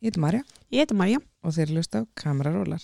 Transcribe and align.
Ég 0.00 0.08
heiti 0.08 0.20
Marja 0.20 0.40
Ég 0.70 0.78
heiti 0.78 0.94
Marja. 0.96 1.18
og 1.44 1.52
þeir 1.52 1.72
hlusta 1.74 2.00
á 2.00 2.08
kamerarólar. 2.16 2.80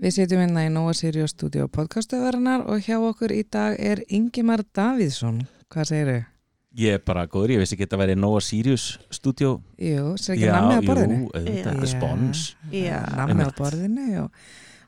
Við 0.00 0.16
setjum 0.16 0.40
hérna 0.40 0.64
í 0.64 0.72
Nóa 0.72 0.96
Sirius 0.96 1.36
stúdíu 1.36 1.68
podcastöðvarinnar 1.68 2.64
og 2.64 2.80
hjá 2.80 2.96
okkur 2.96 3.36
í 3.36 3.44
dag 3.44 3.76
er 3.76 4.00
Ingimar 4.08 4.64
Davíðsson. 4.72 5.44
Hvað 5.68 5.92
segir 5.92 6.14
þau? 6.14 6.29
Ég 6.78 6.94
er 6.94 7.00
bara 7.02 7.24
góður, 7.26 7.56
ég 7.56 7.62
vissi 7.64 7.74
ekki 7.74 7.82
að 7.82 7.88
þetta 7.88 7.98
væri 8.04 8.14
Nova 8.20 8.40
Sirius 8.46 8.84
stúdíó 9.10 9.56
Jú, 9.82 10.12
sér 10.22 10.36
ekki 10.36 10.50
nammi 10.52 10.76
á 10.78 10.82
borðinu? 10.86 11.16
jú, 11.16 11.30
auðvitað, 11.34 11.64
þetta 11.64 11.86
er 11.86 11.90
spons 11.90 12.42
Já. 12.70 12.98
Nammi 13.18 13.42
á 13.42 13.50
borðinu 13.58 14.04
og, 14.22 14.44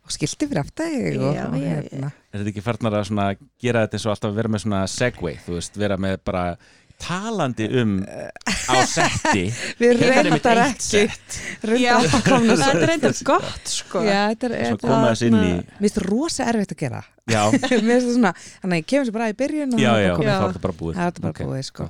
og 0.07 0.15
skilti 0.15 0.47
fyrir 0.47 0.61
aftæg 0.63 0.95
og, 1.19 1.33
Já, 1.35 1.49
og 1.49 1.57
já, 1.59 1.65
já. 1.67 1.73
hérna. 1.81 2.13
Er 2.31 2.39
þetta 2.39 2.53
ekki 2.53 2.65
farnar 2.69 2.99
að 3.01 3.09
svona 3.11 3.27
gera 3.67 3.83
þetta 3.83 3.99
eins 3.99 4.07
og 4.07 4.15
alltaf 4.15 4.37
vera 4.39 4.53
með 4.55 4.63
svona 4.67 4.85
segway, 4.95 5.35
þú 5.43 5.57
veist, 5.59 5.81
vera 5.83 5.99
með 6.07 6.17
bara 6.31 6.45
talandi 7.03 7.67
um 7.83 7.97
á 8.07 8.75
setti 8.87 9.49
Við 9.83 9.97
reyndar 9.99 10.61
ekki 10.69 11.03
reyndar 11.67 11.99
þetta 12.63 12.79
er 12.79 12.95
eitthvað 12.95 13.25
gott, 13.27 13.67
sko. 13.75 14.05
Já, 14.07 14.21
þetta 14.31 14.53
er, 14.53 14.55
Svo 14.55 14.77
þetta 14.77 14.87
koma 14.87 15.11
þess 15.11 15.27
inn 15.27 15.39
í 15.41 15.51
Mér 15.51 15.83
finnst 15.83 16.01
rosa 16.07 16.47
erfitt 16.53 16.77
að 16.77 16.85
gera 16.87 17.03
Svona, 17.31 18.33
þannig 18.63 18.73
að 18.73 18.81
ég 18.81 18.89
kemur 18.91 19.09
sér 19.09 19.15
bara 19.17 19.29
í 19.31 19.37
byrjun 19.39 19.77
og 19.77 19.83
já, 19.83 19.91
það 19.93 20.01
er 20.03 20.07
já, 20.07 20.39
bara 20.43 20.73
er 20.73 20.79
búið. 20.81 20.97
Það 20.97 21.11
er 21.11 21.21
bara 21.23 21.35
Ok, 21.35 21.43
búið, 21.47 21.67
sko. 21.69 21.89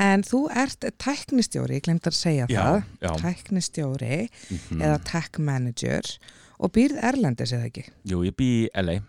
En 0.00 0.22
þú 0.22 0.40
ert 0.54 0.86
tæknistjóri, 1.02 1.80
ég 1.80 1.86
glemt 1.86 2.06
að 2.06 2.14
segja 2.14 2.46
Já, 2.46 2.60
það. 2.60 2.84
já. 3.02 3.10
Tæknistjóri 3.24 4.18
mhm. 4.28 4.84
eða 4.84 5.00
tech 5.08 5.40
manager 5.42 6.12
og 6.60 6.74
býrð 6.76 7.00
Erlendis 7.10 7.54
eða 7.56 7.70
ekki? 7.70 7.88
Jú, 8.06 8.22
ég 8.28 8.36
bý 8.38 8.50
í 8.68 8.68
LA 8.78 9.00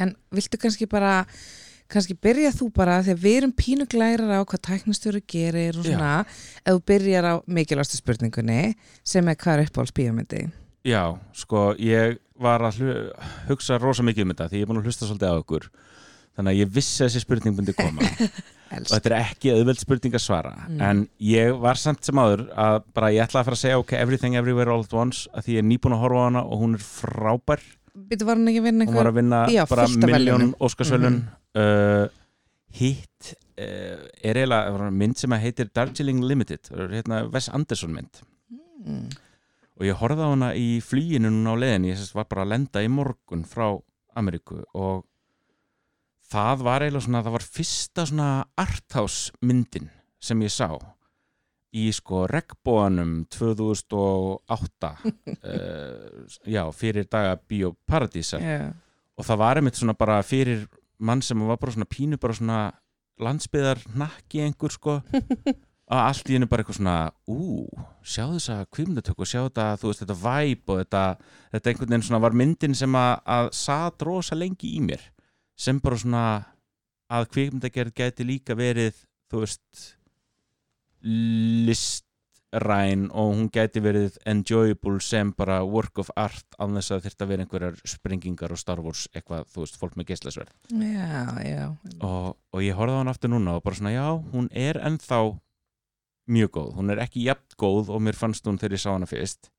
En 0.00 0.14
viltu 0.30 0.60
kannski 0.60 0.86
bara 0.86 1.24
kannski 1.90 2.14
byrja 2.14 2.52
þú 2.54 2.70
bara 2.74 3.00
þegar 3.02 3.20
við 3.24 3.36
erum 3.40 3.52
pínuglærar 3.58 4.38
á 4.38 4.46
hvað 4.46 4.62
tæknistjóri 4.68 5.22
gerir 5.26 5.78
og 5.80 5.86
Já. 5.88 5.96
svona, 5.96 6.12
ef 6.62 6.76
þú 6.76 6.82
byrjar 6.92 7.26
á 7.26 7.34
mikilvægstu 7.50 7.98
spurningunni 7.98 8.76
sem 9.02 9.26
er 9.26 9.38
hvað 9.40 9.56
er 9.56 9.66
uppáhalds 9.66 9.96
bíómyndi 9.96 10.44
Já, 10.86 11.02
sko, 11.36 11.70
ég 11.76 12.18
var 12.40 12.62
að 12.64 12.80
hugsa 13.50 13.76
rosa 13.80 14.04
mikið 14.06 14.24
um 14.24 14.32
þetta 14.32 14.48
því 14.48 14.60
ég 14.60 14.64
er 14.64 14.70
búin 14.70 14.80
að 14.80 14.88
hlusta 14.88 15.08
svolítið 15.08 15.34
á 15.36 15.40
ykkur. 15.42 15.66
Þannig 16.38 16.54
að 16.54 16.60
ég 16.60 16.70
vissi 16.72 17.02
að 17.02 17.10
þessi 17.10 17.22
spurning 17.24 17.56
myndi 17.58 17.74
koma. 17.76 18.06
Og 18.70 18.86
þetta 18.86 19.10
er 19.10 19.16
ekki 19.18 19.50
auðveld 19.56 19.80
spurning 19.82 20.14
að 20.14 20.22
svara. 20.22 20.52
Mm. 20.68 20.80
en 20.86 21.02
ég 21.26 21.56
var 21.58 21.80
samt 21.80 22.06
sem 22.06 22.20
áður 22.22 22.46
að 22.54 22.76
bara 22.94 23.10
ég 23.10 23.24
ætlaði 23.26 23.42
að 23.42 23.48
fara 23.48 23.58
að 23.58 23.62
segja 23.64 23.80
ok, 23.82 23.94
everything 23.98 24.38
everywhere 24.38 24.70
all 24.70 24.84
at 24.86 24.94
once 24.94 25.26
að 25.34 25.48
því 25.48 25.56
ég 25.56 25.64
er 25.64 25.68
nýbúin 25.72 25.96
að 25.96 26.02
horfa 26.04 26.22
á 26.22 26.26
hana 26.28 26.42
og 26.46 26.62
hún 26.62 26.78
er 26.78 26.84
frábær. 26.86 27.64
Býttu 28.10 28.28
var 28.28 28.38
hann 28.38 28.52
ekki 28.52 28.62
að 28.62 28.68
vinna 28.70 28.86
hún 28.86 28.94
var 28.94 29.10
einhver 29.10 29.10
að 29.10 29.18
vinna 29.18 29.40
Já, 29.50 29.62
bara 29.68 29.86
miljón 30.06 30.52
óskarsvölun 30.62 31.16
uh, 31.58 32.04
hitt 32.78 33.32
uh, 33.34 34.06
er 34.22 34.38
eiginlega 34.38 34.92
mynd 35.02 35.18
sem 35.18 35.34
heitir 35.42 35.72
Darjeeling 35.74 36.22
Limited 36.30 36.70
hérna 36.94 37.24
Wes 37.34 37.50
Anderson 37.50 37.92
mynd. 37.98 38.22
Mm. 38.86 39.10
Og 39.80 39.86
ég 39.88 39.96
horfði 39.96 40.26
á 40.28 40.32
hana 40.34 40.50
í 40.60 40.68
flýinu 40.84 41.30
núna 41.32 41.56
á 41.56 41.60
leiðin, 41.62 41.88
ég 41.88 42.02
var 42.12 42.28
bara 42.28 42.44
að 42.44 42.52
lenda 42.52 42.82
í 42.84 42.90
morgun 42.92 43.46
frá 43.48 43.72
Ameríku. 44.18 44.60
Og 44.76 45.06
það 46.30 46.64
var 46.66 46.84
eiginlega 46.84 47.06
svona, 47.06 47.22
það 47.24 47.36
var 47.38 47.46
fyrsta 47.56 48.06
svona 48.10 48.30
arthouse 48.60 49.32
myndin 49.40 49.88
sem 50.20 50.42
ég 50.44 50.52
sá 50.52 50.68
í 51.70 51.86
sko 51.94 52.24
regnbóanum 52.26 53.24
2008 53.30 54.90
uh, 54.90 55.16
já, 56.42 56.62
fyrir 56.74 57.06
daga 57.06 57.36
Bíóparadísar 57.38 58.42
yeah. 58.42 58.72
og 59.14 59.26
það 59.26 59.42
var 59.44 59.60
einmitt 59.60 59.78
svona 59.78 59.94
bara 59.98 60.18
fyrir 60.26 60.66
mann 60.98 61.22
sem 61.22 61.38
var 61.46 61.60
bara 61.62 61.76
svona 61.76 61.88
pínu 61.90 62.18
bara 62.20 62.36
svona 62.36 62.60
landsbyðar 63.22 63.84
nakki 63.94 64.42
einhver 64.48 64.74
sko 64.74 64.98
að 65.90 66.02
allt 66.06 66.30
í 66.30 66.36
hennu 66.36 66.46
bara 66.50 66.62
eitthvað 66.62 66.78
svona 66.78 66.96
ú, 67.26 67.66
sjá 68.06 68.24
þess 68.30 68.52
að 68.54 68.66
kvimdatöku 68.76 69.26
sjá 69.26 69.40
þetta, 69.42 69.66
þú 69.80 69.90
veist, 69.90 70.02
þetta 70.04 70.18
væp 70.22 70.70
og 70.70 70.82
þetta, 70.84 71.04
þetta 71.54 71.72
einhvern 71.72 71.94
veginn 71.94 72.06
svona 72.06 72.22
var 72.22 72.36
myndin 72.38 72.76
sem 72.78 72.98
að, 73.00 73.12
að 73.36 73.50
satt 73.58 74.06
rosa 74.06 74.38
lengi 74.38 74.74
í 74.76 74.84
mér 74.86 75.02
sem 75.60 75.80
bara 75.82 75.98
svona 76.00 76.26
að 77.10 77.30
kvikmyndagerð 77.34 77.96
gæti 77.96 78.26
líka 78.28 78.54
verið 78.58 79.02
þú 79.30 79.42
veist 79.42 79.88
listræn 81.66 83.08
og 83.10 83.34
hún 83.34 83.50
gæti 83.50 83.82
verið 83.82 84.18
enjoyable 84.30 85.02
sem 85.02 85.34
bara 85.34 85.60
work 85.66 85.98
of 86.02 86.14
art 86.14 86.46
án 86.60 86.78
þess 86.78 86.94
að 86.94 87.10
að 87.10 87.30
vera 87.32 87.46
einhverjar 87.46 87.82
sprengingar 87.82 88.54
og 88.54 88.62
Star 88.62 88.82
Wars 88.84 89.08
eitthvað, 89.10 89.50
þú 89.50 89.66
veist, 89.66 89.78
fólk 89.80 89.98
með 89.98 90.12
geislasverð 90.12 90.54
já, 90.70 91.24
já. 91.42 91.64
Og, 91.98 92.36
og 92.54 92.62
ég 92.62 92.78
horfði 92.78 92.94
á 92.94 93.00
hann 93.02 93.14
aftur 93.14 93.34
núna 93.34 93.58
og 93.58 93.64
bara 93.66 93.80
svona 93.80 93.96
já, 93.96 94.06
hún 94.30 94.50
er 94.54 94.78
ennþá 94.78 95.24
mjög 96.32 96.52
góð, 96.56 96.74
hún 96.78 96.92
er 96.94 97.02
ekki 97.04 97.24
jafn 97.26 97.56
góð 97.60 97.94
og 97.94 98.04
mér 98.06 98.18
fannst 98.18 98.46
hún 98.48 98.58
þegar 98.60 98.76
ég 98.76 98.84
sá 98.84 98.90
hana 98.92 99.08
fyrst 99.10 99.50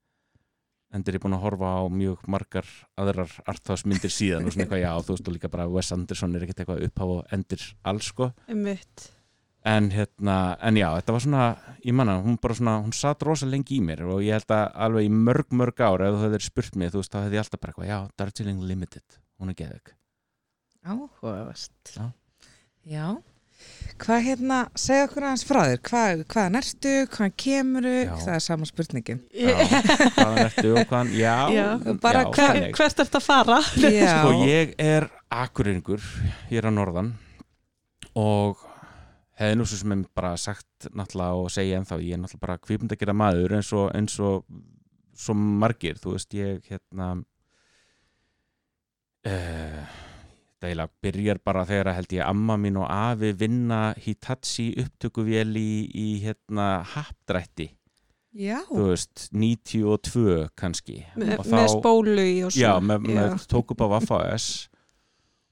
en 0.92 1.06
þegar 1.06 1.16
ég 1.16 1.22
er 1.22 1.24
búin 1.24 1.38
að 1.38 1.46
horfa 1.46 1.72
á 1.72 1.84
mjög 2.02 2.28
margar 2.32 2.68
aðrar 3.00 3.32
arthouse-myndir 3.48 4.12
síðan 4.12 4.48
og 4.48 4.56
svona 4.56 4.66
eitthvað, 4.66 4.84
já, 4.84 4.92
þú 5.06 5.16
veist, 5.16 5.30
og 5.30 5.36
líka 5.38 5.52
bara 5.52 5.70
Wes 5.72 5.92
Anderson 5.96 6.36
er 6.36 6.46
ekkert 6.46 6.64
eitthvað 6.64 6.86
upphaf 6.90 7.14
og 7.16 7.34
endir 7.38 7.66
alls, 7.88 8.12
sko. 8.12 8.32
Einmitt. 8.52 9.08
en 9.72 9.92
hérna, 9.94 10.36
en 10.58 10.80
já, 10.80 10.88
þetta 10.98 11.16
var 11.16 11.24
svona 11.24 11.46
ég 11.86 11.96
manna, 11.96 12.18
hún 12.26 12.40
bara 12.42 12.58
svona, 12.58 12.76
hún 12.82 12.96
satt 12.98 13.24
rosa 13.24 13.48
lengi 13.48 13.78
í 13.78 13.84
mér 13.86 14.04
og 14.10 14.24
ég 14.26 14.36
held 14.40 14.56
að 14.58 14.66
alveg 14.88 15.08
í 15.08 15.16
mörg, 15.30 15.54
mörg 15.54 15.84
ár 15.86 16.04
ef 16.08 16.18
þú 16.18 16.24
hefðir 16.26 16.48
spurt 16.50 16.80
mig, 16.82 16.92
þú 16.92 17.04
veist, 17.04 17.14
þá 17.14 17.22
hefði 17.22 17.38
ég 17.38 17.46
alltaf 17.46 17.62
bara 17.62 17.76
eitthvað, 17.76 17.92
já, 17.94 18.00
Darjeeling 18.18 18.64
Limited, 18.66 19.20
hún 19.38 19.54
er 19.54 19.60
geðug 19.62 19.94
áhugavert. 20.82 21.94
Já. 21.94 22.12
já 22.84 23.06
hvað 24.02 24.24
hérna, 24.26 24.60
segja 24.82 25.06
okkur 25.06 25.26
aðeins 25.28 25.44
frá 25.46 25.60
þér. 25.70 25.82
Hvað, 25.86 26.22
hvaðan 26.34 26.58
ertu, 26.62 26.94
hvaðan 27.14 27.36
kemuru 27.44 27.92
Já. 28.02 28.14
það 28.24 28.34
er 28.38 28.44
sama 28.48 28.66
spurningin. 28.70 29.20
Já, 29.38 29.52
hvaðan 30.16 30.40
ertu 30.48 30.72
og 30.74 30.82
hvaðan, 30.90 31.12
já, 31.20 31.36
Já, 31.54 31.68
bara 32.02 32.24
já, 32.24 32.32
hva- 32.32 32.48
þannig. 32.50 32.74
Hvert 32.80 33.04
ert 33.06 33.20
að 33.20 33.28
fara? 33.28 33.60
já, 33.78 34.10
Sko 34.16 34.34
ég 34.50 34.74
er 34.82 35.08
akkuringur, 35.32 36.02
ég 36.50 36.58
er 36.64 36.70
að 36.72 36.78
norðan 36.80 37.14
og 38.18 38.66
hefði 39.42 39.56
nú 39.58 39.66
svo 39.70 39.78
sem 39.80 39.94
ég 39.96 40.08
bara 40.18 40.34
sagt 40.38 40.90
náttúrulega 40.92 41.38
og 41.46 41.54
segja 41.54 41.78
ennþá, 41.80 42.02
ég 42.04 42.18
er 42.18 42.20
náttúrulega 42.26 42.46
bara 42.48 42.58
kvipund 42.62 42.92
að 42.94 43.00
gera 43.06 43.16
maður 43.18 43.56
eins 43.60 43.70
og, 43.78 43.88
eins 43.98 44.18
og 44.22 44.44
svo 45.22 45.34
margir, 45.38 45.98
þú 46.02 46.16
veist, 46.18 46.34
ég 46.38 46.66
hérna 46.74 47.12
uh, 49.26 49.86
það 50.62 50.70
eiginlega 50.70 50.92
byrjar 51.06 51.40
bara 51.44 51.66
þegar 51.66 51.90
að 51.92 52.00
held 52.00 52.16
ég 52.18 52.26
amma 52.28 52.58
mín 52.62 52.80
og 52.82 52.88
afi 52.94 53.32
vinna 53.38 53.80
Hitachi 53.98 54.68
upptökuvél 54.84 55.56
í, 55.58 55.72
í 55.90 56.08
hérna 56.24 56.68
happdrætti, 56.94 57.72
já. 58.38 58.60
þú 58.70 58.90
veist 58.92 59.28
92 59.34 60.36
kannski 60.60 61.02
Með, 61.16 61.38
Og 61.40 61.50
með 61.52 61.72
spólu 61.74 62.28
í 62.28 62.36
og 62.46 62.54
Já, 62.54 62.76
svona. 62.78 62.86
með, 62.94 63.10
með 63.18 63.48
tók 63.52 63.74
upp 63.74 63.82
á 63.84 63.88
Vaffa 63.98 64.22
S 64.38 64.52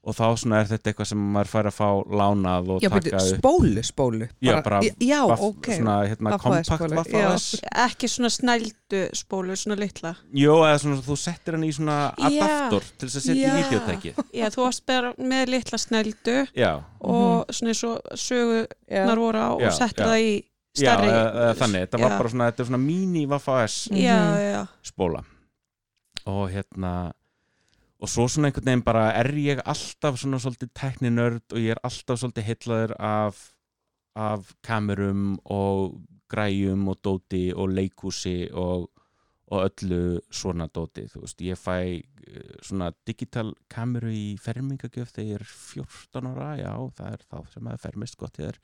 og 0.00 0.14
þá 0.16 0.22
svona 0.40 0.60
er 0.62 0.68
þetta 0.70 0.88
eitthvað 0.90 1.08
sem 1.10 1.18
maður 1.34 1.48
fær 1.52 1.66
að 1.68 1.74
fá 1.76 1.88
lánað 2.20 2.68
og 2.72 2.78
já, 2.80 2.88
taka 2.88 3.18
upp 3.20 3.40
spólu, 3.42 3.82
spólu 3.84 4.28
Já, 4.40 4.54
bara 4.64 4.78
já, 4.96 5.18
Vaff- 5.28 5.42
ok 5.44 5.66
svona 5.76 5.96
hérna 6.08 6.38
kompakt 6.40 6.70
spólu, 6.70 6.96
Vaffa 6.96 7.20
já. 7.20 7.34
S 7.36 7.60
Ekki 7.84 8.08
svona 8.08 8.30
snældu 8.32 9.02
spólu, 9.12 9.56
svona 9.60 9.76
litla. 9.76 10.14
Jó, 10.32 10.54
eða 10.64 10.78
svona 10.80 11.02
þú 11.04 11.16
settir 11.20 11.52
hann 11.58 11.66
í 11.68 11.72
svona 11.76 11.98
Já. 12.16 12.30
adaptor 12.48 12.82
til 12.96 13.08
þess 13.08 13.20
að 13.20 13.26
setja 13.28 13.52
í 13.52 13.60
videotækið 13.60 14.24
Já, 14.40 14.46
þú 14.56 14.64
varst 14.64 14.86
bara 14.86 15.12
með 15.20 15.52
litla 15.52 15.78
snældu 15.84 16.38
Já, 16.56 16.72
og 17.00 17.52
svona 17.52 17.74
eins 17.74 17.84
og 17.84 18.00
sögunar 18.16 19.18
voru 19.20 19.36
á 19.36 19.50
Mhm. 19.52 19.60
Já, 19.60 19.66
og 19.68 19.72
settir 19.82 20.04
já. 20.04 20.08
það 20.08 20.20
í 20.24 20.32
já 20.80 20.94
stærri. 20.96 21.08
eða, 21.12 21.22
eða 21.44 21.54
þannig, 21.60 21.80
þetta 21.86 22.00
var 22.00 22.18
bara 22.18 22.28
svona 22.30 22.50
þetta 22.50 22.60
er 22.60 22.64
svona 22.72 22.84
mini 22.88 23.26
Vaffa 23.26 23.64
S 23.68 23.88
Já, 23.92 24.16
Mhm. 24.16 24.40
já, 24.48 24.66
spóla 24.82 25.24
og 26.26 26.50
hérna 26.50 27.12
og 28.00 28.08
svo 28.08 28.26
svona 28.28 28.48
einhvern 28.48 28.66
veginn 28.66 28.84
bara 28.84 29.08
er 29.20 29.28
ég 29.36 29.60
alltaf 29.68 30.16
svona 30.20 30.40
svolítið 30.40 30.72
tekninörd 30.76 31.52
og 31.52 31.60
ég 31.60 31.74
er 31.74 31.82
alltaf 31.84 32.20
svolítið 32.20 32.46
heitlaður 32.48 32.94
af, 32.96 33.42
af 34.16 34.54
kamerum 34.64 35.34
og 35.44 36.00
græjum 36.30 36.88
og 36.92 37.00
dóti 37.04 37.50
og 37.52 37.74
leikúsi 37.76 38.48
og, 38.56 38.88
og 39.50 39.66
öllu 39.66 40.20
svona 40.32 40.68
dóti 40.72 41.06
þú 41.10 41.24
veist, 41.24 41.42
ég 41.44 41.60
fæ 41.60 41.76
eh, 42.00 42.54
svona 42.64 42.92
digital 43.06 43.52
kameru 43.72 44.12
í 44.14 44.36
fermingagjöf 44.40 45.12
þegar 45.16 45.32
ég 45.34 45.40
er 45.42 45.48
14 45.50 46.30
ára 46.32 46.52
já, 46.60 46.72
það 46.96 47.16
er 47.16 47.26
þá 47.26 47.38
sem 47.52 47.72
að 47.72 47.82
fermist 47.84 48.20
gott 48.20 48.40
ég 48.40 48.54
er 48.54 48.62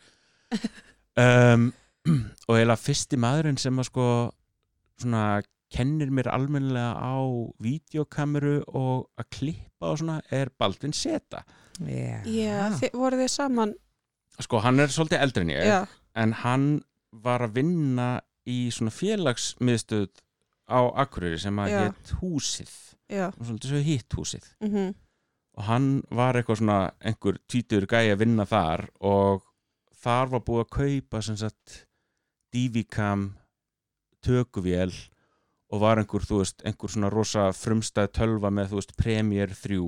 um, 1.56 1.68
og 2.48 2.56
eiginlega 2.56 2.80
fyrsti 2.80 3.20
maðurinn 3.20 3.60
sem 3.60 3.82
að 3.82 3.90
sko 3.90 4.08
svona 5.02 5.26
kennir 5.72 6.10
mér 6.14 6.28
almennilega 6.30 6.94
á 6.94 7.16
vídeokameru 7.62 8.60
og 8.68 9.08
að 9.18 9.30
klippa 9.38 9.90
og 9.92 9.98
svona 10.00 10.20
er 10.30 10.50
Baldvin 10.58 10.94
Seta. 10.94 11.42
Já, 11.80 12.22
já. 12.24 12.70
Þi, 12.78 12.90
voru 12.94 13.18
þið 13.20 13.32
saman? 13.34 13.74
sko 14.36 14.60
hann 14.60 14.80
er 14.82 14.92
svolítið 14.92 15.22
eldri 15.24 15.42
en 15.46 15.50
ég 15.54 15.64
Já, 15.64 15.78
en 16.20 16.32
hann 16.42 16.64
var 17.24 17.46
að 17.46 17.54
vinna 17.56 18.08
í 18.46 18.66
svona 18.74 18.92
félagsmiðstöð 18.92 20.10
á 20.68 20.80
Akureyri 21.02 21.38
sem 21.40 21.56
að 21.62 21.70
Já. 21.72 21.78
hétt 21.86 22.12
Húsið. 22.20 22.72
Svolítið 23.08 23.72
svo 23.72 23.80
hitt 23.86 24.16
Húsið. 24.18 24.46
Mhm, 24.60 24.94
og 25.56 25.64
hann 25.70 25.88
var 26.10 26.36
eitthvað 26.36 26.60
svona 26.60 26.78
einhver 27.00 27.38
tvítur 27.48 27.86
gæi 27.88 28.12
að 28.12 28.20
vinna 28.26 28.44
þar 28.44 28.88
og 29.00 29.42
þar 30.04 30.28
var 30.34 30.44
búið 30.44 30.64
að 30.66 30.70
kaupa 30.76 31.22
sem 31.24 31.36
sagt 31.40 31.86
Divicam 32.52 33.30
tökuvél 34.24 34.92
og 35.72 35.82
var 35.82 36.00
einhver, 36.00 36.26
þú 36.26 36.42
veist, 36.42 36.62
einhver 36.66 36.92
svona 36.92 37.10
rosa 37.12 37.48
frumstæð 37.56 38.12
tölva 38.18 38.52
með, 38.54 38.70
þú 38.70 38.80
veist, 38.80 38.94
Premiere 39.00 39.56
3 39.62 39.80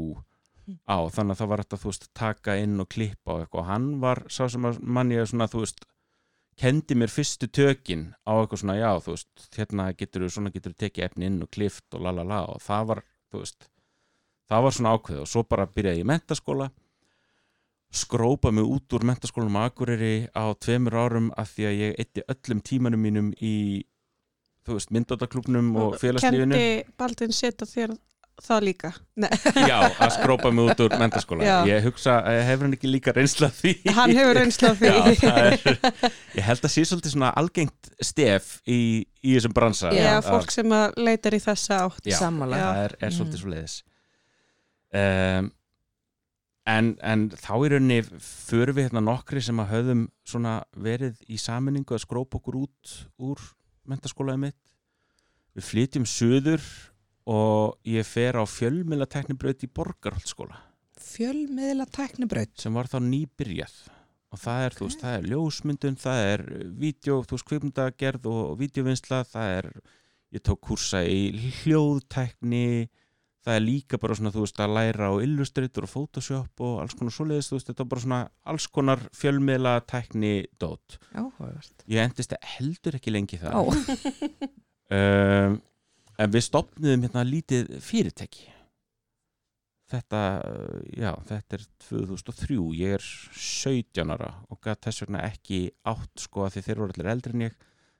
á, 0.84 0.98
þannig 1.14 1.34
að 1.34 1.40
það 1.40 1.52
var 1.52 1.62
þetta, 1.64 1.80
þú 1.82 1.92
veist, 1.92 2.08
taka 2.18 2.56
inn 2.60 2.82
og 2.82 2.90
klippa 2.92 3.36
og 3.36 3.44
eitthvað. 3.44 3.62
Og 3.62 3.70
hann 3.70 3.86
var 4.02 4.24
sá 4.28 4.42
sem 4.50 4.68
að 4.68 4.82
mann 4.82 5.14
ég 5.14 5.30
svona, 5.30 5.48
þú 5.48 5.62
veist 5.64 5.86
kendi 6.58 6.98
mér 6.98 7.12
fyrstu 7.14 7.46
tökin 7.54 8.08
á 8.26 8.34
eitthvað 8.34 8.64
svona, 8.64 8.78
já, 8.80 8.90
þú 9.04 9.14
veist, 9.14 9.48
hérna 9.56 9.90
getur 9.94 10.26
svona 10.26 10.52
getur 10.54 10.74
tekið 10.74 11.06
efni 11.06 11.30
inn 11.30 11.42
og 11.46 11.50
klift 11.54 11.94
og 11.94 12.02
lalala 12.08 12.42
og 12.50 12.62
það 12.64 12.88
var, 12.92 13.04
þú 13.30 13.44
veist 13.44 13.68
það 14.48 14.64
var 14.64 14.76
svona 14.76 14.94
ákveð 14.96 15.22
og 15.22 15.30
svo 15.30 15.44
bara 15.48 15.68
byrjaði 15.68 16.00
ég 16.00 16.06
í 16.06 16.08
mentaskóla 16.08 16.68
skrópa 18.00 18.52
mig 18.52 18.68
út 18.68 18.96
úr 18.96 19.06
mentaskólanum 19.08 19.60
Akureyri 19.62 20.28
á 20.32 20.44
tveimur 20.60 20.96
árum 20.96 21.30
af 21.36 21.54
því 21.54 21.68
að 21.68 21.78
ég 21.82 22.00
eitti 22.02 22.24
öllum 22.34 22.62
tímanum 22.64 23.04
mínum 23.04 23.30
í 23.40 23.84
þú 24.68 24.76
veist, 24.78 24.92
myndóttaklubnum 24.94 25.72
og 25.84 25.96
félagslífinu 26.02 26.54
kendi 26.54 26.94
Baldin 27.00 27.34
setja 27.36 27.66
þér 27.68 27.96
það 28.38 28.60
líka 28.68 28.92
Nei, 29.18 29.28
Já, 29.70 29.78
að 29.98 30.12
skrópa 30.14 30.52
mig 30.54 30.68
út 30.70 30.82
úr 30.84 30.92
mentaskóla 31.00 31.42
Já. 31.42 31.56
Ég 31.66 31.82
hugsa, 31.88 32.20
eh, 32.30 32.44
hefur 32.46 32.68
hann 32.68 32.76
ekki 32.76 32.90
líka 32.92 33.10
reynsla 33.16 33.48
af 33.50 33.56
því 33.64 33.72
hann 33.96 34.12
hefur 34.14 34.38
reynsla 34.38 34.70
af 34.70 34.78
því 34.84 34.92
Já, 34.92 35.32
er, 35.42 36.14
ég 36.38 36.46
held 36.46 36.62
að 36.68 36.74
sé 36.76 36.84
svolítið 36.86 37.16
svona 37.16 37.32
algengt 37.40 37.90
stef 38.06 38.52
í, 38.70 38.78
í 39.26 39.34
þessum 39.34 39.56
bransa 39.58 39.90
Já, 39.90 40.04
Já, 40.06 40.16
fólk 40.28 40.54
sem 40.54 40.70
að 40.78 41.00
leitar 41.02 41.34
í 41.34 41.42
þessa 41.42 41.80
átt 41.88 42.06
Já. 42.12 42.18
Sammála. 42.22 42.60
Já. 42.62 42.66
það 42.70 42.82
er, 42.86 42.96
er 43.00 43.08
Mm. 43.10 43.16
svolítið 43.18 43.42
svo 43.42 43.50
leiðis 43.56 43.76
um, 44.94 45.50
en, 46.68 46.88
en 47.02 47.26
þá 47.34 47.52
í 47.64 47.68
rauninni 47.72 48.00
förum 48.22 48.76
við 48.78 48.86
hérna 48.88 49.02
nokkri 49.08 49.42
sem 49.44 49.60
að 49.62 49.70
höfðum 49.74 50.06
svona 50.28 50.56
verið 50.76 51.18
í 51.32 51.38
saminningu 51.40 51.96
að 51.96 52.02
skrópa 52.06 52.38
okkur 52.38 52.58
út 52.62 52.94
úr 53.18 53.42
mentaskólaði 53.90 54.44
mitt 54.46 54.58
við 55.58 55.68
flytjum 55.72 56.06
suður 56.08 56.64
og 57.28 57.76
ég 57.88 58.06
fer 58.08 58.38
á 58.40 58.44
fjölmjöla 58.48 59.08
teknibraut 59.10 59.64
í 59.66 59.70
Borgarholtskóla 59.74 60.64
Fjölmiðla 61.08 61.86
tæknibraut. 61.90 62.58
sem 62.58 62.74
var 62.74 62.88
þá 62.90 62.98
nýbyrjað. 63.04 63.76
Og 64.28 64.40
það 64.42 64.64
er, 64.64 64.74
þú 64.76 64.86
veist, 64.88 65.00
það 65.02 65.14
er 65.16 65.28
ljósmyndun 65.32 65.98
það 65.98 66.22
er 66.32 66.42
vídeo, 66.82 67.14
þú 67.24 67.36
veist, 67.36 67.46
kvipmyndagerð 67.48 68.28
og 68.28 68.58
vídeovinnsla, 68.60 69.22
það 69.30 69.52
er 69.56 69.68
ég 70.36 70.44
tók 70.44 70.60
kursa 70.68 71.00
í 71.08 71.50
hljóðtækni 71.62 72.66
það 73.46 73.54
er 73.54 73.64
líka 73.64 74.00
bara 74.00 74.16
svona, 74.18 74.32
þú 74.34 74.44
veist, 74.44 74.60
að 74.60 74.74
læra 74.76 75.08
á 75.08 75.14
Illustrator 75.24 75.86
og 75.86 75.92
Photoshop 75.92 76.64
og 76.66 76.74
alls 76.82 76.96
konar 76.98 77.14
svoleiðis, 77.14 77.48
þú 77.50 77.58
veist, 77.58 77.70
þetta 77.70 77.84
er 77.84 77.90
bara 77.92 78.04
svona 78.04 78.20
alls 78.52 78.66
konar 78.74 79.04
fjölmiðla 79.16 79.74
tækni 79.88 80.34
dót. 80.60 80.98
Áhugavert. 81.14 81.86
Ég 81.88 82.04
endist 82.04 82.36
heldur 82.56 82.98
ekki 82.98 83.14
lengi 83.14 83.40
það 83.40 83.58
Ó, 83.58 83.62
um, 84.98 85.58
en 86.22 86.34
við 86.34 86.46
stopnum 86.48 87.06
hérna 87.06 87.26
lítið 87.26 87.76
fyrirtæki. 87.84 88.48
Þetta, 89.88 90.22
já, 91.00 91.14
þetta 91.30 91.56
er 91.56 91.62
2003, 91.86 92.58
ég 92.76 92.98
er 92.98 93.04
17 93.40 94.10
ára 94.12 94.34
og 94.52 94.58
gætt 94.60 94.84
þess 94.84 95.06
vegna 95.06 95.22
ekki 95.24 95.62
átt 95.88 96.26
sko 96.26 96.44
að 96.44 96.58
því 96.58 96.64
þeir 96.66 96.82
voru 96.82 96.92
allir 96.92 97.08
eldri 97.14 97.36
en 97.38 97.44
ég. 97.46 97.54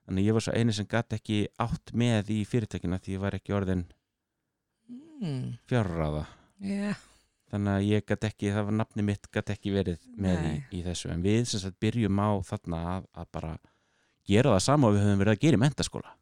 Þannig 0.08 0.24
að 0.24 0.28
ég 0.28 0.36
var 0.36 0.44
svo 0.44 0.52
eini 0.56 0.74
sem 0.76 0.88
gætt 0.88 1.14
ekki 1.16 1.38
átt 1.64 1.94
með 1.96 2.30
í 2.32 2.42
fyrirtækina 2.48 3.00
því 3.00 3.16
ég 3.16 3.22
var 3.22 3.36
ekki 3.38 3.56
orðin 3.56 3.86
mm, 5.20 5.46
fjárraða 5.70 6.24
já, 6.64 6.92
þannig 7.52 7.72
að 7.74 7.88
ég 7.88 8.06
gætt 8.08 8.28
ekki, 8.28 8.52
það 8.54 8.68
var 8.68 8.76
nafni 8.80 9.04
mitt 9.06 9.28
gætt 9.34 9.52
ekki 9.54 9.72
verið 9.74 10.06
með 10.20 10.46
í, 10.48 10.54
í 10.78 10.84
þessu. 10.86 11.10
En 11.14 11.24
við 11.24 11.44
sem 11.50 11.62
sagt 11.62 11.78
byrjum 11.82 12.20
á 12.20 12.30
þarna 12.48 12.80
að, 12.94 13.10
að 13.22 13.28
bara 13.38 13.52
gera 14.28 14.54
það 14.56 14.64
sama 14.66 14.88
og 14.90 14.96
við 14.96 15.06
höfum 15.06 15.22
verið 15.22 15.36
að 15.36 15.44
gera 15.46 15.58
í 15.58 15.62
mentaskóla 15.64 16.14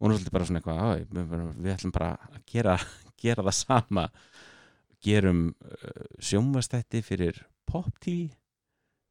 og 0.00 0.10
nú 0.10 0.16
svolítið 0.16 0.34
bara 0.34 0.46
svona 0.48 0.60
eitthvað 0.60 0.80
"Æ, 0.84 1.04
við, 1.62 1.70
ætlum 1.74 1.92
bara 1.94 2.08
að 2.28 2.40
gera, 2.50 2.78
gera 3.22 3.44
það 3.46 3.56
sama. 3.60 4.08
Gerum 5.04 5.42
uh, 5.52 6.08
sjónvastætti 6.18 7.02
fyrir 7.04 7.38
pop 7.68 7.92
TV 8.00 8.32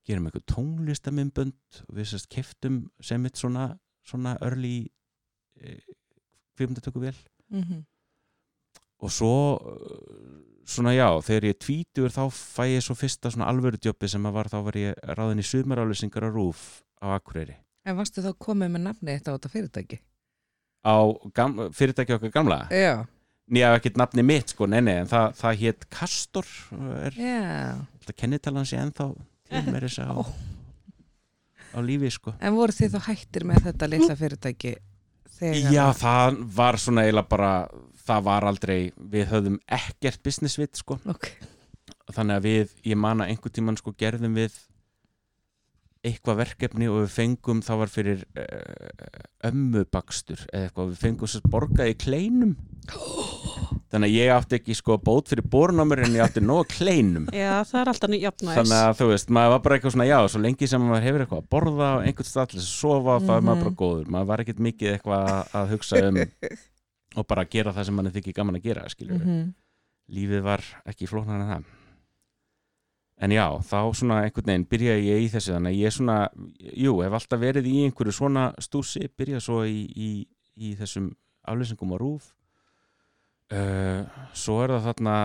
gerum 0.08 0.26
eitthvað 0.28 0.48
tónlistamimbönd 0.52 1.80
og 1.88 1.96
við 1.96 2.10
sérst 2.12 2.30
keftum 2.34 2.82
sem 3.00 3.22
mitt 3.24 3.40
svona, 3.40 3.70
svona 4.04 4.34
early 4.44 4.90
uh, 5.62 5.78
kvipmyndatöku 6.58 7.00
vel 7.06 7.16
mhm, 7.54 7.86
og 9.04 9.12
svo 9.12 9.34
uh, 9.60 9.82
svona 10.64 10.94
já, 10.96 11.10
þegar 11.28 11.50
ég 11.50 11.58
tvítur 11.60 12.14
þá 12.16 12.24
fæ 12.32 12.64
ég 12.72 12.86
svo 12.86 12.96
fyrsta 12.96 13.32
svona 13.34 13.50
alvöru 13.52 13.80
djópi 13.84 14.08
sem 14.12 14.24
að 14.30 14.38
var 14.38 14.48
þá 14.54 14.58
var 14.70 14.78
ég 14.80 15.02
ráðin 15.18 15.44
í 15.44 15.48
sumarálusingar 15.48 16.24
á 16.24 16.30
Rúf 16.32 16.62
á 17.04 17.12
Akureyri 17.18 17.58
En 17.84 17.98
varstu 18.00 18.24
þá 18.24 18.32
komið 18.40 18.70
með 18.78 18.86
nafni 18.86 19.12
eitt 19.18 19.28
á 19.28 19.36
þetta 19.36 19.52
fyrirtæki? 19.52 20.00
á 20.84 20.96
fyrirtæki 21.76 22.16
okkar 22.16 22.32
gamla 22.32 22.58
Já. 22.72 23.04
nýja 23.52 23.74
ekkert 23.78 24.00
nafni 24.00 24.24
mitt 24.24 24.52
sko, 24.56 24.68
nei 24.72 24.80
nei, 24.84 24.98
en 25.04 25.08
það, 25.12 25.36
það 25.40 25.60
hétt 25.62 25.86
Kastor 25.92 26.48
er, 27.04 27.16
Já. 27.20 27.76
það 28.08 28.18
kennitalan 28.24 28.68
sé 28.68 28.80
ennþá 28.80 29.10
til 29.52 29.64
mér 29.76 29.86
þess 29.88 30.00
á, 30.04 30.12
Ó. 30.16 30.24
á 31.76 31.80
lífi 31.84 32.12
sko 32.16 32.34
En 32.40 32.56
voru 32.56 32.76
þið 32.76 32.96
þá 32.98 33.08
hættir 33.10 33.46
með 33.52 33.68
þetta 33.70 33.90
litla 33.92 34.18
fyrirtæki? 34.20 34.74
Þegar 35.34 35.72
Já, 35.76 35.86
það 35.98 36.42
var 36.56 36.78
svona 36.80 37.04
eiginlega 37.08 37.32
bara 37.32 37.52
það 38.08 38.24
var 38.28 38.44
aldrei, 38.50 38.92
við 38.98 39.28
höfðum 39.32 39.60
ekkert 39.80 40.24
business 40.24 40.58
vit 40.60 40.76
sko. 40.80 41.00
Ok. 41.08 41.32
þannig 42.14 42.36
að 42.36 42.44
við, 42.50 42.72
ég 42.92 42.98
man 43.00 43.22
að 43.24 43.30
einhvern 43.34 43.54
tímann 43.56 43.78
sko 43.80 43.94
gerðum 43.98 44.34
við 44.36 44.54
eitthvað 46.04 46.36
verkefni 46.42 46.90
og 46.92 46.98
við 47.06 47.14
fengum 47.16 47.62
það 47.64 47.78
var 47.80 47.92
fyrir 47.94 48.24
uh, 48.36 49.22
ömmubakstur 49.48 50.42
eða 50.52 50.66
eitthvað, 50.68 50.90
við 50.92 50.98
fengum 51.06 51.30
sér 51.32 51.46
borgað 51.54 51.92
í 51.94 51.96
kleinum. 52.04 52.52
Þannig 53.94 54.10
að 54.10 54.16
ég 54.18 54.32
átti 54.34 54.58
ekki 54.58 54.76
sko 54.76 54.98
bót 55.00 55.30
fyrir 55.32 55.46
bornámur 55.54 56.02
en 56.04 56.16
ég 56.18 56.24
átti 56.26 56.42
nóg 56.44 56.68
kleinum. 56.74 57.28
Já, 57.32 57.62
það 57.70 57.80
er 57.94 58.00
þannig 58.02 58.26
að 58.82 58.98
þú 59.00 59.08
veist, 59.14 59.32
maður 59.38 59.54
var 59.54 59.64
bara 59.64 59.78
eitthvað 59.78 59.94
svona 59.96 60.10
já, 60.10 60.18
svo 60.34 60.42
lengi 60.44 60.68
sem 60.74 60.84
maður 60.90 61.06
hefur 61.08 61.24
eitthvað 61.28 61.44
að 61.46 61.50
borða 61.56 61.90
og 62.00 62.08
einhvern 62.10 62.30
stað 62.34 62.50
til 62.52 62.60
þess 62.60 62.68
að 62.68 62.80
sofa, 62.82 63.18
þá 63.24 63.32
er 63.38 63.46
maður 63.48 63.60
Mhm. 63.62 63.64
bara 63.64 63.80
góður. 63.84 64.12
Maður 64.18 64.30
var 64.34 64.44
ekkert 64.44 64.62
mikið 64.68 64.92
eitthvað 64.98 65.28
að- 65.38 65.56
að 65.62 65.74
hugsa 65.78 66.04
um 66.10 66.20
og 67.16 67.28
bara 67.28 67.46
gera 67.46 67.74
það 67.74 67.86
sem 67.86 67.96
mann 67.96 68.12
þykir 68.12 68.34
gaman 68.38 68.56
að 68.60 68.64
gera 68.70 68.90
skilur 68.90 69.20
Mhm. 69.24 69.54
lífið 70.10 70.42
var 70.44 70.62
ekki 70.86 71.08
flóknar 71.08 71.42
en 71.42 71.48
það. 71.50 71.64
En 73.24 73.32
já, 73.32 73.48
þá 73.62 73.94
svona 73.96 74.24
einhvern 74.26 74.46
veginn 74.50 74.66
byrjaði 74.68 75.04
ég 75.08 75.22
í 75.24 75.30
þessu 75.32 75.54
þannig 75.54 75.72
að 75.72 75.80
ég 75.80 75.92
svona, 75.94 76.30
jú, 76.76 77.02
hef 77.04 77.14
alltaf 77.14 77.40
verið 77.40 77.66
í 77.70 77.84
einhverju 77.86 78.12
svona 78.12 78.54
stúsi, 78.60 79.08
byrjaði 79.18 79.42
svo 79.46 79.62
í, 79.64 79.86
í, 79.96 80.28
í 80.58 80.74
þessum 80.76 81.14
aflýsingum 81.48 81.94
á 81.94 81.98
rúf 82.02 82.34
uh, 83.54 84.04
svo 84.34 84.58
er 84.64 84.70
það 84.76 84.86
þarna 84.90 85.16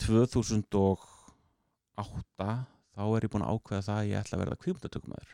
2008 0.00 2.48
þá 2.96 3.02
er 3.04 3.26
ég 3.26 3.32
búin 3.32 3.44
að 3.46 3.52
ákveða 3.58 3.84
það 3.86 3.98
að 4.00 4.08
ég 4.10 4.20
ætla 4.20 4.36
að 4.38 4.42
verða 4.44 4.60
kvímdatökumæður 4.64 5.30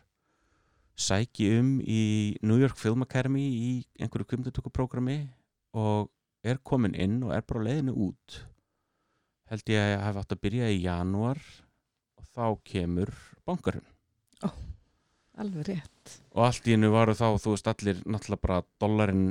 sæki 0.97 1.49
um 1.59 1.71
í 1.85 2.01
New 2.43 2.59
York 2.61 2.79
Film 2.81 3.05
Academy 3.05 3.45
í 3.47 3.71
einhverju 4.01 4.29
kvímdatökuprógrami 4.33 5.19
og 5.77 6.11
er 6.47 6.61
komin 6.65 6.95
inn 6.95 7.19
og 7.27 7.35
er 7.37 7.45
bara 7.47 7.65
leiðinu 7.67 7.95
út 8.09 8.41
held 9.51 9.69
ég 9.71 9.79
að 9.83 9.93
ég 9.93 10.05
hef 10.07 10.21
átt 10.23 10.35
að 10.37 10.43
byrja 10.47 10.71
í 10.75 10.81
janúar 10.85 11.41
og 12.21 12.25
þá 12.35 12.47
kemur 12.73 13.13
bankarinn 13.47 13.87
Alveg 15.37 15.67
rétt. 15.69 16.13
og 16.33 16.47
allt 16.47 16.65
í 16.69 16.73
hennu 16.73 16.89
varu 16.95 17.13
þá, 17.13 17.27
þú 17.37 17.53
veist, 17.53 17.67
allir 17.69 17.99
náttúrulega 18.09 18.41
bara 18.47 18.63
dollarinn 18.81 19.27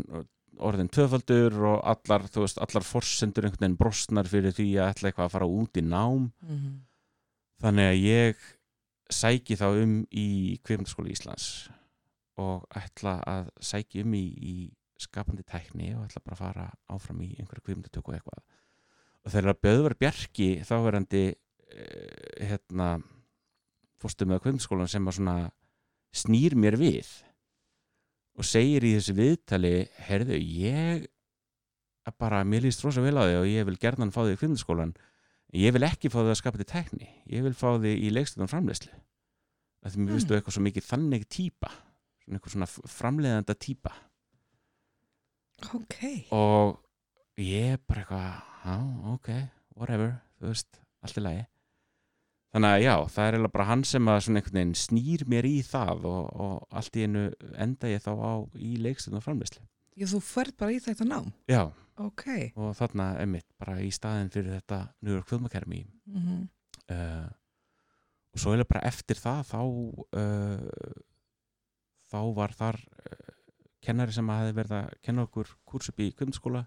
orðin 0.62 0.90
töfaldur 0.94 1.56
og 1.66 1.80
allar, 1.92 2.28
þú 2.30 2.44
veist, 2.46 2.60
allar 2.62 2.86
forsendur 2.86 3.48
einhvern 3.48 3.64
veginn 3.66 3.80
brostnar 3.80 4.30
fyrir 4.30 4.54
því 4.54 4.68
að 4.78 4.92
ætla 4.94 5.10
eitthvað 5.10 5.26
að 5.26 5.34
fara 5.34 5.48
út 5.50 5.80
í 5.82 5.84
nám 5.84 6.28
Mhm. 6.46 6.76
þannig 7.64 7.90
að 7.90 8.04
ég 8.06 8.36
sæki 9.10 9.58
þá 9.58 9.66
um 9.82 9.96
í 10.14 10.60
kveimdaskóla 10.64 11.10
Íslands 11.10 11.70
og 12.38 12.68
ætla 12.76 13.18
að 13.26 13.50
sæki 13.60 14.04
um 14.06 14.14
í, 14.14 14.24
í 14.38 14.56
skapandi 15.02 15.44
tækni 15.48 15.92
og 15.96 16.06
ætla 16.06 16.22
bara 16.24 16.38
að 16.38 16.42
fara 16.44 16.66
áfram 16.94 17.22
í 17.26 17.34
einhverju 17.40 17.66
kveimdatöku 17.66 18.16
eitthvað. 18.16 18.44
Og 19.26 19.34
þegar 19.34 19.60
Böðvar 19.66 19.96
Bjarki 20.00 20.50
þáverandi 20.68 21.24
eh, 21.34 22.46
hérna 22.48 22.90
fórstu 24.02 24.28
með 24.30 24.44
kveimdaskólan 24.46 24.92
sem 24.92 25.08
að 25.08 25.18
svona 25.20 25.38
snýr 26.16 26.56
mér 26.60 26.78
við 26.80 27.10
og 28.36 28.48
segir 28.48 28.84
í 28.84 28.94
þessu 28.98 29.16
viðtali 29.16 29.74
herðu, 30.08 30.38
ég 30.40 31.06
að 32.06 32.18
bara, 32.22 32.44
mér 32.48 32.68
líst 32.68 32.84
rosa 32.86 33.02
vel 33.04 33.16
á 33.18 33.24
þig 33.26 33.40
og 33.40 33.50
ég 33.50 33.68
vil 33.68 33.80
gerðan 33.82 34.14
fá 34.14 34.22
þig 34.26 34.36
í 34.36 34.40
kveimdaskólan 34.44 34.94
ég 35.56 35.74
vil 35.76 35.88
ekki 35.88 36.12
fá 36.12 36.20
þig 36.22 36.34
að 36.34 36.40
skapa 36.42 36.62
til 36.62 36.70
tækni. 36.70 37.08
Ég 37.32 37.46
vil 37.46 37.56
fá 37.58 37.80
þig 37.82 38.04
í 38.06 38.12
leikstöðum 38.14 38.52
framleiðslu 38.52 38.92
af 39.86 39.94
því 39.94 40.02
mér 40.02 40.10
Mm. 40.10 40.16
finnst 40.16 40.30
þú 40.30 40.36
eitthvað 40.38 40.56
svo 40.56 40.64
mikið 40.66 40.86
þannig 40.90 41.26
svona 41.30 41.70
eitthvað 42.40 42.54
svona 42.56 42.70
framleiðanda 42.90 43.56
típa 43.56 43.92
Ok. 45.76 45.98
og 46.36 46.80
ég 47.42 47.80
bara 47.88 48.02
eitthvað 48.04 49.14
ok, 49.16 49.30
whatever 49.76 50.16
veist, 50.42 50.80
allt 51.06 51.20
í 51.20 51.24
lagi 51.24 51.46
þannig 52.56 52.72
að 52.76 52.84
já, 52.86 52.94
það 53.12 53.28
er 53.28 53.38
bara 53.52 53.68
hann 53.70 53.84
sem 53.84 54.10
snýr 54.80 55.26
mér 55.32 55.48
í 55.50 55.56
það 55.66 56.06
og, 56.08 56.28
og 56.46 56.68
allt 56.80 56.96
í 57.00 57.06
einu 57.08 57.26
enda 57.60 57.92
ég 57.92 58.04
þá 58.06 58.12
á 58.16 58.34
í 58.56 58.76
leikstöðun 58.84 59.20
og 59.22 59.26
framleyslu 59.26 59.64
Já, 59.96 60.10
þú 60.12 60.20
ferð 60.28 60.56
bara 60.60 60.74
í 60.76 60.80
þetta 60.84 61.06
nám. 61.08 61.30
já, 61.48 61.62
Ok. 62.04 62.26
og 62.60 62.74
þarna 62.76 63.06
einmitt 63.24 63.48
bara 63.60 63.78
í 63.80 63.88
staðin 63.96 64.28
fyrir 64.34 64.58
þetta 64.60 64.82
Film 65.30 65.46
Academy 65.48 65.86
Mm 66.06 66.48
uh, 66.92 67.28
og 68.36 68.40
svo 68.44 68.52
eiginlega 68.52 68.68
bara 68.74 68.88
eftir 68.90 69.16
það 69.16 69.44
þá 69.48 69.60
uh, 70.20 71.00
þá 72.12 72.20
var 72.36 72.52
þar 72.56 72.76
uh, 72.84 73.35
kennari 73.86 74.16
sem 74.16 74.30
að 74.30 74.42
hefði 74.42 74.58
verið 74.60 74.76
að 74.80 74.98
kenna 75.06 75.26
okkur 75.28 75.54
kurs 75.70 75.92
upp 75.92 76.02
í 76.04 76.12
kvimdaskóla 76.18 76.66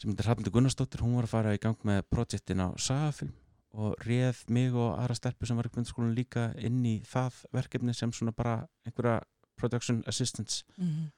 sem 0.00 0.10
heitir 0.10 0.28
Hrafnildur 0.28 0.54
Gunnarsdóttir 0.54 1.04
hún 1.04 1.18
var 1.18 1.28
að 1.28 1.34
fara 1.34 1.54
í 1.54 1.60
gang 1.60 1.86
með 1.86 2.02
projektin 2.08 2.64
á 2.64 2.68
Sagafilm 2.80 3.34
og 3.80 3.94
réð 4.02 4.42
mig 4.50 4.74
og 4.74 4.96
aðra 4.96 5.14
stelpu 5.18 5.46
sem 5.46 5.58
var 5.58 5.68
í 5.68 5.72
kvimdaskólan 5.74 6.16
líka 6.16 6.50
inn 6.58 6.80
í 6.88 6.96
það 7.06 7.44
verkefni 7.54 7.94
sem 7.94 8.12
svona 8.14 8.34
bara 8.34 8.56
einhverja 8.86 9.20
production 9.60 10.02
assistance 10.06 10.64
-hmm. 10.78 11.10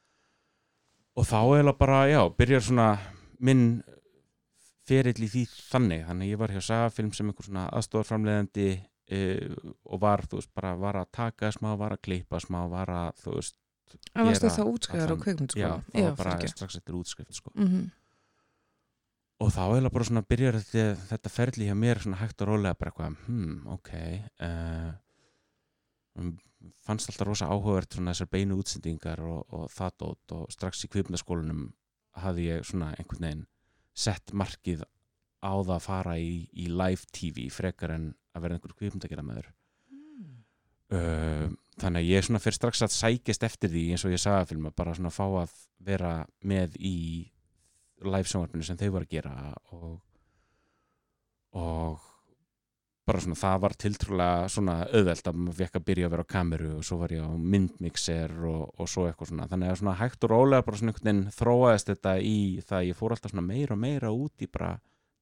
og 1.16 1.26
þá 1.26 1.38
eiginlega 1.40 1.78
bara, 1.78 2.06
já, 2.08 2.22
byrjar 2.36 2.62
svona 2.62 2.98
minn 3.38 3.82
ferill 4.86 5.22
í 5.24 5.30
því 5.30 5.44
þannig, 5.70 6.06
þannig 6.06 6.32
ég 6.32 6.38
var 6.38 6.50
hjá 6.50 6.60
Sagafilm 6.60 7.12
sem 7.12 7.28
einhver 7.28 7.46
svona 7.46 7.68
aðstofarframleiðandi 7.70 8.68
uh, 9.12 9.72
og 9.84 10.00
var, 10.00 10.24
þú 10.26 10.40
veist, 10.40 10.52
bara 10.54 10.74
var 10.76 10.96
að 10.96 11.12
taka 11.12 11.52
smá, 11.54 11.74
var 11.78 11.96
að 11.96 12.02
klippa 12.08 12.40
smá, 12.42 12.64
var 12.70 12.90
að, 12.90 13.22
þú 13.22 13.36
veist, 13.38 13.56
En 14.14 14.26
varstu 14.28 14.46
Gera 14.48 14.56
þá 14.56 14.62
útskriðar 14.72 15.02
á 15.02 15.12
allan- 15.12 15.18
já, 15.18 15.24
kveikmyndaskóla? 15.24 15.82
það 15.92 16.06
var 16.08 16.16
bara 16.16 16.48
strax 16.52 16.76
eftir 16.80 16.94
útskrift, 16.98 17.34
sko. 17.34 17.52
Mhm. 17.54 17.90
Og 19.42 19.50
þá 19.50 19.62
eiginlega 19.66 19.92
bara 19.92 20.04
svona 20.04 20.22
byrjar 20.22 20.54
þetta, 20.60 20.84
þetta 21.10 21.30
ferli 21.34 21.66
hjá 21.66 21.74
mér 21.74 21.98
svona 21.98 22.16
hægt 22.20 22.42
og 22.42 22.48
rólega 22.48 22.78
bara 22.78 22.90
eitthvað, 22.92 23.16
hmm, 23.26 23.66
ok, 23.66 23.90
uh, 24.40 24.92
fannst 26.86 27.10
alltaf 27.10 27.26
rosa 27.26 27.48
áhugavert 27.50 27.96
svona 27.96 28.12
þessar 28.14 28.30
beinu 28.30 28.58
útsendingar 28.60 29.22
og, 29.26 29.46
og 29.52 29.70
það 29.72 29.96
dót 30.02 30.34
og 30.36 30.52
strax 30.52 30.84
í 30.86 30.90
kvipnaskólanum 30.92 31.72
hafði 32.22 32.44
ég 32.50 32.66
svona 32.68 32.92
einhvern 32.98 33.24
veginn 33.26 33.46
sett 33.94 34.32
markið 34.36 34.84
á 35.42 35.52
það 35.58 35.74
að 35.74 35.86
fara 35.88 36.14
í, 36.20 36.46
í 36.52 36.68
live 36.70 37.08
TV 37.10 37.48
frekar 37.50 37.90
en 37.96 38.14
að 38.36 38.44
vera 38.46 38.58
einhver 38.58 38.76
kvipndagjara 38.78 39.24
með 39.26 39.40
þér 39.40 39.50
uh, 40.92 41.48
þannig 41.80 42.02
að 42.02 42.08
ég 42.12 42.26
svona 42.26 42.42
fyrir 42.42 42.58
strax 42.58 42.84
að 42.84 42.94
sækist 42.94 43.44
eftir 43.48 43.72
því 43.72 43.88
eins 43.92 44.06
og 44.06 44.14
ég 44.14 44.22
sagði 44.22 44.44
að 44.44 44.54
filma 44.54 44.72
bara 44.76 44.94
svona 44.96 45.12
fá 45.14 45.24
að 45.24 45.58
vera 45.82 46.14
með 46.46 46.78
í 46.78 46.96
live 48.02 48.28
sjónvarpinu 48.28 48.66
sem 48.66 48.78
þau 48.78 48.88
voru 48.96 49.06
að 49.08 49.14
gera 49.16 49.36
og 49.76 50.00
og 51.52 52.00
bara 53.06 53.20
svona 53.20 53.36
það 53.36 53.56
var 53.64 53.74
tiltrúlega 53.82 54.48
svona 54.52 54.76
auðvelt 54.86 55.28
að 55.28 55.38
maður 55.42 55.58
fekk 55.58 55.78
að 55.78 55.84
byrja 55.88 56.06
að 56.06 56.12
vera 56.14 56.24
á 56.24 56.32
kameru 56.32 56.70
og 56.76 56.84
svo 56.86 56.98
var 57.00 57.14
ég 57.14 57.26
á 57.26 57.30
myndmixer 57.54 58.34
og, 58.46 58.62
og 58.78 58.90
svo 58.90 59.08
eitthvað 59.08 59.32
svona. 59.32 59.48
Þannig 59.50 59.72
að 59.72 59.78
svona 59.80 59.96
hægt 59.98 60.26
og 60.26 60.32
rólega 60.32 60.66
bara 60.68 60.78
svona 60.78 60.94
einhvern 60.94 61.08
veginn 61.10 61.36
þróaðist 61.36 61.90
þetta 61.90 62.14
í 62.22 62.38
það 62.62 62.78
að 62.78 62.88
ég 62.88 62.98
fór 63.00 63.16
alltaf 63.16 63.34
svona 63.34 63.46
meira 63.48 63.76
og 63.76 63.82
meira 63.82 64.14
út 64.14 64.46
í 64.46 64.50
bara 64.52 64.70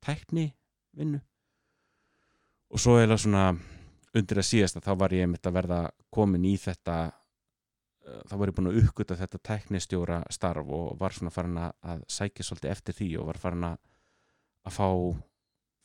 tækni 0.04 0.46
vinnu 0.96 1.22
og 2.70 2.84
svo 2.84 2.98
eða 3.00 3.16
svona 3.20 3.46
undir 4.17 4.40
að 4.43 4.49
síðast 4.49 4.79
að 4.79 4.88
þá 4.88 4.93
var 5.05 5.14
ég 5.14 5.26
einmitt 5.26 5.47
að 5.47 5.57
verða 5.61 5.81
komin 6.11 6.47
í 6.49 6.57
þetta 6.61 6.97
uh, 7.11 8.23
þá 8.29 8.35
var 8.37 8.50
ég 8.50 8.57
búin 8.59 8.71
að 8.73 8.79
uppgöta 8.83 9.19
þetta 9.21 9.43
tæknistjóra 9.50 10.21
starf 10.33 10.71
og 10.76 10.95
var 11.00 11.17
svona 11.17 11.35
farin 11.35 11.61
að, 11.62 12.07
sækja 12.11 12.47
svolítið 12.47 12.75
eftir 12.75 12.99
því 13.00 13.11
og 13.21 13.29
var 13.31 13.43
farin 13.43 13.69
að 13.71 13.79
fá 14.71 14.88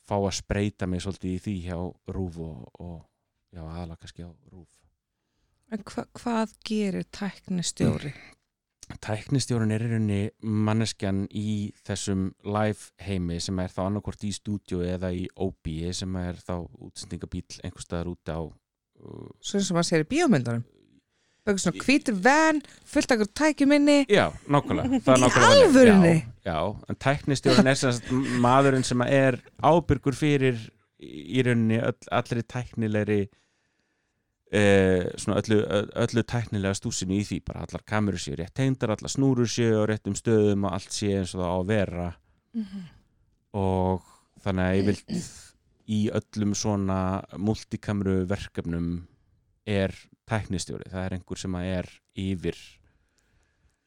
fá 0.06 0.16
að 0.20 0.32
spreita 0.38 0.86
mig 0.86 1.02
svolítið 1.02 1.34
í 1.34 1.42
því 1.42 1.54
hjá 1.66 1.78
Rúf 2.14 2.38
og, 2.42 2.66
og 2.78 2.98
já, 3.50 3.62
aðalega 3.64 4.00
kannski 4.02 4.26
á 4.26 4.30
Rúf 4.52 4.72
En 5.74 5.82
hva, 5.82 6.04
hvað 6.14 6.52
gerir 6.66 7.06
tæknistjóri? 7.10 8.12
Tæknistjórun 9.02 9.72
er 9.74 9.82
í 9.82 9.88
rauninni 9.90 10.20
manneskjan 10.42 11.24
í 11.34 11.72
þessum 11.86 12.28
live 12.46 12.92
heimi 13.02 13.40
sem 13.42 13.58
er 13.58 13.72
þá 13.72 13.80
annarkvort 13.88 14.22
í 14.26 14.30
stúdíu 14.34 14.84
eða 14.86 15.10
í 15.14 15.26
OB 15.42 15.72
sem 15.96 16.14
er 16.20 16.38
þá 16.38 16.54
útsendingabíl 16.86 17.44
einhver 17.66 17.82
staðar 17.82 18.12
úti 18.14 18.30
á 18.34 18.42
uh, 18.46 19.28
Svo 19.42 19.58
eins 19.58 19.72
og 19.72 19.78
maður 19.78 19.88
sér 19.90 20.06
í 20.06 20.10
bíómyndarum. 20.14 20.64
Böggur 21.46 21.62
svona 21.62 21.82
hvítur 21.86 22.16
van, 22.22 22.62
fullt 22.90 23.12
akkur 23.14 23.28
tækjuminni. 23.38 23.98
Já, 24.10 24.32
nákvæmlega 24.50 25.02
Það 25.06 25.12
er 25.14 25.20
nákvæmlega 25.22 25.50
alvörunni? 25.56 26.14
Já, 26.46 26.54
já, 26.54 26.58
en 26.90 27.00
tæknistjórun 27.04 27.70
er 27.70 27.78
sem 27.82 28.22
maðurinn 28.42 28.86
sem 28.86 29.04
er 29.06 29.38
ábyrgur 29.62 30.18
fyrir 30.18 30.62
í 31.02 31.42
rauninni 31.46 31.78
öll, 31.82 31.98
allri 32.14 32.42
tæknilegri 32.42 33.20
eh, 34.52 35.08
svona 35.18 35.40
öllu, 35.40 35.60
öllu 36.06 36.24
tæknilega 36.26 36.76
stúsinu 36.78 37.18
í 37.18 37.24
því 37.26 37.40
bara 37.46 37.64
allar 37.66 37.84
kamerur 37.88 38.22
séu 38.22 38.36
rétt 38.38 38.54
tengdar, 38.56 38.94
allar 38.94 39.12
snúrur 39.12 39.50
séu 39.50 39.82
á 39.82 39.84
réttum 39.88 40.16
stöðum 40.18 40.68
og 40.68 40.76
allt 40.76 40.94
séu 40.94 41.18
eins 41.18 41.34
og 41.34 41.42
það 41.42 41.50
á 41.50 41.56
að 41.56 41.68
vera. 41.72 42.08
Og 43.56 44.08
þannig 44.44 44.70
að 44.70 44.78
ég 44.78 44.88
vilt 44.90 45.14
í 45.96 46.00
öllum 46.20 46.56
svona 46.58 47.00
multikameru 47.38 48.24
verkefnum 48.30 48.90
er 49.66 49.94
tæknistjóri, 50.26 50.90
það 50.90 51.04
er 51.04 51.16
einhver 51.16 51.38
sem 51.40 51.54
að 51.58 51.70
er 51.74 51.92
yfir 52.18 52.58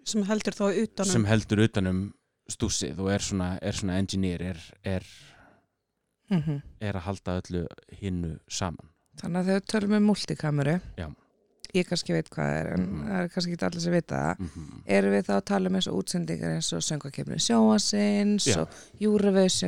sem 0.10 0.24
heldur 0.28 0.56
þá 0.56 0.66
utanum. 0.70 1.12
sem 1.12 1.28
heldur 1.28 1.64
utanum 1.66 2.00
stúsið 2.50 3.02
og 3.04 3.12
er 3.14 3.24
svona, 3.24 3.50
er 3.62 3.78
svona 3.78 4.00
engineer 4.02 4.46
er, 4.54 4.64
er, 4.84 5.12
Mm 6.30 6.62
er 6.80 6.96
að 6.96 7.06
halda 7.08 7.34
öllu 7.42 7.62
hinnu 8.00 8.36
saman 8.48 8.89
Þannig 9.20 9.40
að 9.42 9.50
við 9.52 9.66
tölum 9.74 9.96
um 9.98 10.08
multikameru, 10.10 10.76
Já. 10.98 11.08
ég 11.76 11.86
kannski 11.90 12.14
veit 12.16 12.30
hvað 12.30 12.48
það 12.50 12.60
er, 12.60 12.68
en 12.74 12.82
Mhm. 12.86 13.08
það 13.10 13.24
er 13.24 13.28
kannski 13.34 13.54
ekki 13.54 13.66
allir 13.68 13.82
sem 13.82 13.94
vita 13.94 14.16
það. 14.16 14.40
mm 14.40 14.50
-hmm. 14.56 14.82
Erum 14.98 15.12
við 15.14 15.24
þá 15.28 15.34
að 15.38 15.46
tala 15.46 15.68
um 15.70 15.76
eins 15.76 15.88
og 15.88 15.98
útsendingar 16.04 16.56
eins 16.56 16.74
og 16.74 16.82
söngakefni 16.82 17.40
sjóasins 17.40 18.46
Já. 18.48 18.62
og 18.62 18.70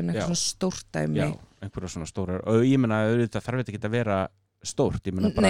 Já. 0.07 0.13
eitthvað 0.13 0.25
svona 0.25 0.35
stórt 0.35 0.85
dæmi. 0.91 1.17
Já, 1.19 1.37
einhverja 1.61 1.89
svona 1.89 2.05
stórar 2.09 2.41
og 2.47 2.63
ég 2.63 2.77
meina 2.79 3.03
auðvitað 3.05 3.41
þarf 3.45 3.57
þetta 3.61 3.71
ekki 3.71 3.85
að 3.87 3.91
vera 3.91 4.27
stórt 4.63 5.03
ég 5.07 5.13
meina 5.13 5.29
bara 5.35 5.47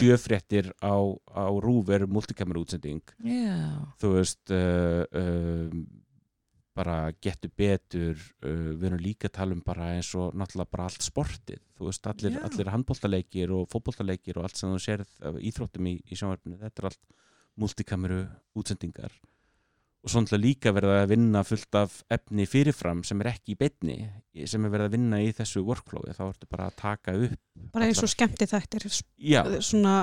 sjöfréttir 0.00 0.72
á, 0.82 0.96
á 1.36 1.44
rúf 1.60 1.88
er 1.90 2.06
multikameru 2.06 2.60
útsending 2.64 3.02
Já. 3.24 3.86
þú 4.00 4.12
veist 4.16 4.50
uh, 4.50 5.04
uh, 5.14 5.70
bara 6.78 6.96
getur 7.24 7.52
betur 7.58 8.18
uh, 8.46 8.74
við 8.78 8.84
erum 8.90 9.02
líka 9.02 9.28
að 9.28 9.36
tala 9.40 9.56
um 9.56 9.62
bara 9.66 9.92
eins 9.96 10.10
og 10.18 10.36
náttúrulega 10.38 10.74
bara 10.74 10.88
allt 10.88 11.06
sportið. 11.06 11.62
Þú 11.78 11.88
veist 11.88 12.10
allir, 12.10 12.36
Já. 12.36 12.42
allir 12.48 12.70
handbóltaleikir 12.74 13.54
og 13.54 13.66
fótbóltaleikir 13.72 14.38
og 14.38 14.46
allt 14.46 14.60
sem 14.60 14.70
þú 14.70 14.82
sérð 14.82 15.16
af 15.30 15.40
íþróttum 15.50 15.88
í, 15.90 15.96
í 16.06 16.18
sjónvarpinu, 16.18 16.60
þetta 16.62 16.84
er 16.84 16.90
allt 16.92 17.18
multikameru 17.58 18.20
útsendingar. 18.58 19.18
Og 20.06 20.12
svo 20.12 20.22
náttúrulega 20.22 20.46
líka 20.46 20.72
verða 20.76 21.00
að 21.02 21.10
vinna 21.10 21.42
fullt 21.44 21.80
af 21.80 21.98
efni 22.14 22.46
fyrirfram 22.46 23.02
sem 23.06 23.18
er 23.24 23.32
ekki 23.32 23.56
í 23.56 23.58
beinni 23.58 23.98
sem 24.46 24.62
er 24.62 24.70
verið 24.70 24.88
að 24.88 24.94
vinna 24.94 25.18
í 25.24 25.32
þessu 25.34 25.64
workflowi. 25.66 26.14
Þá 26.14 26.22
ertu 26.28 26.48
bara 26.50 26.70
að 26.70 26.78
taka 26.78 27.16
upp 27.18 27.74
bara 27.74 27.90
eins 27.90 28.04
og 28.06 28.12
skemmti 28.12 28.46
þættir 28.48 28.86
svona 29.58 29.96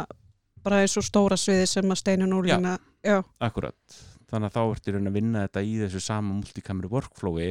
bara 0.66 0.82
eins 0.84 0.98
og 1.00 1.06
stóra 1.06 1.38
sviði 1.40 1.70
sem 1.70 1.94
að 1.94 2.02
steinu 2.02 2.28
núrlina 2.30 2.76
já. 3.06 3.22
Akkurat, 3.44 3.78
þannig 4.32 4.50
að 4.50 4.58
þá 4.58 4.62
ertu 4.66 4.92
í 4.92 4.96
raun 4.96 5.12
að 5.12 5.18
vinna 5.20 5.46
þetta 5.46 5.64
í 5.66 5.78
þessu 5.84 6.02
sama 6.04 6.34
multikameru 6.34 6.92
workflowi 6.92 7.50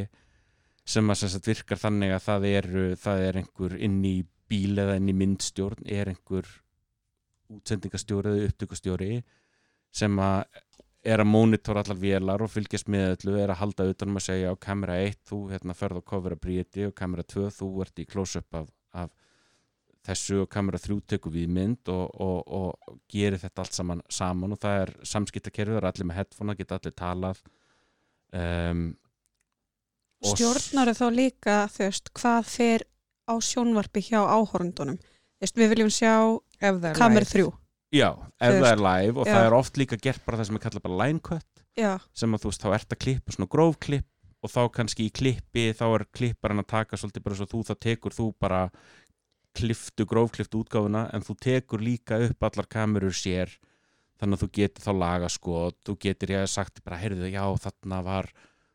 sem 0.85 1.11
að 1.11 1.21
sem 1.21 1.33
sagt, 1.33 1.49
virkar 1.49 1.81
þannig 1.81 2.13
að 2.13 2.27
það 2.27 2.47
er, 2.51 2.69
það 3.01 3.25
er 3.29 3.41
einhver 3.41 3.77
inn 3.89 4.01
í 4.05 4.17
bíl 4.51 4.77
eða 4.83 4.99
inn 5.01 5.09
í 5.09 5.17
myndstjórn 5.17 5.89
er 5.89 6.13
einhver 6.13 6.51
útsendingastjóri 7.55 8.35
eða 8.35 8.51
upptökustjóri 8.51 9.11
sem 9.95 10.21
að 10.21 10.45
er 11.05 11.21
að 11.21 11.29
mónitora 11.29 11.83
allar 11.85 11.99
vélar 12.01 12.43
og 12.43 12.49
fylgjast 12.49 12.89
með 12.89 13.11
öllu, 13.15 13.35
er 13.37 13.53
að 13.53 13.61
halda 13.61 13.87
utanum 13.91 14.17
að 14.17 14.27
segja 14.31 14.53
á 14.53 14.55
kamera 14.57 14.97
1, 15.05 15.19
þú 15.29 15.41
hérna 15.51 15.77
ferð 15.77 16.01
á 16.01 16.03
cover 16.09 16.37
að 16.37 16.41
bríti 16.47 16.87
og 16.89 16.95
kamera 16.97 17.25
2, 17.29 17.51
þú 17.59 17.69
ert 17.85 18.01
í 18.01 18.07
close-up 18.09 18.57
af, 18.57 18.71
af 18.97 19.11
þessu 20.05 20.43
og 20.45 20.51
kamera 20.53 20.81
3 20.81 20.99
tekur 21.15 21.33
við 21.33 21.49
mynd 21.53 21.91
og, 21.93 22.05
og, 22.21 22.41
og 22.45 22.99
gerir 23.11 23.41
þetta 23.41 23.65
allt 23.65 23.77
saman, 23.77 24.03
saman 24.13 24.53
og 24.57 24.61
það 24.61 24.81
er 24.83 24.93
samskiptakerfið, 25.15 25.79
það 25.79 25.83
er 25.83 25.89
allir 25.91 26.09
með 26.11 26.21
headphone 26.21 26.57
geta 26.59 26.79
allir 26.79 26.97
talað 26.99 27.41
um, 28.35 28.85
stjórnar 30.25 30.93
þá 30.97 31.07
líka 31.13 31.59
þú 31.73 31.89
veist, 31.89 32.13
hvað 32.17 32.49
fer 32.53 32.87
á 33.29 33.35
sjónvarpi 33.41 34.05
hjá 34.05 34.21
áhorundunum 34.23 34.99
veist, 35.41 35.57
við 35.57 35.75
viljum 35.75 35.93
sjá 35.93 36.15
Ef 36.61 36.81
það 36.81 36.91
er 36.93 36.99
kamer 36.99 37.25
live. 37.25 37.31
þrjú 37.33 37.53
Já, 37.95 38.09
ef 38.43 38.57
það 38.59 38.71
er 38.73 38.81
live 38.83 39.21
og 39.23 39.29
já. 39.29 39.35
það 39.35 39.45
er 39.47 39.55
oft 39.55 39.79
líka 39.79 39.99
gert 40.03 40.25
bara 40.27 40.41
það 40.41 40.49
sem 40.49 40.57
er 40.59 40.65
kallað 40.65 40.85
bara 40.89 40.99
line 41.05 41.23
cut 41.23 41.63
já, 41.79 41.93
sem 42.17 42.35
að 42.35 42.43
þú 42.45 42.51
veist, 42.51 42.65
þá 42.65 42.77
ert 42.79 42.95
að 42.97 43.03
klippa 43.05 43.35
svona 43.37 43.51
gróf 43.55 43.79
klipp 43.85 44.09
og 44.45 44.53
þá 44.53 44.61
kannski 44.75 45.07
í 45.09 45.13
klippi 45.15 45.69
þá 45.77 45.85
er 45.89 46.05
klipparinn 46.13 46.61
að 46.61 46.71
taka 46.75 46.99
svolítið 47.01 47.25
bara 47.25 47.39
svo 47.39 47.47
þú 47.49 47.61
þá 47.65 47.75
tekur 47.87 48.17
þú 48.17 48.27
bara 48.43 48.65
kliftu 49.55 50.07
grófkliftu 50.09 50.65
útgáfuna 50.65 51.07
en 51.15 51.25
þú 51.25 51.37
tekur 51.47 51.83
líka 51.85 52.19
upp 52.29 52.49
allar 52.49 52.69
kamerur 52.71 53.15
sér 53.15 53.53
þannig 54.21 54.39
að 54.39 54.43
þú 54.45 54.49
getur 54.59 54.85
þá 54.87 54.93
laga 54.99 55.31
sko 55.33 55.63
þú 55.87 55.97
getur 56.03 56.35
ég 56.35 56.51
sagt 56.51 56.83
bara, 56.85 56.99
heyrðu, 57.01 57.31
já, 57.31 57.45
þarna 57.63 58.01
var 58.07 58.31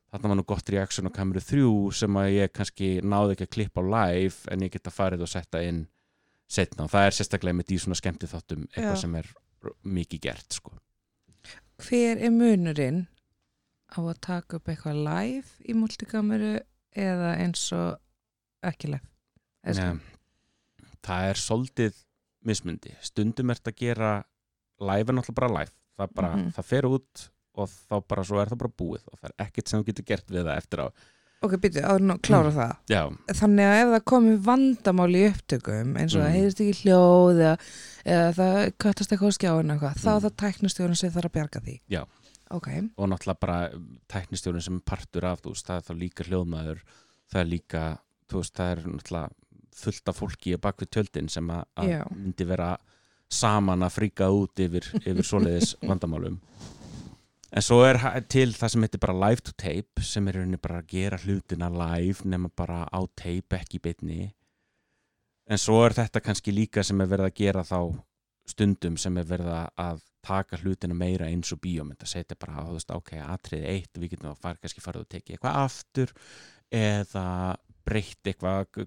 þarna 0.09 0.31
var 0.31 0.39
nú 0.39 0.45
gott 0.47 0.71
reaction 0.73 1.09
á 1.09 1.15
kameru 1.15 1.43
þrjú 1.43 1.73
sem 1.95 2.19
að 2.19 2.31
ég 2.35 2.53
kannski 2.55 2.89
náði 3.03 3.35
ekki 3.35 3.47
að 3.47 3.53
klippa 3.55 3.83
á 3.83 3.91
live 3.93 4.51
en 4.51 4.65
ég 4.65 4.73
geta 4.73 4.93
farið 4.93 5.25
og 5.25 5.31
setta 5.31 5.61
inn 5.65 5.85
setna 6.49 6.87
og 6.87 6.93
það 6.93 7.07
er 7.07 7.17
sérstaklega 7.17 7.59
með 7.59 7.69
því 7.69 7.79
svona 7.83 7.99
skemmti 7.99 8.29
þáttum 8.29 8.65
eitthvað 8.71 8.95
Já. 8.95 9.01
sem 9.03 9.17
er 9.19 9.31
mikið 9.83 10.21
gert 10.23 10.55
sko. 10.55 10.77
Hver 11.83 12.21
er 12.25 12.33
munurinn 12.33 13.03
á 13.93 13.99
að 14.01 14.21
taka 14.25 14.57
upp 14.57 14.71
eitthvað 14.71 15.03
live 15.05 15.67
í 15.67 15.75
multikameru 15.77 16.55
eða 16.97 17.35
eins 17.43 17.67
og 17.75 17.99
ekki 18.65 18.95
live? 18.95 19.05
Sko- 19.69 20.17
það 21.05 21.29
er 21.29 21.33
soldið 21.35 21.93
mismundi, 22.45 22.93
stundum 23.01 23.49
ert 23.51 23.67
að 23.67 23.75
gera 23.75 24.23
live 24.79 25.09
er 25.11 25.15
náttúrulega 25.17 25.35
bara 25.41 25.53
live 25.59 25.71
það, 25.99 26.13
bara, 26.15 26.35
Mhm. 26.35 26.51
það 26.55 26.65
fer 26.65 26.83
út 26.87 27.29
og 27.59 27.67
þá 27.69 28.07
bara 28.07 28.23
svo 28.23 28.39
er 28.41 28.47
það 28.47 28.57
bara 28.57 28.77
búið 28.77 29.03
og 29.11 29.19
það 29.19 29.29
er 29.29 29.45
ekkert 29.45 29.67
sem 29.67 29.81
þú 29.83 29.85
getur 29.89 30.05
gert 30.05 30.27
við 30.27 30.43
það 30.45 30.57
eftir 30.57 30.79
á 30.79 30.87
Ok, 31.41 31.53
býtu, 31.55 31.79
áður 31.79 32.01
nú, 32.03 32.17
klára 32.19 32.51
það. 32.51 32.75
já, 32.89 33.09
Þannig 33.31 33.63
að 33.63 33.81
ef 33.81 33.87
það 33.93 34.03
komi 34.11 34.37
vandamál 34.43 35.15
í 35.15 35.21
upptökum 35.31 35.95
eins 35.95 36.15
og 36.15 36.19
Mm. 36.21 36.25
það 36.27 36.35
heyrist 36.35 36.59
ekki 36.59 36.81
hljóð 36.83 37.39
eða, 37.39 37.57
eða 38.05 38.33
það 38.35 38.73
kattast 38.77 39.11
eitthvað 39.11 39.31
á 39.31 39.37
skjáinu 39.39 39.79
þá 39.79 39.95
Mm. 39.95 40.21
það 40.21 40.35
tæknustjórun 40.35 40.97
sem 40.97 41.11
þarf 41.11 41.29
að 41.29 41.31
bjarga 41.31 41.61
því. 41.63 41.79
Já. 41.89 42.03
Ok, 42.51 42.67
og 42.97 43.07
náttúrulega 43.09 43.39
bara 43.39 43.69
tæknistjórun 44.09 44.61
sem 44.61 44.81
partur 44.81 45.23
af 45.23 45.41
þú 45.41 45.51
veist, 45.53 45.65
það 45.65 45.77
er 45.77 45.81
þá 45.87 45.99
líka 45.99 46.23
hljóðmaður 46.27 46.79
það 47.31 47.39
er 47.41 47.45
líka, 47.45 47.99
þú 48.27 48.35
veist, 48.41 48.53
það 48.53 48.71
er 48.71 48.83
náttúrulega 48.83 49.31
fullt 49.83 50.09
af 50.11 50.17
fólki 50.19 50.55
á 50.55 50.59
bakvið 50.61 50.89
tjöldin 50.95 51.29
sem 51.31 51.49
að, 51.53 51.63
að 51.79 51.91
myndi 52.15 52.47
vera 52.49 52.69
saman 53.29 53.83
að 53.85 53.93
fríka 53.99 54.27
út 54.33 54.59
yfir, 54.65 54.87
yfir 55.03 55.23
svoleiðis 55.27 55.75
vandamálum. 55.89 56.39
En 57.49 57.65
svo 57.65 57.79
er 57.85 57.97
til 58.29 58.51
það 58.53 58.69
sem 58.75 58.83
heitir 58.85 59.01
bara 59.01 59.15
live 59.25 59.41
to 59.41 59.53
tape 59.57 60.03
sem 60.05 60.27
er 60.29 60.37
rauninni 60.37 60.59
bara 60.61 60.83
að 60.83 60.91
gera 60.91 61.17
hlutina 61.23 61.69
live 61.73 62.27
nema 62.29 62.51
bara 62.53 62.83
á 62.85 62.99
tape 63.17 63.57
ekki 63.57 63.79
í 63.79 63.83
beinni. 63.87 64.19
En 65.49 65.57
svo 65.57 65.79
er 65.87 65.95
þetta 65.97 66.21
kannski 66.21 66.53
líka 66.53 66.83
sem 66.85 67.01
er 67.01 67.09
verið 67.09 67.31
að 67.31 67.39
gera 67.41 67.63
þá 67.65 67.79
stundum 68.49 68.97
sem 69.01 69.17
er 69.17 69.25
verið 69.29 69.49
að- 69.53 69.71
að 69.81 70.03
taka 70.25 70.57
hlutina 70.61 70.93
meira 70.97 71.25
eins 71.29 71.49
og 71.53 71.61
bíómynd 71.63 72.01
að 72.03 72.11
setja 72.11 72.35
bara, 72.37 72.65
þú 72.67 72.75
veist, 72.77 72.91
ok, 72.91 73.11
atriði 73.23 73.65
eitt 73.71 73.97
við 73.97 74.09
getum 74.13 74.29
að 74.33 74.41
fara, 74.43 74.57
kannski 74.61 74.81
farið 74.83 75.05
og 75.05 75.09
tekið 75.09 75.35
eitthvað 75.37 75.59
aftur 75.63 76.13
eða 76.75 77.25
breytt 77.85 78.29
eitthvað 78.29 78.85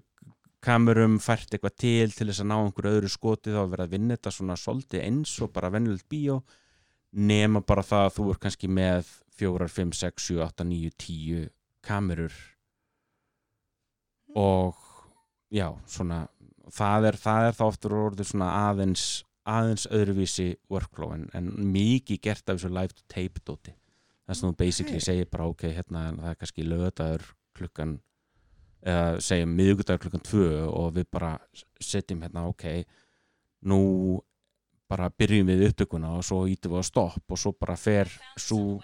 kamerum, 0.63 1.19
fært 1.21 1.51
eitthvað 1.53 1.75
til 1.83 2.13
til 2.13 2.29
þess 2.29 2.43
að 2.43 2.49
ná 2.49 2.55
einhverju 2.59 2.97
öðru 2.97 3.11
skoti 3.11 3.53
þá 3.53 3.61
er 3.63 3.71
verið 3.73 3.85
að 3.85 3.95
vinna 3.97 4.17
þetta 4.17 4.33
svona 4.37 4.57
svolítið 4.59 5.03
eins 5.07 5.33
og 5.43 5.51
bara 5.55 5.71
venjulegt 5.73 6.07
bíó 6.11 6.39
nema 7.13 7.61
bara 7.61 7.83
það 7.85 8.07
að 8.07 8.15
þú 8.17 8.29
er 8.31 8.39
kannski 8.45 8.69
með 8.71 9.11
fjórar, 9.33 9.69
fimm, 9.69 9.91
sex, 9.97 10.27
sjö, 10.27 10.39
átta, 10.45 10.65
níu, 10.65 10.91
tíu 10.97 11.47
kamerur 11.83 12.33
og 14.39 14.79
já, 15.53 15.67
svona 15.89 16.23
það 16.73 17.09
er, 17.11 17.19
það 17.21 17.47
er 17.47 17.57
þá 17.57 17.63
oftur 17.67 17.95
orðið 17.99 18.31
svona 18.31 18.49
aðeins 18.69 19.05
aðeins 19.43 19.85
öðruvísi 19.91 20.53
workflow 20.71 21.13
en, 21.17 21.27
en 21.35 21.51
mikið 21.73 22.21
gert 22.23 22.47
af 22.47 22.57
þessu 22.57 22.71
live 22.71 22.95
to 22.95 23.03
tape 23.11 23.43
dóti 23.43 23.73
það 24.23 24.37
sem 24.39 24.47
þú 24.49 24.55
basically 24.61 25.01
Ok. 25.01 25.05
segir 25.09 25.29
bara 25.31 25.47
ok, 25.51 25.65
hérna 25.75 26.05
það 26.15 26.29
er 26.31 26.39
kannski 26.39 26.67
lögadagur 26.67 27.25
klukkan 27.57 27.97
eða 28.83 29.21
segjum 29.23 29.55
miðgudagur 29.57 30.05
klukkan 30.05 30.25
tvö 30.27 30.49
og 30.67 30.91
við 30.97 31.07
bara 31.11 31.37
setjum 31.79 32.23
hérna 32.25 32.47
ok, 32.49 32.65
nú 33.69 33.79
bara 34.91 35.09
byrjum 35.09 35.47
við 35.49 35.69
upptökuna 35.69 36.17
og 36.17 36.25
svo 36.27 36.43
ítum 36.51 36.75
við 36.75 36.83
á 36.83 36.89
stopp 36.89 37.31
og 37.31 37.39
svo 37.39 37.53
bara 37.55 37.77
fer 37.79 38.11
svo 38.35 38.81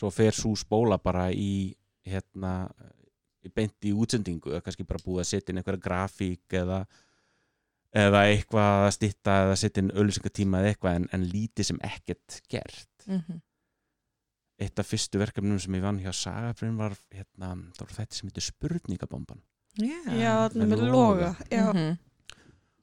svo 0.00 0.10
fer 0.14 0.34
svo 0.36 0.54
spóla 0.56 0.98
bara 0.98 1.28
í 1.30 1.76
hérna 2.08 2.70
beint 3.54 3.86
í 3.88 3.92
útsendingu 3.96 4.58
kannski 4.64 4.86
bara 4.88 5.02
búið 5.04 5.22
að 5.22 5.30
setja 5.30 5.52
inn 5.52 5.60
einhverja 5.60 5.84
grafík 5.84 6.56
eða 6.60 6.80
eða 7.96 8.24
eitthvað 8.30 8.86
að 8.86 8.92
stytta 8.96 9.36
eða 9.44 9.60
setja 9.60 9.84
inn 9.84 9.94
öllusingatíma 9.98 10.60
eða 10.60 10.72
eitthvað 10.72 10.98
en, 10.98 11.06
en 11.16 11.24
lítið 11.26 11.70
sem 11.70 11.80
ekkert 11.86 12.40
gert. 12.48 12.90
Mm 13.06 13.40
eitt 14.60 14.80
af 14.82 14.88
fyrstu 14.90 15.20
verkefnum 15.20 15.58
sem 15.62 15.76
ég 15.78 15.84
vann 15.84 16.00
hjá 16.02 16.12
Sagafrinn 16.16 16.76
var 16.78 16.94
hérna, 17.14 17.54
það 17.76 17.84
var 17.86 17.94
þetta 17.96 18.18
sem 18.18 18.30
heitir 18.30 18.46
spurningabomban 18.46 19.40
yeah. 19.80 20.10
Já, 20.20 20.34
með 20.54 20.74
með 20.74 20.86
loga. 20.92 21.34
Já. 21.48 21.70
Mhm. 21.72 21.98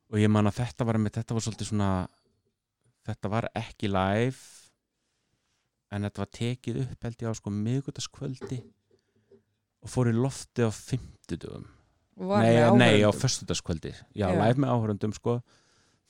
og 0.07 0.21
ég 0.23 0.31
man 0.31 0.49
að 0.49 0.61
þetta 0.63 0.87
var 0.87 0.97
með 1.03 1.19
þetta 1.19 1.37
var 1.37 1.45
svolítið 1.45 1.71
svona 1.71 1.91
þetta 3.07 3.31
var 3.31 3.49
ekki 3.55 3.91
live 3.91 4.41
en 5.93 6.03
þetta 6.07 6.23
var 6.23 6.33
tekið 6.35 6.81
upp 6.83 7.07
held 7.07 7.23
ég 7.23 7.31
á 7.31 7.39
sko 7.39 7.53
miðgutaskvöldi 7.53 8.59
og 9.83 9.91
fór 9.91 10.09
í 10.11 10.15
lofti 10.17 10.65
á 10.65 10.71
fimmtudugum 10.73 11.67
Var 12.17 12.41
nei, 12.41 12.55
nei, 12.81 13.05
á 13.05 13.13
föstudagskvöldi 13.13 13.91
já, 13.93 14.25
Já. 14.25 14.33
live 14.33 14.57
með 14.57 14.71
áhörundum 14.73 15.13
sko 15.13 15.37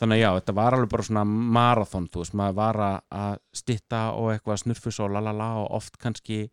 þannig 0.01 0.17
að 0.19 0.21
já, 0.21 0.29
þetta 0.39 0.53
var 0.59 0.75
alveg 0.77 0.89
bara 0.93 1.03
svona 1.07 1.23
marathon, 1.57 2.07
þú 2.13 2.21
veist, 2.23 2.33
maður 2.37 2.55
var 2.59 2.75
að- 2.85 3.01
að 3.21 3.37
stitta 3.53 4.01
og 4.13 4.31
eitthvað 4.33 4.61
snurfus 4.63 4.99
og 5.03 5.11
lalala 5.15 5.47
og 5.63 5.71
oft 5.79 5.97
kannski 5.97 6.49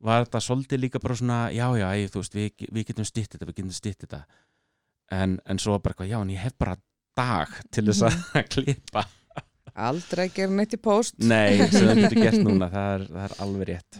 var 0.00 0.24
þetta 0.26 0.40
svolítið 0.44 0.80
líka 0.80 1.00
bara 1.00 1.14
svona 1.16 1.38
já, 1.52 1.66
já, 1.76 1.88
ég, 2.00 2.10
þú 2.12 2.22
veist, 2.22 2.34
við, 2.36 2.66
við 2.72 2.86
getum 2.90 3.04
stitt 3.08 3.30
þetta 3.34 3.46
við 3.50 3.54
getum 3.60 3.72
stitt 3.76 4.00
þetta 4.06 4.22
en, 5.12 5.38
en 5.46 5.58
svo 5.62 5.78
bara 5.78 5.92
eitthvað, 5.94 6.10
já, 6.10 6.18
en 6.20 6.30
ég 6.34 6.42
hef 6.46 6.56
bara 6.58 6.76
dag 7.16 7.52
til 7.72 7.86
þess 7.90 8.02
að 8.08 8.42
klippa 8.56 9.06
Aldrei 9.76 10.30
gera 10.32 10.52
neitt 10.56 10.72
í 10.72 10.78
post. 10.80 11.18
nei, 11.20 11.58
sem 11.72 11.84
það 11.90 11.98
getur 12.06 12.22
gert 12.24 12.40
núna, 12.46 12.70
það 12.72 12.92
er, 12.94 13.06
það 13.12 13.24
er 13.28 13.34
alveg 13.44 13.68
rétt 13.74 13.98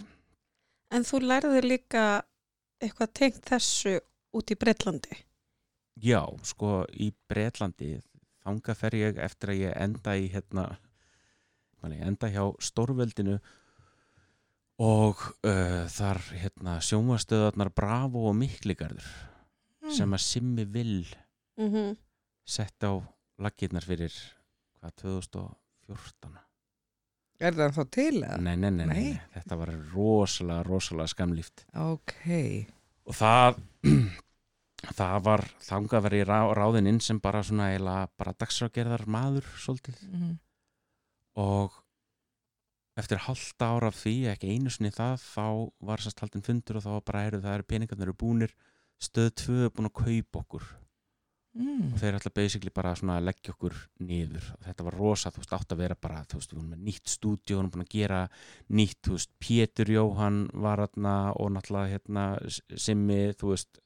En 0.96 1.04
þú 1.04 1.18
lærði 1.26 1.60
líka 1.66 2.02
eitthvað 2.80 3.10
tengt 3.18 3.40
þessu 3.50 3.96
út 4.36 4.52
í 4.52 4.56
Breitlandi. 4.60 5.16
Já, 6.04 6.20
sko 6.46 6.84
í 6.92 7.08
Bretlandi 7.28 7.96
þangað 8.46 8.78
fer 8.80 8.96
ég 9.00 9.18
eftir 9.26 9.52
að 9.52 9.60
ég 9.66 9.76
enda 9.82 10.16
í 10.16 10.28
hérna 10.32 10.66
enda 11.86 12.26
hjá 12.32 12.42
Stórveldinu 12.66 13.36
og 14.82 15.20
uh, 15.46 15.84
þar 15.92 16.18
hérna 16.36 16.78
sjónvastöðarnar 16.82 17.70
Bravo 17.74 18.28
og 18.30 18.36
Mikligarður 18.40 19.06
Mm. 19.86 19.92
sem 19.94 20.14
að 20.16 20.22
Simmi 20.24 20.64
Vill 20.64 21.06
Mm 21.58 21.68
-hmm. 21.72 21.96
sett 22.44 22.82
á 22.82 22.98
laggirnar 23.38 23.84
fyrir 23.86 24.10
hvað, 24.80 24.92
2014 24.96 26.38
Er 27.40 27.52
það 27.52 27.72
þá 27.76 27.90
til 27.90 28.20
nei, 28.20 28.56
nei, 28.56 28.70
nei, 28.70 28.86
Nei. 28.86 28.86
nei, 28.86 29.20
þetta 29.34 29.56
var 29.56 29.68
rosalega, 29.94 30.62
rosalega 30.66 31.06
skamlíft 31.06 31.64
Ok. 31.74 32.66
og 33.06 33.14
það 33.14 33.60
það 34.94 35.20
var 35.26 35.42
þangað 35.66 36.04
verið 36.08 36.26
rá, 36.28 36.40
ráðinn 36.54 36.90
inn 36.92 37.00
sem 37.02 37.18
bara 37.22 37.42
svona 37.46 37.72
eiginlega 37.72 38.10
bara 38.18 38.36
dagsrágerðar 38.38 39.06
maður 39.10 39.48
svolítið. 39.60 40.02
Mm 40.10 40.34
og 41.36 41.74
eftir 42.96 43.20
halda 43.26 43.68
ára 43.76 43.92
af 43.92 44.00
því, 44.00 44.14
ekki 44.32 44.54
einu 44.54 44.72
sinni 44.72 44.92
það 44.94 45.20
þá 45.20 45.44
var 45.84 46.02
sérst 46.02 46.22
haldin 46.24 46.44
fundur 46.46 46.80
og 46.80 46.86
þá 46.86 46.92
bara 47.04 47.26
eru 47.28 47.42
það 47.44 47.58
eru 47.58 47.68
peningarnir 47.68 48.08
eru 48.08 48.16
búnir. 48.16 48.56
Stöð 48.96 49.30
2 49.42 49.56
er 49.66 49.72
búin 49.76 49.90
að 49.90 49.98
kaupa 50.00 50.42
okkur. 50.42 50.68
Mm. 51.56 51.94
og 51.94 52.00
þeir 52.02 52.18
ætla 52.18 52.30
basically 52.36 52.68
bara 52.68 52.90
svona 52.98 53.14
að 53.16 53.30
leggja 53.30 53.54
okkur 53.54 53.76
niður. 54.04 54.48
Og 54.58 54.64
þetta 54.66 54.84
var 54.84 54.96
rosa, 55.00 55.30
þú 55.32 55.40
veist, 55.40 55.54
átt 55.56 55.70
að 55.72 55.78
vera 55.80 55.94
bara 55.96 56.18
þú 56.28 56.40
veist, 56.40 56.50
við 56.52 56.58
vorum 56.58 56.74
með 56.74 56.82
nýtt 56.84 57.08
stúdíu, 57.08 57.46
við 57.46 57.56
vorum 57.56 57.70
búin 57.72 57.84
að 57.86 57.94
gera 57.94 58.18
nýtt, 58.76 58.98
þú 59.06 59.14
veist, 59.14 59.30
Pétur 59.40 59.92
Jóhann 59.94 60.42
var 60.52 60.82
hérna 60.84 61.14
og 61.32 61.48
náttúrulega 61.54 61.94
hérna 61.94 62.26
Simmi, 62.84 63.20
þú 63.40 63.54
veist 63.54 63.80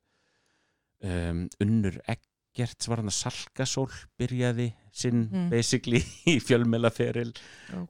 um, 1.04 1.46
Unnur 1.60 1.96
Eggerts 2.06 2.88
var 2.90 2.98
hérna 3.00 3.12
Salkasól 3.14 3.90
byrjaði 4.18 4.72
sinn 4.92 5.28
Mm. 5.30 5.48
basically 5.52 6.00
í 6.26 6.38
fjölmelaferil 6.42 7.30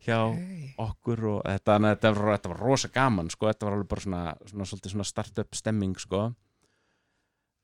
hjá 0.04 0.18
Ok. 0.28 0.74
okkur 0.78 1.24
og 1.30 1.42
þetta, 1.48 1.76
að 1.78 1.86
þetta, 1.94 2.12
var, 2.18 2.32
þetta 2.36 2.48
var 2.52 2.60
rosa 2.60 2.88
gaman 2.92 3.30
sko, 3.32 3.46
þetta 3.48 3.66
var 3.66 3.76
alveg 3.78 3.88
bara 3.88 4.00
svona, 4.04 4.22
svona, 4.46 4.64
svolítið 4.68 4.92
svona 4.94 5.08
startup 5.08 5.54
stemming 5.56 5.96
sko 5.98 6.34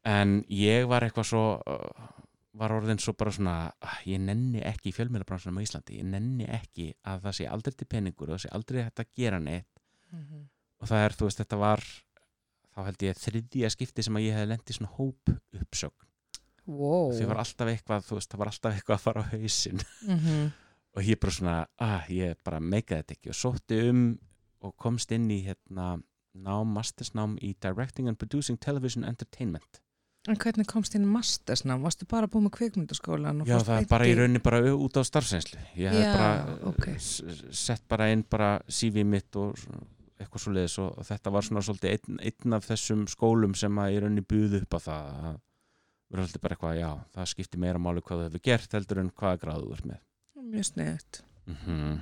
en 0.06 0.38
ég 0.52 0.86
var 0.88 1.02
eitthvað 1.06 1.28
svo 1.30 1.44
uh, 1.60 2.12
var 2.56 2.72
orðin 2.72 3.00
svo 3.02 3.12
bara 3.18 3.32
svona 3.34 3.56
ah, 3.84 3.98
ég 4.08 4.20
nenni 4.22 4.62
ekki 4.64 4.88
í 4.92 4.94
fjölmjölabransunum 4.96 5.58
á 5.60 5.64
Íslandi 5.66 5.98
ég 6.00 6.06
nenni 6.08 6.46
ekki 6.48 6.92
að 7.04 7.26
það 7.26 7.34
sé 7.40 7.48
aldrei 7.52 7.74
til 7.76 7.88
peningur 7.90 8.30
og 8.30 8.38
það 8.38 8.44
sé 8.46 8.52
aldrei 8.56 8.82
hægt 8.86 9.02
að 9.04 9.12
gera 9.20 9.40
neitt 9.42 9.68
Mhm. 10.14 10.44
og 10.80 10.86
það 10.88 11.00
er, 11.04 11.14
þú 11.18 11.26
veist, 11.26 11.40
þetta 11.42 11.56
var 11.58 11.80
þá 12.76 12.84
held 12.90 13.02
ég 13.08 13.16
þriðja 13.22 13.70
skipti 13.72 14.02
sem 14.04 14.16
að 14.20 14.26
ég 14.28 14.36
hefði 14.36 14.50
lent 14.52 14.70
í 14.70 14.76
svona 14.76 14.92
hóp 14.98 15.32
uppsögn 15.62 16.02
Wow. 16.66 17.12
því 17.14 17.26
var 17.30 17.38
alltaf 17.38 17.68
eitthvað, 17.70 18.06
þú 18.08 18.16
veist, 18.18 18.30
það 18.32 18.40
var 18.42 18.48
alltaf 18.50 18.74
eitthvað 18.74 18.96
að 18.96 19.04
fara 19.04 19.22
á 19.22 19.30
hausinn 19.30 19.80
Mhm. 20.02 20.52
og 20.96 21.02
ég 21.06 21.20
bara 21.20 21.32
svona, 21.36 21.56
ah, 21.78 22.02
ég 22.10 22.34
bara 22.44 22.58
meikaði 22.60 23.02
þetta 23.04 23.14
ekki 23.16 23.30
og 23.30 23.38
sótti 23.38 23.80
um 23.90 24.00
og 24.66 24.74
komst 24.76 25.12
inn 25.14 25.28
í 25.30 25.44
hérna 25.46 26.00
nám, 26.34 26.66
mastersnám 26.74 27.36
í 27.38 27.54
Directing 27.60 28.08
and 28.08 28.18
Producing 28.18 28.58
Television 28.58 29.04
Entertainment 29.04 29.80
En 30.26 30.34
hvernig 30.42 30.66
komst 30.66 30.90
þín 30.96 31.04
mastersnám? 31.06 31.84
Varstu 31.86 32.02
bara 32.10 32.26
búið 32.26 32.48
með 32.48 32.54
kvikmyndaskólan? 32.56 33.44
Já, 33.46 33.60
það 33.62 33.76
er 33.84 33.86
bara 33.86 34.06
í 34.10 34.14
rauninni 34.18 34.40
bara 34.42 34.58
út 34.74 34.96
á 34.98 35.02
starfsreynslu. 35.06 35.60
Ég 35.78 35.92
hef 35.94 36.16
bara 36.18 36.58
ok. 36.66 36.88
s- 36.98 37.22
sett 37.54 37.84
bara 37.86 38.08
inn 38.10 38.24
bara 38.28 38.56
CV 38.66 39.04
mitt 39.06 39.36
og 39.38 39.54
svona 39.54 39.86
eitthvað 40.16 40.42
svo 40.42 40.52
leiðis 40.54 40.78
og 40.82 41.00
þetta 41.06 41.32
var 41.34 41.46
svona 41.46 41.62
svolítið 41.66 41.94
einn, 41.96 42.20
einn 42.30 42.56
af 42.56 42.68
þessum 42.68 43.04
skólum 43.10 43.56
sem 43.58 43.82
að 43.82 43.96
í 43.96 44.00
rauninni 44.02 44.24
buðu 44.26 44.62
upp 44.62 44.76
á 44.76 44.80
það 44.86 45.10
að 45.12 45.38
vera 46.06 46.24
svolítið 46.24 46.44
bara 46.44 46.56
eitthvað, 46.56 46.76
já, 46.80 46.90
það 47.16 47.30
skiptir 47.32 47.62
meira 47.62 47.82
máli 47.82 48.04
hvað 48.04 48.20
þú 48.20 48.28
hefur 48.28 48.44
gert 48.48 48.76
heldur 48.78 49.02
en 49.02 49.12
hvaða 49.12 49.40
gráðu 49.42 49.66
þú 49.66 49.76
ert 49.76 49.88
með. 49.92 50.04
Mjög 50.46 50.68
sniðut. 50.70 51.22
Mm 51.46 51.96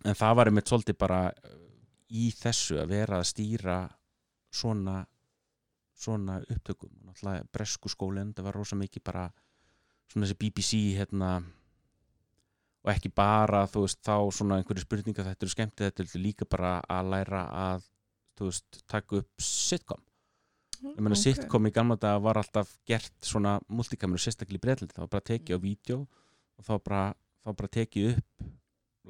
En 0.00 0.16
það 0.16 0.36
var 0.38 0.48
einmitt 0.48 0.70
svolítið 0.70 0.96
bara 0.96 1.16
uh, 1.28 1.56
í 2.16 2.30
þessu 2.32 2.78
að 2.80 2.92
vera 2.94 3.18
að 3.20 3.26
stýra 3.28 3.74
svona 4.48 5.02
svona 6.00 6.38
upptökum 6.40 6.92
náttúrulega 7.04 7.44
bresku 7.52 7.90
skólinn, 7.92 8.32
það 8.32 8.46
var 8.48 8.56
rosa 8.56 8.78
mikið 8.80 9.02
bara 9.04 9.26
svona 10.08 10.26
þessi 10.26 10.38
BBC 10.40 10.78
hérna 10.96 11.34
og 12.80 12.92
ekki 12.94 13.10
bara 13.12 13.66
þú 13.68 13.84
veist 13.84 14.00
þá 14.06 14.14
svona 14.32 14.60
einhverju 14.60 14.84
spurningar 14.84 15.26
þetta 15.28 15.46
eru 15.46 15.54
skemmtið, 15.54 15.90
þetta 15.90 16.04
er 16.06 16.22
líka 16.24 16.48
bara 16.48 16.76
að 16.88 17.10
læra 17.14 17.42
að 17.62 17.88
þú 18.38 18.48
veist 18.48 18.80
taka 18.88 19.20
upp 19.20 19.44
sitcom, 19.44 20.00
ég 20.80 21.02
meina 21.04 21.18
sitcom 21.18 21.68
í 21.68 21.74
gamla 21.76 21.98
dag 22.00 22.22
var 22.24 22.40
alltaf 22.40 22.72
gert 22.88 23.12
svona 23.26 23.58
multikameru 23.68 24.22
sérstaklega 24.22 24.62
í 24.62 24.64
Breitlandi, 24.64 24.96
það 24.96 25.04
var 25.04 25.12
bara 25.16 25.28
tekið 25.32 25.60
á 25.60 25.64
vídeo 25.66 26.00
og 26.56 26.66
þá 26.68 26.72
bara, 26.78 27.04
þá 27.44 27.50
bara 27.52 27.74
tekið 27.76 28.10
upp 28.14 28.48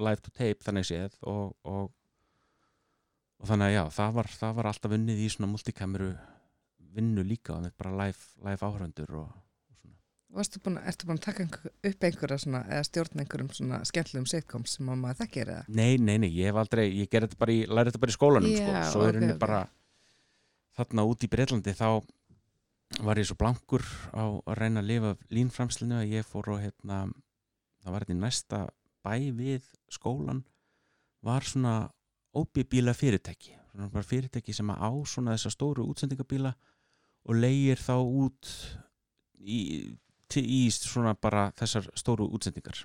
live 0.01 0.25
to 0.25 0.35
tape 0.35 0.67
þannig 0.67 0.89
séð 0.89 1.15
og, 1.31 1.55
og, 1.63 1.93
og 3.39 3.51
þannig 3.51 3.71
að 3.71 3.77
já, 3.77 3.85
það 4.01 4.19
var, 4.19 4.33
það 4.43 4.59
var 4.59 4.71
alltaf 4.73 4.97
unnið 4.99 5.23
í 5.23 5.31
svona 5.31 5.53
multikameru 5.53 6.11
vinnu 6.91 7.23
líka 7.27 7.55
og 7.55 7.71
bara 7.79 7.95
live, 8.05 8.31
live 8.43 8.67
áhöröndur 8.67 9.15
og, 9.23 9.31
Varstu 10.31 10.61
búin, 10.63 10.79
að 10.79 11.21
taka 11.25 11.45
upp 11.45 12.05
einhverja 12.07 12.39
svona, 12.39 12.61
eða 12.71 12.87
stjórna 12.87 13.25
einhverjum 13.25 13.49
svona 13.57 13.81
skemmtilegum 13.89 14.29
sitcoms 14.31 14.77
sem 14.77 14.91
að 14.93 15.01
maður 15.01 15.19
þekkir 15.25 15.51
eða? 15.57 15.65
Nei, 15.75 15.97
nei, 15.99 16.17
nei, 16.23 16.29
ég 16.31 16.51
hef 16.53 16.61
aldrei, 16.61 16.85
ég 17.01 17.11
gerði 17.11 17.33
þetta 17.33 17.41
bara 17.41 17.55
í, 17.57 17.65
læri 17.67 17.91
þetta 17.91 18.03
bara 18.05 18.15
í 18.15 18.17
skólanum, 18.17 18.53
Já, 18.55 18.61
sko, 18.63 18.85
svo 18.93 19.03
er 19.09 19.11
ok, 19.11 19.19
henni 19.19 19.35
ok. 19.35 19.41
bara 19.43 19.61
þarna 20.79 21.07
út 21.11 21.27
í 21.27 21.31
Breitlandi 21.33 21.75
þá 21.77 21.89
var 23.07 23.21
ég 23.21 23.29
svo 23.29 23.37
blankur 23.41 23.85
á 24.15 24.23
að 24.23 24.59
reyna 24.59 24.83
að 24.83 24.91
lifa 24.91 25.13
línframslinu 25.35 25.99
að 25.99 26.15
ég 26.15 26.27
fór 26.27 26.51
og 26.55 26.63
hérna, 26.63 27.01
það 27.83 27.95
var 27.95 28.07
þetta 28.07 28.17
í 28.17 28.21
næsta 28.21 28.61
bæ 29.07 29.15
við 29.39 29.67
skólan 29.91 30.45
var 31.27 31.47
svona 31.47 31.75
óbíbíla 32.37 32.95
fyrirtæki, 32.95 33.57
svona 33.73 33.91
bara 33.93 34.07
fyrirtæki 34.07 34.55
sem 34.55 34.71
að 34.73 34.83
á 34.87 34.91
svona 35.11 35.35
þessa 35.35 35.53
stóru 35.55 35.87
útsendingabíla 35.91 36.55
og 37.27 37.37
leigir 37.37 37.81
þá 37.83 37.97
út 37.99 38.51
í, 39.41 39.59
til, 40.31 40.45
í 40.47 40.71
svona 40.75 41.15
bara 41.15 41.51
þessar 41.59 41.91
stóru 41.99 42.29
útsendingar. 42.31 42.85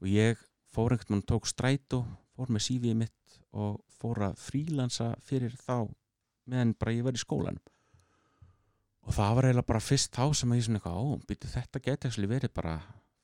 Og 0.00 0.08
ég 0.08 0.40
fór 0.72 0.94
einhvern 0.94 1.18
veginn 1.18 1.28
tók 1.28 1.48
strætó, 1.48 2.04
fór 2.36 2.52
með 2.52 2.66
CV 2.68 2.94
mitt 2.96 3.40
og 3.50 3.80
fór 4.00 4.22
að 4.30 4.38
frílansa 4.40 5.12
fyrir 5.24 5.56
þá 5.58 5.90
meðan 6.50 6.76
bara 6.78 6.94
ég 6.96 7.04
var 7.06 7.18
í 7.18 7.20
skólan 7.20 7.58
og 9.06 9.16
það 9.16 9.36
var 9.36 9.46
eiginlega 9.48 9.66
bara 9.66 9.82
fyrst 9.82 10.12
þá 10.14 10.24
sem 10.36 10.52
ég 10.54 10.64
svona 10.66 10.80
eitthvað, 10.80 10.98
ó, 11.02 11.06
býtu 11.26 11.50
þetta 11.50 11.82
geti 11.82 12.26
verið 12.30 12.52
bara 12.54 12.74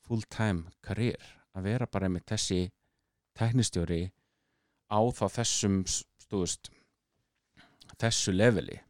full 0.07 0.23
time 0.31 0.73
career. 0.83 1.23
Að 1.57 1.69
vera 1.71 1.87
bara 1.87 2.09
með 2.12 2.27
þessi 2.33 2.61
teknistjóri 3.37 4.01
á 4.90 5.01
þá 5.14 5.25
þessum 5.38 5.77
stúðust 5.87 6.71
þessu 8.01 8.35
leveli 8.35 8.81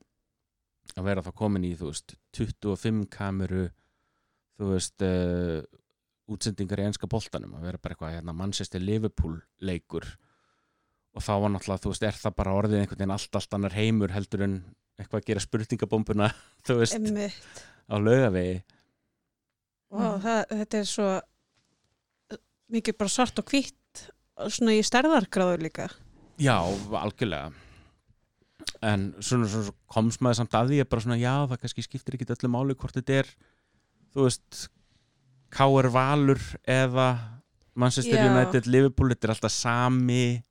að 0.96 1.04
vera 1.10 1.22
þá 1.26 1.32
komin 1.36 1.64
í 1.68 1.74
þú 1.76 1.90
veist 1.92 2.14
25 2.36 3.02
kameru 3.12 3.66
þú 4.56 4.70
veist 4.72 5.02
uh, 5.04 5.60
útsendingar 6.32 6.80
í 6.82 6.86
enska 6.88 7.06
boltanum 7.10 7.52
að 7.58 7.66
vera 7.68 7.78
bara 7.82 7.94
eitthvað 7.94 8.14
hérna, 8.16 8.32
Manchester 8.34 8.80
Liverpool 8.82 9.36
leikur 9.60 10.06
og 11.16 11.22
þá 11.24 11.32
var 11.40 11.52
náttúrulega, 11.54 11.82
þú 11.84 11.92
veist, 11.92 12.02
er 12.04 12.16
það 12.20 12.34
bara 12.36 12.54
orðið 12.58 12.80
einhvern 12.82 12.98
veginn 13.00 13.14
allt, 13.14 13.36
allt 13.38 13.54
annar 13.56 13.72
heimur 13.76 14.12
heldur 14.12 14.42
en 14.44 14.56
eitthvað 14.98 15.20
að 15.22 15.28
gera 15.30 15.44
spurningabombuna 15.44 16.30
þú 16.66 16.78
veist, 16.80 16.96
Einmitt. 16.98 17.62
á 17.88 17.94
laugavegi 18.00 18.56
og 19.96 20.02
Mhm. 20.02 20.20
það, 20.24 20.40
þetta 20.60 20.78
er 20.82 20.88
svo 20.90 21.08
mikið 22.74 22.96
bara 22.98 23.12
svart 23.12 23.38
og 23.38 23.46
hvitt 23.52 24.02
svona 24.50 24.74
í 24.76 24.82
stærðargráður 24.84 25.62
líka 25.62 25.86
Já, 26.42 26.56
algjörlega 26.98 27.52
en 28.82 29.14
svona, 29.20 29.46
svona 29.48 29.72
komst 29.86 30.20
maður 30.20 30.34
samt 30.42 30.54
að 30.58 30.68
því 30.72 30.80
að 30.84 30.88
bara 30.92 31.00
svona, 31.06 31.18
já, 31.20 31.34
það 31.48 31.60
kannski 31.62 31.82
skiptir 31.86 32.14
ekki 32.18 32.26
öllu 32.36 32.48
máli 32.52 32.74
hvort 32.74 32.94
þetta 32.98 33.20
er 33.22 33.26
þú 34.14 34.26
veist, 34.26 34.68
K.R. 35.56 35.88
Valur 35.94 36.40
eða 36.68 37.06
Manchester 37.76 38.16
Já. 38.18 38.26
United 38.32 38.66
Liverpool, 38.66 39.12
þetta 39.12 39.28
er 39.28 39.32
alltaf 39.36 39.52
sami 39.52 40.42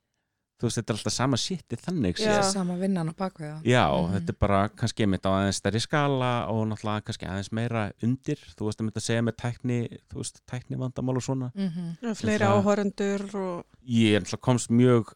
þú 0.56 0.68
veist, 0.70 0.78
þetta 0.80 0.94
er 0.94 0.98
alltaf 1.00 1.14
sama 1.14 1.38
shiti 1.42 1.76
þannig 1.82 2.22
Já. 2.22 2.36
Sama 2.48 2.78
vinnan 2.80 3.10
á 3.12 3.14
bakveða. 3.18 3.58
Já, 3.68 3.84
Mhm. 3.92 4.14
þetta 4.16 4.30
er 4.30 4.38
bara 4.40 4.70
kannski 4.70 5.04
einmitt 5.04 5.26
á 5.28 5.32
aðeins 5.36 5.60
stærri 5.60 5.82
skala 5.84 6.48
og 6.48 6.68
náttúrulega 6.70 7.04
kannski 7.04 7.28
aðeins 7.28 7.52
meira 7.52 7.92
undir, 8.02 8.38
þú 8.56 8.66
veist, 8.70 8.80
að 8.80 8.86
mynda 8.88 9.02
að 9.02 9.08
segja 9.10 9.22
með 9.26 9.36
tækni, 9.42 9.80
þú 10.10 10.16
veist, 10.22 10.42
tækni 10.48 10.78
vandamál 10.80 11.18
og 11.18 11.24
svona 11.24 11.52
Mm 11.56 11.70
-hmm. 11.70 12.16
fleiri 12.16 12.46
Það- 12.46 12.64
áhörundur 12.64 13.36
og 13.36 13.66
ég 13.88 14.22
náttúrulega 14.22 14.42
komst 14.42 14.70
mjög 14.70 15.14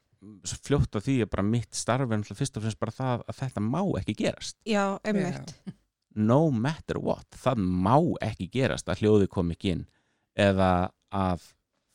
fljótt 0.65 0.95
á 0.95 0.99
því 0.99 1.15
að 1.23 1.29
bara 1.33 1.45
mitt 1.47 1.75
starf 1.77 2.11
er 2.11 2.23
fyrst 2.35 2.57
og 2.57 2.63
fremst 2.65 2.79
bara 2.79 2.95
það 2.95 3.21
að 3.29 3.37
þetta 3.43 3.63
má 3.63 3.81
ekki 4.01 4.15
gerast 4.19 4.57
já, 4.67 4.99
einmitt 5.03 5.53
no 6.15 6.49
matter 6.51 6.99
what, 6.99 7.27
það 7.37 7.61
má 7.63 7.95
ekki 8.25 8.49
gerast 8.51 8.89
að 8.89 9.03
hljóði 9.03 9.29
kom 9.31 9.53
ekki 9.55 9.75
inn 9.77 9.85
eða 10.39 10.89
að 11.15 11.45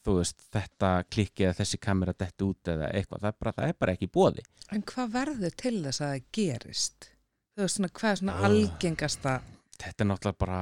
þú 0.04 0.18
veist, 0.18 0.42
þetta 0.52 0.88
klikki 1.08 1.46
eða 1.46 1.58
þessi 1.62 1.78
kamera 1.80 2.12
detti 2.12 2.44
út 2.44 2.68
eða 2.68 2.90
eitthvað, 2.92 3.20
það 3.24 3.28
er 3.30 3.37
bara, 3.40 3.52
það 3.56 3.68
er 3.68 3.76
bara 3.80 3.94
ekki 3.96 4.10
bóði 4.12 4.44
En 4.72 4.82
hvað 4.88 5.12
verður 5.12 5.54
til 5.60 5.76
þess 5.84 6.00
að 6.00 6.10
það 6.14 6.26
gerist? 6.38 7.06
Þú 7.54 7.62
veist 7.64 7.78
svona, 7.78 7.90
hvað 8.00 8.10
er 8.10 8.20
svona 8.20 8.34
Ah. 8.34 8.44
algengasta? 8.48 9.34
þetta 9.74 10.04
er 10.04 10.08
náttúrulega 10.08 10.38
bara 10.44 10.60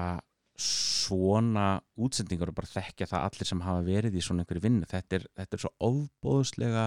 svona 0.62 1.66
útsendingar 1.98 2.50
og 2.52 2.56
bara 2.58 2.70
þekkja 2.70 3.08
það 3.10 3.26
allir 3.28 3.48
sem 3.48 3.62
hafa 3.64 3.82
verið 3.86 4.16
í 4.18 4.22
svona 4.24 4.44
einhverju 4.44 4.62
vinnu 4.64 4.88
þetta 4.90 5.18
er, 5.18 5.26
þetta 5.40 5.58
er 5.58 5.62
svo 5.64 5.72
ofbóðslega 5.88 6.84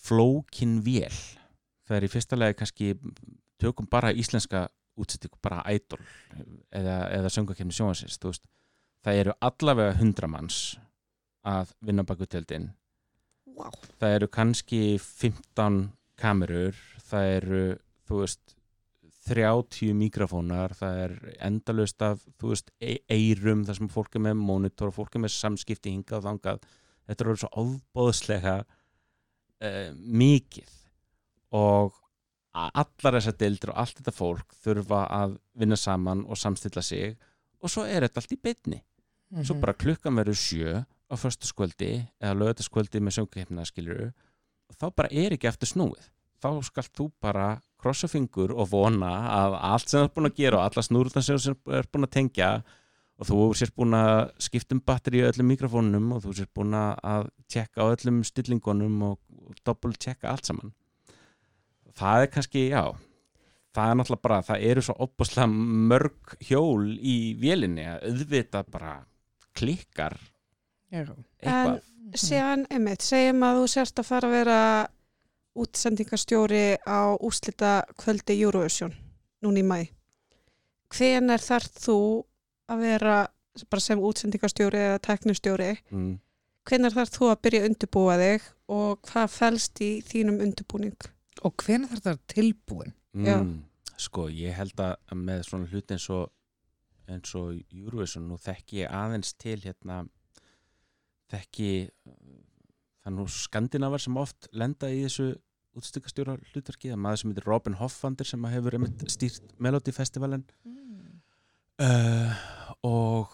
flókin 0.00 0.80
vél. 0.84 1.14
Það 1.88 1.96
er 1.96 2.06
í 2.06 2.12
fyrsta 2.12 2.38
lega 2.38 2.58
kannski 2.60 2.94
tökum 3.60 3.88
bara 3.90 4.12
íslenska 4.12 4.68
útsendingu 5.00 5.38
bara 5.42 5.62
idol 5.72 6.00
eða, 6.72 7.08
eða 7.14 7.32
söngakefni 7.32 7.74
veist, 7.74 8.46
það 9.04 9.20
eru 9.22 9.34
allavega 9.40 9.96
hundra 10.00 10.28
manns 10.30 10.60
að 11.46 11.72
vinna 11.80 12.04
baku 12.04 12.28
tjöldin 12.28 12.70
wow. 13.56 13.72
það 14.00 14.16
eru 14.18 14.30
kannski 14.32 14.80
15 15.00 15.82
kamerur 16.20 16.76
það 17.10 17.34
eru, 17.36 17.62
þú 18.08 18.24
veist 18.24 18.56
30 19.30 19.94
mikrofónar 19.94 20.74
það 20.74 21.00
er 21.04 21.16
endalaust 21.46 22.02
af, 22.02 22.22
þú 22.40 22.52
veist 22.54 22.70
e- 22.82 23.00
eyrum, 23.12 23.64
þar 23.68 23.78
sem 23.78 23.90
fólk 23.92 24.16
er 24.16 24.24
með 24.26 24.40
monitor 24.40 24.90
og 24.90 24.96
fólk 24.96 25.16
er 25.16 25.24
með 25.26 25.34
samskipti 25.36 25.92
hingað 25.92 26.18
og 26.18 26.24
þangað. 26.26 26.64
Þetta 27.06 27.24
eru 27.26 27.34
svo 27.38 27.50
ofbóðslega 27.62 28.54
uh, 29.62 29.90
mikið. 29.96 30.70
Og 31.56 31.96
allar 32.54 33.16
þessar 33.18 33.36
deildir 33.38 33.70
og 33.72 33.78
allt 33.82 33.98
þetta 34.00 34.14
fólk 34.14 34.54
þurfa 34.64 35.04
að 35.14 35.36
vinna 35.58 35.76
saman 35.78 36.24
og 36.26 36.38
samstilla 36.38 36.82
sig. 36.82 37.16
Og 37.62 37.70
svo 37.70 37.84
er 37.86 38.06
þetta 38.06 38.22
allt 38.22 38.32
í 38.34 38.40
beinni. 38.42 38.80
Svo 39.44 39.54
Mhm. 39.54 39.60
bara 39.62 39.72
klukkan 39.78 40.16
verður 40.18 40.34
sjö 40.38 40.84
á 41.10 41.14
föstaskvöldi 41.14 42.08
eða 42.20 42.34
lögataskvöldi 42.38 42.98
með 43.00 43.14
söngkeppna 43.20 43.64
skiluru 43.66 44.08
og 44.70 44.74
þá 44.76 44.94
bara 44.96 45.08
er 45.12 45.30
ekki 45.36 45.46
eftir 45.46 45.68
snúið. 45.70 46.08
Þá 46.42 46.62
skalt 46.64 46.92
þú 46.96 47.12
bara 47.20 47.60
krossa 47.78 48.08
fingur 48.08 48.50
og 48.50 48.68
vona 48.70 49.10
að 49.30 49.54
allt 49.62 49.88
sem 49.88 50.00
þú 50.00 50.04
er 50.04 50.14
búin 50.14 50.30
að 50.30 50.36
gera 50.36 50.56
og 50.58 50.64
alla 50.64 50.82
snúrðan 50.82 51.22
sem 51.22 51.36
þú 51.36 51.72
er 51.78 51.86
búin 51.92 52.06
að 52.06 52.10
tengja 52.10 52.64
og 53.20 53.28
þú 53.28 53.38
sérst 53.58 53.76
búin 53.76 53.96
að 53.96 54.30
skipta 54.40 54.76
um 54.76 54.80
batteri 54.80 55.20
í 55.20 55.26
öllum 55.28 55.50
mikrofónum 55.52 56.14
og 56.16 56.24
þú 56.24 56.34
sérst 56.38 56.54
búin 56.56 56.72
að 56.76 57.28
tjekka 57.52 57.84
á 57.84 57.92
öllum 57.92 58.22
stillingunum 58.24 59.02
og, 59.10 59.20
doppul 59.66 59.92
tjekka 59.98 60.30
allt 60.30 60.48
saman. 60.48 60.72
Það 61.98 62.24
er 62.24 62.30
kannski, 62.32 62.62
já 62.70 62.84
það 63.74 63.90
er 63.90 63.98
náttúrulega 63.98 64.24
bara, 64.24 64.40
það 64.46 64.64
eru 64.70 64.84
svo 64.84 64.96
opbúslega 65.04 65.46
mörg 65.90 66.34
hjól 66.48 66.86
í 66.96 67.16
vélinni 67.40 67.86
að 67.86 68.08
auðvitað 68.10 68.72
bara 68.74 68.94
klikkar 69.58 70.16
Já. 70.90 71.04
eitthvað. 71.04 71.78
Síðan, 72.18 72.64
einmitt, 72.72 73.04
segjum 73.06 73.44
að 73.46 73.60
þú 73.60 73.66
sérst 73.70 74.00
að 74.02 74.08
fara 74.08 74.26
að 74.26 74.34
vera 74.34 74.60
útsendingastjóri 75.60 76.64
á 76.82 77.14
úslita 77.22 77.74
kvöldi 78.00 78.38
Eurovision 78.40 78.94
núna 79.44 79.62
í 79.62 79.66
mæ 79.66 79.80
hvenar 80.90 81.42
þarf 81.42 81.76
þú 81.84 81.98
að 82.70 82.84
vera 82.86 83.20
bara 83.70 83.82
sem 83.82 84.02
útsendingastjóri 84.10 84.78
eða 84.78 85.00
teknistjóri 85.04 85.70
mm. 85.90 86.12
hvenar 86.68 86.94
þarf 86.94 87.14
þú 87.16 87.30
að 87.30 87.40
byrja 87.46 87.62
að 87.62 87.70
undirbúa 87.70 88.18
þig 88.20 88.50
og 88.76 89.00
hvað 89.10 89.32
felst 89.34 89.82
í 89.84 89.90
þínum 90.06 90.42
undirbúning 90.44 91.10
Og 91.40 91.54
hvenær 91.62 91.88
þarf 91.94 92.04
það 92.04 92.18
tilbúin? 92.28 92.94
Já. 93.16 93.38
Mm. 93.40 93.62
sko, 93.96 94.28
ég 94.30 94.54
held 94.54 94.80
að 94.84 95.16
með 95.18 95.42
svona 95.48 95.68
hluti 95.70 95.96
eins 95.96 96.06
og 96.12 96.28
eins 97.10 97.34
og 97.34 97.56
Eurovision, 97.74 98.28
nú 98.28 98.38
þekki 98.38 98.84
ég 98.84 98.92
aðeins 98.94 99.32
til 99.34 99.58
hérna 99.64 100.04
þekki 101.30 101.70
það 103.00 103.10
er 103.10 103.16
nú 103.16 103.26
skandinavar 103.34 104.02
sem 104.02 104.18
oft 104.20 104.46
lenda 104.54 104.90
í 104.92 105.02
þessu 105.04 105.32
útstykkastjóra 105.78 106.36
hlutverki, 106.50 106.90
það 106.90 106.96
er 106.96 107.02
maður 107.02 107.22
sem 107.22 107.32
heitir 107.32 107.46
Robin 107.46 107.78
Hoffander 107.78 108.26
sem 108.28 108.46
að 108.46 108.56
hefur 108.56 108.78
stýrt 109.10 109.52
Melody 109.62 109.94
Festivalin 109.94 110.44
uh, 111.80 112.40
og 112.86 113.32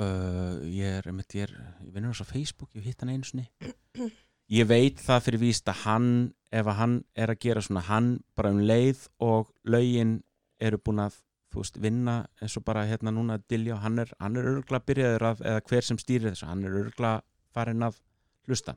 uh, 0.00 0.60
ég 0.68 1.00
er 1.00 1.08
einmitt, 1.10 1.34
ég 1.36 1.48
er 1.48 1.56
ég 1.84 1.92
vinnur 1.94 2.12
hans 2.12 2.22
á 2.24 2.28
Facebook, 2.28 2.72
ég 2.76 2.86
hitt 2.88 3.02
hann 3.04 3.12
einu 3.14 3.28
sinni. 3.28 3.48
Ég 4.52 4.66
veit 4.68 4.98
það 5.00 5.22
fyrir 5.24 5.40
víst 5.40 5.70
að 5.72 5.78
hann 5.86 6.08
ef 6.52 6.66
að 6.68 6.76
hann 6.76 6.96
er 7.16 7.30
að 7.32 7.38
gera 7.40 7.62
svona 7.64 7.80
hann 7.86 8.08
bara 8.36 8.50
um 8.52 8.58
leið 8.60 9.06
og 9.24 9.48
lögin 9.64 10.18
eru 10.60 10.76
búin 10.84 11.00
að 11.00 11.16
veist, 11.54 11.78
vinna 11.80 12.18
eins 12.42 12.56
og 12.58 12.64
bara 12.66 12.84
hérna 12.84 13.12
núna 13.14 13.38
Dilja, 13.40 13.78
hann 13.80 14.02
er, 14.02 14.12
hann 14.20 14.36
er 14.36 14.50
örgla 14.50 14.82
byrjaður 14.84 15.26
af, 15.30 15.40
eða 15.40 15.62
hver 15.70 15.86
sem 15.88 16.00
stýrir 16.00 16.32
þessu, 16.32 16.48
hann 16.50 16.66
er 16.66 16.76
örgla 16.82 17.14
farin 17.54 17.86
að 17.86 17.96
hlusta. 18.44 18.76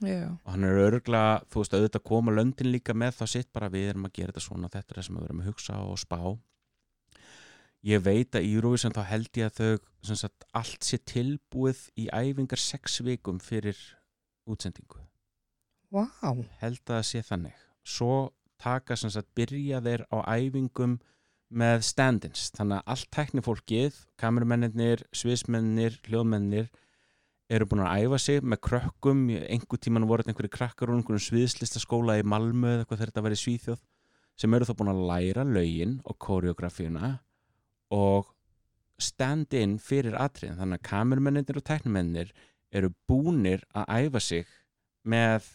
Já, 0.00 0.32
og 0.32 0.48
hann 0.54 0.64
er 0.66 0.80
örgla, 0.86 1.22
þú 1.52 1.60
veist, 1.60 1.76
auðvitað 1.76 2.06
koma 2.08 2.34
löndin 2.34 2.72
líka 2.72 2.96
með 2.96 3.20
þá 3.20 3.24
sitt 3.34 3.52
bara 3.52 3.68
við 3.70 3.92
erum 3.92 4.08
að 4.08 4.16
gera 4.16 4.32
þetta 4.32 4.46
svona 4.46 4.72
þetta 4.72 4.94
er 4.94 4.98
það 4.98 5.08
sem 5.08 5.20
við 5.20 5.28
erum 5.28 5.42
að 5.42 5.50
hugsa 5.52 5.78
og 5.84 6.00
spá 6.00 6.18
ég 7.86 8.02
veit 8.04 8.36
að 8.38 8.46
í 8.46 8.52
Eurovision 8.56 8.94
þá 8.94 9.02
held 9.10 9.38
ég 9.40 9.50
að 9.50 9.58
þau 9.58 10.16
sagt, 10.18 10.46
allt 10.54 10.86
sé 10.86 10.98
tilbúið 11.08 11.86
í 11.98 12.08
æfingar 12.10 12.60
sex 12.60 13.00
vikum 13.04 13.40
fyrir 13.42 13.78
útsendingu. 14.48 15.02
Vá. 15.92 16.06
Held 16.62 16.82
að 16.86 16.94
það 16.94 17.08
sé 17.08 17.22
þannig. 17.26 17.56
Svo 17.84 18.32
taka 18.62 18.96
sem 18.96 19.10
sagt 19.12 19.32
byrja 19.36 19.82
þeir 19.84 20.06
á 20.08 20.18
æfingum 20.38 21.00
með 21.52 21.82
stand-ins. 21.84 22.48
Þannig 22.56 22.78
að 22.80 22.94
allt 22.94 23.10
teknifólkið 23.12 23.98
kamerumennir, 24.20 25.02
sviðsmennir, 25.12 25.98
hljóðmennir 26.06 26.70
eru 27.52 27.66
búin 27.68 27.82
að 27.84 28.06
æfa 28.06 28.20
sig 28.22 28.44
með 28.46 28.62
krökkum, 28.64 29.26
einhver 29.28 29.80
tíman 29.82 30.06
voru 30.08 30.22
þetta 30.22 30.32
einhverju 30.32 30.52
krakkar 30.54 30.92
og 30.92 31.00
einhverjum 31.00 31.26
sviðslistaskóla 31.26 32.16
í 32.20 32.24
Malmö 32.24 32.78
eða 32.78 32.86
þegar 32.94 33.12
þetta 33.12 33.34
í 33.34 33.40
Svíþjóð 33.42 33.82
sem 34.40 34.56
eru 34.56 34.68
þá 34.68 34.74
búin 34.78 34.92
að 34.94 35.02
læra 35.10 35.44
lögin 35.44 35.98
og 36.08 36.16
koreografíuna 36.22 37.18
og 37.92 38.30
stand-in 39.02 39.76
fyrir 39.82 40.16
atriðin. 40.20 40.58
Þannig 40.60 40.80
að 40.80 40.88
kamerumennir 40.88 41.58
og 41.58 41.66
teknimennir 41.66 42.30
eru 42.72 42.92
búnir 43.10 43.64
að 43.76 43.90
æfa 44.06 44.22
sig 44.22 44.46
með 45.04 45.48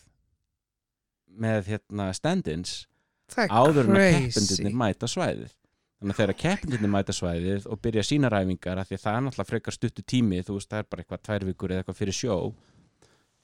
með 1.38 1.68
hérna 1.72 2.12
stand-ins 2.18 2.86
Það 3.28 3.44
er 3.44 3.54
áður 3.54 3.90
en 3.90 3.92
að 3.92 3.98
crazy. 3.98 4.28
keppendunir 4.28 4.78
mæta 4.82 5.10
svæðið. 5.12 5.52
Þannig 5.98 6.14
að 6.14 6.20
þegar 6.22 6.38
keppendunir 6.44 6.92
mæta 6.94 7.16
svæðið 7.18 7.68
og 7.68 7.82
byrja 7.84 8.06
sína 8.06 8.32
ræfingar 8.32 8.82
af 8.82 8.88
því 8.90 8.98
að 8.98 9.04
það 9.04 9.18
er 9.18 9.26
náttúrulega 9.26 9.52
frekar 9.52 9.76
stuttu 9.76 10.06
tími 10.08 10.40
þú 10.46 10.58
veist 10.58 10.72
það 10.72 10.84
er 10.84 10.90
bara 10.92 11.04
eitthvað 11.04 11.24
tvær 11.28 11.46
vikur 11.50 11.74
eða 11.74 11.84
eitthvað 11.84 12.00
fyrir 12.00 12.18
sjó 12.18 12.38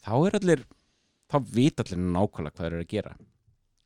þá 0.06 0.14
er 0.16 0.38
allir 0.40 0.66
þá 1.34 1.38
vita 1.58 1.84
allir 1.86 2.04
nákvæmlega 2.04 2.54
hvað 2.54 2.64
þeir 2.64 2.78
eru 2.78 2.86
að 2.86 2.92
gera. 2.94 3.16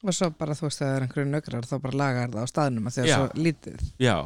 Og 0.06 0.14
svo 0.14 0.30
bara 0.38 0.58
þú 0.58 0.68
veist, 0.68 0.82
þegar 0.82 0.92
það 0.92 0.98
er 0.98 1.08
einhverju 1.08 1.30
nögrar 1.32 1.68
þá 1.68 1.76
bara 1.88 2.00
lagar 2.04 2.36
það 2.36 2.46
á 2.46 2.54
staðnum 2.54 2.90
að 2.90 2.98
því 2.98 3.02
að 3.04 3.10
Já. 3.10 3.16
svo 3.18 3.46
lítið. 3.48 3.88
Já 4.04 4.18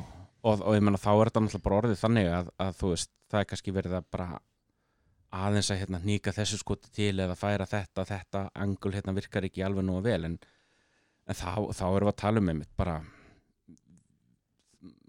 og, 0.42 0.62
og 0.62 0.76
ég 0.76 0.84
menna 0.84 1.02
þá 1.02 1.12
er 1.14 1.30
þetta 1.30 1.44
náttúrulega 1.46 1.66
bara 1.68 1.80
orðið 1.82 2.02
þannig 2.02 2.32
að, 2.38 2.52
að 2.66 2.80
þú 2.80 2.94
veist 2.94 3.12
það 3.32 3.44
er 3.44 3.50
kannski 3.52 3.76
verið 3.76 3.98
að 4.00 4.10
bara 4.16 4.28
aðeins 5.42 5.72
að 5.72 5.82
hérna 5.82 6.02
nýka 6.04 6.36
þessu 6.36 6.60
skoti 6.60 6.92
til 6.96 7.14
eða 7.24 7.38
færa 7.40 7.68
þetta, 7.70 8.06
þetta 8.10 8.44
angul 8.66 8.94
hérna 8.96 9.16
virkar 9.16 9.48
ekki 9.48 9.64
alveg 9.64 9.88
nú 9.88 10.00
vel 10.04 10.22
en, 10.28 10.38
en 11.28 11.38
þá, 11.38 11.72
þá 11.72 11.86
erum 11.88 12.10
við 12.10 12.14
að 12.14 12.22
tala 12.24 12.44
um 12.44 12.52
einmitt 12.52 12.74
bara 12.80 13.00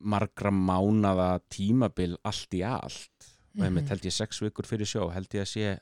margra 0.03 0.51
mánada 0.51 1.31
tímabil 1.51 2.17
allt 2.27 2.55
í 2.59 2.63
allt 2.67 3.31
og 3.57 3.65
einmitt 3.67 3.91
held 3.93 4.07
ég 4.07 4.15
sex 4.15 4.41
vikur 4.43 4.67
fyrir 4.67 4.89
sjó 4.89 5.09
held 5.15 5.35
ég 5.35 5.45
að 5.45 5.51
sé 5.51 5.73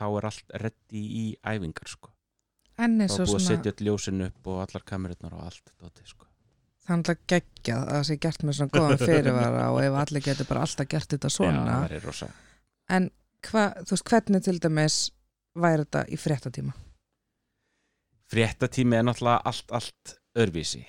þá 0.00 0.06
er 0.08 0.28
allt 0.30 0.56
reddi 0.64 1.02
í 1.20 1.24
æfingar 1.44 1.90
sko. 1.90 2.12
En 2.80 2.96
þá 3.02 3.18
er 3.18 3.28
búið 3.28 3.36
að 3.36 3.46
setja 3.46 3.72
öll 3.74 3.86
ljósin 3.90 4.24
upp 4.24 4.48
og 4.48 4.62
allar 4.64 4.84
kamerunnar 4.88 5.36
og 5.36 5.48
allt 5.50 5.72
dótið, 5.76 6.14
sko. 6.14 6.29
Það 6.86 6.92
er 6.92 6.98
alltaf 6.98 7.22
geggjað 7.32 7.80
að 7.86 7.96
það 7.96 8.04
sé 8.08 8.18
gert 8.26 8.44
með 8.44 8.58
svona 8.58 8.74
góðan 8.76 9.02
fyrirvara 9.04 9.64
og 9.70 9.80
ef 9.84 9.98
allir 10.02 10.24
getur 10.26 10.48
bara 10.50 10.66
alltaf 10.66 10.88
gert 10.90 11.10
þetta 11.14 11.30
Já, 11.30 11.36
svona. 11.36 11.64
það 11.70 11.96
er 11.98 12.06
rosa. 12.08 12.30
En 12.90 13.10
hva, 13.48 13.64
þú 13.84 13.96
veist, 13.96 14.06
hvernig 14.10 14.44
til 14.44 14.56
dæmis 14.60 15.00
væri 15.60 15.84
þetta 15.84 16.04
í 16.08 16.20
fréttatíma? 16.20 16.76
fréttatími 18.30 18.96
er 18.96 19.06
náttúrulega 19.06 19.42
allt, 19.50 19.72
allt 19.74 20.12
örvísi 20.38 20.84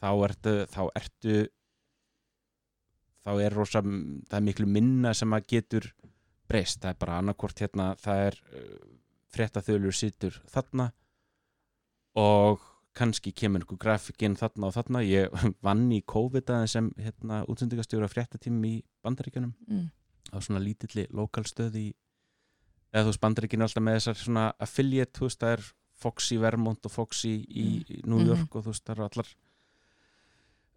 þá 0.00 0.08
ertu, 0.24 0.54
þá 0.72 0.82
ertu 0.96 1.36
þá 3.26 3.32
er 3.42 3.56
rosa 3.56 3.82
það 3.82 4.38
er 4.38 4.46
miklu 4.46 4.68
minna 4.70 5.12
sem 5.16 5.34
að 5.36 5.48
getur 5.52 5.90
breyst, 6.46 6.80
það 6.80 6.92
er 6.92 7.00
bara 7.02 7.18
annarkvort 7.20 7.60
hérna, 7.60 7.90
það 8.00 8.22
er 8.28 8.38
uh, 8.54 8.94
fréttaþölur 9.34 9.96
sittur 9.96 10.38
þarna 10.52 10.90
og 12.16 12.62
kannski 12.96 13.32
kemur 13.36 13.60
einhver 13.62 13.78
grafikinn 13.82 14.36
þarna 14.40 14.70
og 14.70 14.74
þarna 14.76 15.02
ég 15.04 15.30
vann 15.66 15.86
í 15.92 16.00
COVID 16.08 16.48
aðeins 16.54 16.72
sem 16.78 16.90
hérna, 16.98 17.42
útsendingastjóra 17.52 18.08
fréttatími 18.08 18.72
í 18.78 18.82
Bandaríkjunum 19.04 19.52
Mm. 19.68 19.90
á 20.32 20.36
svona 20.40 20.60
lítilli 20.64 21.04
lokalstöð 21.12 21.74
í 21.76 21.86
eða 22.92 23.04
þú 23.04 23.10
veist 23.12 23.20
bandaríkinu 23.20 23.62
er 23.62 23.68
alltaf 23.68 23.82
með 23.84 23.98
þessar 23.98 24.16
svona 24.22 24.44
affiliate, 24.64 25.12
þú 25.18 25.26
veist, 25.28 25.40
það 25.42 25.52
er 25.58 25.64
Fox 25.96 26.30
í 26.32 26.38
Vermont 26.40 26.86
og 26.88 26.92
Fox 26.92 27.22
í, 27.28 27.34
í 27.48 27.66
í 27.88 28.00
New 28.06 28.18
Mhm. 28.18 28.26
York 28.30 28.56
og 28.56 28.64
þú 28.64 28.72
veist, 28.72 28.84
það 28.84 28.94
eru 28.96 29.04
allar 29.10 29.28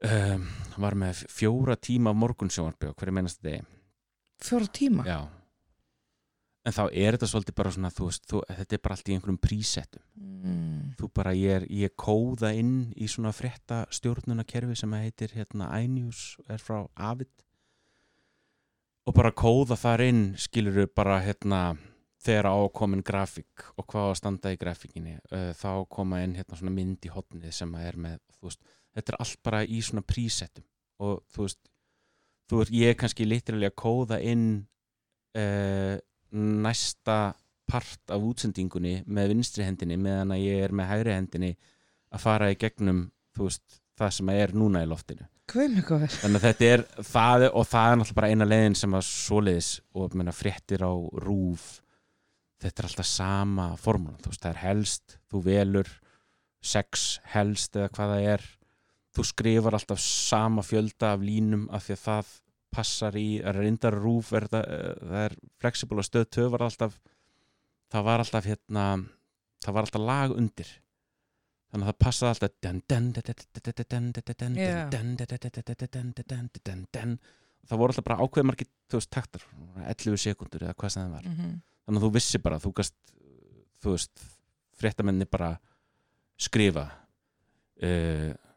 um, 0.10 0.46
var 0.78 0.96
með 0.96 1.24
fjóra 1.32 1.76
tíma 1.76 2.14
morgunsjónvarpi 2.16 2.92
á 2.92 2.94
hverju 2.96 3.16
meinast 3.16 3.42
degi 3.44 3.64
Fjóra 4.40 4.68
tíma? 4.72 5.04
já 5.08 5.20
en 6.68 6.76
þá 6.76 6.84
er 6.92 7.16
þetta 7.16 7.30
svolítið 7.32 7.56
bara 7.56 7.72
svona 7.76 7.92
þú 7.96 8.10
veist, 8.10 8.26
þú, 8.30 8.42
þetta 8.50 8.76
er 8.76 8.82
bara 8.84 8.98
allt 8.98 9.10
í 9.10 9.16
einhverjum 9.16 9.44
prísettum 9.44 10.06
Mm. 10.40 10.94
þú 10.96 11.10
bara, 11.12 11.34
ég 11.36 11.52
er, 11.58 11.64
ég 11.68 11.90
er 11.90 11.96
kóða 12.00 12.54
inn 12.56 12.94
í 12.96 13.10
svona 13.12 13.34
frétta 13.36 13.82
stjórnunakerfi 13.92 14.78
sem 14.80 14.94
heitir 14.96 15.34
hérna 15.36 15.68
iNews 15.84 16.38
er 16.48 16.62
frá 16.64 16.86
Avid. 16.96 17.32
Og 19.04 19.16
bara 19.18 19.34
kóða 19.36 19.76
þar 19.80 20.06
inn 20.06 20.22
skilur 20.40 20.88
bara 20.96 21.20
hérna 21.26 21.76
þegar 22.24 22.50
ákomin 22.52 23.04
grafík 23.04 23.66
og 23.76 23.88
hvað 23.90 24.08
á 24.08 24.12
að 24.12 24.18
standa 24.20 24.54
í 24.54 24.60
grafíkinni 24.60 25.18
uh, 25.32 25.52
þá 25.56 25.86
koma 25.92 26.22
inn 26.24 26.36
hérna 26.40 26.60
svona 26.60 26.76
mynd 26.76 27.08
í 27.08 27.12
hotnið 27.14 27.56
sem 27.56 27.76
að 27.76 27.88
er 27.90 28.00
með, 28.08 28.20
veist, 28.44 28.64
þetta 28.96 29.14
er 29.14 29.20
allt 29.24 29.40
bara 29.44 29.62
í 29.64 29.80
svona 29.84 30.04
prísettum 30.08 30.68
og 31.00 31.24
þú 31.32 31.46
veist 31.48 31.62
þú 32.50 32.60
veist, 32.60 32.76
ég 32.76 32.92
er 32.92 33.00
kannski 33.00 33.28
litrilega 33.28 33.76
kóða 33.76 34.20
inn 34.24 34.46
uh, 35.36 35.96
næsta 36.32 37.20
part 37.70 38.14
af 38.14 38.24
útsendingunni 38.26 39.04
með 39.06 39.34
vinstri 39.34 39.66
hendinni 39.66 39.98
meðan 40.02 40.34
að 40.36 40.46
ég 40.46 40.64
er 40.66 40.74
með 40.76 40.90
hægri 40.90 41.16
hendinni 41.16 41.52
að 42.10 42.24
fara 42.24 42.50
í 42.50 42.58
gegnum 42.60 43.04
veist, 43.38 43.82
það 44.00 44.16
sem 44.18 44.32
er 44.34 44.56
núna 44.58 44.82
í 44.84 44.90
loftinu. 44.90 45.28
Þannig 46.22 46.42
að 46.42 46.46
þetta 46.46 46.68
er, 46.70 46.84
það 47.10 47.46
og 47.50 47.68
það 47.70 47.92
er 47.92 48.00
náttúrulega 48.00 48.20
bara 48.20 48.32
eina 48.34 48.48
leiðin 48.50 48.78
sem 48.78 48.98
að 48.98 49.06
svoleiðis 49.08 49.70
og 49.98 50.18
menna, 50.18 50.34
fréttir 50.36 50.84
á 50.86 50.94
rúf 51.24 51.80
þetta 52.60 52.84
er 52.84 52.90
alltaf 52.90 53.08
sama 53.08 53.66
formúlan, 53.80 54.20
þú 54.20 54.34
veist, 54.34 54.44
það 54.44 54.52
er 54.52 54.62
helst 54.66 55.18
þú 55.32 55.42
velur 55.46 55.90
sex 56.60 57.08
helst 57.34 57.78
eða 57.80 57.92
hvað 57.96 58.14
það 58.14 58.30
er. 58.34 58.46
Þú 59.16 59.26
skrifar 59.26 59.78
alltaf 59.78 60.02
sama 60.04 60.64
fjölda 60.66 61.14
af 61.16 61.24
línum 61.24 61.66
af 61.74 61.88
því 61.88 61.96
að 61.96 62.04
það 62.04 62.34
passar 62.74 63.18
í, 63.20 63.40
er 63.42 63.58
reyndar 63.58 63.98
rúf 63.98 64.34
er 64.38 64.48
það, 64.52 64.68
það 65.02 65.24
er 65.24 65.36
fleksibúl 65.62 66.02
og 66.02 66.08
stöð 66.08 66.28
töfar 66.38 66.66
alltaf 66.68 67.00
það 67.90 68.06
var 68.10 68.24
alltaf 68.24 68.48
hérna 68.50 68.86
það 69.64 69.76
var 69.76 69.88
alltaf 69.88 70.06
lag 70.06 70.36
undir 70.36 70.72
þannig 71.70 71.86
að 71.86 71.92
það 71.92 72.00
passaði 72.06 72.32
alltaf 72.34 72.56
það 77.70 77.82
voru 77.82 77.94
alltaf 77.94 78.08
bara 78.08 78.26
ákveðmarki 78.26 78.68
veist, 78.94 79.12
taktar, 79.14 79.46
11 79.86 80.22
sekundur 80.24 80.66
eða 80.66 80.78
hvað 80.78 80.94
sem 80.94 81.04
það 81.04 81.16
var 81.18 81.26
mm 81.26 81.36
-hmm. 81.38 81.56
þannig 81.86 82.02
að 82.02 82.06
þú 82.08 82.12
vissi 82.18 82.44
bara 82.46 82.60
þú 82.60 82.74
gast, 82.80 82.96
þú 83.84 83.96
veist, 83.96 84.24
fréttamenni 84.80 85.26
bara 85.26 85.52
skrifa 86.40 86.86
eða 87.80 88.30
uh, 88.30 88.49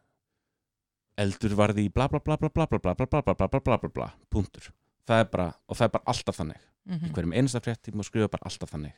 eldur 1.19 1.55
varði 1.59 1.87
í 1.89 1.93
bla 1.93 2.09
bla 2.09 2.21
bla 2.21 2.37
bla 2.37 2.49
bla 2.49 2.67
bla 2.67 2.79
bla 2.81 2.95
bla 2.95 3.07
bla 3.07 3.23
bla 3.23 3.35
bla 3.35 3.49
bla 3.49 3.61
bla 3.61 3.79
bla 3.79 3.89
bla 3.89 4.11
punktur 4.31 4.71
það 5.09 5.21
er 5.25 5.29
bara, 5.33 5.49
og 5.69 5.77
það 5.77 5.85
er 5.89 5.95
bara 5.99 6.05
alltaf 6.15 6.37
þannig 6.41 6.61
Mhm. 6.83 7.05
í 7.07 7.13
hverjum 7.15 7.33
einasta 7.39 7.61
fréttim 7.63 7.99
og 8.01 8.05
skrifa 8.09 8.27
bara 8.29 8.43
alltaf 8.49 8.71
þannig 8.73 8.93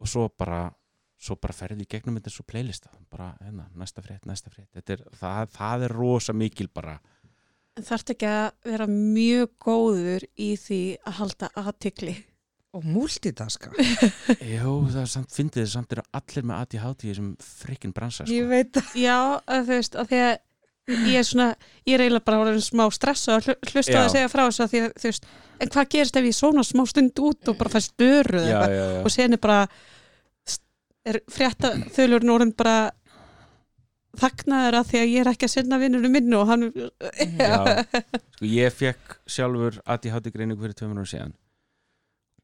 og 0.00 0.08
svo 0.08 0.30
bara 0.38 0.70
svo 1.20 1.34
bara 1.36 1.52
ferði 1.52 1.84
í 1.84 1.88
gegnum 1.88 2.16
þetta 2.16 2.30
svo 2.32 2.44
playlista 2.48 2.88
bara, 3.10 3.34
hérna, 3.44 3.66
næsta 3.76 4.00
frétt, 4.04 4.24
næsta 4.24 4.48
frétt 4.50 4.68
Þetta 4.72 4.92
er, 4.92 5.02
það, 5.20 5.50
það 5.56 5.82
er 5.84 5.92
rosa 5.96 6.32
mikil 6.32 6.68
bara 6.72 6.98
En 7.76 7.84
þarf 7.84 8.14
ekki 8.14 8.26
að 8.26 8.50
vera 8.64 8.86
mjög 8.88 9.50
góður 9.60 10.24
í 10.40 10.56
því 10.56 10.80
að 11.04 11.12
halda 11.20 11.50
aðtikli 11.56 12.14
Og 12.76 12.84
multitaska. 12.84 13.70
Jú, 14.40 14.72
það 14.92 14.98
er 15.00 15.06
samt, 15.08 15.30
fyndið 15.32 15.62
þess 15.64 15.72
samt 15.78 15.92
eru 15.96 16.02
allir 16.12 16.44
með 16.44 16.58
ADHD 16.64 17.04
í 17.06 17.10
þessum 17.12 17.30
frikkin 17.40 17.92
bransa 17.96 18.24
Ég 18.28 18.42
sko. 18.44 18.48
veit 18.50 18.72
það. 18.76 18.90
Já, 19.00 19.16
að 19.48 19.62
þú 19.62 19.76
veist, 19.78 19.96
að 19.96 20.10
því 20.10 20.18
að 20.26 20.34
ég 20.86 21.18
er 21.18 21.26
svona, 21.26 21.48
ég 21.86 21.96
er 21.96 22.04
eiginlega 22.04 22.24
bara 22.28 22.54
smá 22.62 22.84
stressa 22.94 23.36
og 23.38 23.46
hlu- 23.46 23.58
hlusta 23.72 23.92
Já. 23.96 24.02
að 24.04 24.12
segja 24.14 24.30
frá 24.30 24.44
þess 24.46 24.62
að 24.64 24.70
því 24.72 24.82
að 24.84 24.92
þú 25.02 25.08
veist, 25.10 25.26
en 25.60 25.72
hvað 25.74 25.88
gerist 25.94 26.16
ef 26.20 26.28
ég 26.28 26.36
svona 26.36 26.64
smá 26.66 26.84
stund 26.86 27.22
út 27.26 27.50
og 27.50 27.58
bara 27.58 27.72
fæst 27.72 27.94
já. 27.98 28.60
og 29.02 29.10
sen 29.10 29.32
er 29.32 29.42
bara 29.42 29.66
er 31.06 31.20
frétta 31.30 31.72
þölurinn 31.94 32.32
orðin 32.34 32.54
bara 32.56 32.90
þagnaður 34.16 34.78
að 34.80 34.86
því 34.90 35.00
að 35.00 35.10
ég 35.12 35.20
er 35.24 35.30
ekki 35.32 35.46
að 35.46 35.52
sinna 35.52 35.78
vinnunum 35.80 36.12
minnu 36.12 36.38
og 36.40 36.46
hann 36.48 36.68
Já. 36.72 37.84
Sko, 38.36 38.46
ég 38.48 38.72
fekk 38.72 39.18
sjálfur 39.28 39.80
ADHD 39.84 40.30
greiningu 40.32 40.62
fyrir 40.62 40.76
tveimur 40.78 41.02
ára 41.02 41.10
síðan 41.10 41.34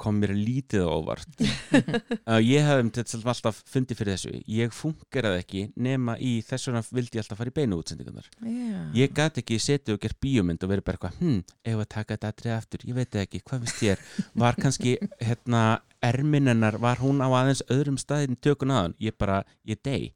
kom 0.02 0.18
mér 0.18 0.32
lítið 0.34 0.86
óvart. 0.90 1.28
Uh, 1.38 2.40
ég 2.54 2.64
hefði 2.66 2.84
um 2.84 2.90
til 2.94 3.04
þess 3.04 3.28
alltaf 3.32 3.60
fundið 3.70 4.00
fyrir 4.00 4.16
þessu. 4.16 4.32
Ég 4.50 4.74
fungeraði 4.74 5.42
ekki 5.44 5.62
nema 5.82 6.16
í 6.18 6.34
þess 6.46 6.68
vegna 6.68 6.82
vildi 6.88 7.18
ég 7.18 7.24
alltaf 7.24 7.40
fara 7.40 7.52
í 7.52 7.56
beinu 7.56 7.78
útsendingunar 7.78 8.26
Já. 8.42 8.80
ég 8.98 9.14
gæti 9.14 9.42
ekki 9.44 9.60
setið 9.62 9.96
og 9.96 10.02
gert 10.02 10.18
bíómynd 10.24 10.66
og 10.66 10.72
verið 10.72 10.86
bara 10.88 10.98
eitthvað, 10.98 11.20
hm, 11.20 11.38
ef 11.72 11.84
að 11.84 11.90
taka 11.94 12.16
þetta 12.16 12.32
atrið 12.34 12.56
aftur? 12.56 12.86
Ég 12.88 12.98
veit 12.98 13.20
ekki, 13.22 13.42
hvað 13.46 13.64
finnst 13.64 13.80
þér? 13.82 14.04
Var 14.42 14.60
kannski, 14.66 14.96
hérna, 15.28 15.62
erminennar 16.02 16.80
var 16.82 17.02
hún 17.02 17.22
á 17.22 17.28
aðeins 17.30 17.62
öðrum 17.70 18.00
staðin 18.00 18.40
tökun 18.42 18.74
aðan, 18.74 18.98
ég 19.02 19.16
bara, 19.20 19.42
ég 19.68 19.80
dey. 19.86 20.10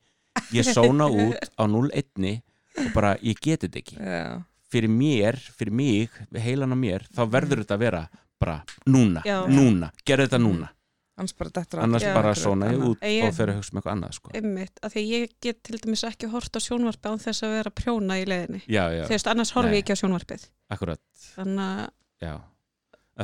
Ég 0.54 0.66
sóna 0.66 1.08
út 1.26 1.50
á 1.54 1.64
0-1 1.64 2.42
og 2.82 2.92
bara, 2.96 3.14
ég 3.22 3.38
geti 3.38 3.68
þetta 3.68 3.82
ekki. 3.84 4.02
Já. 4.02 4.44
fyrir 4.66 4.90
mér, 4.90 5.36
fyrir 5.56 5.72
mig 5.72 6.14
heilan 6.42 6.74
á 6.74 6.76
mér, 6.76 7.04
þá 7.14 7.20
verður 7.30 7.60
þetta 7.62 7.76
að 7.76 7.82
vera 7.84 8.00
bara 8.38 8.62
núna, 8.86 9.22
Já. 9.24 9.46
núna 9.48 9.90
gerðu 10.06 10.26
þetta 10.28 10.40
núna, 10.42 10.68
Annars 11.16 11.32
bara 11.32 11.50
dettur 11.50 11.80
annars 11.80 12.02
Já. 12.04 12.12
bara 12.14 12.34
svona 12.36 12.66
ég 12.72 12.82
út 12.84 13.00
Ég- 13.00 13.24
og 13.28 13.32
fer 13.34 13.48
að 13.48 13.56
hugsa 13.56 13.72
um 13.72 13.78
eitthvað 13.80 13.94
annað 13.96 14.12
sko. 14.18 14.30
einmitt, 14.34 14.80
að 14.84 14.92
því 14.92 15.04
ég 15.14 15.30
get 15.40 15.62
til 15.64 15.78
dæmis 15.78 16.04
ekki 16.04 16.28
hort 16.28 16.52
á 16.52 16.60
sjónvarpi 16.60 17.08
án 17.08 17.22
þess 17.24 17.42
að 17.42 17.54
vera 17.56 17.70
prjóna 17.70 18.18
í 18.20 18.26
leiðinni. 18.28 18.60
Já, 18.68 18.84
þú 19.06 19.08
veist, 19.14 19.26
annars 19.32 19.52
horfi 19.56 19.72
ég 19.78 19.82
ekki 19.84 19.96
á 19.96 20.00
sjónvarpið. 20.02 20.44
Akkurat. 20.70 21.00
Þannig 21.36 21.88
að, 22.20 22.42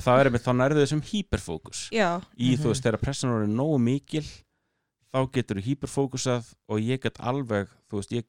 það 0.01 0.21
er 0.23 0.31
einmitt, 0.31 0.47
þá 0.47 0.53
nærðu 0.57 0.81
þessum 0.87 1.03
hyperfókus. 1.11 1.83
Já, 1.93 2.23
í 2.39 2.55
Mhm. 2.57 2.63
þú 2.63 2.67
veist, 2.73 2.83
þegar 2.83 3.01
pressan 3.03 3.31
voru 3.31 3.47
nógu 3.47 3.79
mikil 3.81 4.25
þá 5.13 5.31
getur 5.31 5.61
þú 5.61 5.63
hyperfókusað 5.69 6.55
og 6.71 6.79
ég 6.81 6.99
get 7.03 7.19
alveg, 7.21 7.69
þú 7.91 8.01
veist, 8.01 8.11
ég 8.17 8.25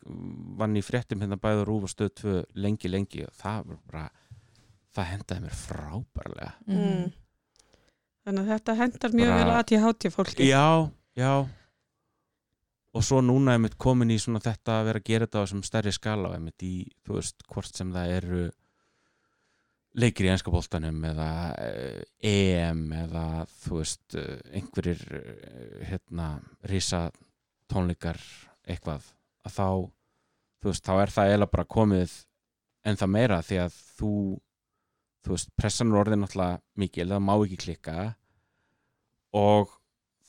vann 0.57 0.75
í 0.75 0.83
fréttum 0.83 1.21
hérna 1.21 1.39
bæður 1.39 1.65
rúf 1.67 1.83
og 1.83 1.89
stöð 1.89 2.11
2 2.15 2.45
lengi, 2.55 2.89
lengi 2.91 3.23
og 3.23 3.31
það 3.31 3.65
var 3.67 3.77
bara 3.89 4.09
það 4.93 5.09
hendaði 5.11 5.45
mér 5.45 5.59
frábærlega. 5.63 6.53
Mm. 6.69 7.11
þannig 8.23 8.43
að 8.43 8.51
þetta 8.53 8.75
hendar 8.79 9.11
mjög 9.17 9.29
Bara- 9.33 9.43
vel 9.43 9.53
að 9.57 9.71
ég 9.75 9.83
háti 9.83 10.11
fólki. 10.13 10.47
Já, 10.47 10.91
já. 11.19 11.33
Og 12.93 13.01
svo 13.03 13.21
núna 13.25 13.55
er 13.55 13.59
mitt 13.59 13.77
komin 13.77 14.11
í 14.13 14.19
svona 14.21 14.39
þetta 14.39 14.79
að 14.79 14.85
vera 14.85 14.99
að 15.01 15.07
gera 15.09 15.25
þetta 15.25 15.39
á 15.41 15.43
þessum 15.43 15.63
stærri 15.65 15.91
skala 15.91 16.29
og 16.29 16.35
einmitt 16.37 16.61
í, 16.63 16.75
þú 17.03 17.17
veist, 17.17 17.41
hvort 17.49 17.75
sem 17.75 17.91
það 17.91 18.11
eru 18.19 18.43
leikir 19.97 20.25
í 20.27 20.31
enska 20.33 20.51
boltanum 20.53 21.03
eða 21.05 21.29
eh, 21.61 22.01
EM 22.25 22.85
eða 22.97 23.25
þú 23.65 23.79
veist 23.81 24.15
eh, 24.17 24.39
einhverjir 24.57 25.03
eh, 25.19 25.83
hérna 25.89 26.29
risa 26.69 27.11
tónleikar 27.69 28.17
eitthvað 28.65 29.05
að 29.45 29.53
þá 29.57 29.67
þú 30.63 30.71
veist, 30.71 30.85
þá 30.87 30.93
er 31.03 31.13
það 31.13 31.29
eiginlega 31.29 31.53
bara 31.57 31.69
komið 31.75 32.15
en 32.89 32.99
það 32.99 33.13
meira 33.17 33.41
því 33.45 33.59
að 33.65 33.77
þú 33.99 34.13
þú 35.23 35.35
veist, 35.35 35.49
pressan 35.59 35.91
er 35.93 36.01
orðin 36.01 36.23
náttúrulega 36.25 36.61
mikil, 36.83 37.07
það 37.13 37.23
má 37.23 37.33
ekki 37.45 37.57
klikka 37.63 37.97
og 39.33 39.71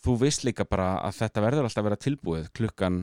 þú 0.05 0.15
veist 0.21 0.45
líka 0.47 0.67
bara 0.69 0.93
að 1.07 1.19
þetta 1.23 1.43
verður 1.45 1.67
alltaf 1.69 1.83
að 1.83 1.89
vera 1.89 2.03
tilbúið 2.05 2.47
klukkan, 2.57 3.01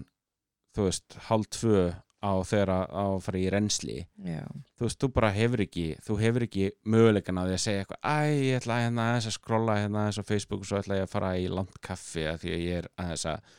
þú 0.76 0.88
veist, 0.88 1.18
hálf 1.28 1.50
tvö 1.58 1.84
á 2.22 2.32
þegar 2.46 2.70
að 2.70 2.92
að 3.02 3.16
fara 3.26 3.40
í 3.42 3.48
reynsli 3.50 3.96
Já. 4.22 4.44
þú 4.78 4.86
veist, 4.86 5.00
þú 5.02 5.08
bara 5.16 5.32
hefur 5.34 5.64
ekki 5.66 5.86
þú 6.06 6.18
hefur 6.22 6.44
ekki 6.46 6.68
möguleikan 6.86 7.40
á 7.42 7.44
því 7.50 7.56
að 7.56 7.64
segja 7.64 7.82
eitthvað 7.82 8.04
æ, 8.06 8.18
ég 8.46 8.60
ætla 8.60 8.78
hérna 8.84 9.08
aðeins 9.10 9.30
að 9.32 9.36
skrolla 9.40 9.78
hérna 9.82 10.04
aðeins 10.04 10.20
á 10.22 10.30
Facebook 10.30 10.62
og 10.62 10.70
svo 10.70 10.78
ætla 10.84 11.00
ég 11.00 11.08
að 11.08 11.14
fara 11.16 11.32
í 11.42 11.48
langt 11.50 11.80
kaffi 11.82 12.28
að 12.30 12.38
því 12.44 12.54
að 12.54 12.62
ég 12.68 12.78
er 12.84 12.90
aðeins 13.02 13.26
að 13.32 13.58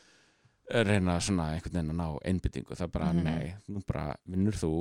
reyna 0.87 1.17
svona 1.19 1.49
einhvern 1.57 1.75
veginn 1.75 1.91
að 1.91 1.99
ná 1.99 2.07
einbyttingu 2.31 2.77
það 2.79 2.91
bara, 2.95 3.11
Mhm. 3.11 3.23
nei, 3.27 3.55
nú 3.67 3.83
bara 3.85 4.15
vinnur 4.25 4.55
þú 4.55 4.71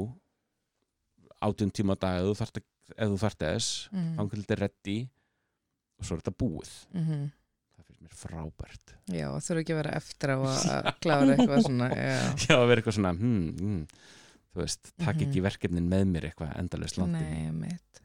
átjum 1.43 1.73
tíma 1.75 1.99
á 1.99 2.03
dag 2.07 2.21
ef 2.23 2.29
þú 2.31 2.35
þarft, 2.39 2.63
ef 2.97 3.09
þú 3.09 3.19
þarft 3.23 3.39
þess 3.45 3.89
Mm. 3.93 4.17
þetta 4.33 4.53
er 4.57 4.63
reddi 4.67 4.97
og 5.99 6.05
svo 6.07 6.17
er 6.17 6.21
þetta 6.23 6.37
búið 6.43 6.73
Mhm. 6.95 7.31
það 7.77 7.85
finnst 7.87 8.03
mér 8.03 8.17
frábært 8.23 8.95
Já, 9.09 9.27
það 9.33 9.45
þurfa 9.47 9.61
ekki 9.63 9.73
að 9.77 9.81
vera 9.83 9.97
eftir 9.97 10.29
á 10.31 10.37
að 10.43 10.93
klára 11.03 11.37
eitthvað 11.37 11.63
svona. 11.67 11.89
Já. 11.91 12.19
já, 12.49 12.55
að 12.57 12.67
vera 12.69 12.81
eitthvað 12.83 12.97
svona 12.99 13.13
hmm, 13.17 13.49
hmm, 13.59 13.87
þú 14.53 14.61
veist, 14.63 14.93
takk 14.99 15.17
Mhm. 15.17 15.25
ekki 15.31 15.43
verkefnin 15.49 15.89
með 15.89 16.05
mér 16.13 16.29
eitthvað 16.31 16.57
endalaust 16.59 16.99
landi 16.99 17.21
Nei, 17.23 17.51
mitt. 17.53 18.01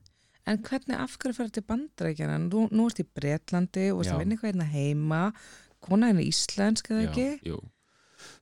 En 0.47 0.57
hvernig 0.63 0.95
af 0.95 1.17
hverju 1.19 1.35
fyrir 1.35 1.51
til 1.51 1.63
bandarækjana? 1.67 2.37
Nú, 2.47 2.69
nú 2.71 2.85
ert 2.87 2.99
í 3.01 3.03
Bretlandi 3.03 3.91
og 3.91 3.99
ert 4.05 4.07
Já. 4.07 4.13
að 4.15 4.19
vinna 4.21 4.35
eitthvað 4.37 4.53
hérna 4.53 4.67
heima. 4.71 5.33
Kona 5.81 6.07
henni 6.07 6.23
íslensk 6.29 6.87
eða 6.87 7.09
ekki? 7.09 7.41
jú. 7.43 7.59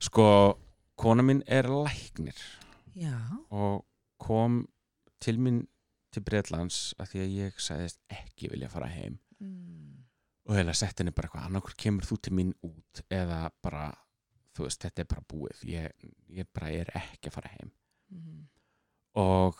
sko, 0.00 0.56
kona 0.96 1.22
mín 1.22 1.42
er 1.46 1.64
læknir 1.64 2.36
Já. 2.96 3.18
og 3.50 3.84
kom 4.18 4.68
til 5.20 5.36
mín 5.38 5.66
til 6.16 6.24
Bretlands 6.26 6.80
að 6.98 7.12
því 7.12 7.22
að 7.26 7.34
ég 7.36 7.60
sagðist 7.62 8.00
ekki 8.16 8.50
vilja 8.54 8.72
fara 8.72 8.88
heim 8.92 9.18
Mm. 9.36 10.04
og 10.48 10.54
heila 10.56 10.72
sett 10.72 10.98
henni 11.02 11.12
bara 11.12 11.28
eitthvað 11.28 11.46
annarkur 11.50 11.74
kemur 11.76 12.06
þú 12.08 12.16
til 12.24 12.32
mín 12.38 12.52
út 12.64 13.02
eða 13.12 13.50
bara, 13.62 13.90
þú 14.56 14.64
veist, 14.64 14.80
þetta 14.86 15.02
er 15.04 15.08
bara 15.10 15.24
búið 15.28 15.64
ég, 15.68 16.06
ég 16.32 16.46
bara 16.56 16.70
er 16.72 16.88
ekki 16.96 17.28
að 17.28 17.34
fara 17.36 17.50
heim 17.58 17.70
Mm. 18.08 18.46
og 19.20 19.58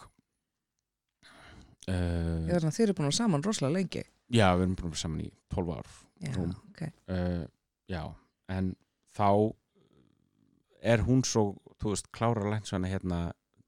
uh, 1.90 2.46
verður 2.48 2.68
að 2.70 2.76
þið 2.76 2.84
eru 2.86 2.96
búin 2.98 3.10
að 3.10 3.16
saman 3.18 3.44
rosalega 3.44 3.74
lengi. 3.76 4.04
já, 4.32 4.48
við 4.56 4.64
erum 4.66 4.76
búin 4.80 4.92
að 4.96 5.00
saman 5.02 5.24
í 5.26 5.30
12 5.54 5.72
ár 5.76 5.92
Já, 6.24 6.32
Rúm. 6.32 6.54
ok. 6.70 6.82
uh, 7.12 7.44
já, 7.92 8.02
en 8.48 8.72
þá 9.16 9.28
er 10.82 11.02
hún 11.04 11.20
svo 11.26 11.50
þú 11.80 11.92
veist, 11.92 12.08
klára 12.16 12.48
lænsvæna 12.48 12.88
hérna 12.88 13.20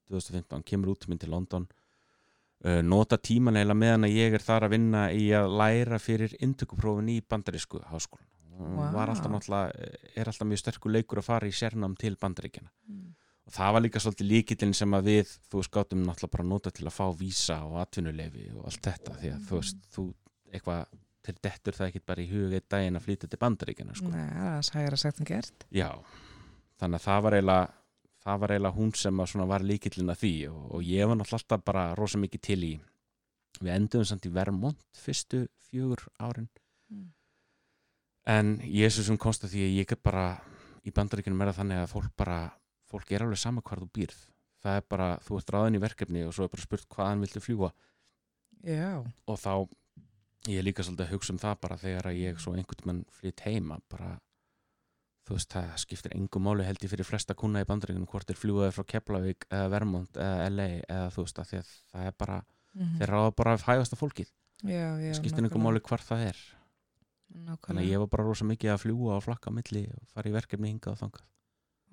2015, 0.09 0.63
kemur 0.65 0.95
út 0.95 1.03
til 1.05 1.11
minn 1.13 1.19
til 1.21 1.29
London 1.35 1.67
nota 2.83 3.19
tíman 3.23 3.57
eða 3.61 3.75
meðan 3.79 4.05
að 4.09 4.17
ég 4.19 4.35
er 4.35 4.43
þar 4.43 4.65
að 4.67 4.73
vinna 4.75 5.05
í 5.15 5.29
að 5.37 5.53
læra 5.61 5.99
fyrir 6.03 6.33
inntökuprófin 6.43 7.09
í 7.13 7.21
bandarísku 7.23 7.79
háskólan 7.93 8.27
Vá. 8.59 8.89
var 8.91 9.13
alltaf 9.13 9.31
náttúrulega, 9.31 9.71
er 10.19 10.27
alltaf 10.27 10.49
mjög 10.51 10.59
sterkur 10.65 10.91
leikur 10.91 11.21
að 11.23 11.29
fara 11.29 11.47
í 11.47 11.55
sérnám 11.55 11.95
til 11.97 12.17
bandaríkjana 12.19 12.71
Mm. 12.89 13.15
og 13.47 13.53
það 13.55 13.73
var 13.73 13.81
líka 13.85 14.01
svolítið 14.03 14.29
líkillin 14.33 14.75
sem 14.75 14.91
að 14.99 15.05
við 15.13 15.31
þú 15.51 15.61
veist, 15.61 15.71
gátum 15.71 16.03
náttúrulega 16.03 16.31
bara 16.35 16.43
að 16.45 16.49
nota 16.49 16.71
til 16.75 16.87
að 16.91 16.97
fá 16.99 17.07
vísa 17.17 17.61
og 17.65 17.79
atvinnuleifi 17.85 18.49
og 18.57 18.65
allt 18.67 18.83
þetta 18.83 19.15
því 19.21 19.31
að 19.37 19.47
þú 19.49 19.61
veist, 19.61 19.77
þú 19.95 20.07
eitthvað 20.53 20.87
til 21.29 21.35
dettur 21.43 21.73
það 21.79 21.89
ekkit 21.93 22.07
bara 22.07 22.23
í 22.23 22.29
hug 22.33 22.53
eitt 22.59 22.69
daginn 22.69 22.97
að 22.99 23.05
flytja 23.07 23.29
til 23.29 23.39
bandaríkjana 23.39 23.95
sko. 23.95 24.09
Nei, 24.09 24.29
það 24.35 24.57
er 24.59 24.63
særa 24.73 24.97
sagt 24.97 25.21
en 25.21 25.27
gert. 25.29 25.65
Já, 25.71 25.91
þannig 26.81 26.99
að 26.99 27.07
það 27.07 27.23
var 27.23 27.33
eiginlega 27.39 27.71
það 28.29 28.41
var 28.45 28.55
eiginlega 28.55 28.77
hún 28.77 28.95
sem 28.95 29.25
var 29.49 29.65
líkillin 29.65 30.13
að 30.13 30.23
því 30.23 30.33
og, 30.53 30.63
og 30.77 30.85
ég 30.87 31.09
var 31.09 31.17
náttúrulega 31.19 31.41
alltaf 31.43 31.65
bara 31.65 31.85
rosa 31.99 32.21
mikið 32.21 32.45
til 32.45 32.61
í 32.69 32.73
við 33.59 33.75
enduðum 33.75 34.09
samt 34.13 34.29
í 34.29 34.33
Vermont 34.35 35.03
fyrstu 35.05 35.47
fjögur 35.71 36.07
árin 36.21 36.49
Mm. 36.89 37.11
en 38.25 38.47
ég 38.65 38.87
er 38.87 38.93
svo 38.95 39.03
sem 39.05 39.19
komst 39.21 39.43
að 39.45 39.51
því 39.53 39.65
að 39.67 39.75
ég 39.77 39.89
get 39.91 40.01
bara 40.01 40.23
í 40.89 40.93
bandaríkjunum 40.97 41.43
er 41.45 41.51
það 41.51 41.59
þannig 41.59 41.81
að 41.83 41.91
fólk 41.91 42.15
bara 42.17 42.37
fólk 42.89 43.11
er 43.13 43.25
alveg 43.27 43.41
sama 43.43 43.61
hvar 43.61 43.83
þú 43.83 43.89
býrð 43.93 44.23
það 44.65 44.79
er 44.81 44.87
bara, 44.89 45.09
þú 45.21 45.37
ert 45.37 45.53
ráðin 45.53 45.77
í 45.77 45.83
verkefni 45.83 46.23
og 46.25 46.33
svo 46.33 46.47
er 46.47 46.53
bara 46.55 46.65
spurt 46.65 46.89
hvaðan 46.89 47.21
viltu 47.27 47.43
fljúa 47.45 47.69
Já. 48.65 49.05
og 49.29 49.37
þá 49.37 49.53
ég 50.49 50.63
er 50.63 50.65
líka 50.65 50.87
svolítið 50.87 51.05
að 51.05 51.13
hugsa 51.13 51.35
um 51.35 51.43
það 51.45 51.61
bara 51.67 51.79
þegar 51.85 52.09
að 52.09 52.21
ég 52.23 52.41
svo 52.41 52.55
einhvern 52.57 52.89
mann 52.89 53.05
flytt 53.19 53.45
heima 53.45 53.79
bara 53.93 54.15
þú 55.29 55.37
veist 55.37 55.53
það 55.53 55.73
skiptir 55.85 56.15
engum 56.17 56.43
máli 56.49 56.65
held 56.65 56.83
ég 56.85 56.91
fyrir 56.93 57.05
flesta 57.07 57.35
kuna 57.37 57.61
í 57.63 57.67
bandaríkunum 57.69 58.09
hvort 58.09 58.31
er 58.33 58.39
fljúaði 58.41 58.73
frá 58.75 58.85
Keflavík 58.95 59.45
eða 59.53 59.71
Vermont 59.75 60.17
eða 60.17 60.47
LA 60.51 60.69
eða 60.89 61.09
þú 61.15 61.25
veist 61.27 61.39
að 61.43 61.53
að 61.61 61.73
það 61.93 62.07
er 62.13 62.17
bara 62.25 62.39
Mm 62.79 62.99
þeir 63.01 63.09
ráða 63.11 63.31
bara 63.35 63.53
af 63.57 63.63
hægasta 63.67 63.97
fólkið 63.99 64.29
Já, 64.69 64.99
já. 65.01 65.13
skiptir 65.17 65.43
engum 65.45 65.63
máli 65.65 65.81
hvar 65.81 65.99
það 66.05 66.21
er 66.29 66.37
Nákvæmlega. 67.29 67.67
þannig 67.67 67.83
að 67.85 67.91
ég 67.93 67.99
var 68.03 68.09
bara 68.13 68.25
rosa 68.29 68.45
mikið 68.45 68.71
að 68.73 68.83
fljúa 68.85 69.17
og 69.17 69.25
flakka 69.25 69.51
milli 69.53 69.83
og 69.93 70.05
fara 70.13 70.29
í 70.29 70.33
verkefni 70.33 70.71
hingað 70.73 70.93
og 70.95 70.99
þangað 71.03 71.25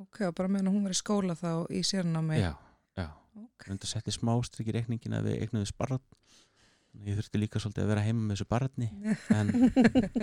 Ok, 0.03 0.20
og 0.28 0.36
bara 0.36 0.49
meðan 0.51 0.72
hún 0.74 0.84
var 0.84 0.91
í 0.91 0.99
skóla 0.99 1.36
þá 1.39 1.49
í 1.72 1.82
sérnámi. 1.88 2.38
já, 2.39 2.53
já, 2.99 3.07
Ok. 3.39 3.68
undir 3.72 3.88
setti 3.88 4.12
smástrik 4.12 4.68
í 4.68 4.76
reikningin 4.76 5.16
að 5.16 5.30
við 5.32 5.41
eignuðu 5.45 5.68
sparrat 5.72 6.03
að 6.03 6.55
ég 7.06 7.18
þurfti 7.20 7.39
líka 7.41 7.60
svolítið 7.62 7.84
að 7.84 7.89
vera 7.91 8.04
heima 8.06 8.22
með 8.26 8.36
þessu 8.38 8.48
barni 8.50 8.88
en 9.38 9.52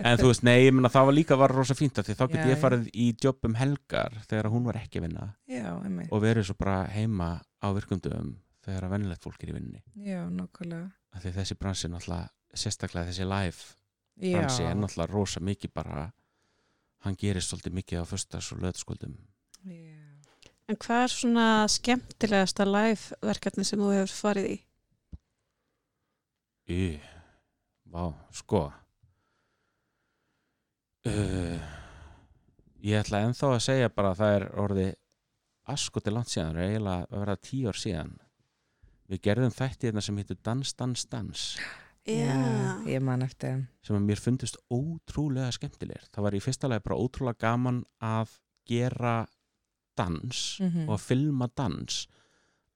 En 0.02 0.18
þú 0.20 0.30
veist, 0.30 0.44
nei, 0.46 0.56
ég 0.66 0.72
menna 0.74 0.90
það 0.92 1.08
var 1.10 1.16
líka 1.18 1.38
var 1.38 1.54
rosa 1.54 1.76
fínt 1.78 1.98
af 2.00 2.06
því 2.08 2.16
þá 2.18 2.24
get 2.32 2.38
Já, 2.40 2.46
ég 2.48 2.56
já. 2.56 2.60
farið 2.62 2.88
í 2.94 3.06
jobb 3.26 3.48
um 3.48 3.54
helgar 3.60 4.16
þegar 4.30 4.48
hún 4.54 4.64
var 4.68 4.78
ekki 4.80 5.02
að 5.02 5.06
vinna 5.08 5.28
Já, 5.50 5.66
og 6.08 6.22
verið 6.24 6.48
svo 6.48 6.56
bara 6.58 6.78
heima 6.94 7.28
á 7.62 7.68
virkundum 7.76 8.32
þegar 8.64 8.86
að 8.88 8.94
vennilegt 8.96 9.26
fólk 9.26 9.42
er 9.44 9.52
í 9.52 9.56
vinninni 9.58 9.82
Já, 10.06 10.22
nákvæmlega. 10.30 10.90
af 11.12 11.22
því 11.26 11.34
þessi 11.38 11.58
bransi 11.60 11.92
náttúrulega 11.92 12.30
sérstaklega 12.54 13.10
þessi 13.10 13.28
live 13.28 14.32
dansi 14.32 14.66
er 14.68 14.76
náttúrulega 14.78 15.12
rosa 15.12 15.40
mikið 15.42 15.72
bara 15.74 16.08
hann 17.02 17.16
gerir 17.18 17.42
svolítið 17.42 17.74
mikið 17.80 18.02
á 18.02 18.04
föstas 18.06 18.52
og 18.54 18.62
löðskvöldum 18.62 19.16
Já. 19.66 19.98
En 20.70 20.76
hvað 20.78 21.02
er 21.04 21.10
svona 21.12 21.46
skemmtilegasta 21.68 22.64
live 22.64 23.16
verkefni 23.26 23.64
sem 23.66 23.80
þú 23.82 23.88
hefur 23.96 24.12
farið 24.14 24.46
í? 24.52 24.58
Í, 26.70 27.00
vá, 27.90 28.04
sko. 28.32 28.66
Uh, 31.06 31.58
Ég 32.82 32.98
ætla 32.98 33.20
ennþá 33.26 33.48
að 33.56 33.60
segja 33.62 33.88
bara 33.94 34.10
að 34.12 34.18
það 34.20 34.32
er 34.36 34.44
orðið 34.58 34.90
askoti 35.70 36.10
langt 36.10 36.30
síðan, 36.32 36.56
það 36.56 36.62
er 36.64 36.72
eiginlega 36.72 37.06
að 37.06 37.20
vera 37.22 37.36
tíu 37.46 37.68
ár 37.70 37.78
síðan. 37.78 38.12
Við 39.12 39.20
gerðum 39.26 39.54
þætti 39.54 39.88
hérna 39.88 40.02
sem 40.02 40.18
heitir 40.18 40.38
Dans, 40.42 40.72
Dans, 40.78 41.04
Dans. 41.12 41.44
Já, 42.02 42.34
ég 42.90 43.02
man 43.06 43.22
eftir 43.22 43.60
sem 43.86 43.94
að 43.94 44.06
mér 44.08 44.18
fundist 44.18 44.58
ótrúlega 44.74 45.52
skemmtilegir. 45.54 46.08
Það 46.10 46.24
var 46.26 46.34
í 46.34 46.40
fyrsta 46.42 46.70
lagi 46.72 46.82
bara 46.88 46.98
ótrúlega 46.98 47.38
gaman 47.44 47.84
að 48.02 48.32
gera 48.66 49.16
dans 49.98 50.40
Mhm. 50.62 50.88
og 50.88 50.96
að 50.98 51.04
filma 51.06 51.48
dans. 51.54 52.06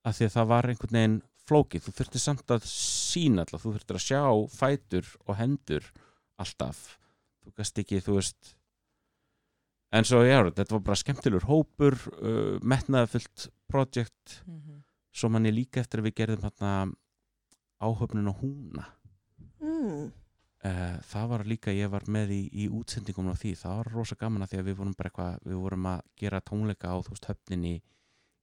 Af 0.04 0.14
því 0.20 0.24
að 0.28 0.34
það 0.36 0.46
var 0.54 0.68
einhvern 0.70 0.92
veginn 0.98 1.22
flókið. 1.48 1.84
Þú 1.86 1.94
þurftir 2.00 2.22
samt 2.22 2.52
að 2.56 2.66
sína 2.70 3.44
alltaf, 3.44 3.62
þú 3.64 3.72
þurftir 3.76 3.98
að 4.00 4.06
sjá 4.06 4.22
fætur 4.56 5.10
og 5.26 5.36
hendur 5.40 5.88
alltaf. 6.42 6.98
Þú 7.44 7.54
gast 7.60 7.78
ekki, 7.82 8.00
þú 8.02 8.18
veist 8.18 8.54
en 9.96 10.04
svo 10.04 10.20
já, 10.26 10.40
þetta 10.50 10.74
var 10.76 10.82
bara 10.90 10.98
skemmtilegur 11.00 11.46
hópur, 11.48 11.94
uh, 12.18 12.58
metnaðafullt 12.60 13.46
projekt, 13.70 14.42
Mhm. 14.46 14.82
svo 15.14 15.28
mann 15.30 15.46
ég 15.46 15.54
líka 15.54 15.80
eftir 15.80 16.00
að 16.02 16.10
við 16.10 16.14
gerðum 16.20 16.42
hérna 16.44 16.72
áhöfnun 17.80 18.28
á 18.30 18.34
húna 18.40 18.84
Mm. 19.62 20.12
Uh, 20.64 20.98
það 21.00 21.28
var 21.28 21.44
líka, 21.44 21.70
ég 21.72 21.88
var 21.90 22.02
með 22.10 22.30
í, 22.34 22.40
í 22.52 22.68
útsendingum 22.68 23.30
á 23.30 23.34
því, 23.38 23.54
það 23.56 23.76
var 23.76 23.90
rosa 23.94 24.16
gaman 24.18 24.42
að 24.42 24.50
því 24.50 24.58
að 24.58 24.64
við 24.68 24.76
vorum 24.76 24.94
bara 24.98 25.10
eitthvað, 25.10 25.38
við 25.46 25.60
vorum 25.62 25.86
að 25.86 26.00
gera 26.16 26.40
tónleika 26.40 26.90
á 26.92 26.96
þú 27.00 27.10
veist 27.14 27.28
höfninni 27.30 27.72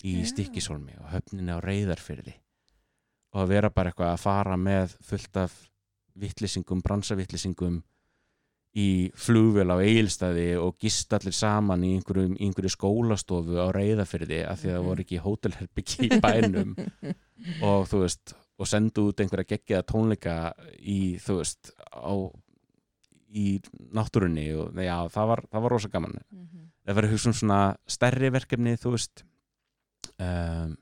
í 0.04 0.14
Já. 0.22 0.26
Stykkishólmi 0.32 0.96
og 1.00 1.10
höfninni 1.12 1.52
á 1.54 1.60
Reyðarfyrði 1.62 2.34
og 3.34 3.42
að 3.44 3.48
vera 3.50 3.70
bara 3.74 3.90
eitthvað 3.92 4.12
að 4.14 4.22
fara 4.24 4.58
með 4.58 4.98
fullt 5.02 5.38
af 5.42 5.56
vittlýsingum, 6.20 6.82
bransavittlýsingum 6.86 7.82
í 8.78 9.12
flugvél 9.14 9.70
á 9.70 9.78
Egilstaði 9.86 10.48
og 10.58 10.78
gist 10.82 11.14
allir 11.14 11.34
saman 11.38 11.84
í 11.86 11.92
einhverju, 11.98 12.36
einhverju 12.42 12.72
skólastofu 12.74 13.58
á 13.62 13.70
Reyðarfyrði 13.74 14.40
af 14.50 14.62
því 14.62 14.70
að 14.70 14.74
það 14.74 14.80
Mhm. 14.82 14.88
voru 14.90 15.04
ekki 15.06 15.20
hótelherbyggi 15.26 16.08
í 16.10 16.20
bænum 16.22 16.72
og 17.70 17.86
þú 17.90 18.00
veist 18.06 18.34
og 18.60 18.68
sendu 18.70 19.08
út 19.10 19.20
einhverja 19.22 19.50
geggjaða 19.58 19.86
tónleika 19.90 20.54
í, 20.80 21.18
þú 21.22 21.38
veist 21.42 21.72
á, 21.94 22.14
í 23.34 23.60
náttúrunni 23.94 24.48
og 24.58 24.74
já, 24.78 24.98
það 25.10 25.28
var, 25.28 25.42
það 25.52 25.62
var 25.66 25.72
rosa 25.72 25.90
gaman 25.90 26.18
Mhm. 26.32 26.70
það 26.86 26.96
var 26.96 27.08
hugsa 27.14 27.30
um 27.30 27.34
svona 27.34 27.60
stærri 27.88 28.30
verkefni, 28.34 28.74
þú 28.78 28.92
veist 28.98 29.24
um, 30.20 30.78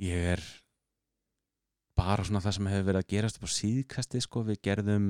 ég 0.00 0.26
er 0.34 0.42
bara 2.00 2.24
svona 2.24 2.40
það 2.40 2.56
sem 2.56 2.68
hefur 2.72 2.86
verið 2.88 3.02
að 3.04 3.10
gerast 3.12 3.36
upp 3.40 3.44
á 3.44 3.50
síðkasti, 3.52 4.22
sko, 4.24 4.42
við 4.48 4.60
gerðum 4.64 5.08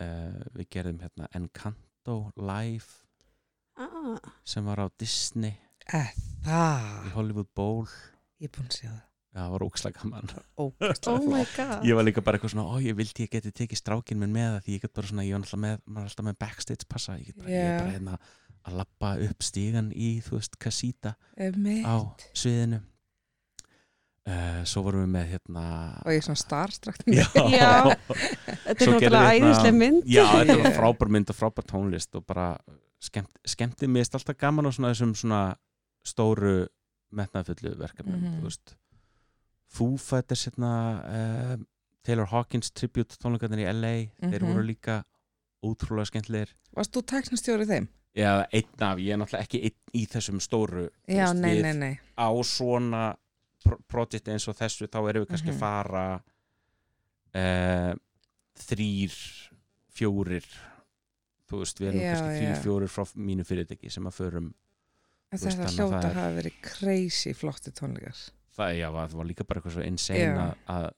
uh, 0.00 0.40
við 0.56 0.68
gerðum 0.76 1.02
hérna 1.04 1.30
Encanto 1.36 2.18
live 2.40 2.88
Ah. 3.80 4.18
sem 4.44 4.64
var 4.66 4.80
á 4.84 4.86
Disney 5.00 5.54
Eh, 5.94 6.10
í 6.44 7.12
Hollywood 7.14 7.48
Bowl 7.56 7.86
ég 8.38 8.46
er 8.46 8.52
búin 8.52 8.66
að 8.68 8.74
sjá 8.76 8.90
það. 8.90 9.06
Já, 9.30 9.38
það 9.40 9.52
var 9.54 9.62
ókslega 9.64 10.02
gaman 10.02 10.28
Oh 10.58 11.24
my 11.30 11.44
god. 11.56 11.84
Ég 11.86 11.96
var 11.96 12.04
líka 12.04 12.22
bara 12.26 12.36
eitthvað 12.38 12.52
svona, 12.52 12.66
ó 12.68 12.76
ég 12.82 12.96
vildi 12.98 13.24
ég 13.24 13.30
geti 13.32 13.52
tekið 13.54 13.80
strákinn 13.80 14.20
minn 14.20 14.34
með 14.34 14.50
það 14.58 14.64
því 14.66 14.76
ég 14.76 14.84
get 14.84 14.94
bara 14.98 15.10
svona, 15.10 15.24
ég 15.24 15.32
var 15.36 15.44
alltaf 15.46 15.62
með, 15.64 15.80
alltaf 16.04 16.26
með 16.28 16.38
backstage 16.44 16.88
passa, 16.90 17.16
ég 17.18 17.30
get 17.30 17.38
bara, 17.40 17.50
ég 17.54 17.64
er 17.70 17.78
bara 17.80 17.94
hérna 17.96 18.18
að 18.68 18.76
lappa 18.82 19.12
upp 19.30 19.46
stígan 19.48 19.90
í, 19.96 20.10
þú 20.26 20.36
veist, 20.36 20.58
Casita 20.60 21.14
Einmitt. 21.40 21.86
á 21.88 21.96
sviðinu 22.36 22.82
uh, 24.28 24.60
Svo 24.64 24.82
vorum 24.86 25.04
við 25.06 25.12
með 25.14 25.26
hérna 25.34 25.64
Og 26.04 26.10
ég 26.12 26.20
er 26.20 26.26
svona 26.26 26.40
starstrakt. 26.42 27.04
Já, 27.20 27.26
Já. 27.48 27.70
Þetta 28.04 28.84
er 28.84 28.92
náttúrulega 28.92 28.98
við 28.98 29.00
hérna- 29.00 29.32
æðisleg 29.38 29.74
mynd. 29.80 30.02
Já, 30.06 30.24
þetta 30.40 30.58
Já. 30.64 30.74
frábær 30.76 31.08
mynd 31.16 31.30
og 31.32 31.36
frábær 31.40 31.66
tónlist 31.70 32.14
og 32.20 32.26
bara 32.26 32.48
skemmt, 33.00 33.32
skemmti 33.48 33.88
mér 33.88 34.04
er 34.08 34.18
alltaf 34.20 34.36
gaman 34.36 34.68
á 34.68 34.70
svona 34.76 34.92
þessum 34.92 35.14
svona 35.16 35.40
stóru 36.04 36.66
metnaðfullu 37.12 37.72
verkefnum, 37.80 38.20
Mhm. 38.20 38.38
þú 38.40 38.44
veist 38.50 38.76
Foo 39.70 39.96
Fighters 39.96 40.44
hérna 40.48 40.70
uh, 41.06 41.56
Taylor 42.02 42.26
Hawkins 42.26 42.70
tribute 42.74 43.16
tónleikarnir 43.22 43.64
í 43.64 43.70
LA 43.72 43.94
þeir 44.20 44.42
Mhm. 44.42 44.50
voru 44.52 44.62
líka 44.66 45.04
ótrúlega 45.64 46.06
skemmtilegir 46.10 46.52
Varst 46.76 46.92
þú 46.94 47.02
teknastjórið 47.04 47.68
þeim? 47.74 47.88
Já, 48.16 48.46
einn 48.52 48.82
af, 48.82 48.98
ég 48.98 49.12
er 49.14 49.18
náttúrulega 49.20 49.44
ekki 49.46 49.60
einn 49.68 49.76
í 49.94 50.06
þessum 50.10 50.40
stóru 50.42 50.88
Já, 51.06 51.26
veist, 51.30 51.40
nei, 51.40 51.60
nei, 51.62 51.72
nei. 51.74 51.98
á 52.18 52.28
svona 52.42 53.14
projekti 53.90 54.32
eins 54.32 54.46
og 54.48 54.56
þessu 54.58 54.88
þá 54.88 54.98
erum 55.10 55.24
við 55.24 55.30
kannski 55.34 55.52
að 55.52 55.58
fara 55.60 56.04
uh, 57.36 57.92
þrýr 58.60 59.14
fjórir 59.94 60.46
þú 61.50 61.60
veist, 61.64 61.80
við 61.82 61.88
erum 61.92 62.02
Já, 62.04 62.10
kannski 62.14 62.40
þrýr 62.40 62.62
fjórir 62.64 62.92
frá 62.92 63.04
mínu 63.18 63.44
fyrirtæki 63.48 63.90
sem 63.92 64.06
að 64.10 64.18
förum 64.22 64.50
En 65.30 65.38
Þetta 65.38 65.68
hljóta 65.70 65.98
er- 66.08 66.16
hafa 66.18 66.30
verið 66.40 66.54
crazy 66.66 67.32
flotti 67.38 67.70
tónleikar. 67.70 68.16
það, 68.56 68.72
já, 68.80 68.88
það 68.90 69.12
var 69.20 69.26
líka 69.28 69.44
bara 69.46 69.60
eitthvað 69.60 69.76
svo 69.76 69.84
insane 69.86 70.46
að- 70.66 70.94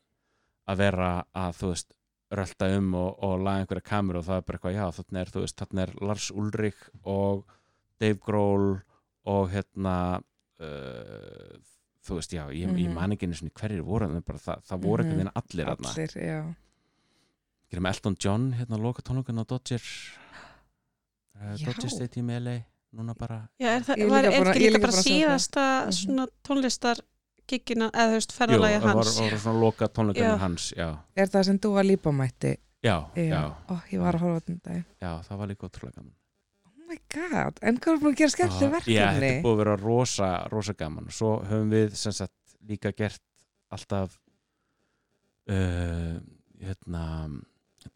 að 0.73 0.79
vera 0.81 1.09
að, 1.37 1.59
þú 1.59 1.69
veist 1.75 1.93
rölda 2.33 2.69
um 2.79 2.95
og, 2.97 3.19
og 3.29 3.35
laga 3.45 3.61
einhverja 3.61 3.85
kameru 3.91 4.19
og 4.23 4.25
það 4.25 4.37
er 4.41 4.47
bara 4.49 4.59
eitthvað, 4.59 4.77
já, 4.79 4.87
þannig 4.97 5.21
er, 5.21 5.33
þú 5.35 5.43
veist, 5.45 5.57
þannig 5.61 5.83
er 5.83 5.93
Lars 6.09 6.31
Ulrich 6.33 6.87
og 7.05 7.43
Dave 8.01 8.19
Grohl 8.25 8.71
og 9.29 9.51
hérna 9.53 9.97
uh, 10.65 11.59
þú 12.03 12.15
veist, 12.19 12.33
já, 12.33 12.47
ég, 12.51 12.69
ég 12.69 12.89
Mhm. 12.89 12.95
man 12.95 13.13
ekki 13.13 13.27
einu 13.29 13.51
hverjir 13.55 13.83
voru, 13.83 14.05
en 14.11 14.23
bara, 14.27 14.39
það, 14.39 14.63
það 14.69 14.81
voru 14.83 15.03
Mhm. 15.05 15.11
einhvern 15.11 15.19
veginn 15.19 15.33
allir 15.35 15.67
Allir, 15.69 16.11
já. 16.17 16.55
gerum 17.71 17.87
Elton 17.87 18.17
John 18.19 18.53
hérna 18.59 18.77
loka 18.79 19.03
tónleikan 19.03 19.39
á 19.39 19.45
Dodger 19.47 19.81
uh, 21.37 21.55
Já. 21.57 21.67
Dodger 21.67 21.91
Stadium 21.91 22.29
í 22.31 22.37
LA 22.41 22.57
núna 22.93 23.15
bara 23.19 23.49
Já, 23.61 23.77
er 23.77 23.83
það 23.83 24.09
var 24.11 24.25
er 24.25 24.31
að- 24.31 24.57
er 24.57 24.71
líka 24.73 24.81
bara 24.81 24.93
að 24.93 24.99
það. 24.99 25.09
síðasta 25.09 25.87
Mhm. 25.87 25.93
svona 25.93 26.27
tónlistar 26.45 27.01
giggina, 27.49 27.91
eða 27.91 28.09
þú 28.11 28.15
veist, 28.19 28.33
Jú, 28.33 28.37
ferðalagi 28.39 28.77
það 28.79 28.83
var, 28.83 28.95
hans. 28.95 29.21
var 29.21 29.39
svona 29.39 29.61
loka 29.61 29.89
tónleikan 29.89 30.23
Já. 30.23 30.39
hans 30.39 30.73
já, 30.77 30.99
Er 31.17 31.27
það 31.27 31.45
sem 31.45 31.59
þú 31.59 31.73
var 31.75 31.85
lípa 31.85 32.11
mætti? 32.13 32.57
já, 32.85 33.11
já, 33.17 33.55
Ó, 33.69 33.81
ég 33.91 34.01
var 34.01 34.15
að 34.15 34.21
horfa 34.21 34.37
á 34.37 34.41
þetta 34.41 34.63
dag. 34.63 34.85
já, 35.01 35.23
það 35.29 35.37
var 35.39 35.47
líka 35.49 35.69
ótrúlega 35.69 35.95
gaman 35.97 36.13
my 36.93 36.99
god, 37.17 37.59
en 37.63 37.79
hvað 37.81 37.95
er 37.97 38.01
búin 38.05 38.13
að 38.15 38.19
gera 38.23 38.35
skemmtileg 38.37 38.63
Já, 38.63 38.69
Já, 38.69 38.73
þetta 38.73 38.79
verkefni? 38.79 39.31
er 39.33 39.43
búið 39.45 39.53
að 39.57 39.61
vera 39.65 39.77
rosa, 39.83 40.31
rosa 40.53 40.75
gaman 40.79 41.11
svo 41.11 41.33
höfum 41.49 41.71
við 41.73 41.95
sem 41.99 42.13
sagt 42.17 42.57
líka 42.69 42.93
gert 42.95 43.23
alltaf 43.73 44.19
uh, 45.51 46.19
hérna 46.63 47.05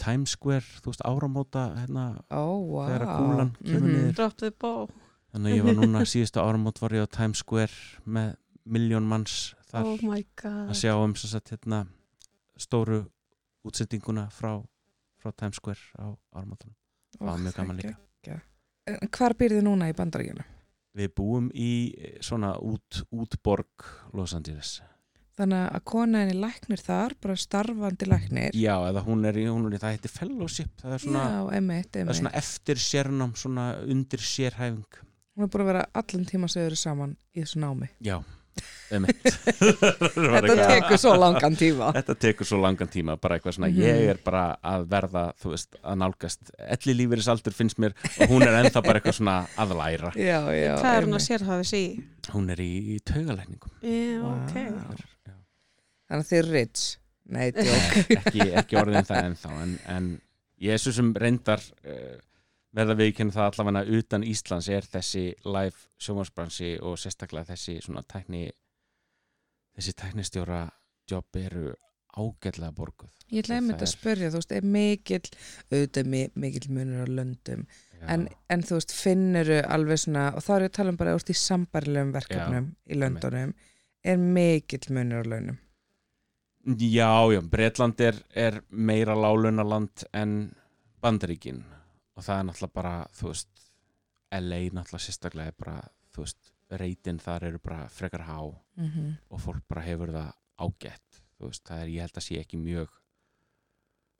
Times 0.03 0.33
Square, 0.35 0.65
þú 0.83 0.91
veist, 0.91 1.03
áramóta 1.07 1.67
hérna, 1.79 2.07
Ó, 2.35 2.59
wow. 2.59 2.89
þegar 2.89 3.05
að 3.07 3.13
kúlan 3.21 3.53
kemur 3.63 3.87
Mhm. 3.87 3.93
niður 3.97 4.15
Drop 4.19 4.37
the 4.43 4.51
ball. 4.51 4.89
þannig 5.33 5.53
að 5.53 5.57
ég 5.61 5.65
var 5.69 5.75
núna 5.79 6.01
síðustu 6.11 6.41
áramót 6.43 6.81
var 6.83 6.91
ég 6.97 7.05
á 7.07 7.09
Times 7.17 7.39
Square 7.39 7.77
með 8.07 8.35
miljón 8.67 9.07
manns 9.07 9.55
þar 9.71 9.85
Oh 9.85 9.99
my 10.03 10.25
god. 10.35 10.71
að 10.71 10.75
sjá 10.81 10.95
um 11.05 11.15
sem 11.15 11.31
sagt 11.31 11.51
hérna 11.55 11.87
stóru 12.59 13.07
útsendinguna 13.65 14.27
frá, 14.33 14.65
frá 15.23 15.31
Times 15.37 15.57
Square 15.61 15.79
á 16.01 16.17
áramótunum 16.35 16.75
það 17.19 17.27
var 17.27 17.39
mjög 17.39 17.55
gaman 17.55 17.77
líka. 17.77 18.43
En 18.87 19.11
Hvar 19.11 19.35
býrðu 19.39 19.63
núna 19.67 19.91
í 19.91 19.97
bandaríkjunum? 19.97 20.53
Við 20.97 21.09
búum 21.19 21.49
í 21.53 21.71
eh, 21.99 22.19
svona 22.25 22.55
út, 22.63 23.03
útborg 23.13 23.89
Los 24.17 24.37
Angeles 24.37 24.79
Þannig 25.37 25.67
að 25.77 25.83
kona 25.85 26.23
henni 26.23 26.37
læknir 26.41 26.81
þar, 26.81 27.13
bara 27.21 27.35
starfandi 27.37 28.07
læknir. 28.09 28.55
Já, 28.57 28.73
eða 28.89 29.03
hún 29.05 29.27
er 29.29 29.37
í, 29.37 29.43
hún 29.53 29.67
er 29.69 29.75
í 29.77 29.81
það 29.83 29.93
heitir 29.99 30.13
fellowship 30.15 30.81
það 30.81 30.95
er 30.97 31.03
svona, 31.03 31.25
Já, 31.29 31.41
einmitt, 31.59 31.91
það 31.93 32.13
er 32.15 32.19
svona 32.23 32.33
eftir 32.41 32.81
sérnám 32.81 33.35
svona 33.37 33.67
undir 33.85 34.25
sérhæfing 34.25 35.03
Hún 35.37 35.45
er 35.45 35.51
búin 35.53 35.67
að 35.67 35.69
vera 35.69 35.85
allan 36.01 36.25
tíma 36.25 36.49
sem 36.49 36.63
þau 36.63 36.67
eru 36.71 36.79
saman 36.81 37.11
í 37.37 37.43
þessu 37.43 37.61
námi. 37.61 37.91
Já, 38.01 38.15
einmitt 38.17 38.36
Þetta 39.67 40.67
tekur 40.71 40.99
svo 41.01 41.15
langan 41.19 41.57
tíma. 41.59 41.89
Þetta 41.97 42.15
tekur 42.23 42.47
svo 42.49 42.59
langan 42.63 42.91
tíma, 42.93 43.17
bara 43.21 43.39
eitthvað 43.39 43.57
svona 43.59 43.71
Mhm. 43.73 43.81
ég 43.83 44.11
er 44.13 44.21
bara 44.25 44.45
að 44.63 44.87
verða, 44.93 45.25
þú 45.43 45.51
veist, 45.55 45.75
að 45.83 45.97
nálgast 46.03 46.53
elli 46.59 46.95
lífeyrisaldur 47.01 47.53
finnst 47.57 47.79
mér 47.83 47.95
og 48.21 48.29
hún 48.31 48.43
er 48.47 48.55
ennþá 48.63 48.83
bara 48.87 49.01
eitthvað 49.01 49.19
svona 49.19 49.37
að 49.59 49.75
læra 49.81 50.13
Já, 50.15 50.39
já. 50.55 50.77
Hvað 50.79 50.97
er 51.01 51.09
hún 51.09 51.19
að 51.19 51.25
sérhafis 51.27 51.73
í? 51.75 51.83
Hún 52.33 52.51
er 52.55 52.63
í, 52.63 52.71
í 52.95 53.01
taugalækningum 53.03 53.71
Já, 53.83 54.23
Vá. 54.23 54.31
ok. 54.37 54.55
Þannig 56.07 56.23
að 56.23 56.29
þið 56.31 56.39
eru 56.39 56.53
rich. 56.55 56.85
Nei, 57.27 57.51
djók. 57.57 58.17
ekki, 58.21 58.45
ekki 58.63 58.77
orðin 58.79 59.07
það 59.09 59.25
ennþá 59.33 59.51
en, 59.65 59.73
en 59.97 60.05
ég 60.63 60.77
er 60.77 60.79
svo 60.79 60.93
sem 60.95 61.09
reyndar 61.19 61.59
uh, 61.83 62.15
verða 62.77 62.97
við 62.99 63.11
ekki 63.13 63.27
það 63.33 63.49
allavega 63.51 63.99
utan 63.99 64.25
Íslands 64.29 64.69
er 64.69 64.87
þessi 64.93 65.25
live 65.49 65.87
sjómansbransi 66.03 66.75
og 66.85 66.99
sérstaklega 67.01 67.51
þessi 67.55 67.79
svona 67.85 68.03
tækni 68.05 68.45
þessi 69.77 69.95
tæknistjóra 70.01 70.61
jobb 71.11 71.39
eru 71.41 71.75
ágætlega 72.17 72.73
borguð 72.77 73.13
Ég 73.33 73.43
ætla 73.43 73.57
einmitt 73.59 73.81
að 73.83 73.89
er- 73.89 73.91
spyrja, 73.91 74.29
þú 74.31 74.39
veist, 74.39 74.53
er 74.55 74.67
mikill, 74.71 75.31
auðvitað 75.73 76.07
mi- 76.13 76.31
mikill 76.39 76.69
munur 76.71 77.03
á 77.03 77.07
löndum, 77.11 77.65
Já. 77.99 78.05
en, 78.15 78.29
en 78.55 78.63
þú 78.63 78.77
veist, 78.79 78.93
finnuru 78.95 79.57
alveg 79.67 79.99
svona, 79.99 80.29
og 80.37 80.45
þá 80.47 80.51
er 80.55 80.63
ég 80.63 80.71
að 80.71 80.77
tala 80.79 80.93
um 80.95 80.99
bara 81.01 81.15
úr 81.19 81.25
í 81.27 81.35
sambarilegum 81.41 82.13
verkefnum 82.15 82.69
í 82.87 82.99
löndunum, 83.01 83.53
er 84.07 84.17
mikill 84.23 84.87
munur 84.95 85.27
á 85.27 85.31
launum. 85.33 85.59
Já, 86.79 87.11
já, 87.35 87.41
Bretland 87.51 88.01
er, 88.01 88.23
er 88.35 88.61
meira 88.71 89.15
lálunaland 89.19 90.07
en 90.15 90.37
Bandaríkin 91.03 91.65
og 92.17 92.25
það 92.25 92.39
er 92.41 92.45
náttúrulega 92.49 92.73
bara, 92.75 93.07
þú 93.13 93.27
veist 93.33 93.49
LA 94.33 94.61
náttúrulega 94.73 95.05
sérstaklega 95.07 95.47
er 95.53 95.57
bara, 95.59 95.81
þú 96.15 96.25
veist, 96.25 96.53
reytin 96.71 97.19
þar 97.23 97.45
eru 97.45 97.59
bara 97.63 97.89
frekar 97.89 98.21
há 98.27 98.41
Mm 98.77 98.89
-hmm. 98.91 99.17
og 99.31 99.41
fólk 99.41 99.63
bara 99.69 99.83
hefur 99.83 100.09
það 100.13 100.33
ágætt 100.59 101.23
þú 101.39 101.47
veist, 101.47 101.65
það 101.65 101.83
er, 101.83 101.87
ég 101.89 102.01
held 102.01 102.17
að 102.17 102.23
sé 102.27 102.39
ekki 102.41 102.57
mjög 102.59 102.89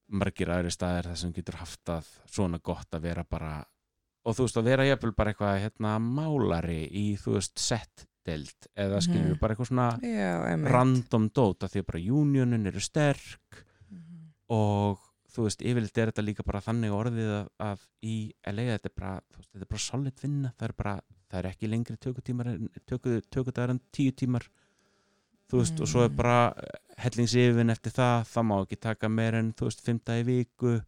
margir 0.09 0.49
aðri 0.51 0.71
staðir 0.71 1.09
þar 1.11 1.17
sem 1.17 1.33
getur 1.33 1.55
haft 1.57 1.85
að 1.89 2.07
svona 2.31 2.59
gott 2.63 2.95
að 2.95 3.01
vera 3.01 3.25
bara 3.25 3.65
og 4.27 4.35
þú 4.37 4.43
veist, 4.47 4.57
að 4.57 4.65
vera 4.65 4.85
jafnvel 4.87 5.13
bara 5.17 5.33
eitthvað 5.33 5.61
hérna 5.63 5.99
málari 6.03 6.89
í, 6.91 7.17
þú 7.19 7.35
veist, 7.39 7.59
settdelt 7.59 8.67
eða 8.77 9.01
skilur 9.01 9.35
Mhm. 9.35 9.39
bara 9.41 9.55
eitthvað 9.55 9.67
svona 9.69 9.99
Já, 10.03 10.71
random 10.73 11.29
dót 11.31 11.63
af 11.65 11.71
því 11.73 11.81
að 11.83 11.87
bara 11.87 11.99
unionin 12.21 12.67
eru 12.67 12.81
sterk 12.81 13.65
Mhm. 13.91 14.33
og 14.49 14.99
þú 15.37 15.47
veist, 15.47 15.63
yfirleitt 15.63 16.01
er 16.01 16.11
þetta 16.13 16.25
líka 16.25 16.47
bara 16.47 16.63
þannig 16.65 16.95
orðið 16.97 17.33
að, 17.37 17.49
að 17.69 17.85
í 18.09 18.17
LA 18.53 18.67
þetta 18.73 18.91
er 18.91 18.97
bara, 18.97 19.15
þú 19.31 19.43
veist, 19.43 19.51
þetta 19.53 19.67
er 19.67 19.73
bara 19.75 19.85
solid 19.87 20.23
vinna 20.25 20.53
það 20.57 20.69
er 20.69 20.77
bara, 20.81 20.95
það 21.31 21.41
er 21.43 21.49
ekki 21.53 21.71
lengri 21.71 21.97
tökutímar 22.07 22.53
töku, 22.89 23.21
tökudagar 23.35 23.75
en 23.75 23.83
tíu 23.95 24.15
tímar 24.17 24.49
þú 25.47 25.63
veist, 25.63 25.81
og 25.81 25.91
svo 25.91 26.03
er 26.07 26.11
Mm. 26.11 26.17
bara 26.19 26.39
hellingsyfin 27.05 27.71
eftir 27.71 27.93
það, 27.95 28.25
það 28.33 28.47
má 28.49 28.55
ekki 28.63 28.81
taka 28.81 29.09
meir 29.13 29.35
en, 29.39 29.53
þú 29.53 29.69
veist, 29.69 29.85
dagi 29.87 30.25
í 30.25 30.29
viku 30.31 30.79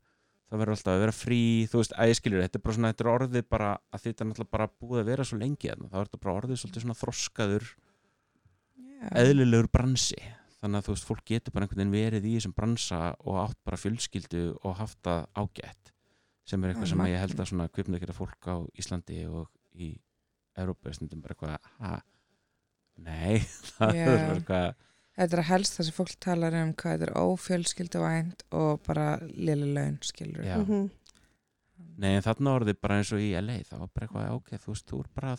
það 0.49 0.63
verður 0.63 0.75
alltaf 0.75 0.95
að 0.95 1.03
vera 1.05 1.13
frí, 1.13 1.41
þú 1.69 1.83
veist, 1.83 1.93
að 1.93 2.09
ég 2.09 2.19
skilur 2.19 2.43
þetta 2.43 2.59
er 2.59 2.65
bara 2.65 2.75
svona, 2.79 2.93
þetta 2.95 3.05
er 3.05 3.13
orðið 3.13 3.49
bara 3.53 3.71
að 3.93 4.03
þetta 4.07 4.25
er 4.25 4.29
náttúrulega 4.31 4.55
bara 4.57 4.69
búið 4.81 5.03
að 5.03 5.11
vera 5.13 5.27
svo 5.29 5.39
lengi 5.39 5.69
þá 5.69 5.99
er 6.01 6.09
þetta 6.09 6.21
bara 6.25 6.37
orðið 6.41 6.61
svolítið 6.63 6.85
svona 6.87 6.99
þroskaður 7.03 7.67
Já. 8.79 9.09
eðlilegur 9.23 9.69
bransi 9.71 10.19
þannig 10.63 10.81
að 10.81 10.87
þú 10.89 10.95
veist, 10.97 11.07
fólk 11.09 11.25
getur 11.29 11.55
bara 11.55 11.67
einhvern 11.67 11.79
veginn 11.83 11.95
verið 11.95 12.27
í 12.29 12.35
þessum 12.39 12.55
bransa 12.57 13.01
og 13.25 13.39
átt 13.45 13.59
bara 13.69 13.79
fjölskyldu 13.81 14.43
og 14.65 14.77
haft 14.81 14.99
það 15.07 15.25
ágætt 15.39 15.93
sem 16.49 16.65
er 16.65 16.73
eitthvað 16.73 16.91
sem 16.93 17.03
að 17.05 17.11
ég 17.13 17.23
held 17.23 17.41
að 17.45 17.49
svona 17.53 17.69
kvipnækjara 17.69 18.17
fólk 18.17 18.49
á 18.51 18.57
Íslandi 18.81 19.19
og 19.29 19.49
í 19.79 19.93
Európa 20.59 20.89
er 20.91 20.97
stundum 20.99 21.21
bara 21.23 21.37
eitthvað 21.37 21.73
ha, 21.79 21.99
nei, 23.05 23.39
það 23.79 23.95
Já. 23.99 24.05
er 24.05 24.23
bara 24.27 24.37
eitthvað 24.41 24.85
Þetta 25.19 25.35
er 25.35 25.41
að 25.43 25.49
helst 25.49 25.75
það 25.75 25.87
sem 25.89 25.95
fólk 25.97 26.11
talar 26.23 26.55
um 26.55 26.69
hvað 26.79 26.93
þetta 26.95 27.07
er 27.09 27.17
ófjölskylduvænt 27.19 28.43
og 28.55 28.85
bara 28.87 29.07
lili 29.27 29.67
laun, 29.75 29.97
skilur. 30.07 30.45
Já. 30.47 30.61
Mhm. 30.63 30.85
nei, 31.99 32.13
en 32.15 32.23
þarna 32.23 32.53
orðið 32.61 32.79
bara 32.83 32.99
eins 33.01 33.11
og 33.15 33.23
í 33.23 33.33
LA 33.35 33.57
það 33.67 33.81
var 33.83 33.91
bara 33.95 34.07
eitthvað, 34.07 34.37
ok, 34.37 34.53
þú 34.63 34.71
veist, 34.75 34.87
þú 34.93 35.01
er 35.03 35.09
bara 35.19 35.33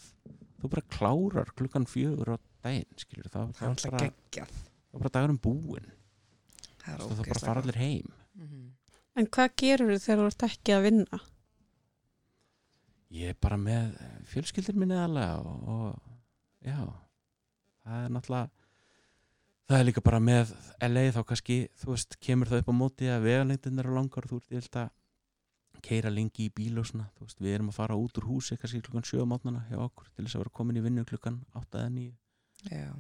þú 0.60 0.72
bara 0.74 0.84
klárar 0.98 1.54
klukkan 1.56 1.88
fjögur 1.88 2.34
á 2.36 2.38
daginn, 2.68 2.90
skilur, 3.00 3.30
það, 3.32 3.54
Það 3.56 3.64
það, 3.64 3.70
er 3.72 3.92
var 3.92 3.96
bara, 3.96 4.10
geggjað. 4.10 4.60
Það 4.90 4.98
var 4.98 5.06
bara 5.06 5.16
dagurum 5.20 5.40
búinn 5.44 5.90
Það 6.80 6.94
er 6.94 7.00
það 7.00 7.10
bara 7.10 7.20
ógeðslega 7.20 7.46
fara 7.48 7.62
allir 7.66 7.82
heim 7.84 8.16
Mhm. 8.40 8.68
En 9.20 9.26
hvað 9.28 9.50
gerur 9.60 9.90
þau 9.92 10.00
þegar 10.06 10.20
þú 10.22 10.28
ert 10.30 10.44
ekki 10.48 10.72
að 10.78 10.84
vinna? 10.86 11.18
Ég 13.12 13.34
er 13.34 13.38
bara 13.42 13.58
með 13.58 13.96
fjölskyldir 14.30 14.78
minni 14.80 14.96
aðlega 14.96 15.40
og, 15.42 15.64
og 15.74 16.62
já, 16.64 16.78
það 17.84 18.06
er 18.06 18.14
náttúrulega, 18.16 18.52
það 19.70 19.80
er 19.82 19.88
líka 19.90 20.04
bara 20.06 20.20
með 20.24 20.54
LA 20.88 21.04
þá 21.16 21.20
kannski, 21.32 21.58
þú 21.82 21.90
veist, 21.96 22.16
kemur 22.22 22.52
það 22.52 22.62
upp 22.64 22.70
á 22.70 22.76
móti 22.80 23.10
að 23.10 23.26
vegalengdin 23.26 23.82
eru 23.84 23.96
langar 23.98 24.24
og 24.28 24.32
þú 24.32 24.40
ert 24.44 24.54
yfirlt 24.54 24.80
að 24.86 24.94
keira 25.90 26.14
lengi 26.14 26.46
í 26.48 26.54
bíl 26.54 26.80
og 26.80 26.88
svona, 26.88 27.10
þú 27.18 27.28
veist, 27.28 27.42
við 27.42 27.58
erum 27.58 27.74
að 27.74 27.80
fara 27.82 27.98
út 28.00 28.22
úr 28.22 28.30
húsi 28.30 28.60
kannski 28.62 28.82
klukkan 28.86 29.08
7 29.10 29.26
á 29.26 29.32
mátnana 29.34 29.66
hjá 29.72 29.82
okkur 29.84 30.14
til 30.14 30.24
þess 30.28 30.38
að 30.38 30.44
vera 30.46 30.56
komin 30.62 30.80
í 30.80 30.86
vinnu 30.86 31.06
klukkan 31.10 31.42
8 31.58 31.82
eða 31.82 31.92
9 31.98 32.72
Já. 32.72 32.94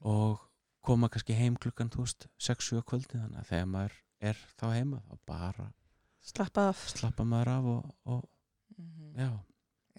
og 0.00 0.40
koma 0.84 1.08
kannski 1.08 1.34
heim 1.38 1.56
klukkan, 1.56 1.88
þú 1.90 2.04
veist, 2.04 2.26
6-7 2.38 2.82
kvöldi 2.84 3.16
þannig 3.20 3.40
að 3.40 3.48
þegar 3.50 3.68
maður 3.72 3.96
er 4.30 4.38
þá 4.60 4.66
heima 4.74 5.00
þá 5.08 5.18
bara 5.26 5.66
Slappa 6.24 6.68
af. 6.70 6.84
slappa 6.94 7.24
maður 7.28 7.48
af 7.54 7.64
og, 7.64 7.94
og 8.06 8.24
Mhm. 8.78 9.14
já, 9.16 9.30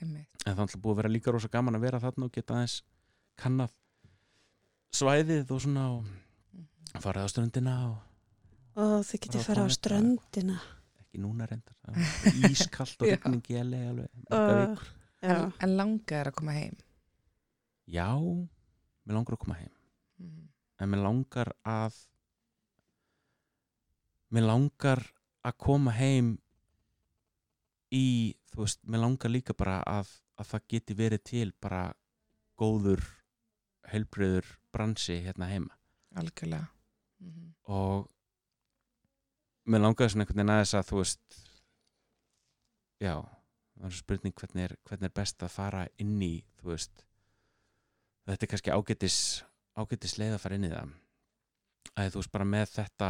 Einmitt. 0.02 0.28
en 0.46 0.54
það 0.54 0.58
er 0.58 0.62
alltaf 0.66 0.82
búið 0.82 0.94
að 0.94 0.98
vera 1.02 1.10
líka 1.14 1.32
rosa 1.32 1.48
gaman 1.48 1.76
að 1.76 1.82
vera 1.86 2.00
þarna 2.00 2.26
og 2.26 2.32
geta 2.36 2.54
aðeins 2.58 2.82
kannað 3.38 3.72
svæðið 4.96 5.52
og 5.52 5.62
svona 5.62 5.86
og 5.98 6.04
Mhm. 6.04 7.02
farið 7.02 7.24
á 7.24 7.28
ströndina 7.32 7.76
og 7.92 7.98
Og 8.78 9.06
þið 9.08 9.20
getið 9.24 9.34
Bara 9.40 9.44
fara 9.44 9.66
á 9.66 9.70
ströndina. 9.72 10.60
ekki 11.00 11.20
núna 11.24 11.48
reyndar 11.48 11.76
ískallt 12.52 13.02
og 13.02 13.08
marga 14.30 14.78
Uh. 15.26 15.32
En, 15.32 15.54
en 15.60 15.70
langa 15.78 16.12
er 16.20 16.26
að 16.30 16.36
koma 16.36 16.52
heim. 16.52 16.76
já, 17.88 18.06
mér 19.08 19.14
langar 19.16 19.34
að 19.38 19.40
koma 19.40 19.56
heim 19.56 19.70
Mhm. 20.20 20.48
En 20.82 20.92
mér 20.92 21.04
langar 21.06 21.52
að 21.64 21.98
mér 24.36 24.48
langar 24.50 25.02
að 25.46 25.58
koma 25.62 25.94
heim 25.96 26.36
í, 27.94 28.36
þú 28.52 28.64
veist, 28.66 28.82
mér 28.84 29.06
langar 29.06 29.32
líka 29.32 29.56
bara 29.58 29.80
að, 29.88 30.10
að 30.40 30.50
það 30.52 30.68
geti 30.74 30.98
verið 30.98 31.24
til 31.30 31.48
bara 31.62 31.86
góður 32.60 33.04
heilbröður 33.92 34.48
bransi 34.74 35.22
hérna 35.24 35.50
heima 35.52 35.78
Algjörlega. 36.16 36.68
Mhm. 37.20 37.54
og 37.72 38.10
mér 39.66 39.84
langaði 39.84 40.14
svona 40.14 40.26
einhvern 40.26 40.40
veginn 40.42 40.54
aðeins 40.56 40.76
að 40.78 40.88
þú 40.90 41.02
veist 41.02 41.40
já, 43.02 43.16
það 43.76 43.90
er 43.90 43.98
spurning 44.00 44.36
hvernig 44.40 44.68
er, 44.70 44.78
hvernig 44.88 45.10
er 45.10 45.18
best 45.22 45.44
að 45.44 45.56
fara 45.56 45.88
inn 46.02 46.16
í 46.22 46.34
þú 46.60 46.72
veist 46.74 47.06
þetta 48.26 48.46
er 48.46 48.52
kannski 48.52 48.74
ágætis 48.74 49.20
ágætis 49.76 50.18
leið 50.20 50.36
að 50.36 50.44
fara 50.44 50.60
inn 50.60 50.68
í 50.68 50.74
það. 50.74 50.94
Að 51.96 52.12
þú 52.14 52.22
veist 52.22 52.34
bara 52.34 52.48
með 52.50 52.68
þetta 52.76 53.10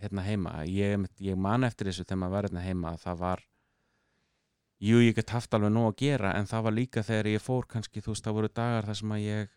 hérna 0.00 0.24
heima, 0.24 0.52
ég, 0.64 1.06
ég 1.20 1.36
man 1.36 1.66
eftir 1.68 1.90
þessu 1.90 2.06
þegar 2.06 2.20
maður 2.22 2.34
var 2.34 2.48
hérna 2.48 2.64
heima 2.64 2.92
að 2.94 3.02
það 3.04 3.18
var 3.20 3.42
jú, 4.80 5.00
ég 5.04 5.16
get 5.16 5.32
haft 5.34 5.54
alveg 5.54 5.72
nóg 5.74 5.90
að 5.90 5.98
gera 6.00 6.32
en 6.38 6.48
það 6.48 6.66
var 6.66 6.76
líka 6.76 7.04
þegar 7.04 7.28
ég 7.34 7.44
fór 7.44 7.66
kannski, 7.68 8.00
þú 8.00 8.14
veist, 8.14 8.24
það 8.24 8.36
voru 8.38 8.52
dagar 8.56 8.88
þar 8.88 9.00
sem 9.00 9.14
að 9.16 9.24
ég 9.26 9.50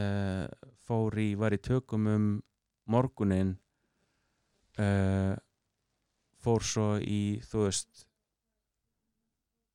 uh, 0.00 0.70
fór 0.88 1.18
í, 1.20 1.28
var 1.36 1.56
í 1.56 1.60
tökum 1.68 2.08
um 2.12 2.28
morgunin 2.88 3.56
uh, 4.80 5.34
fór 6.40 6.64
svo 6.64 6.88
í 7.02 7.20
þú 7.44 7.66
veist 7.66 8.06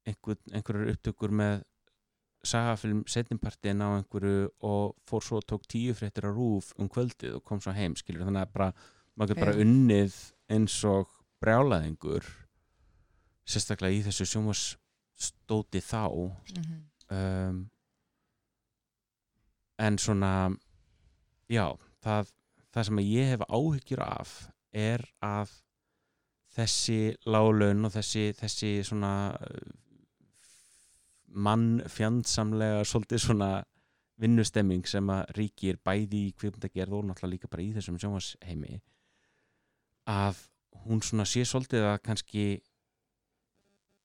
einhver, 0.10 0.39
einhverjar 0.49 0.95
upptökur 0.95 1.36
með 1.36 1.62
sagafilm 2.48 3.04
setjumpartin 3.10 3.84
á 3.86 3.89
einhverju 4.00 4.50
og 4.66 4.96
fór 5.10 5.26
svo 5.26 5.42
og 5.42 5.48
tók 5.50 5.68
tíu 5.70 5.94
fréttir 5.98 6.26
á 6.26 6.32
rúf 6.34 6.72
um 6.78 6.89
kvöldið 6.89 7.38
og 7.38 7.44
kom 7.46 7.62
svo 7.62 7.74
heim 7.76 7.96
skilur 8.00 8.26
þannig 8.26 8.48
að 8.48 8.54
bara, 8.56 8.70
maður 9.16 9.36
getur 9.36 9.46
bara 9.46 9.66
unnið 9.66 10.18
eins 10.52 10.78
og 10.89 11.12
brjálaðingur 11.42 12.26
sérstaklega 13.46 13.98
í 13.98 14.04
þessu 14.06 14.28
sjómastóti 14.30 15.82
þá. 15.86 16.06
Mhm. 16.58 16.82
um, 17.12 17.62
en 19.82 19.98
svona 19.98 20.34
já, 21.50 21.66
það, 22.06 22.30
það 22.74 22.88
sem 22.88 23.04
ég 23.04 23.32
hef 23.34 23.46
áhyggjur 23.50 24.04
af 24.06 24.34
er 24.72 25.04
að 25.26 25.54
þessi 26.56 27.16
lálaun 27.26 27.88
og 27.88 27.94
þessi, 27.96 28.28
þessi 28.38 28.72
svona 28.86 29.14
uh, 31.32 31.36
mann 31.36 31.82
fjandsamlega 31.88 32.84
svolítið 32.88 33.24
svona 33.26 33.64
vinnustemming 34.22 34.86
sem 34.88 35.10
að 35.10 35.32
ríkir 35.38 35.80
bæði 35.84 36.28
í 36.28 36.34
kvikmyndagerð 36.38 36.94
og 36.94 37.06
náttúrulega 37.10 37.34
líka 37.34 37.50
bara 37.52 37.64
í 37.66 37.72
þessum 37.74 37.98
sjónvarsheimi 38.02 38.82
að 40.12 40.44
hún 40.86 41.02
svona 41.02 41.26
sé 41.26 41.44
svolítið 41.46 41.88
að 41.90 42.02
kannski 42.06 42.46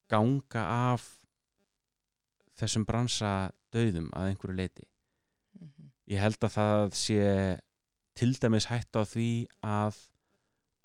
ganga 0.09 0.63
af 0.93 1.07
þessum 2.57 2.87
bransa 2.89 3.53
döðum 3.75 4.09
að 4.17 4.31
einhverju 4.31 4.57
leiti 4.57 4.87
Mhm. 5.57 5.91
ég 6.13 6.21
held 6.21 6.41
að 6.45 6.53
það 6.57 6.95
sé 6.95 7.21
til 8.15 8.33
dæmis 8.35 8.69
hætt 8.71 8.97
á 8.97 9.03
því 9.05 9.49
að 9.65 9.97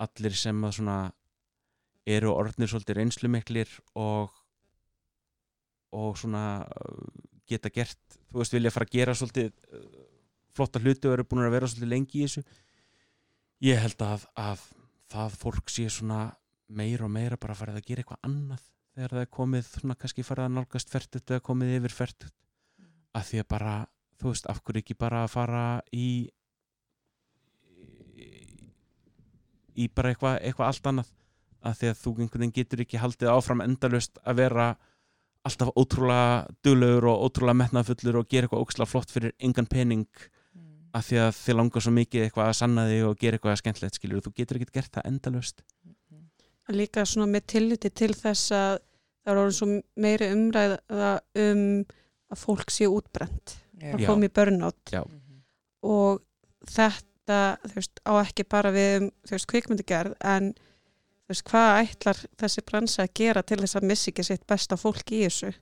allir 0.00 0.34
sem 0.36 0.64
að 0.64 0.76
svona 0.78 1.12
eru 2.06 2.32
orðnir 2.32 2.68
svolítið 2.68 2.98
reynslumiklir 2.98 3.80
og 3.94 4.32
og 5.92 6.18
svona 6.20 6.44
uh, 6.64 7.06
geta 7.48 7.72
gert, 7.72 8.18
þú 8.30 8.42
veist, 8.42 8.56
vilja 8.56 8.72
fara 8.74 8.88
að 8.88 8.96
gera 8.96 9.16
svolítið 9.18 9.50
uh, 9.52 9.88
flotta 10.56 10.82
hluti 10.82 11.08
og 11.08 11.16
eru 11.16 11.28
búin 11.28 11.46
að 11.46 11.56
vera 11.56 11.70
svolítið 11.70 11.92
lengi 11.92 12.20
í 12.20 12.26
þessu. 12.26 12.44
Ég 13.62 13.80
held 13.82 14.04
að, 14.04 14.26
að 14.40 14.68
það 15.12 15.40
fólk 15.44 15.72
sé 15.72 15.88
svona 15.92 16.26
meira 16.72 17.06
og 17.06 17.12
meira 17.12 17.38
bara 17.40 17.56
farið 17.56 17.80
að 17.80 17.88
gera 17.88 18.02
eitthvað 18.02 18.28
annað 18.28 18.68
þegar 18.92 19.14
það 19.16 19.24
er 19.24 19.32
komið 19.38 19.66
svona 19.68 19.96
kannski 20.00 20.24
farið 20.26 20.46
að 20.46 20.54
nálgast 20.56 20.92
fertut 20.92 21.32
eða 21.32 21.44
komið 21.48 21.74
yfir 21.78 21.94
fertut 21.96 22.38
að 23.16 23.26
því 23.28 23.42
að 23.42 23.48
bara, 23.52 23.74
þú 24.20 24.32
veist, 24.32 24.48
af 24.48 24.60
hverju 24.64 24.82
ekki 24.82 24.96
bara 25.00 25.24
að 25.24 25.32
fara 25.32 25.64
í 25.92 26.06
í 29.72 29.88
bara 29.88 30.12
eitthvað 30.12 30.38
eitthva 30.40 30.68
allt 30.68 30.88
annað? 30.88 31.12
Að 31.62 31.76
því 31.78 31.90
að 31.92 32.00
þú 32.00 32.12
einhvern 32.12 32.42
veginn 32.42 32.56
getur 32.56 32.82
ekki 32.84 33.00
haldið 33.00 33.32
áfram 33.32 33.62
endalust 33.64 34.18
að 34.26 34.40
vera 34.42 34.66
alltaf 35.48 35.72
ótrúlega 35.76 36.46
duglegur 36.64 37.08
og 37.10 37.24
ótrúlega 37.26 37.58
metnaðfullur 37.62 38.20
og 38.20 38.28
gera 38.30 38.46
eitthvað 38.46 38.62
ókslega 38.66 38.90
flott 38.90 39.10
fyrir 39.10 39.32
engan 39.40 39.66
pening 39.66 40.06
Mm. 40.52 40.92
að 40.92 41.06
því 41.08 41.16
að 41.22 41.30
þið 41.40 41.56
langar 41.56 41.82
svo 41.82 41.92
mikið 41.96 42.22
eitthvað 42.26 42.48
að 42.50 42.56
sanna 42.58 42.82
þig 42.90 43.04
og 43.08 43.14
gera 43.18 43.38
eitthvað 43.38 43.54
skemmtilegt 43.62 43.94
skilur 43.96 44.20
þú 44.20 44.32
getur 44.36 44.58
ekki 44.60 44.74
gert 44.76 44.92
það 44.92 45.06
endalust 45.08 45.62
líka 46.72 47.04
svona 47.08 47.30
með 47.32 47.46
tilliti 47.54 47.90
til 47.90 48.12
þess 48.16 48.52
að 48.52 48.74
það 49.24 49.32
er 49.32 49.40
orðin 49.40 49.56
svo 49.56 49.68
meiri 50.04 50.28
umræða 50.34 51.12
um 51.42 51.64
að 52.32 52.42
fólk 52.42 52.70
sé 52.72 52.88
útbrent 52.88 53.56
Já. 53.80 53.94
að 53.96 54.06
koma 54.06 54.28
í 54.28 54.32
burnout 54.36 54.92
Já. 54.92 55.02
Mhm. 55.02 55.40
og 55.82 56.22
þetta 56.68 57.40
þú 57.64 57.74
veist, 57.74 58.00
á 58.04 58.12
ekki 58.22 58.44
bara 58.48 58.70
við 58.74 58.92
um 59.00 59.10
þú 59.26 59.36
veist, 59.36 59.48
kvikmyndagerð 59.50 60.14
en 60.20 60.52
veist, 61.32 61.44
hvað 61.48 61.80
ætlar 61.82 62.22
þessi 62.42 62.64
bransa 62.68 63.06
að 63.06 63.14
gera 63.20 63.42
til 63.46 63.60
þess 63.62 63.78
að 63.78 63.88
missi 63.90 64.10
ekki 64.12 64.26
sitt 64.28 64.46
besta 64.48 64.78
fólk 64.80 65.12
í 65.12 65.22
þessu? 65.24 65.52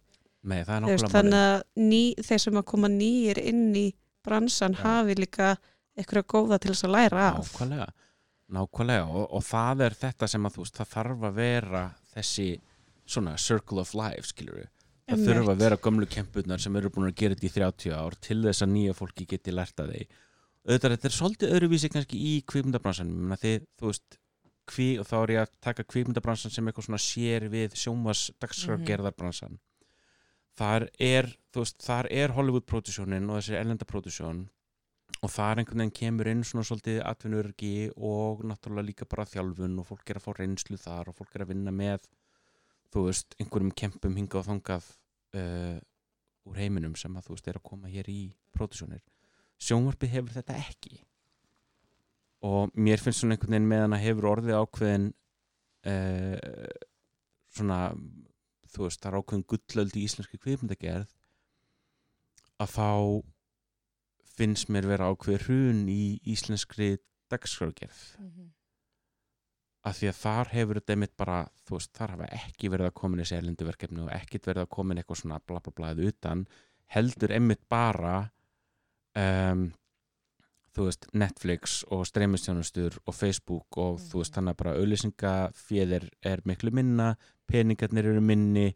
Nei, 0.51 0.61
er 0.63 0.87
veist, 0.87 1.11
þannig 1.13 1.41
að 1.41 1.63
ný, 1.85 2.03
þeir 2.21 2.45
sem 2.45 2.61
að 2.61 2.69
koma 2.73 2.91
nýjir 2.93 3.43
inn 3.43 3.67
í 3.77 3.87
bransan 4.25 4.77
Já. 4.77 4.83
hafi 4.85 5.17
líka 5.19 5.55
eitthvað 5.99 6.29
góða 6.33 6.61
til 6.61 6.73
þess 6.73 6.89
að 6.89 6.95
læra 6.97 7.29
af. 7.31 7.39
Nákvæmlega, 7.41 7.89
nákvæmlega 8.57 9.07
og, 9.09 9.25
og 9.37 9.47
það 9.47 9.87
er 9.87 9.97
þetta 10.05 10.31
sem 10.33 10.47
að 10.47 10.57
þú 10.57 10.67
veist 10.67 10.81
það 10.81 10.93
þarf 10.95 11.25
að 11.29 11.41
vera 11.41 11.85
þessi 12.15 12.49
svona 13.11 13.37
circle 13.41 13.83
of 13.83 13.97
life 13.99 14.31
skilur 14.31 14.61
við 14.61 14.71
það 15.11 15.27
þurfa 15.27 15.55
að 15.55 15.63
vera 15.65 15.79
gömlu 15.83 16.09
kempurnar 16.11 16.63
sem 16.63 16.77
eru 16.79 16.91
búin 16.95 17.09
að 17.09 17.17
gera 17.19 17.37
þetta 17.37 17.49
í 17.49 17.55
30 17.57 17.95
ár 17.99 18.17
til 18.23 18.39
þess 18.45 18.65
að 18.65 18.73
nýja 18.75 18.97
fólki 18.97 19.27
geti 19.31 19.55
lært 19.55 19.83
að 19.83 19.95
auðvitað 20.61 20.95
þetta 20.95 21.09
er 21.09 21.17
svolítið 21.17 21.55
öðruvísi 21.57 21.91
kannski 21.93 22.21
í 22.21 22.33
kvikmyndabransan 22.49 23.37
þið, 23.41 23.63
þú 23.81 23.91
veist, 23.91 24.19
kví, 24.71 24.93
og 25.03 25.09
þá 25.09 25.17
er 25.21 25.35
ég 25.35 25.43
að 25.45 25.59
taka 25.67 25.87
kvikmyndabransan 25.89 26.55
sem 26.55 26.71
eitthvað 26.71 26.87
svona 26.89 27.03
sér 27.03 27.49
við 27.53 27.75
sjómas 27.79 28.29
dagskrargerðarbransan 28.43 29.59
þar 30.61 30.89
er, 31.01 31.29
þú 31.53 31.65
veist, 31.65 31.79
þar 31.85 32.09
er 32.13 32.35
Hollywood-pródusjónin 32.37 33.29
og 33.31 33.41
þessi 33.41 33.59
ellenda 33.59 33.89
pródusjón 33.89 34.47
og 35.21 35.33
þar 35.33 35.61
einhvern 35.61 35.83
veginn 35.83 35.97
kemur 35.97 36.31
inn 36.31 36.43
svona 36.47 36.65
svolítið 36.67 37.03
atvinnurgi 37.05 37.75
og 37.97 38.45
náttúrulega 38.49 38.89
líka 38.89 39.09
bara 39.11 39.29
þjálfun 39.29 39.79
og 39.83 39.89
fólk 39.89 40.13
er 40.13 40.21
að 40.21 40.27
fá 40.27 40.33
reynslu 40.39 40.81
þar 40.81 41.11
og 41.11 41.19
fólk 41.19 41.37
er 41.37 41.45
að 41.45 41.53
vinna 41.53 41.75
með 41.75 42.09
þú 42.95 43.07
veist, 43.09 43.37
einhverjum 43.41 43.75
kempum 43.83 44.17
hingað 44.17 44.43
og 44.43 44.49
þangað 44.49 44.91
uh, 45.41 45.79
úr 46.49 46.61
heiminum 46.61 46.97
sem 46.99 47.17
að 47.17 47.29
þú 47.29 47.37
veist 47.37 47.51
er 47.51 47.61
að 47.61 47.69
koma 47.71 47.93
hér 47.93 48.11
í 48.11 48.21
pródusjónir 48.57 49.05
sjónvarpið 49.61 50.15
hefur 50.17 50.37
þetta 50.39 50.59
ekki 50.65 51.03
og 52.47 52.71
mér 52.75 53.03
finnst 53.03 53.21
svona 53.23 53.37
einhvern 53.37 53.53
veginn 53.57 53.69
meðan 53.71 53.97
að 53.97 54.05
hefur 54.07 54.29
orðið 54.35 54.61
ákveðin 54.63 55.09
uh, 55.91 56.37
svona 57.53 57.81
þú 58.71 58.87
veist, 58.87 59.01
það 59.03 59.11
er 59.11 59.19
ákveðin 59.21 59.49
gullöld 59.51 59.97
í 59.99 60.05
íslenski 60.07 60.39
kvikmyndagerð 60.41 61.11
að 62.61 62.73
þá 62.77 62.89
finnst 64.37 64.71
mér 64.73 64.89
vera 64.89 65.11
ákveð 65.13 65.45
hrun 65.49 65.85
í 65.91 66.03
íslenskri 66.33 66.95
dagskrágerð 67.31 68.01
Mhm. 68.21 68.49
að 69.87 69.95
því 69.97 70.09
að 70.11 70.19
þar 70.21 70.49
hefur 70.55 70.79
þetta 70.81 70.93
einmitt 70.95 71.17
bara 71.17 71.39
þú 71.67 71.77
veist, 71.77 71.93
þar 71.97 72.11
hafa 72.17 72.27
ekki 72.37 72.69
verið 72.73 72.87
að 72.91 72.97
komin 73.01 73.21
þessi 73.23 73.37
erlendu 73.39 73.65
verkefni 73.69 74.03
og 74.05 74.11
ekkit 74.13 74.49
verið 74.51 74.63
að 74.67 74.73
komin 74.77 74.99
eitthvað 75.01 75.21
svona 75.23 75.41
bla 75.47 75.61
bla 75.61 75.73
blaðið 75.73 76.11
utan 76.13 76.47
heldur 76.93 77.33
einmitt 77.33 77.63
bara 77.69 78.17
um, 79.17 79.71
þú 80.77 80.85
veist, 80.87 81.07
Netflix 81.15 81.81
og 81.91 82.05
streymistjónustur 82.07 82.99
og 83.07 83.15
Facebook 83.15 83.77
og 83.77 83.99
þú 83.99 84.21
veist, 84.23 84.31
Mhm. 84.31 84.37
þannig 84.37 84.55
að 84.55 84.57
bara 84.57 84.75
auðlýsingaféðir 84.79 86.09
er 86.23 86.43
miklu 86.47 86.71
minna 86.73 87.17
peningarnir 87.51 88.07
eru 88.07 88.21
minni 88.21 88.75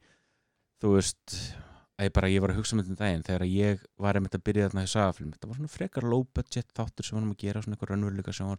þú 0.82 0.94
veist 0.98 1.54
að 1.98 2.08
ég 2.08 2.12
bara, 2.12 2.28
ég 2.28 2.40
var 2.42 2.50
að 2.50 2.56
hugsa 2.58 2.74
um 2.74 2.82
þetta 2.82 2.90
um 2.90 2.96
daginn 2.96 3.22
þegar 3.22 3.46
ég 3.46 3.84
var 4.02 4.14
einmitt 4.18 4.34
að 4.34 4.42
byrja 4.44 4.68
þarna 4.68 4.82
í 4.82 4.90
sagafilm 4.90 5.32
þetta 5.32 5.48
var 5.48 5.56
svona 5.60 5.70
frekar 5.76 6.02
low 6.10 6.24
budget 6.34 6.72
þáttur 6.74 7.04
sem 7.04 7.14
við 7.16 7.20
varum 7.20 7.34
að 7.34 7.42
gera 7.44 7.62
svona 7.62 7.76
eitthvað 7.76 7.92
raunveruleika 7.94 8.34
sem 8.34 8.46
var 8.48 8.58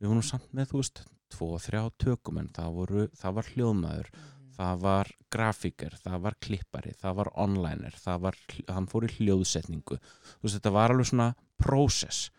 við 0.00 0.08
vorum 0.08 0.22
samt 0.22 0.52
með, 0.54 0.66
þú 0.70 0.78
veist, 0.80 1.02
tvo, 1.30 1.48
þrjá 1.58 1.82
tökum 1.98 2.38
en 2.38 2.48
það, 2.48 2.74
voru, 2.74 3.08
það 3.18 3.34
var 3.34 3.44
hljóðmaður 3.50 4.06
Mhm. 4.14 4.54
það 4.60 4.80
var 4.80 5.10
grafíker, 5.30 5.90
það 6.04 6.20
var 6.22 6.34
klippari 6.40 6.94
það 6.94 7.14
var 7.16 7.28
onliner, 7.34 7.92
það 7.98 8.20
var 8.20 8.34
hann 8.68 8.86
fór 8.86 9.02
í 9.08 9.14
hljóðsetningu 9.18 9.98
þú 9.98 10.42
veist, 10.44 10.60
þetta 10.60 10.72
var 10.72 10.90
alveg 10.90 11.06
svona 11.10 11.34
prósess. 11.58 12.30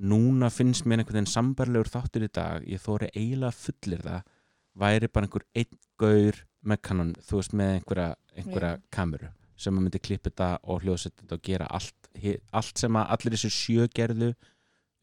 Núna 0.00 0.50
finnst 0.52 0.84
mér 0.86 1.00
einhvern 1.02 1.20
veginn 1.20 1.30
sambarlegur 1.32 1.88
þáttur 1.88 2.26
í 2.26 2.28
dag, 2.32 2.64
ég 2.68 2.82
þóri 2.82 3.08
eiginlega 3.14 3.52
fullir 3.56 4.02
það, 4.04 4.22
væri 4.76 5.08
bara 5.08 5.26
einhver 5.28 5.46
einn 5.56 5.78
gaur 5.98 6.42
með 6.66 6.80
kannan, 6.82 7.14
þú 7.24 7.40
veist 7.40 7.54
með 7.56 7.72
einhverja, 7.78 8.08
einhverja 8.36 8.72
Já. 8.76 8.82
kameru 8.90 9.28
sem 9.56 9.76
að 9.78 9.86
myndi 9.86 10.00
klippa 10.04 10.28
þetta 10.30 10.48
og 10.68 10.82
hljóðsetja 10.84 11.22
þetta 11.22 11.36
og 11.38 11.42
gera 11.48 11.66
allt, 11.78 12.08
allt 12.52 12.78
sem 12.82 12.96
að 13.00 13.12
allir 13.16 13.36
þessu 13.36 13.50
sjö 13.54 13.86
gerðu 13.96 14.34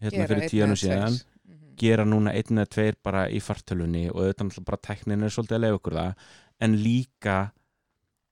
hérna 0.04 0.28
fyrir 0.28 0.44
eða 0.44 0.50
tveir. 0.52 0.82
síðan 0.84 1.18
Mhm. 1.44 1.76
gera 1.78 2.06
núna 2.06 2.34
einn 2.38 2.60
eða 2.62 2.70
tveir 2.70 2.96
bara 3.04 3.24
í 3.30 3.40
fartölunni 3.42 4.10
og 4.12 4.22
auðvitað 4.22 4.64
bara 4.66 4.78
tæknin 4.78 5.24
er 5.24 5.30
svolítið 5.34 5.58
að 5.58 5.64
leiða 5.64 5.80
okkur 5.80 5.94
það 5.94 6.16
en 6.62 6.76
líka 6.78 7.52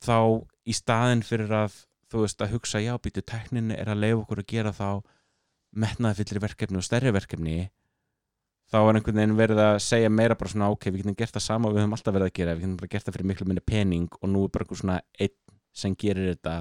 þá 0.05 0.45
í 0.67 0.73
staðin 0.77 1.23
fyrir 1.25 1.49
að 1.49 1.79
þú 2.11 2.21
veist 2.25 2.41
að 2.43 2.51
hugsa 2.53 2.81
já 2.83 2.93
býtu 3.01 3.23
tæknin 3.25 3.71
er 3.71 3.89
að 3.89 4.01
leiða 4.03 4.21
okkur 4.21 4.43
að 4.43 4.47
gera 4.47 4.71
þá 4.71 5.01
metnaðfyllri 5.71 6.41
verkefni 6.43 6.79
og 6.79 6.85
stærri 6.85 7.13
verkefni 7.15 7.55
þá 8.71 8.77
er 8.79 8.97
einhvern 8.97 9.19
veginn 9.19 9.37
verið 9.39 9.61
að 9.63 9.77
segja 9.83 10.11
meira 10.11 10.37
bara 10.39 10.51
svona 10.51 10.69
ok, 10.71 10.89
við 10.91 11.03
getum 11.03 11.17
gert 11.19 11.35
það 11.35 11.45
sama 11.47 11.69
og 11.69 11.75
við 11.75 11.83
höfum 11.83 11.95
alltaf 11.97 12.15
verið 12.15 12.29
að 12.29 12.37
gera 12.39 12.55
við 12.55 12.63
getum 12.65 12.77
bara 12.81 12.91
gert 12.93 13.07
það 13.07 13.17
fyrir 13.17 13.29
miklu 13.31 13.47
minni 13.49 13.63
pening 13.71 14.19
og 14.19 14.31
nú 14.31 14.45
er 14.45 14.53
bara 14.53 14.65
einhver 14.67 14.81
svona 14.81 14.99
einn 15.19 15.35
sem 15.81 15.95
gerir 15.95 16.31
þetta 16.33 16.55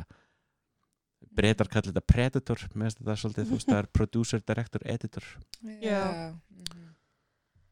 breytar 1.41 1.71
kallir 1.71 1.93
þetta 1.93 2.07
predator 2.07 2.65
með 2.75 2.97
þetta 2.97 3.17
svolítið, 3.21 3.49
þú 3.49 3.59
veist, 3.59 3.71
það 3.71 3.81
er 3.83 3.89
producer, 3.99 4.43
director, 4.47 4.87
editor 4.97 5.29
Já. 5.83 6.03
Mhm. 6.51 6.89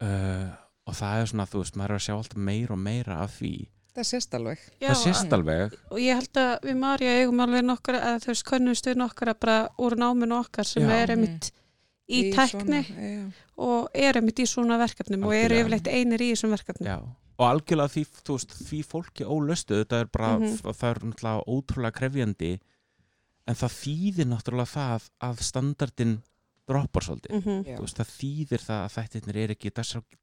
uh, 0.02 0.48
og 0.88 0.96
það 0.96 1.22
er 1.22 1.32
svona, 1.32 1.48
þú 1.50 1.64
veist, 1.64 1.76
maður 1.76 1.94
er 1.94 2.00
að 2.00 2.06
sjá 2.06 2.14
alltaf 2.16 2.46
meira 2.48 2.74
og 2.74 2.80
meira 2.82 3.18
af 3.24 3.34
því 3.38 3.52
Það 3.98 4.06
sést 4.06 4.34
alveg. 4.38 4.58
Já, 4.80 4.88
það 4.92 5.00
sést 5.02 5.32
alveg 5.34 5.72
og 5.90 5.98
ég 5.98 6.14
held 6.20 6.38
að 6.42 6.52
við 6.68 6.76
Marja 6.78 7.14
eigum 7.18 7.40
alveg 7.44 7.64
nokkara, 7.66 8.18
veist, 8.24 8.44
könnumst 8.46 8.86
við 8.86 9.00
nokkara 9.00 9.34
bara 9.34 9.56
úr 9.82 9.96
náminu 9.98 10.36
okkar 10.38 10.64
sem 10.68 10.84
Já. 10.86 10.92
er 11.02 11.10
einmitt 11.16 11.50
í, 12.08 12.30
tækni 12.32 12.84
Svona, 12.86 13.32
og 13.58 13.88
er 13.94 14.20
einmitt 14.20 14.38
í 14.38 14.46
svona 14.46 14.78
verkefnum 14.78 15.24
og 15.26 15.34
eru 15.34 15.56
Algjörlega. 15.58 15.64
yfirleitt 15.66 15.90
einir 15.92 16.22
í 16.22 16.30
þessum 16.32 16.54
verkefnum. 16.54 16.86
Já. 16.88 16.98
og 17.38 17.44
algjörlega 17.46 17.92
því, 17.94 18.02
þú 18.26 18.34
veist, 18.38 18.54
því 18.70 18.78
fólki 18.86 19.24
ólöstu, 19.26 19.76
þetta 19.84 20.00
er 20.00 20.06
bara 20.06 20.38
Mhm. 20.38 20.56
það 20.58 20.88
er 20.90 20.98
náttúrulega 21.06 21.44
ótrúlega 21.46 21.92
krefjandi 21.98 22.60
en 23.46 23.54
það 23.54 23.76
þýðir 23.82 24.26
náttúrulega 24.26 24.72
það 24.74 25.08
að 25.22 25.42
standardin 25.42 26.22
droppar 26.68 27.02
svolítið 27.02 27.32
Mhm. 27.38 27.64
Já. 27.64 27.76
þú 27.76 27.80
veist, 27.80 27.96
það 27.96 28.10
þýðir 28.18 28.62
það 28.66 28.80
að 28.84 28.94
þættirnir 28.96 29.36
er 29.36 29.48
ekki 29.54 29.70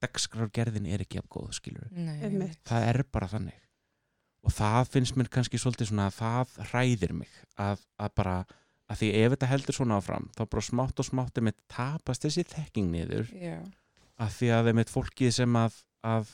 dagskrárgerðin 0.01 0.87
er 0.93 0.99
ekki 1.05 1.17
af 1.19 1.29
góð, 1.29 1.53
skilur 1.57 1.87
Nei, 1.91 2.19
Einmitt. 2.21 2.59
það 2.67 2.87
er 2.89 3.03
bara 3.11 3.27
þannig 3.27 3.53
og 4.45 4.53
það 4.53 4.91
finnst 4.93 5.17
mér 5.17 5.31
kannski 5.33 5.59
svolítið 5.61 5.89
svona 5.89 6.07
að 6.11 6.19
það 6.19 6.55
hræðir 6.71 7.15
mig 7.17 7.33
að, 7.57 7.81
að 7.97 8.15
bara 8.19 8.37
að 8.85 9.01
því 9.01 9.09
ef 9.17 9.33
þetta 9.33 9.49
heldur 9.49 9.77
svona 9.79 9.99
áfram 9.99 10.29
þá 10.37 10.41
bara 10.45 10.65
smátt 10.67 11.01
og 11.01 11.07
smátt 11.07 11.41
er 11.41 11.53
tapast 11.71 12.25
þessi 12.25 12.45
þekking 12.51 12.91
niður 12.93 13.31
Já. 13.33 13.57
að 14.21 14.35
því 14.37 14.51
að 14.53 14.69
þeim 14.69 14.81
eitt 14.83 14.93
fólkið 14.93 15.35
sem 15.39 15.57
að, 15.59 15.79
að 16.05 16.33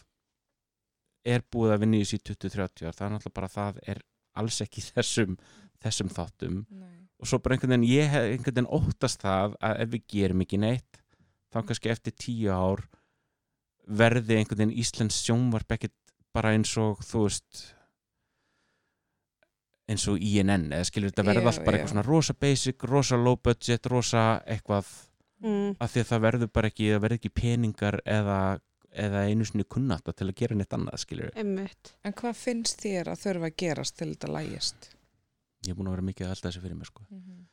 er 1.32 1.46
búið 1.54 1.76
að 1.76 1.84
vinna 1.86 2.00
í 2.00 2.06
þessi 2.06 2.22
20-30 2.32 2.90
ár 2.90 2.98
það 2.98 3.06
er 3.08 3.14
náttúrulega 3.16 3.38
bara 3.40 3.52
það 3.56 3.82
er 3.94 4.02
alls 4.42 4.62
ekki 4.64 4.84
þessum, 4.84 5.38
þessum 5.84 6.12
þáttum 6.12 6.62
Nei. 6.68 6.98
og 7.22 7.30
svo 7.30 7.40
bara 7.40 7.56
einhvern 7.56 7.76
veginn 7.78 7.90
ég 7.92 8.12
hef 8.12 8.28
einhvern 8.28 8.58
veginn 8.58 8.74
óttast 8.80 9.24
það 9.24 9.56
að 9.64 9.84
ef 9.86 9.94
við 9.96 10.08
gerum 10.16 10.44
ekki 10.44 10.62
neitt 10.62 11.04
þá 11.52 11.62
kannski 11.62 11.94
eftir 11.94 12.18
tíu 12.20 12.52
ár 12.52 12.84
verði 13.88 14.40
einhvern 14.40 14.66
veginn 14.66 14.80
Íslands 14.84 15.20
sjónvarp 15.24 15.78
ekkert 15.78 15.96
bara 16.36 16.52
eins 16.56 16.72
og 16.80 17.00
þú 17.06 17.28
veist 17.28 17.64
eins 19.92 20.08
og 20.12 20.18
INN 20.24 20.72
eða 20.72 20.88
skilur 20.88 21.12
þetta 21.12 21.26
verða 21.28 21.52
allt 21.52 21.64
bara 21.66 21.78
eitthvað 21.78 21.94
svona 21.94 22.06
rosa 22.08 22.34
basic, 22.40 22.84
rosa 22.90 23.18
low 23.20 23.38
budget 23.44 23.86
rosa 23.92 24.26
eitthvað 24.48 24.92
Mm. 25.42 25.72
af 25.82 25.90
því 25.90 26.02
að 26.04 26.10
það 26.12 26.20
verður 26.22 26.50
bara 26.54 26.70
ekki, 26.70 26.88
það 26.94 27.00
verður 27.02 27.18
ekki 27.18 27.30
peningar 27.34 27.96
eða, 28.06 28.36
eða 28.94 29.22
einu 29.26 29.46
sinni 29.50 29.64
kunnátt 29.66 30.12
til 30.14 30.28
að 30.30 30.36
gera 30.38 30.56
neitt 30.60 30.76
annað 30.78 31.00
skilur 31.02 31.32
Einmitt. 31.36 31.96
En 32.06 32.14
hvað 32.14 32.36
finnst 32.38 32.84
þér 32.84 33.10
að 33.10 33.24
þurfa 33.24 33.50
að 33.50 33.56
gerast 33.58 33.96
til 33.98 34.12
þetta 34.12 34.30
lægist? 34.36 34.92
ég 35.66 35.72
er 35.74 35.80
búin 35.80 35.90
að 35.90 35.96
vera 35.96 36.06
mikið 36.12 36.28
að 36.28 36.36
elda 36.36 36.48
þessu 36.52 36.62
fyrir 36.62 36.78
mér 36.78 36.86
sko 36.92 37.02
Mhm. 37.10 37.48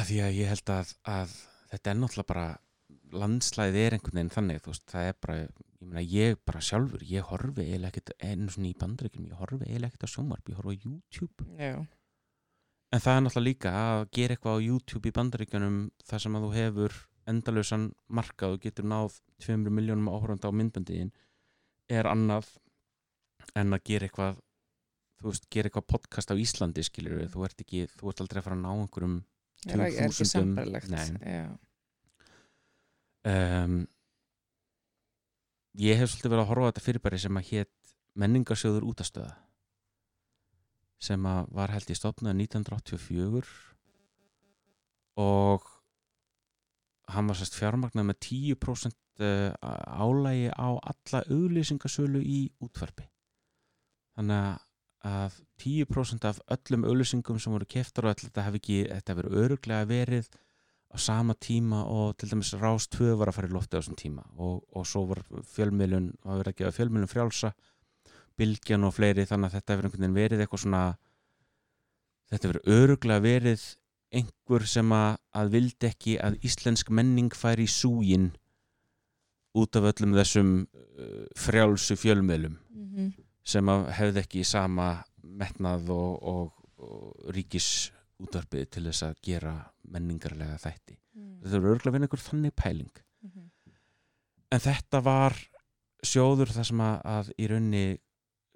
að 0.00 0.04
því 0.08 0.16
að 0.24 0.38
ég 0.40 0.48
held 0.54 0.72
að, 0.78 0.94
að 1.04 1.36
þetta 1.74 1.90
er 1.92 2.00
náttúrulega 2.00 2.26
bara 2.32 2.46
landslæðið 3.12 3.76
er 3.86 3.96
einhvern 3.98 4.16
veginn 4.20 4.34
þannig 4.38 4.62
þú 4.64 4.72
veist, 4.72 4.86
það 4.90 5.08
er 5.10 5.16
bara, 5.20 5.36
ég 5.80 5.88
meina 5.88 6.02
ég 6.02 6.38
bara 6.46 6.60
sjálfur 6.64 7.02
ég 7.04 7.26
horfi 7.30 7.62
eiginlega 7.66 7.92
ekkert 7.92 8.12
einu 8.24 8.48
svona 8.52 8.70
í 8.70 8.76
bandaríkjum 8.80 9.26
ég 9.28 9.40
horfi 9.40 9.64
eiginlega 9.66 9.92
ekkert 9.92 10.06
á 10.08 10.14
sjónvarp, 10.14 10.48
ég 10.48 10.56
horfi 10.60 10.76
á 10.76 10.80
YouTube 10.86 11.46
Já. 11.60 11.74
en 12.92 13.02
það 13.04 13.16
er 13.16 13.22
náttúrulega 13.26 13.48
líka 13.50 13.74
að 13.82 14.06
gera 14.18 14.36
eitthvað 14.36 14.56
á 14.56 14.66
YouTube 14.68 15.08
í 15.10 15.14
bandaríkjunum 15.18 15.78
þar 16.08 16.24
sem 16.24 16.38
að 16.38 16.46
þú 16.46 16.52
hefur 16.56 16.96
endalösan 17.26 17.86
markað 18.08 18.56
og 18.56 18.60
getur 18.62 18.86
náð 18.86 19.20
200 19.42 19.74
miljónum 19.74 20.08
áhöranda 20.14 20.48
á 20.48 20.52
myndbandiðin 20.54 21.10
er 21.90 22.06
annað 22.06 22.52
en 23.58 23.74
að 23.76 23.82
gera 23.90 24.06
eitthvað 24.08 24.38
þú 25.20 25.30
veist, 25.32 25.46
gera 25.50 25.68
eitthvað 25.70 25.86
podcast 25.90 26.30
á 26.30 26.36
Íslandi 26.38 26.82
skilur 26.86 27.18
við, 27.20 27.30
þú 27.34 27.44
ert 27.48 27.62
ekki, 27.64 27.84
þú 27.98 28.10
ert 28.12 28.20
aldrei 28.24 28.40
að 28.40 28.46
fara 28.46 28.56
að 28.56 28.62
ná 28.62 28.70
einhverjum 28.76 29.16
er, 29.66 29.72
er 29.74 29.84
ekki 29.86 30.02
Tugþúsundum- 30.06 30.32
sambarlegt 30.32 30.90
Nei. 30.92 31.06
já. 31.24 31.46
um, 33.26 33.76
ég 35.76 35.98
hef 36.00 36.10
svolítið 36.12 36.32
verið 36.32 36.44
að 36.44 36.50
horfa 36.50 36.66
á 36.66 36.70
þetta 36.70 36.84
fyrirbæri 36.86 37.18
sem 37.20 37.38
að 37.38 37.48
hétt 37.50 37.96
menningarsjóður 38.16 38.86
útastöða 38.88 39.34
sem 41.06 41.26
að 41.28 41.50
var 41.56 41.72
held 41.74 41.90
í 41.92 41.96
stopnaði 41.96 42.46
1984 42.46 43.50
og 45.20 45.66
hann 47.12 47.28
var 47.28 47.38
sérst 47.38 47.58
fjármagnað 47.58 48.08
með 48.08 48.18
10% 48.26 48.96
eh, 49.22 49.52
álægi 49.60 50.48
á 50.56 50.68
alla 50.80 51.22
auglýsingasölu 51.30 52.22
í 52.24 52.40
útvarpi. 52.64 53.06
Þannig 54.16 54.64
að 55.06 55.36
10% 55.62 56.26
af 56.26 56.40
öllum 56.56 56.86
auglýsingum 56.88 57.38
sem 57.38 57.54
voru 57.54 57.68
keftar 57.68 58.08
og 58.08 58.18
þetta 58.18 58.46
hefði 58.48 58.62
ekki, 58.62 58.78
þetta 58.90 59.14
hefur 59.14 59.38
öruglega 59.44 59.88
verið 59.88 60.30
á 60.92 60.96
sama 61.02 61.34
tíma 61.34 61.82
og 61.90 62.16
til 62.16 62.30
dæmis 62.30 62.52
Rás 62.60 62.86
2 62.92 63.16
var 63.18 63.28
að 63.32 63.36
fara 63.38 63.48
í 63.50 63.54
lofti 63.56 63.76
á 63.76 63.80
þessum 63.80 63.98
tíma 63.98 64.22
og, 64.38 64.62
og 64.76 64.86
svo 64.86 65.04
var 65.10 65.22
fjölmiðlun 65.54 66.12
var 66.24 66.38
verið 66.42 66.52
að 66.52 66.60
gefa 66.60 66.76
fjölmiðlun 66.78 67.10
frjálsa 67.12 67.52
Bylgjan 68.36 68.84
og 68.84 68.92
fleiri 68.94 69.24
þannig 69.26 69.48
að 69.50 69.56
þetta 69.58 69.72
hefur 69.74 69.88
einhvern 69.88 70.02
veginn 70.04 70.16
verið 70.20 70.44
eitthvað 70.44 70.62
svona 70.62 70.82
þetta 72.30 72.48
hefur 72.48 72.60
öruglega 72.76 73.24
verið 73.24 73.66
einhver 74.16 74.66
sem 74.70 74.92
að, 74.94 75.16
að 75.36 75.50
vildi 75.56 75.88
ekki 75.90 76.16
að 76.22 76.36
íslensk 76.46 76.90
menning 76.94 77.34
færi 77.34 77.66
í 77.66 77.72
súgin 77.72 78.30
út 79.56 79.76
af 79.80 79.88
öllum 79.90 80.14
þessum 80.16 80.50
uh, 80.62 81.26
frjálsu 81.36 81.96
fjölmiðlum 82.00 82.58
Mhm. 82.76 83.12
sem 83.44 83.68
að 83.68 83.82
hefði 83.92 84.20
ekki 84.22 84.42
sama 84.44 84.86
metnað 85.20 85.90
og, 85.92 86.22
og, 86.22 86.52
og 86.80 87.32
ríkis 87.34 87.90
útvarpið 88.22 88.70
til 88.72 88.84
þess 88.88 89.04
að 89.06 89.20
gera 89.28 89.54
menningarlega 89.92 90.56
þætti. 90.62 90.96
Þetta 91.42 91.58
er 91.58 91.68
örgulega 91.70 91.90
að 91.90 91.96
vinna 91.96 92.08
ykkur 92.10 92.24
þannig 92.24 92.56
pæling. 92.56 93.02
Mhm. 93.26 93.50
En 94.54 94.62
þetta 94.62 95.02
var 95.02 95.36
sjóður 96.06 96.52
þar 96.54 96.68
sem 96.68 96.82
að, 96.84 96.96
að 97.04 97.30
í 97.36 97.48
raunni 97.50 97.86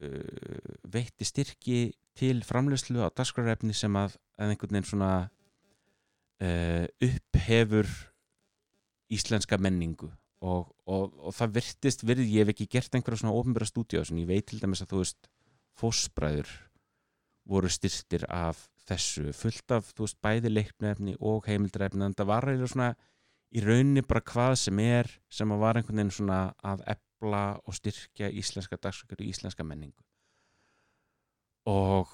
uh, 0.07 0.77
veitti 0.87 1.27
styrki 1.27 1.81
til 2.19 2.43
framleyslu 2.47 3.03
á 3.03 3.09
dagskrarefni 3.11 3.75
sem 3.77 3.97
að, 3.99 4.17
einhvern 4.39 4.77
veginn 4.77 4.89
svona 4.89 5.13
uh, 6.41 6.87
upphefur 7.03 7.91
íslenska 9.11 9.59
menningu 9.59 10.11
og, 10.41 10.71
og, 10.87 11.13
og 11.19 11.35
það 11.37 11.57
virtist 11.59 12.05
virði, 12.07 12.29
ég 12.37 12.45
hef 12.45 12.55
ekki 12.55 12.69
gert 12.77 12.95
einhverja 12.95 13.25
svona 13.25 13.37
ofnbæra 13.37 13.69
stúdíu 13.69 14.01
ég 14.03 14.29
veit 14.29 14.47
til 14.49 14.61
dæmis 14.63 14.83
að 14.85 14.95
þú 14.95 15.03
veist 15.03 15.31
fósbræður 15.81 16.53
voru 17.51 17.71
styrktir 17.73 18.25
af 18.31 18.69
þessu 18.91 19.33
fullt 19.37 19.75
af 19.77 19.93
þú 19.95 20.07
veist 20.07 20.21
bæði 20.25 20.53
leiknefni 20.53 21.17
og 21.21 21.47
heimildræfni 21.49 22.05
en 22.09 22.17
það 22.19 22.31
var 22.33 22.49
eiginlega 22.51 22.73
svona 22.75 22.91
í 23.51 23.63
rauninni 23.65 24.03
bara 24.07 24.23
hvað 24.31 24.55
sem 24.65 24.79
er 24.85 25.11
sem 25.33 25.51
að 25.55 25.63
var 25.65 25.79
einhvern 25.81 26.01
veginn 26.03 26.15
svona 26.15 26.41
að 26.63 26.85
ebla 26.95 27.45
og 27.67 27.77
styrkja 27.79 28.31
íslenska 28.43 28.79
dagskrökkur 28.79 29.23
og 29.25 29.31
íslenska 29.33 29.67
menningu 29.67 30.05
og 31.71 32.13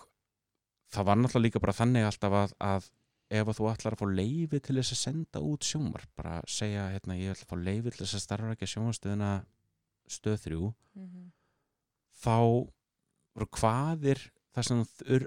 það 0.92 1.08
var 1.08 1.20
náttúrulega 1.20 1.46
líka 1.48 1.62
bara 1.62 1.76
þannig 1.76 2.06
alltaf 2.08 2.36
að, 2.40 2.54
að 2.62 2.88
ef 3.36 3.48
að 3.50 3.58
þú 3.58 3.68
ætlar 3.72 3.96
að 3.96 4.00
fá 4.02 4.06
leifi 4.20 4.60
til 4.62 4.76
þess 4.78 4.94
að 4.94 5.00
senda 5.02 5.42
út 5.42 5.66
sjómar 5.66 6.04
bara 6.18 6.38
segja 6.50 6.86
hérna 6.94 7.16
ég 7.18 7.32
ætla 7.34 7.46
að 7.48 7.52
fá 7.52 7.56
leifi 7.68 7.92
til 7.92 8.04
þess 8.04 8.18
að 8.18 8.24
starfa 8.26 8.54
ekki 8.54 8.68
að 8.68 8.72
sjómarstöðuna 8.74 9.30
stöð 10.16 10.38
þrjú 10.44 10.74
Mhm. 10.96 11.24
þá 12.22 12.36
voru 13.36 13.48
hvaðir 13.58 14.20
þar 14.56 14.66
sem 14.70 14.82
þur, 15.02 15.26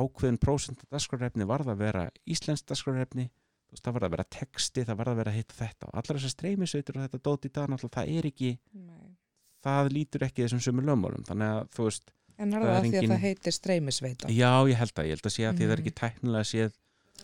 ákveðin 0.00 0.38
prósent 0.42 0.82
af 0.84 0.90
dagskrárefni 0.96 1.46
varð 1.48 1.70
að 1.72 1.82
vera 1.84 2.06
íslenskt 2.26 2.66
dagskrárefni 2.72 3.28
það 3.76 3.96
varð 3.96 4.06
að 4.08 4.14
vera 4.16 4.26
texti, 4.32 4.84
það 4.86 4.98
varð 5.00 5.12
að 5.12 5.18
vera 5.20 5.32
hitt 5.34 5.52
þetta. 5.52 5.88
Og 5.90 5.96
allar 6.00 6.16
þessar 6.18 6.32
streymisveitur 6.32 6.96
og 6.96 7.02
þetta 7.06 7.18
dót 7.26 7.46
í 7.48 7.50
dag 7.52 7.66
náttúrulega 7.68 7.96
það 7.98 8.12
er 8.16 8.28
ekki, 8.30 8.50
Nei. 8.78 9.08
það 9.66 9.90
lítur 9.92 10.24
ekki 10.28 10.44
þessum 10.46 10.62
sömur 10.64 10.86
lögmálum, 10.86 11.24
þannig 11.28 11.52
að 11.56 11.66
þú 11.76 11.88
veist 11.90 12.12
En 12.36 12.52
er 12.52 12.60
Það 12.60 12.66
það 12.66 12.70
er 12.70 12.76
að 12.76 12.82
því 12.86 12.88
að 12.88 12.96
engin- 13.00 13.10
það 13.12 13.22
heitir 13.26 13.54
streymisveita? 13.56 14.28
Já 14.28 14.50
ég 14.68 14.76
held 14.76 14.92
að, 15.00 15.06
ég 15.08 15.14
held 15.16 15.26
að 15.28 15.32
sé 15.36 15.44
að 15.48 15.54
því 15.56 15.64
að 15.64 15.70
það 15.70 15.74
er 15.76 15.82
ekki 15.82 15.92
tæknilega 16.00 16.48
séð 16.50 16.74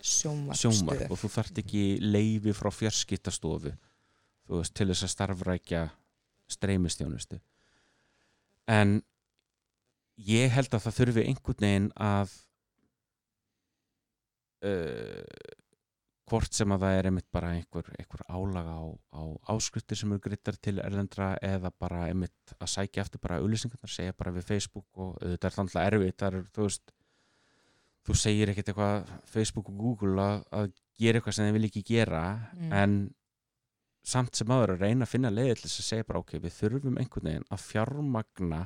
sjómar 0.02 1.02
og 1.12 1.18
þú 1.20 1.28
þarft 1.34 1.58
ekki 1.62 1.82
leifi 2.00 2.54
frá 2.56 2.70
veist, 4.62 4.74
til 4.74 4.88
þess 4.88 5.04
að 5.06 5.12
starfrækja 5.12 5.82
streymistjónustu 6.52 7.40
en 8.72 9.02
ég 10.16 10.50
held 10.52 10.74
að 10.74 10.84
það 10.86 10.96
þurfi 11.00 11.26
einhvern 11.28 11.62
veginn 11.64 11.90
að 11.96 12.32
uh, 14.66 15.24
hvort 16.32 16.54
sem 16.56 16.72
að 16.72 16.84
það 16.86 16.96
er 16.98 17.08
einmitt 17.10 17.28
bara 17.34 17.52
einhver, 17.56 17.88
einhver 17.98 18.22
álaga 18.32 18.74
á, 18.78 18.84
á 19.12 19.22
áskriftir 19.52 19.98
sem 20.00 20.12
eru 20.14 20.22
grittar 20.24 20.56
til 20.62 20.78
erlendra 20.80 21.32
eða 21.44 21.72
bara 21.76 22.06
einmitt 22.08 22.54
að 22.58 22.70
sækja 22.72 23.04
eftir 23.04 23.20
bara 23.22 23.40
auðlýsingarnar, 23.42 23.92
segja 23.92 24.14
bara 24.16 24.32
við 24.36 24.46
Facebook 24.48 24.86
og 25.02 25.16
þetta 25.20 25.48
er 25.50 25.56
þannig 25.58 25.80
erfitt, 25.82 26.18
það 26.22 26.38
er 26.38 26.46
þú 26.54 26.68
veist 26.68 26.94
þú 28.02 28.16
segir 28.18 28.50
ekkert 28.52 28.70
eitthvað 28.72 29.10
Facebook 29.30 29.68
og 29.70 29.76
Google 29.82 30.22
að, 30.22 30.38
að 30.58 30.70
gera 31.02 31.20
eitthvað 31.20 31.36
sem 31.36 31.48
þeir 31.48 31.58
vil 31.58 31.68
ekki 31.70 31.84
gera 31.92 32.22
Mm. 32.52 32.72
en 32.72 32.94
samt 34.02 34.34
sem 34.34 34.50
aður 34.50 34.72
að 34.74 34.80
reyna 34.82 35.06
að 35.06 35.12
finna 35.12 35.30
leiði 35.30 35.54
til 35.60 35.68
þess 35.68 35.82
að 35.82 35.86
segja 35.86 36.06
bara 36.08 36.20
ok, 36.22 36.32
við 36.42 36.54
þurfum 36.56 36.96
einhvern 36.98 37.28
veginn 37.28 37.44
að 37.54 37.60
fjármagna 37.68 38.62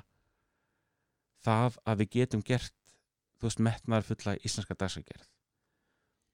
það 1.47 1.79
að 1.87 2.03
við 2.03 2.13
getum 2.19 2.43
gert 2.47 2.75
þú 3.41 3.49
veist, 3.49 3.63
metnaðar 3.65 4.07
fulla 4.11 4.37
íslenska 4.43 4.77
dagsakgerð 4.81 5.27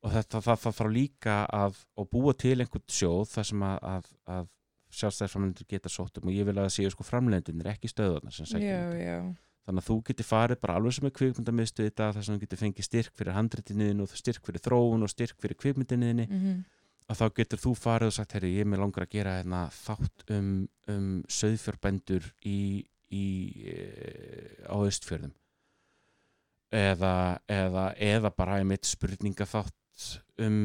og 0.02 0.10
þetta 0.16 0.40
það, 0.42 0.64
þarf 0.66 0.90
líka 0.90 1.36
að 1.54 1.78
og 2.00 2.08
búa 2.10 2.34
til 2.34 2.56
einhvern 2.58 2.88
sjóð 2.90 3.28
þar 3.36 3.48
sem 3.52 3.62
að, 3.68 3.78
að, 3.92 4.10
að 4.36 4.50
sjálfstæðisframlendur 4.92 5.68
geta 5.70 5.88
sótt 5.88 6.18
um. 6.20 6.26
Og 6.28 6.34
ég 6.36 6.44
vil 6.44 6.56
að 6.58 6.66
það 6.66 6.74
séu 6.74 6.90
sko 6.92 7.06
framlendunir 7.06 7.70
ekki 7.72 7.88
stöðunar 7.88 8.34
sem 8.34 8.48
sækja 8.50 8.74
um 8.90 8.98
þannig 9.62 9.84
að 9.84 9.86
þú 9.88 9.96
getur 10.08 10.26
farið 10.26 10.58
bara 10.60 10.74
alveg 10.76 10.94
sem 10.96 11.06
er 11.06 11.12
kvikmyndamistu 11.16 11.84
þetta 11.86 12.08
þar 12.16 12.24
sem 12.26 12.34
þú 12.36 12.42
getur 12.42 12.60
fengið 12.60 12.86
styrk 12.88 13.12
fyrir 13.20 13.36
handritinniðin 13.36 14.02
og 14.02 14.16
styrk 14.18 14.48
fyrir 14.48 14.64
þróun 14.64 15.06
og 15.06 15.12
styrk 15.12 15.38
fyrir 15.40 15.58
kvikmyndinniðinni 15.62 16.26
Mhm. 16.28 16.56
að 17.08 17.20
þá 17.20 17.26
getur 17.38 17.62
þú 17.62 17.72
farið 17.78 18.10
og 18.10 18.16
sagt 18.16 18.32
herri, 18.34 18.50
ég 18.56 18.66
er 18.66 18.70
með 18.72 18.82
langar 18.82 19.06
að 19.06 19.12
gera 19.14 19.36
hérna, 19.38 19.60
þátt 19.70 20.24
um, 20.34 20.50
um 20.90 21.06
söðfjörbændur 21.30 22.26
í, 22.44 22.58
í, 23.12 23.26
e, 23.68 24.66
á 24.66 24.76
östfjörðum 24.80 25.34
eða, 26.72 27.14
eða, 27.52 27.86
eða 28.00 28.32
bara 28.36 28.58
einmitt 28.60 28.88
spurninga 28.88 29.46
þátt 29.48 30.08
um 30.42 30.58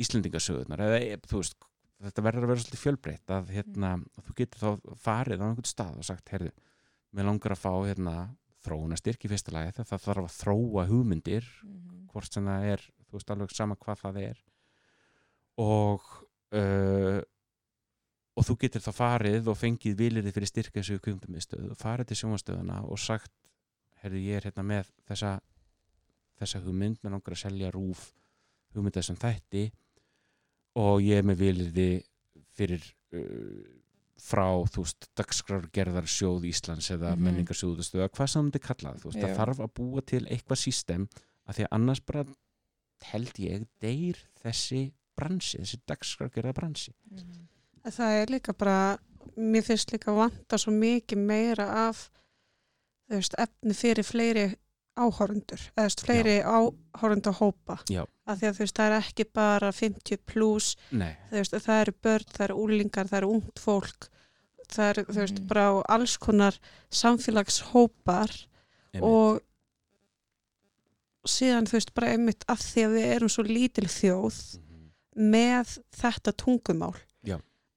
Íslendingasögurnar. 0.00 0.80
Eða 0.88 1.00
e, 1.02 1.18
veist, 1.30 1.56
þetta 2.02 2.22
verður 2.26 2.46
að 2.46 2.50
vera 2.52 2.62
svolítið 2.64 2.82
fjölbreytt 2.82 3.34
að, 3.34 3.50
hérna, 3.54 3.92
að 4.18 4.28
þú 4.28 4.36
getur 4.40 4.62
þá 4.64 4.94
farið 5.04 5.42
á 5.42 5.46
einhvern 5.46 5.70
stað 5.70 6.00
og 6.00 6.08
sagt, 6.08 6.32
herri, 6.34 6.50
mér 7.14 7.28
langar 7.28 7.54
að 7.54 7.62
fá 7.62 7.70
hérna, 7.86 8.14
þróuna 8.64 8.98
styrk 8.98 9.26
í 9.26 9.30
fyrsta 9.30 9.52
lagi 9.54 9.74
það 9.76 9.92
þarf 10.06 10.24
að 10.24 10.36
þróa 10.40 10.86
hugmyndir 10.88 11.46
Mhm. 11.62 12.08
hvort 12.14 12.32
sem 12.32 12.46
það 12.46 12.66
er, 12.72 12.82
þú 13.04 13.18
veist 13.18 13.30
alveg 13.34 13.54
sama 13.54 13.76
hvað 13.76 14.00
það 14.02 14.18
er. 14.22 14.38
Og 15.62 16.02
uh, 16.54 17.20
og 18.34 18.46
þú 18.48 18.56
getur 18.64 18.82
þá 18.82 18.90
farið 18.98 19.48
og 19.52 19.58
fengið 19.60 19.96
vilirði 20.00 20.32
fyrir 20.34 20.50
styrka 20.50 20.80
þessu 20.80 20.98
kvikmyndamiðstöð 21.04 21.68
og 21.70 21.78
farið 21.78 22.08
til 22.10 22.18
sjónvastöðuna 22.22 22.80
og 22.90 22.98
sagt 22.98 23.32
herðu 24.02 24.22
ég 24.24 24.40
er 24.40 24.48
hérna 24.48 24.64
með 24.66 24.90
þessa 25.08 25.36
þessa 26.40 26.60
hugmynd, 26.64 26.98
með 27.04 27.14
langar 27.14 27.36
að 27.36 27.42
selja 27.44 27.70
rúf 27.70 28.08
hugmynd 28.74 28.96
þessum 28.98 29.20
þætti 29.22 29.64
og 30.82 30.98
ég 31.06 31.20
er 31.22 31.28
með 31.28 31.38
vilirði 31.44 31.88
fyrir 32.58 32.82
uh, 33.14 33.62
frá, 34.24 34.46
þú 34.72 34.82
veist, 34.82 35.06
dagskrárgerðar 35.18 36.06
sjóð 36.10 36.46
Íslands 36.50 36.90
eða 36.94 37.12
mm 37.14 37.24
menningarsjóðustöð 37.28 38.02
eða 38.02 38.12
hvað 38.16 38.30
sem 38.32 38.40
það 38.40 38.44
myndi 38.48 38.62
kallað, 38.66 38.98
þú 39.02 39.10
veist, 39.10 39.20
það 39.22 39.36
þarf 39.38 39.62
að 39.66 39.72
búa 39.78 40.02
til 40.10 40.22
eitthvað 40.26 40.60
sístem 40.64 41.06
að 41.44 41.58
því 41.58 41.66
að 41.68 41.74
annars 41.78 42.00
bara 42.08 42.24
held 43.12 43.40
ég 43.42 43.66
deyr 43.84 44.20
þessi 44.42 44.82
bransi, 45.14 45.58
þessi 45.62 45.80
dagskrárgerða 45.86 46.54
bransi 46.56 46.94
Mhm. 47.10 47.42
Það 47.84 48.18
er 48.22 48.30
líka 48.32 48.52
bara, 48.56 48.98
mér 49.36 49.62
finnst 49.66 49.92
líka 49.92 50.12
vanta 50.16 50.58
svo 50.58 50.72
mikið 50.72 51.18
meira 51.20 51.66
af 51.88 52.06
veist, 53.10 53.34
efni 53.38 53.74
fyrir 53.76 54.06
fleiri 54.06 54.44
áhorundur, 54.96 55.60
eða 55.76 56.04
fleiri 56.06 56.36
áhorunda 56.46 57.32
hópa. 57.34 57.76
Já. 57.90 58.04
Af 58.26 58.38
því 58.40 58.48
að 58.48 58.58
veist, 58.62 58.76
það 58.78 58.86
er 58.86 58.96
ekki 59.02 59.24
bara 59.34 59.72
50 59.72 60.16
pluss, 60.24 60.76
það 60.90 61.80
eru 61.80 61.92
börn, 62.02 62.24
það 62.32 62.44
eru 62.46 62.56
úlingar, 62.64 63.08
það 63.10 63.18
eru 63.20 63.32
ungt 63.34 63.60
fólk, 63.60 64.08
það 64.72 64.88
eru, 64.88 65.04
Mhm. 65.04 65.46
bara 65.46 65.82
alls 65.88 66.16
konar 66.16 66.58
samfélagshópar 66.90 68.30
einmitt. 68.94 69.02
og 69.02 69.42
síðan, 71.26 71.66
þú 71.66 71.72
veist, 71.78 71.94
bara 71.94 72.08
einmitt 72.12 72.44
af 72.48 72.60
því 72.60 72.84
að 72.86 72.94
við 72.96 73.14
erum 73.16 73.28
svo 73.28 73.44
lítil 73.44 73.88
þjóð, 73.88 74.58
Mhm. 74.58 74.90
með 75.32 75.78
þetta 75.92 76.32
tungumál. 76.32 76.94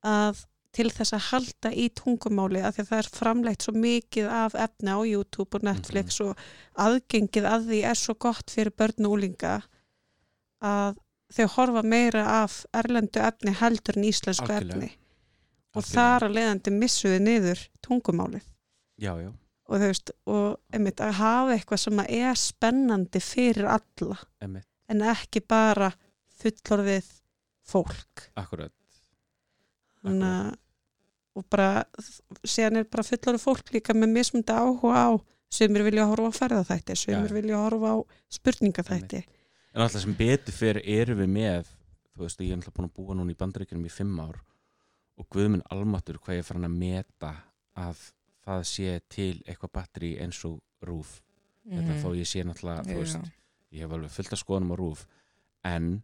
Að 0.08 0.46
til 0.78 0.92
þess 0.94 1.16
að 1.16 1.26
halda 1.32 1.72
í 1.74 1.88
tungumáli 1.98 2.62
að 2.62 2.76
því 2.76 2.84
að 2.84 2.90
það 2.92 3.00
er 3.02 3.10
framleitt 3.16 3.66
svo 3.66 3.74
mikið 3.82 4.30
af 4.40 4.56
efni 4.68 4.94
á 4.94 5.00
YouTube 5.10 5.58
og 5.58 5.66
Netflix 5.66 6.20
og 6.26 6.44
aðgengið 6.84 7.48
að 7.50 7.66
því 7.72 7.80
er 7.92 7.98
svo 7.98 8.16
gott 8.28 8.54
fyrir 8.54 8.76
börn 8.78 9.08
og 9.08 9.16
úlinga 9.18 9.56
að 10.68 11.00
þau 11.34 11.48
horfa 11.56 11.84
meira 11.84 12.24
af 12.44 12.62
erlendu 12.78 13.24
efni 13.24 13.56
heldur 13.58 13.98
en 13.98 14.08
íslensku 14.08 14.48
Algjörlega. 14.48 14.78
efni. 14.78 14.92
Og 15.76 15.82
Algjörlega. 15.82 15.98
þar 15.98 16.28
að 16.28 16.38
leiðandi 16.38 16.76
missuði 16.78 17.20
niður 17.26 17.66
tungumálið. 17.86 18.48
Já, 18.98 19.12
já, 19.22 19.30
og 19.68 19.82
þú 19.82 19.92
veist, 19.92 20.12
og 20.26 20.48
einmitt 20.74 21.04
að 21.04 21.18
hafa 21.20 21.54
eitthvað 21.58 21.84
sem 21.84 22.02
er 22.06 22.40
spennandi 22.42 23.22
fyrir 23.22 23.68
alla 23.70 24.18
emmitt, 24.42 24.70
en 24.90 25.04
ekki 25.06 25.44
bara 25.46 25.92
fullorðið 26.40 27.12
fólk. 27.68 28.30
Akkurat 28.40 28.74
þannig 30.08 30.34
að 30.34 30.56
og 31.38 31.46
bara, 31.54 31.84
síðan 32.50 32.80
er 32.80 32.86
bara 32.90 33.04
fullorðið 33.06 33.44
fólk 33.44 33.68
líka 33.76 33.94
með 33.94 34.10
mismundi 34.16 34.54
áhuga 34.58 35.02
á 35.06 35.10
sumir 35.54 35.84
vilja 35.86 36.08
horfa 36.10 36.32
á 36.34 36.38
ferðaþætti 36.40 36.96
sumir 36.98 37.30
Já. 37.30 37.36
vilja 37.38 37.60
horfa 37.62 37.92
á 37.94 37.98
spurningaþætti. 38.34 39.20
En 39.76 39.84
alltaf 39.86 40.02
sem 40.02 40.16
betur 40.18 40.56
fyrir 40.58 40.82
erum 40.82 41.20
við 41.22 41.30
með 41.36 41.70
þú 42.18 42.24
veist, 42.26 42.42
ég 42.42 42.50
er 42.52 42.58
alltaf 42.58 42.74
búin 42.74 42.90
að 42.90 42.96
búa 42.98 43.14
núna 43.20 43.32
í 43.36 43.38
bandaríkjunum 43.38 43.86
í 43.86 43.94
fimm 43.94 44.18
ár 44.20 44.40
og 45.18 45.28
guðminn 45.30 45.62
almatur 45.70 46.18
hvað 46.18 46.40
ég 46.40 46.42
er 46.42 46.48
farin 46.50 46.66
að 46.66 46.78
meta 46.82 47.32
að 47.78 48.02
það 48.48 48.64
sé 48.74 48.98
til 49.14 49.36
eitthvað 49.46 49.74
batteri 49.78 50.12
eins 50.24 50.42
og 50.50 50.58
rúf 50.82 51.20
þetta 51.68 51.94
Mhm. 51.94 52.02
þó 52.02 52.10
ég 52.18 52.26
sé 52.26 52.42
náttúrulega, 52.44 52.84
þú 52.88 52.98
veist 52.98 53.32
ég 53.72 53.82
hef 53.86 53.92
alveg 53.92 54.10
fullt 54.18 54.34
af 54.34 54.40
skoðunum 54.42 54.74
á 54.74 54.76
rúf 54.82 55.06
en 55.64 56.02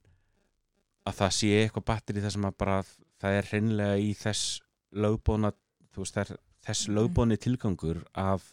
að 1.08 1.14
það 1.20 1.32
sé 1.40 1.52
eitthvað 1.66 1.86
batteri 1.90 2.22
þar 2.22 2.32
sem 2.38 2.46
að 2.46 2.58
bara 2.58 2.84
það 3.24 3.38
er 3.40 3.48
hreinlega 3.52 4.02
í 4.04 4.12
þess 4.20 4.58
lögbóna 5.04 5.54
þú 5.94 6.04
veist, 6.04 6.20
er 6.20 6.34
þess 6.64 6.90
lögbóni 6.92 7.38
tilgangur 7.42 8.04
að 8.20 8.46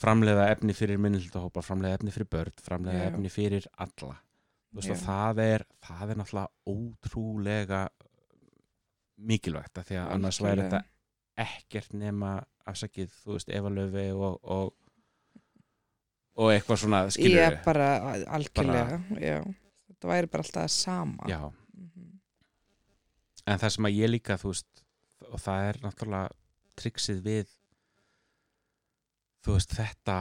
framleiða 0.00 0.48
efni 0.52 0.74
fyrir 0.76 1.00
minnildahópa, 1.00 1.62
framleiða 1.64 2.00
efni 2.00 2.12
fyrir 2.14 2.28
börn 2.32 2.56
framleiða 2.64 3.04
Já. 3.04 3.10
efni 3.12 3.32
fyrir 3.32 3.68
alla 3.76 4.16
þú 4.16 4.80
veist, 4.80 4.90
og 4.90 4.98
Já. 4.98 5.04
það 5.06 5.42
er 5.46 5.66
það 5.86 6.10
er 6.14 6.20
náttúrulega 6.20 6.74
ótrúlega 6.74 7.84
mikilvægt 9.16 9.80
af 9.80 9.88
því 9.88 10.00
að 10.02 10.10
annars 10.16 10.40
væri 10.44 10.66
þetta 10.66 10.82
ekkert 11.46 11.94
nema 11.96 12.32
afsakið, 12.66 13.12
þú 13.22 13.36
veist, 13.36 13.52
Eva 13.54 13.70
Löfi 13.72 14.08
og, 14.16 14.40
og 14.42 14.74
og 16.36 16.50
eitthvað 16.52 16.82
svona, 16.82 16.98
skilur 17.12 17.38
Ég 17.40 17.62
bara, 17.64 17.86
algjörlega, 18.36 18.98
já. 19.22 19.38
Þetta 19.88 20.10
væri 20.10 20.28
bara 20.32 20.44
alltaf 20.44 20.72
sama. 20.74 21.28
já. 21.30 21.40
En 23.46 23.62
það 23.62 23.74
sem 23.76 23.88
að 23.88 24.00
ég 24.00 24.12
líka, 24.12 24.38
þú 24.40 24.52
veist 24.52 24.82
og 25.26 25.40
það 25.40 25.68
er 25.68 25.78
náttúrulega 25.84 26.34
triksið 26.76 27.22
við 27.24 27.54
þú 29.46 29.56
veist, 29.56 29.76
þetta 29.78 30.16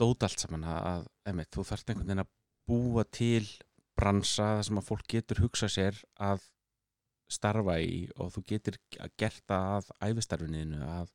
dót 0.00 0.26
allt 0.26 0.42
saman 0.42 0.64
að, 0.66 0.80
að 0.90 1.32
emitt, 1.32 1.52
þú 1.54 1.66
þarft 1.68 1.90
einhvern 1.90 2.08
veginn 2.08 2.24
að 2.24 2.32
búa 2.64 3.04
til 3.12 3.44
bransa 3.94 4.54
þar 4.56 4.66
sem 4.68 4.80
að 4.80 4.88
fólk 4.88 5.08
getur 5.12 5.42
hugsa 5.44 5.68
sér 5.70 6.00
að 6.16 6.46
starfa 7.30 7.76
í 7.82 8.06
og 8.20 8.32
þú 8.34 8.44
getur 8.50 8.78
gert 9.20 9.44
það 9.48 9.68
að 9.76 9.90
æfistarfiniðinu 10.08 10.80
að 10.88 11.12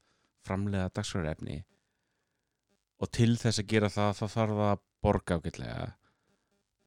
framlega 0.48 0.92
dagskrárefni. 0.96 1.58
Og 3.00 3.12
til 3.16 3.34
þess 3.40 3.62
að 3.62 3.70
gera 3.72 3.90
það 3.94 4.14
þá 4.20 4.26
þarf 4.26 4.56
það 4.60 4.70
að 4.70 4.86
borga 5.06 5.38
ágætlega. 5.40 5.90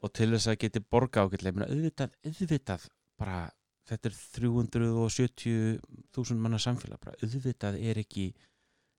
Og 0.03 0.13
til 0.17 0.29
þess 0.33 0.49
að 0.51 0.59
geti 0.63 0.83
borga 0.95 1.23
ágætlega 1.23 1.67
auðvitað, 1.69 2.17
auðvitað 2.27 2.87
bara 3.19 3.37
þetta 3.89 4.09
er 4.09 4.15
370.000 4.39 6.39
manna 6.41 6.59
samfélag 6.61 7.01
bara 7.03 7.17
auðvitað 7.23 7.77
er 7.81 7.99
ekki 8.03 8.27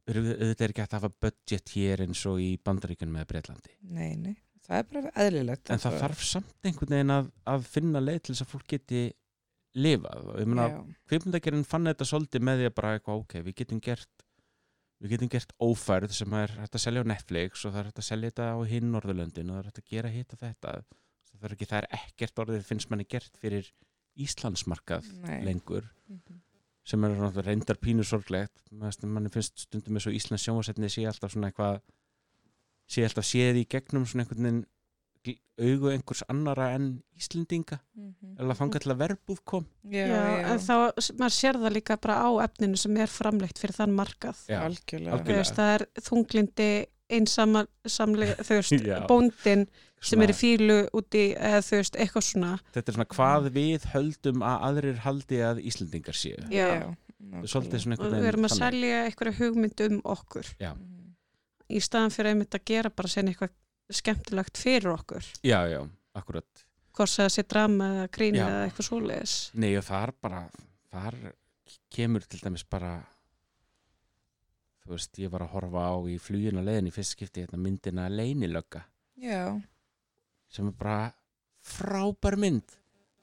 auðvitað 0.08 0.64
er 0.66 0.74
ekki 0.74 0.84
að 0.84 0.96
hafa 0.98 1.10
budget 1.24 1.72
hér 1.76 2.02
eins 2.04 2.22
og 2.28 2.40
í 2.44 2.50
bandaríkunum 2.64 3.16
með 3.18 3.28
Breitlandi 3.32 3.76
Nei, 3.88 4.12
nei, 4.20 4.34
það 4.66 4.80
er 4.82 4.88
bara 4.92 5.12
eðlilegt. 5.24 5.70
en 5.72 5.80
það 5.84 6.00
þarf 6.02 6.24
samt 6.28 6.68
einhvern 6.68 6.96
veginn 6.98 7.14
að, 7.14 7.30
að 7.54 7.68
finna 7.72 8.02
leið 8.04 8.20
til 8.26 8.34
þess 8.34 8.44
að 8.46 8.52
fólk 8.52 8.68
geti 8.74 9.04
lifað 9.74 10.28
og 10.30 10.36
ég 10.42 10.50
meina 10.50 10.66
Já. 10.70 10.76
kvikmyndagerinn 11.10 11.64
fann 11.66 11.88
þetta 11.90 12.06
svolítið 12.06 12.44
með 12.46 12.60
því 12.60 12.68
að 12.70 12.76
bara 12.78 12.92
eitthvað 12.98 13.22
ok, 13.24 13.32
við 13.48 13.56
getum 13.62 13.80
gert 13.82 14.26
við 15.02 15.14
getum 15.16 15.30
gert 15.32 15.50
ófærð 15.64 16.12
sem 16.14 16.36
er 16.38 16.52
hægt 16.60 16.76
að 16.78 16.84
selja 16.84 17.02
á 17.02 17.10
Netflix 17.10 17.64
og 17.66 17.72
það 17.74 17.80
er 17.80 17.88
hægt 17.90 18.02
að 18.04 18.08
selja 18.10 18.30
þetta 18.30 18.46
á 18.54 18.58
hinn 18.70 18.92
Norðurlöndin 18.94 19.50
og 19.50 19.56
það 19.56 19.62
er 19.64 19.68
hægt 19.72 19.80
að 19.82 19.90
gera 19.90 20.12
hitt 20.14 20.36
og 20.36 20.40
þetta 20.44 20.74
það 21.34 21.48
er, 21.48 21.56
ekki, 21.56 21.68
það 21.72 21.80
er 21.80 21.88
ekkert 21.98 22.40
orðið 22.44 22.68
finnst 22.68 22.92
manni 22.92 23.06
gert 23.10 23.40
fyrir 23.42 23.72
Íslandsmarkað 24.16 25.04
Nei. 25.26 25.42
lengur 25.44 25.84
Mhm. 26.08 26.40
sem 26.84 27.04
er 27.04 27.14
reyndar 27.42 27.76
pínu 27.80 28.04
sorglegt 28.04 28.52
manni 28.70 29.30
finnst 29.32 29.58
stundum 29.58 29.96
eins 29.96 30.06
og 30.06 30.12
Íslands 30.12 30.44
sjónvasetni 30.44 30.90
sé 30.92 31.06
alltaf 31.08 31.32
svona 31.32 31.50
eitthvað 31.50 31.80
sé 32.88 33.04
alltaf 33.06 33.24
séð 33.24 33.62
í 33.62 33.66
gegnum 33.68 34.04
svona 34.06 34.24
einhvern 34.24 34.42
veginn 34.44 34.64
augu 35.56 35.88
einhvers 35.88 36.22
annara 36.28 36.74
en 36.74 37.02
Íslendinga 37.16 37.78
Mhm. 37.96 38.36
eða 38.38 38.56
þangað 38.58 38.80
til 38.82 38.92
að 38.92 38.98
verbúð 38.98 39.38
kom 39.44 39.66
Já, 39.84 40.06
Já, 40.06 40.08
já, 40.08 40.52
en 40.52 40.58
þá, 40.58 40.74
maður 41.18 41.34
sér 41.40 41.54
það 41.62 41.72
líka 41.72 41.96
bara 42.00 42.14
á 42.26 42.30
efninu 42.44 42.76
sem 42.76 42.96
er 42.96 43.06
framleitt 43.06 43.58
fyrir 43.58 43.72
þann 43.78 43.94
markað 43.96 44.36
Já, 44.48 44.60
algjörlega. 44.66 45.24
Þú 45.24 45.36
veist, 45.38 45.54
það 45.54 45.74
er 45.80 45.86
þunglindi 46.00 46.86
einsamlega, 47.10 48.36
þú 48.44 48.58
veist, 48.58 48.72
Já. 48.90 48.98
bóndin 49.10 49.66
sem 50.04 50.20
er 50.20 50.32
í 50.32 50.36
fílu 50.36 50.76
úti 50.96 51.30
eða 51.36 51.62
þú 51.64 51.78
veist, 51.80 51.96
eitthvað 52.00 52.26
svona. 52.28 52.50
Þetta 52.74 52.90
er 52.92 52.96
svona 52.98 53.08
hvað 53.14 53.48
við 53.54 53.86
höldum 53.94 54.44
að 54.44 54.66
aðrir 54.68 54.98
haldi 55.04 55.40
að 55.44 55.62
Íslendingar 55.64 56.16
séu. 56.18 56.40
Já. 56.52 56.92
svolítið 57.48 57.80
svona 57.86 57.96
einhvern 57.96 58.20
við 58.20 58.28
erum 58.28 58.44
að 58.48 58.56
selja 58.58 58.98
eitthvað 59.08 59.38
hugmynd 59.40 59.80
um 59.86 60.00
okkur. 60.04 60.50
Mhm. 60.60 60.90
í 61.74 61.80
staðan 61.80 62.12
fyrir 62.12 62.34
einmitt 62.34 62.52
að 62.54 62.64
gera 62.68 62.90
bara 62.92 63.08
sen 63.08 63.28
eitthvað 63.30 63.50
skemmtilegt 63.90 64.58
fyrir 64.60 64.92
okkur. 64.92 65.24
Já, 65.42 65.64
já, 65.68 65.80
akkurat. 66.14 66.64
Hvort 66.94 67.10
sem 67.10 67.24
það 67.24 67.32
sé 67.34 67.42
drama 67.48 67.84
eða 67.94 68.08
grín 68.12 68.36
Já. 68.36 68.44
eða 68.46 68.66
eitthvað 68.68 68.86
svoleiðis. 68.90 69.32
Nei 69.54 69.72
og 69.78 69.84
þar 69.88 70.12
bara 70.22 70.42
þar 70.92 71.16
kemur 71.90 72.22
til 72.28 72.40
dæmis 72.44 72.62
bara 72.70 72.92
þú 74.84 74.92
veist, 74.96 75.18
ég 75.22 75.30
var 75.32 75.44
að 75.46 75.52
horfa 75.54 75.84
á 75.88 75.94
í 76.12 76.16
flugina 76.20 76.62
leiðin 76.64 76.90
í 76.90 76.94
fyrst 76.94 77.16
skipti 77.16 77.44
hérna 77.44 77.60
myndina 77.60 78.08
Leinilögga 78.12 78.82
Já, 79.20 79.54
sem 80.52 80.68
er 80.68 80.74
bara 80.78 80.98
frábær 81.64 82.36
mynd 82.40 82.74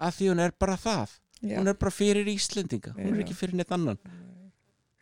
að 0.02 0.16
því 0.18 0.30
hún 0.32 0.40
er 0.42 0.54
bara 0.58 0.78
það. 0.82 1.12
Já. 1.42 1.58
hún 1.60 1.68
er 1.70 1.78
bara 1.78 1.92
fyrir 1.94 2.26
Íslendinga, 2.32 2.94
hún 2.98 3.14
er 3.16 3.22
ekki 3.24 3.36
fyrir 3.38 3.58
neitt 3.60 3.72
annan. 3.74 3.98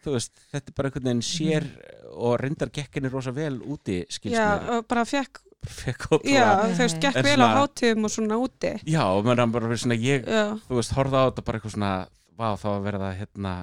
Þú 0.04 0.14
veist, 0.16 0.34
þetta 0.52 0.72
er 0.72 0.76
bara 0.76 0.90
einhvern 0.90 1.08
veginn 1.10 1.24
sér 1.28 1.66
og 2.16 2.36
reyndar 2.40 2.72
gekkinni 2.76 3.12
rosa 3.12 3.32
vel 3.36 3.58
úti 3.64 4.02
skilst 4.12 4.36
Já, 4.36 4.48
og 4.76 4.86
bara 4.88 5.04
fekk, 5.08 5.42
já, 6.28 6.46
þú 6.72 6.78
veist, 6.84 7.00
gekk 7.04 7.20
vel 7.24 7.36
á 7.36 7.48
svona- 7.48 7.56
hátíðum 7.60 8.08
og 8.08 8.14
svona 8.16 8.38
úti. 8.40 8.74
Já, 8.88 9.04
og 9.08 9.24
mér 9.28 9.44
er 9.44 9.52
bara 9.56 9.76
svona 9.80 9.96
ég, 10.00 10.24
Já, 10.28 10.46
þú 10.68 10.80
veist, 10.80 10.96
horfða 10.96 11.24
á 11.24 11.28
þetta 11.32 11.46
bara 11.48 11.60
eitthvað 11.60 11.76
svona 11.76 11.94
vá, 12.40 12.48
þá 12.56 12.68
að 12.76 12.84
verða 12.88 13.10
hérna 13.20 13.54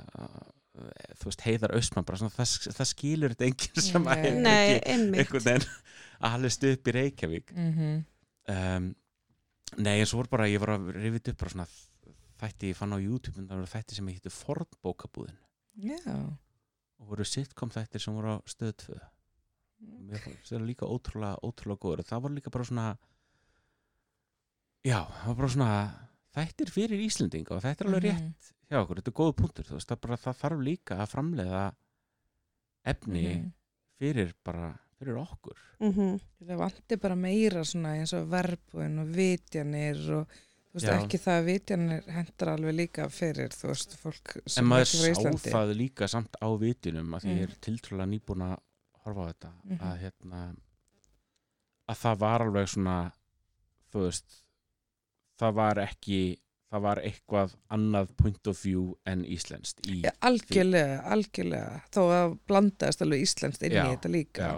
þú 1.17 1.31
veist, 1.31 1.47
heiðar 1.47 1.75
austmann 1.79 2.07
bara 2.09 2.21
svona, 2.21 2.35
það, 2.37 2.55
það 2.77 2.91
skilur 2.93 3.35
þetta 3.35 3.49
enginn 3.49 3.85
sem 3.89 4.07
að 4.07 4.23
hefur 4.23 4.39
nei, 4.45 4.69
ekki 4.77 4.95
einhvern 4.95 5.47
veginn 5.49 5.67
alveg 6.31 6.71
upp 6.71 6.89
í 6.89 6.97
Reykjavík. 6.97 7.53
Mhm. 7.57 7.99
um, 8.55 8.89
nei, 9.83 9.97
en 9.99 10.07
svo 10.09 10.23
voru 10.23 10.33
bara, 10.37 10.49
ég 10.51 10.63
var 10.63 10.77
að 10.77 10.91
rifið 10.95 11.33
upp 11.33 11.43
bara 11.43 11.55
svona 11.57 11.69
þætti 12.41 12.71
ég 12.71 12.79
fann 12.79 12.95
á 12.95 12.99
YouTube 13.01 13.41
en 13.41 13.49
það 13.49 13.61
voru 13.61 13.73
þætti 13.73 13.97
sem 13.97 14.09
ég 14.11 14.19
hittu 14.19 14.33
Fordbókabúðin 14.33 15.39
Já. 15.87 15.99
og 17.01 17.11
voru 17.11 17.27
sitcom 17.29 17.73
þættir 17.73 18.03
sem 18.03 18.17
voru 18.17 18.37
á 18.37 18.39
stöð 18.49 18.75
2 18.87 18.99
mér 20.09 20.23
fannst 20.25 20.51
það 20.51 20.67
líka 20.69 20.89
ótrúlega, 20.89 21.37
ótrúlega 21.45 21.83
góður 21.83 22.05
það 22.09 22.25
var 22.25 22.35
líka 22.37 22.53
bara 22.53 22.69
svona 22.69 22.87
já, 24.87 25.01
það 25.05 25.27
var 25.31 25.39
bara 25.41 25.53
svona 25.57 25.71
þættir 26.37 26.71
fyrir 26.71 27.01
Íslendinga 27.07 27.57
og 27.57 27.63
þetta 27.65 27.85
er 27.85 27.89
alveg 27.91 28.03
rétt 28.05 28.21
Mhm. 28.21 28.35
hjá 28.71 28.81
okkur, 28.83 28.97
þetta 29.01 29.09
er 29.13 29.19
góð 29.21 29.35
punktur 29.37 29.65
þú 29.65 29.75
veist, 29.79 29.89
það, 29.89 30.01
bara, 30.01 30.17
það 30.17 30.41
þarf 30.43 30.63
líka 30.67 30.97
að 31.01 31.13
framleiða 31.15 31.63
efni 32.87 33.23
Mhm. 33.37 33.53
fyrir 34.01 34.33
bara, 34.45 34.75
fyrir 34.99 35.17
okkur 35.21 35.57
Mhm. 35.81 36.21
Það 36.47 36.57
vanti 36.59 36.97
bara 37.01 37.15
meira 37.17 37.61
svona 37.65 37.97
eins 37.99 38.13
og 38.15 38.29
verbúin 38.31 38.99
og 39.01 39.09
vitjanir 39.13 39.99
og 40.11 40.27
þú 40.27 40.75
veist 40.75 40.87
Já. 40.87 40.97
ekki 41.03 41.19
það 41.21 41.41
að 41.41 41.45
vitjanir 41.51 42.07
hendur 42.09 42.49
alveg 42.49 42.75
líka 42.77 43.09
fyrir 43.11 43.49
þú 43.53 43.69
veist 43.69 43.97
fólk 44.01 44.37
en 44.37 44.43
sem 44.49 44.65
maður 44.65 44.81
er 44.81 44.87
ekki 44.87 44.97
frá 44.97 45.15
sá 45.15 45.31
Íslandi. 45.31 45.53
það 45.53 45.75
líka 45.77 46.09
samt 46.09 46.33
á 46.41 46.49
vitinum 46.59 47.09
að 47.15 47.21
því 47.23 47.29
ég 47.29 47.37
Mm. 47.37 47.43
er 47.43 47.57
tiltrúlega 47.61 48.09
nýbúin 48.09 48.43
að 48.47 48.59
horfa 49.05 49.21
á 49.21 49.33
þetta 49.33 49.53
Mhm. 49.65 49.79
að 49.81 49.99
hérna 50.01 50.57
að 51.89 51.97
það 52.03 52.19
var 52.19 52.41
alveg 52.41 52.69
svona 52.69 53.13
þú 53.93 54.01
veist 54.07 54.43
það 55.41 55.57
var 55.61 55.81
ekki 55.87 56.21
það 56.67 56.83
var 56.83 57.01
eitthvað 57.07 57.53
annað 57.77 58.09
point 58.19 58.51
of 58.51 58.59
view 58.65 58.89
en 59.07 59.23
íslenskt 59.25 59.87
í 59.87 60.01
Já, 60.03 60.11
algjörlega, 60.27 60.99
algjörlega 61.15 61.81
þó 61.95 62.03
að 62.17 62.35
blandaðist 62.51 63.05
alveg 63.07 63.23
íslenskt 63.27 63.63
inn 63.69 63.77
Já, 63.79 63.85
í 63.87 63.95
þetta 63.95 64.13
líka 64.13 64.51
já, 64.51 64.57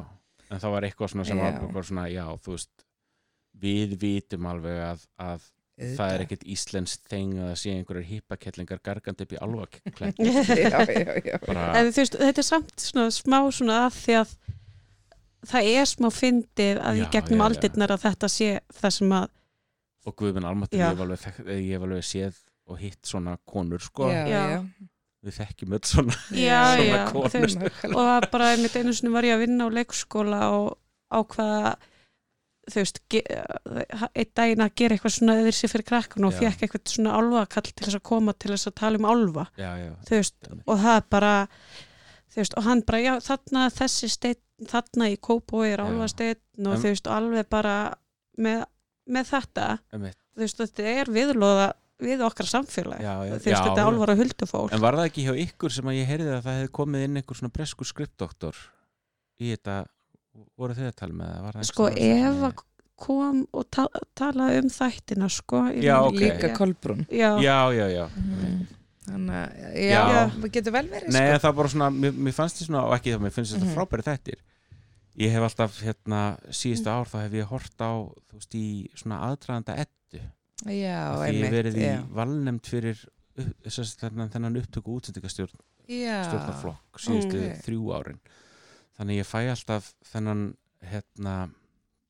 en 0.48 0.62
það 0.64 0.74
var 0.76 0.88
eitthvað 0.88 1.12
svona 1.14 1.28
sem 1.28 1.42
var 1.42 1.52
Já. 1.58 1.60
bara 1.76 1.88
svona, 1.90 2.06
já, 2.12 2.24
þú 2.44 2.56
veist 2.56 2.86
við 3.58 3.94
vitum 4.00 4.46
alveg 4.48 4.80
að, 4.86 5.04
að 5.20 5.46
það 5.78 6.12
er 6.14 6.22
ekkert 6.24 6.44
íslensk 6.50 7.04
þeng 7.10 7.36
að 7.44 7.52
sé 7.60 7.72
einhverjar 7.76 8.08
hippakellingar 8.08 8.80
gargandi 8.82 9.26
upp 9.26 9.34
í 9.34 9.38
já, 9.44 10.80
já, 10.90 11.18
já. 11.22 11.38
bara, 11.46 11.66
En 11.78 11.90
þú 11.92 12.02
veist, 12.02 12.16
þetta 12.18 12.42
er 12.42 12.46
samt 12.48 12.74
svona 12.82 13.12
smá 13.14 13.38
svona 13.54 13.76
að 13.86 13.98
því 14.00 14.16
að 14.22 14.32
það 15.52 15.68
er 15.78 15.90
smá 15.92 16.08
fyndið 16.10 16.80
að 16.82 16.98
í 16.98 17.04
Já, 17.04 17.10
gegnum 17.14 17.38
já, 17.38 17.42
já. 17.44 17.48
aldirnar 17.50 17.94
að 17.94 18.04
þetta 18.08 18.30
sé 18.34 18.48
það 18.80 18.94
sem 18.98 19.14
að, 19.20 19.28
og 20.08 20.14
Guðminn 20.20 20.46
Almatur, 20.48 20.78
Já. 20.80 20.86
ég 20.88 20.94
hef 20.96 21.02
alveg, 21.04 21.20
þekkt- 21.24 21.50
ég 21.54 21.72
hef 21.76 21.84
alveg 21.88 22.06
séð 22.08 22.38
og 22.68 22.78
hitt 22.82 23.02
svona 23.08 23.36
konur 23.48 23.80
sko, 23.84 24.08
já, 24.12 24.24
Já. 24.28 24.62
við 25.24 25.36
þekkjum 25.40 25.76
öll 25.78 25.86
svona 25.88 26.16
já, 26.36 26.58
Svona 26.78 26.88
já, 26.88 27.04
konur. 27.12 27.94
og 27.94 28.02
það 28.08 28.30
bara 28.34 28.50
einmitt 28.54 28.76
einu 28.80 28.92
sinni 28.96 29.12
var 29.14 29.28
ég 29.28 29.36
að 29.38 29.44
vinna 29.46 29.68
á 29.68 29.76
leikskóla 29.78 30.40
og 30.56 30.78
ákvaða 31.12 31.76
þú 32.68 32.82
veist, 32.82 32.98
einn 33.16 34.32
daginn 34.36 34.60
að 34.66 34.74
gera 34.76 34.96
eitthvað 34.98 35.14
svona 35.16 35.38
yfir 35.40 35.56
sér 35.56 35.72
fyrir 35.72 35.86
krakkun 35.88 36.26
og 36.28 36.34
fekk 36.36 36.66
eitthvað 36.66 36.90
svona 36.92 37.14
álfakall 37.16 37.70
til 37.72 37.86
þess 37.86 37.96
að 37.96 38.04
koma 38.10 38.34
til 38.36 38.52
þess 38.52 38.68
að 38.68 38.74
tala 38.82 39.00
um 39.00 39.46
já, 39.56 39.70
þú 40.04 40.18
veist, 40.18 40.50
og 40.66 40.82
það 40.84 41.00
bara 41.16 41.32
þú 42.28 42.42
veist, 42.42 42.56
og 42.60 42.66
hann 42.68 42.82
bara, 42.86 42.98
já, 43.00 43.14
þarna 43.24 43.64
þessi 43.72 44.10
steinn, 44.12 44.42
þarna 44.68 45.08
í 45.12 45.16
Kópói 45.22 45.72
er 45.72 45.80
Já. 45.80 45.86
álfasteinn 45.88 46.66
og 46.68 46.76
þú 46.82 46.90
veist, 46.92 47.06
og 47.08 47.16
alveg 47.16 47.48
bara 47.48 47.74
með, 48.38 48.64
með 49.08 49.30
þetta 49.32 49.66
þú 49.92 50.42
veist, 50.44 50.56
þetta 50.62 50.82
er 51.02 51.12
viðlóða 51.18 51.68
við 51.98 52.20
okkar 52.22 52.46
samfélag 52.46 53.00
þú 53.02 53.30
veist, 53.32 53.44
þetta 53.48 53.72
er 53.72 53.80
já. 53.80 53.86
álfar 53.88 54.12
og 54.14 54.20
huldufólk 54.22 54.72
En 54.76 54.80
var 54.84 54.94
það 55.00 55.08
ekki 55.10 55.24
hjá 55.26 55.34
ykkur 55.48 55.72
sem 55.74 55.90
að 55.90 55.98
ég 55.98 56.06
heyrði 56.12 56.30
að 56.36 56.42
það 56.46 56.58
hefði 56.60 56.72
komið 56.78 57.04
inn 57.08 57.16
einhver 57.22 57.40
svona 57.40 57.54
breskur 57.56 57.88
skriptdoktor 57.90 58.56
í 59.42 59.50
þetta, 59.54 59.76
voru 60.58 60.74
þið 60.78 60.88
að 60.92 60.96
tala 61.02 61.14
með 61.18 61.36
það? 61.58 61.68
Sko, 61.72 61.88
Eva 61.94 62.50
ég- 62.52 62.64
kom 62.98 63.44
og 63.54 63.66
ta 63.70 63.84
talaði 64.18 64.58
um 64.64 64.70
þættina 64.74 65.28
sko, 65.30 65.60
í 65.70 65.84
Já, 65.86 65.94
raun- 66.00 66.08
ok. 66.10 66.18
líka 66.18 66.48
Kolbrún 66.56 67.04
já, 67.10 67.30
Já, 67.38 67.58
já, 67.70 67.86
já 67.94 68.06
Mhm. 68.16 68.66
þannig 69.08 69.34
að, 69.38 69.74
já, 69.74 70.00
Já. 70.02 70.30
það 70.34 70.50
getur 70.52 70.72
vel 70.72 70.88
verið 70.88 71.08
Nei, 71.14 71.20
sko. 71.30 71.38
það 71.38 71.42
var 71.48 71.52
bara 71.54 71.68
svona, 71.68 71.90
mér, 71.94 72.12
mér 72.12 72.34
fannst 72.34 72.56
því 72.58 72.66
svona 72.66 72.82
og 72.84 72.92
ekki 72.98 73.14
það, 73.14 73.20
mér 73.22 73.32
finnst 73.32 73.54
þetta 73.54 73.64
Mhm. 73.68 73.74
frábæri 73.78 74.02
þættir 74.08 74.38
Ég 75.18 75.32
hef 75.34 75.42
alltaf, 75.48 75.80
hérna, 75.82 76.18
síðustu 76.54 76.90
ár 76.92 77.08
þá 77.10 77.16
hef 77.24 77.32
ég 77.40 77.48
hort 77.50 77.82
á, 77.82 77.90
þú 78.30 78.38
veist, 78.38 78.54
í 78.54 78.66
svona 78.94 79.18
aðdraðanda 79.28 79.74
eddu 79.82 80.20
já, 80.70 81.00
Því 81.18 81.38
ég 81.40 81.50
verið 81.54 81.78
í 81.78 81.86
já. 81.88 81.96
valnefnd 82.14 82.66
fyrir 82.70 83.00
þennan, 83.66 84.58
upptöku 84.58 84.96
útsendingastjórn 84.98 85.58
já, 85.88 86.22
stjórnarflokk 86.26 86.98
síðustu 87.02 87.38
ok. 87.48 87.60
þrjú 87.66 87.92
árin 87.94 88.20
þannig 88.98 89.20
ég 89.20 89.28
fæ 89.28 89.38
alltaf 89.52 89.92
þennan 90.10 90.42
hérna, 90.90 91.34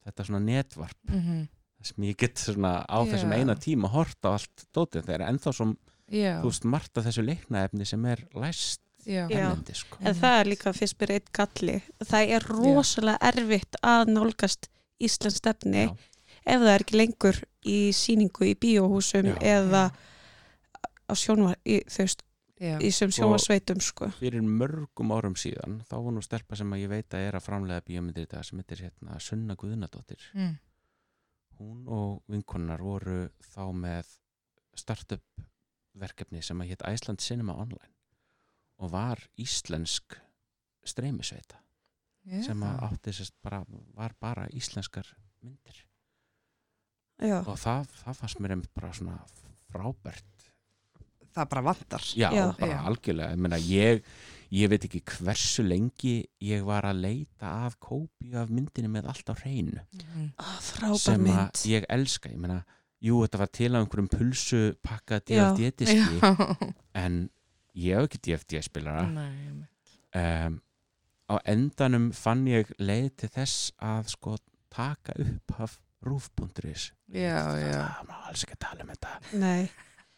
þetta 0.08 0.24
svona 0.28 0.40
netvarp 0.44 1.12
Mhm. 1.12 1.48
sem 1.82 2.04
ég 2.04 2.16
get 2.16 2.34
svona 2.40 2.84
á 2.88 2.98
Já. 3.04 3.12
þessum 3.12 3.32
eina 3.36 3.54
tíma 3.54 3.88
hort 3.92 4.18
á 4.24 4.32
allt 4.36 4.66
dótið, 4.74 5.04
það 5.04 5.14
er 5.14 5.26
ennþá 5.28 5.54
som 5.54 5.76
já, 6.10 6.40
þú 6.42 6.48
veist 6.50 6.64
margt 6.64 6.98
af 6.98 7.04
þessu 7.04 7.24
leiknaefni 7.24 7.86
sem 7.86 8.04
er 8.06 8.24
læst. 8.34 8.80
Erlendi 9.06 9.74
sko. 9.74 9.96
en 10.00 10.14
það 10.14 10.40
er 10.40 10.50
líka 10.52 10.72
fyrst 10.76 10.98
byrja 10.98 11.20
eitt 11.20 11.32
galli 11.32 11.78
það 12.04 12.32
er 12.36 12.46
rosalega 12.48 13.18
erfitt 13.32 13.76
að 13.82 14.12
nálgast 14.14 14.68
Íslands 14.98 15.38
stefni 15.38 15.84
Já. 15.86 15.92
ef 16.44 16.60
það 16.60 16.72
er 16.74 16.82
ekki 16.84 16.96
lengur 16.98 17.36
í 17.64 17.78
síningu 17.94 18.44
í 18.50 18.54
bíóhúsum 18.58 19.30
Já. 19.30 19.36
eða 19.58 19.84
á 21.08 21.12
sjónvar 21.16 21.56
í, 21.64 21.78
í 21.80 22.90
sem 22.90 23.10
sjónvarsveitum 23.14 23.80
sko. 23.80 24.10
fyrir 24.18 24.42
mörgum 24.42 25.12
árum 25.14 25.36
síðan 25.38 25.80
þá 25.88 25.94
var 26.02 26.12
nú 26.16 26.22
stelpa 26.24 26.56
sem 26.58 26.72
ég 26.80 26.88
veit 26.90 27.14
að 27.14 27.28
er 27.28 27.38
að 27.38 27.46
framlega 27.46 27.84
bíómyndir 27.86 28.26
í 28.26 28.30
dag 28.32 28.44
sem 28.44 28.58
heitir 28.58 28.82
hérna 28.88 29.20
Sunna 29.20 29.54
Guðnadóttir 29.54 30.18
Mm. 30.34 30.56
hún 31.60 31.86
og 31.88 32.22
vinkonnar 32.28 32.82
voru 32.82 33.28
þá 33.54 33.72
með 33.74 34.10
startup 34.74 35.22
verkefni 35.98 36.42
sem 36.42 36.58
að 36.60 36.68
hétt 36.74 36.84
Iceland 36.86 37.20
Cinema 37.22 37.54
Online 37.54 37.94
og 38.78 38.90
var 38.92 39.18
íslensk 39.38 40.18
streymisveita 40.88 41.58
Já. 42.28 42.42
sem 42.44 42.62
að 42.62 42.82
átti 42.88 43.12
sérst 43.16 43.34
bara 43.42 43.62
var 43.96 44.12
bara 44.20 44.46
íslenskar 44.52 45.06
myndir 45.42 45.84
já, 47.22 47.40
og 47.42 47.56
það, 47.58 47.86
það 48.04 48.18
fannst 48.20 48.40
mér 48.42 48.54
einmitt 48.56 48.74
bara 48.76 48.92
svona 48.94 49.16
frábært 49.72 50.44
það 51.34 51.48
bara 51.52 51.62
vantar 51.68 52.04
já, 52.18 52.28
Já. 52.34 52.44
bara 52.58 52.72
Já. 52.72 52.80
algjörlega 52.90 53.30
ég, 53.34 53.40
meina, 53.44 53.58
ég, 53.62 54.02
ég 54.58 54.70
veit 54.72 54.84
ekki 54.88 55.02
hversu 55.16 55.64
lengi 55.66 56.14
ég 56.44 56.64
var 56.66 56.86
að 56.88 57.00
leita 57.04 57.52
að 57.68 57.78
kópi 57.88 58.32
af 58.38 58.50
myndinni 58.52 58.90
með 58.92 59.08
allt 59.12 59.32
á 59.32 59.34
hreinu 59.42 59.80
Mhm. 59.92 60.28
ah, 60.38 60.58
sem 60.98 61.24
að 61.32 61.64
ég 61.72 61.86
elska 61.88 62.30
ég 62.32 62.38
meina, 62.38 62.60
jú 63.00 63.22
þetta 63.24 63.38
var 63.38 63.52
til 63.54 63.72
á 63.72 63.78
einhverjum 63.80 64.08
pulsu 64.12 64.62
pakka 64.82 65.20
Já. 65.28 65.52
DFD-diski 65.54 66.74
en 66.94 67.28
ég 67.78 67.94
hef 67.98 68.08
ekki 68.08 68.20
DFD-spilara 68.28 69.04
um, 70.14 70.60
á 71.28 71.34
endanum 71.44 72.10
fann 72.16 72.46
ég 72.48 72.70
leið 72.80 73.10
til 73.22 73.28
þess 73.34 73.72
að 73.84 74.08
sko 74.14 74.36
taka 74.72 75.14
upp 75.22 75.54
af 75.64 75.78
má 78.08 78.16
alls 78.28 78.44
ekki 78.46 78.56
tala 78.62 78.84
um 78.84 78.90
þetta. 78.92 79.12
Nei, 79.40 79.68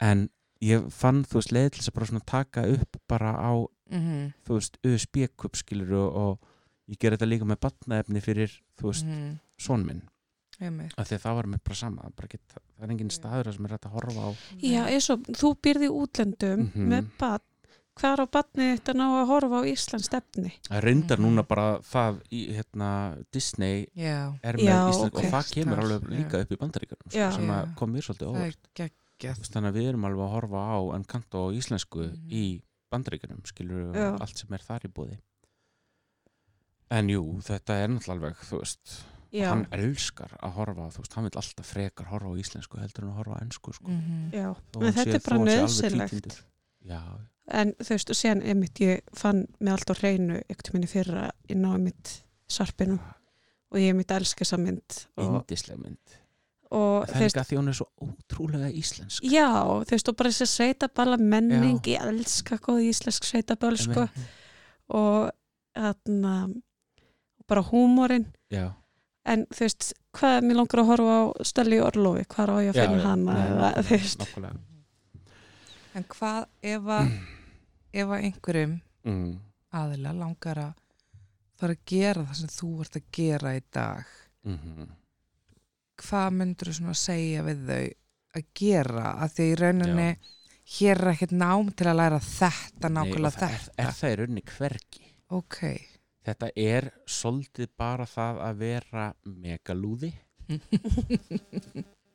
en 0.03 0.27
ég 0.61 0.87
fann 0.93 1.23
þú 1.25 1.39
veist 1.39 1.53
leið 1.55 1.69
til 1.71 1.81
þess 1.81 1.89
að 1.91 1.97
bara 1.97 2.09
svona 2.11 2.25
taka 2.37 2.65
upp 2.77 2.97
bara 3.09 3.31
á 3.37 3.53
Mhm. 3.91 4.33
þú 4.47 4.53
veist 4.55 4.77
USB-kup 4.87 5.57
skilur 5.59 5.91
og, 5.99 6.15
og 6.15 6.39
ég 6.87 6.97
ger 6.99 7.11
þetta 7.17 7.27
líka 7.27 7.43
með 7.49 7.59
batnaefni 7.65 8.21
fyrir 8.23 8.53
þú 8.79 8.87
veist 8.91 9.05
Mhm. 9.05 9.39
son 9.59 9.85
minn. 9.85 10.01
Einmitt. 10.61 10.93
af 10.95 11.07
því 11.09 11.15
að 11.17 11.21
það 11.25 11.35
var 11.35 11.45
mér 11.49 11.59
bara 11.65 11.75
sama 11.75 12.09
bara 12.15 12.27
get, 12.29 12.41
það 12.53 12.83
er 12.85 12.91
engin 12.91 13.09
staður 13.09 13.53
sem 13.55 13.65
er 13.65 13.71
hægt 13.71 13.85
að 13.89 13.95
horfa 13.95 14.21
á. 14.21 14.29
Já, 14.61 14.85
eins 14.93 15.09
og 15.09 15.23
þú 15.25 15.49
byrði 15.57 15.87
í 15.89 15.95
útlendum 16.05 16.59
Mhm. 16.71 16.87
með 16.91 17.07
badn 17.17 17.43
hvað 17.99 18.13
er 18.15 18.21
á 18.23 18.27
badni 18.31 18.67
þetta 18.77 18.93
ná 18.95 19.05
að 19.21 19.27
horfa 19.27 19.57
á 19.61 19.63
Íslands 19.67 20.05
stefni 20.07 20.51
það 20.69 20.81
reyndar 20.85 21.19
Mhm. 21.19 21.25
núna 21.27 21.43
bara 21.47 21.79
það 21.79 22.21
í 22.31 22.41
hérna 22.55 22.89
Disney 23.31 23.87
já, 23.95 24.33
er 24.43 24.55
með 24.55 24.63
Já, 24.69 24.89
Ísland 24.89 25.11
ok. 25.13 25.17
og 25.17 25.23
það 25.31 25.51
kemur 25.53 25.79
alveg 25.83 26.01
já. 26.01 26.09
líka 26.17 26.41
upp 26.41 26.51
í 26.51 26.57
bandaríkjunum 26.57 27.11
Já. 27.11 27.31
sko, 27.31 27.35
sem 27.41 27.49
að 27.49 27.65
Já. 27.67 27.75
kom 27.75 27.93
mér 27.93 28.01
svolítið 28.07 28.31
óvart 28.31 28.91
þannig 29.21 29.69
að 29.69 29.75
við 29.77 29.87
erum 29.89 30.05
alveg 30.05 30.25
að 30.25 30.33
horfa 30.35 30.61
á 30.71 30.77
Encanto 30.95 31.37
á 31.37 31.47
íslensku 31.53 32.01
Mhm. 32.09 32.29
í 32.31 32.61
bandaríkjunum 32.91 33.43
skilur 33.45 33.93
Já. 33.93 34.17
allt 34.19 34.37
sem 34.37 34.53
er 34.53 34.59
þar 34.59 34.81
í 34.87 34.91
búði 34.91 35.17
en 36.91 37.07
jú, 37.07 37.23
þetta 37.45 37.75
er 37.83 37.87
náttúrulega 37.89 38.15
alveg 38.17 38.35
þú 38.49 38.57
veist, 38.59 38.95
já, 39.31 39.47
hann 39.49 39.65
elskar 39.71 40.31
að 40.43 40.51
horfa 40.57 40.87
þú 40.91 41.03
veist, 41.03 41.13
hann 41.15 41.23
vil 41.27 41.37
alltaf 41.39 41.65
frekar 41.73 42.05
horfa 42.11 42.31
á 42.31 42.35
íslensku 42.41 42.79
heldur 42.81 43.03
en 43.05 43.11
að 43.13 43.19
horfa 43.21 43.37
á 43.39 43.41
ennsku 43.45 43.73
sko. 43.77 43.87
Mhm. 43.87 44.31
já 44.33 44.55
Þó 44.73 44.81
en 44.87 44.93
þetta 44.93 45.03
sé- 45.03 45.15
er 45.15 45.23
bara 45.29 45.39
nöðsilegt 45.45 46.41
já, 46.83 47.01
en 47.49 47.73
þú 47.81 47.95
veist, 47.95 48.11
og 48.13 48.17
síðan 48.17 48.43
einmitt 48.45 48.81
ég 48.83 49.01
fann 49.17 49.45
með 49.59 49.73
allt 49.75 49.93
á 49.93 49.95
hreinu 49.99 50.39
ekkert 50.45 50.73
minni 50.75 50.89
fyrra 50.91 51.29
inn 51.51 51.65
á 51.65 51.71
einmitt 51.73 52.15
sarpinu 52.51 52.97
og 53.71 53.79
ég 53.79 53.93
einmitt 53.93 54.11
elska 54.13 54.43
þessa 54.43 54.59
mynd 54.61 54.97
og, 55.17 55.23
indisleg 55.41 55.79
mynd. 55.79 56.17
Og 56.71 57.07
það 57.07 57.15
er 57.15 57.23
veist, 57.25 57.35
líka 57.35 57.47
því 57.49 57.59
hún 57.59 57.71
er 57.71 57.77
svo 57.77 57.87
ótrúlega 58.05 58.69
íslensk. 58.79 59.25
Já, 59.27 59.47
þú 59.83 59.95
veist, 59.95 60.11
og 60.11 60.19
bara 60.19 60.31
þessi 60.31 60.47
sveitaballa 60.47 61.17
menning, 61.19 61.81
Já. 61.83 61.97
ég 61.97 62.11
elska 62.13 62.59
góð 62.63 62.85
íslensk 62.87 63.27
sveitaböll, 63.27 63.79
sko. 63.79 64.05
Og 64.95 65.31
þarna 65.75 66.35
bara 67.51 67.65
húmórin. 67.67 68.29
Já, 68.51 68.69
en 69.27 69.45
þú 69.51 69.65
veist, 69.67 69.91
hvað 70.17 70.37
mér 70.47 70.59
langar 70.61 70.81
að 70.83 70.91
horfa 70.93 71.17
á 71.19 71.23
Stelli 71.51 71.79
Orlofi, 71.83 72.25
hvað 72.31 72.53
á 72.55 72.57
ég 72.63 72.71
að 72.71 72.79
finna 72.79 73.03
hana 73.05 73.37
eða, 73.45 73.71
þú 73.81 73.97
veist, 73.97 74.23
nákvæmlega 74.23 74.70
en 75.97 76.07
hvað 76.15 76.41
ef 76.73 76.91
að 76.97 77.11
ef 78.01 78.07
að 78.07 78.29
einhverjum 78.29 78.79
mm. 79.07 79.27
aðila 79.81 80.15
langar 80.15 80.63
að 80.69 80.73
fara 81.61 81.77
að 81.77 81.85
gera 81.91 82.25
það 82.25 82.41
sem 82.41 82.55
þú 82.55 82.71
ert 82.85 82.97
að 82.97 83.13
gera 83.19 83.55
í 83.57 83.61
dag? 83.69 84.17
Mm 84.47 84.89
hvað 86.01 86.35
myndur 86.37 86.71
þú 86.71 86.77
svona 86.79 86.97
segja 86.97 87.45
við 87.45 87.63
þau 87.67 87.85
að 88.39 88.49
gera? 88.57 89.07
Að 89.21 89.33
því 89.35 89.47
í 89.47 89.55
rauninni 89.59 90.09
hér 90.77 91.01
er 91.03 91.13
ekkert 91.13 91.35
nám 91.35 91.71
til 91.77 91.87
að 91.91 91.97
læra 91.99 92.19
þetta 92.25 92.91
nákvæmlega 92.95 93.47
er, 93.47 93.55
þetta. 93.55 93.77
er 93.83 93.97
það 93.99 94.13
í 94.13 94.19
rauninni 94.21 94.45
hvergi? 94.51 95.07
Ok. 95.37 95.61
Þetta 96.21 96.51
er 96.63 96.89
svolítið 97.09 97.71
bara 97.81 98.05
það 98.09 98.43
að 98.45 98.59
vera 98.61 99.07
megalúði 99.25 100.11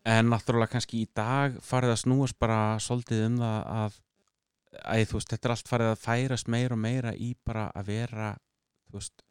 en 0.07 0.29
náttúrulega 0.31 0.71
kannski 0.77 1.03
í 1.03 1.09
dag 1.17 1.57
farið 1.67 1.95
að 1.97 2.03
snúast 2.05 2.39
bara 2.39 2.59
svolítið 2.83 3.25
um 3.27 3.39
það 3.43 3.61
að, 3.77 3.97
að 4.87 5.13
veist, 5.17 5.31
þetta 5.33 5.49
er 5.49 5.55
allt 5.57 5.71
farið 5.73 5.93
að 5.93 6.03
færast 6.05 6.51
meira 6.53 6.77
og 6.77 6.83
meira 6.85 7.15
í 7.15 7.33
bara 7.47 7.65
að 7.75 7.89
vera 7.91 8.29
veist, 8.95 9.23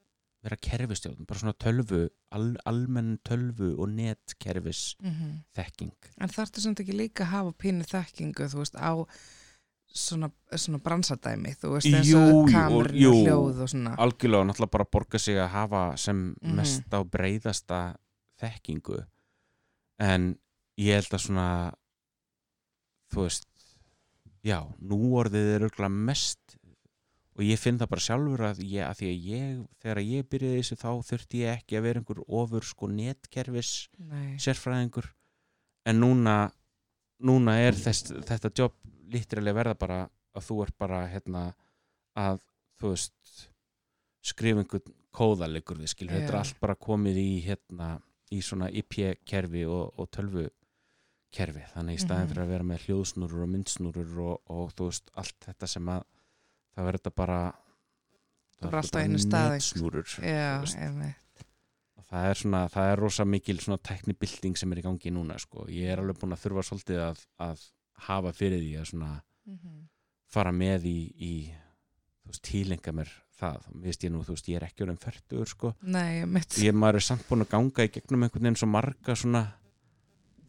vera 0.46 0.58
kerfistjórn 0.62 1.26
bara 1.26 1.40
svona 1.42 1.56
tölvu, 1.58 2.02
al, 2.36 2.52
almenn 2.70 3.16
tölvu 3.26 3.72
og 3.82 3.90
netkerfis 3.96 4.96
Mhm. 5.02 5.40
þekking 5.56 6.12
En 6.20 6.30
þarftu 6.30 6.62
samt 6.62 6.80
ekki 6.84 6.94
líka 6.94 7.24
að 7.26 7.34
hafa 7.38 7.52
pínu 7.64 7.88
þekkingu, 7.90 8.46
þú 8.52 8.60
veist, 8.62 8.76
á 8.78 8.94
svona, 9.96 10.30
svona 10.54 10.80
bransadæmi, 10.84 11.56
þú 11.56 11.72
veist, 11.78 11.88
og 12.20 12.50
kamerun 12.52 12.86
og 12.86 12.92
hljóð 12.92 13.62
og 13.64 13.70
svona. 13.72 13.96
algjörlega 13.96 14.46
náttúrulega 14.52 14.72
bara 14.72 14.86
borga 14.92 15.20
sig 15.20 15.36
að 15.40 15.50
hafa 15.50 15.98
sem 15.98 16.36
Mhm. 16.42 16.56
mest 16.56 16.90
á 16.92 17.00
breyðasta 17.04 17.96
þekkingu 18.42 19.06
en 20.00 20.36
ég 20.82 21.00
held 21.00 21.16
að 21.16 21.24
svona 21.26 21.48
þú 23.14 23.26
veist 23.28 23.50
já, 24.46 24.60
nú 24.80 25.00
orðið 25.20 25.52
er 25.56 25.68
örgulega 25.70 26.06
mest 26.12 26.58
og 27.36 27.44
ég 27.44 27.60
finn 27.60 27.80
það 27.80 27.92
bara 27.92 28.06
sjálfur 28.06 28.44
að, 28.48 28.62
ég, 28.64 28.84
að 28.88 29.00
því 29.00 29.10
að 29.12 29.30
ég, 29.30 29.56
þegar 29.84 30.02
ég 30.06 30.28
byrjaði 30.32 30.60
þessu 30.62 30.78
þá 30.80 30.90
þurfti 31.10 31.42
ég 31.42 31.60
ekki 31.60 31.78
að 31.80 31.88
vera 31.88 32.02
einhver 32.02 32.22
ofur 32.42 32.68
sko 32.68 32.90
netkerfis 32.92 33.72
Nei. 34.00 34.38
sérfræðingur. 34.40 35.10
En 35.86 36.00
núna 36.00 36.36
núna 37.26 37.58
er 37.64 37.76
þess, 37.78 38.14
þetta 38.28 38.52
jobb 38.56 38.78
lítrilega 39.12 39.58
verða 39.58 39.76
bara 39.80 40.00
að 40.36 40.48
þú 40.48 40.62
ert 40.66 40.78
bara 40.80 41.04
hérna 41.12 41.46
að 42.20 42.42
þú 42.80 42.92
veist 42.94 43.46
skrifa 44.26 44.64
einhvern 44.64 44.96
kóðalegur 45.16 45.80
við 45.80 45.92
skilur, 45.94 46.18
þetta 46.18 46.34
er 46.34 46.40
allt 46.42 46.60
bara 46.60 46.76
komið 46.76 47.20
í 47.22 47.30
hérna 47.46 47.94
í 48.36 48.42
svona 48.44 48.68
IP-kerfi 48.74 49.64
og, 49.70 49.94
og 49.96 50.10
tölvukerfi 51.36 51.64
þannig 51.76 51.98
í 51.98 52.02
staðin 52.02 52.26
Mhm. 52.26 52.32
fyrir 52.32 52.44
að 52.44 52.48
vera 52.54 52.64
með 52.64 52.86
hljóðsnúrur 52.86 53.44
og 53.44 53.50
myndsnúrur 53.50 54.18
og, 54.20 54.42
og 54.50 54.74
þú 54.76 54.86
veist 54.90 55.12
allt 55.16 55.40
þetta 55.46 55.68
sem 55.68 55.86
að 55.86 56.04
það 56.76 56.86
verður 56.86 57.00
þetta 57.02 57.16
bara 57.16 57.40
Það 58.56 58.70
er 58.72 58.76
alltaf 58.80 59.02
einu 59.04 59.18
staði. 59.20 59.60
snúrur 59.62 60.06
það 62.06 62.30
er 62.30 62.36
svona, 62.40 62.62
það 62.72 62.92
er 62.92 63.00
rosa 63.02 63.26
mikil 63.26 63.58
svona 63.60 63.80
teknibilding 63.84 64.56
sem 64.58 64.72
er 64.72 64.78
í 64.80 64.86
gangi 64.86 65.12
núna 65.12 65.38
sko. 65.40 65.66
ég 65.68 65.90
er 65.92 66.00
alveg 66.00 66.20
búin 66.22 66.34
að 66.36 66.44
þurfa 66.46 66.64
svolítið 66.70 67.02
að, 67.10 67.26
að 67.40 67.64
hafa 68.08 68.32
fyrir 68.34 68.60
því 68.62 68.74
að 68.80 68.90
svona 68.92 69.22
Mhm. 69.48 69.88
fara 70.28 70.52
með 70.52 70.84
í, 70.86 71.14
í 71.22 71.54
þú 72.24 72.32
veist, 72.32 72.42
tílenga 72.44 72.92
mér 72.94 73.10
það 73.40 73.62
mér 73.76 73.84
veist 73.84 74.02
ég 74.04 74.12
nú, 74.12 74.24
þú 74.24 74.34
veist, 74.34 74.48
ég 74.48 74.56
er 74.56 74.66
ekki 74.68 74.84
orðin 74.86 74.98
færtur 75.00 75.46
sko. 75.48 75.76
Nei, 75.82 76.22
ég 76.24 76.74
maður 76.74 76.96
er 76.96 77.00
samt 77.02 77.28
búin 77.28 77.44
að 77.46 77.50
ganga 77.50 77.84
í 77.84 77.92
gegnum 77.92 78.24
einhvern 78.24 78.42
veginn 78.42 78.56
svo 78.56 78.68
marga 78.68 79.16
svona 79.16 79.54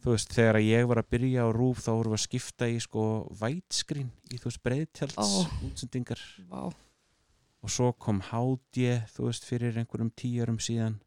þú 0.07 0.13
veist, 0.15 0.31
þegar 0.37 0.61
ég 0.63 0.87
var 0.87 1.01
að 1.03 1.09
byrja 1.17 1.43
á 1.43 1.49
rúf 1.51 1.81
þá 1.83 1.91
vorum 1.99 2.13
við 2.15 2.21
að 2.21 2.25
skipta 2.29 2.69
í 2.71 2.77
sko 2.85 3.05
vætskrín 3.41 4.11
í 4.31 4.39
þú 4.39 4.47
veist 4.53 4.63
breiðtjalds 4.63 5.17
Ó. 5.19 5.27
útsendingar 5.67 6.21
Vá. 6.47 6.61
og 6.71 7.73
svo 7.75 7.89
kom 7.99 8.21
HD 8.23 9.01
þú 9.11 9.27
veist, 9.27 9.45
fyrir 9.49 9.75
einhverjum 9.83 10.13
tíurum 10.15 10.61
síðan 10.63 11.01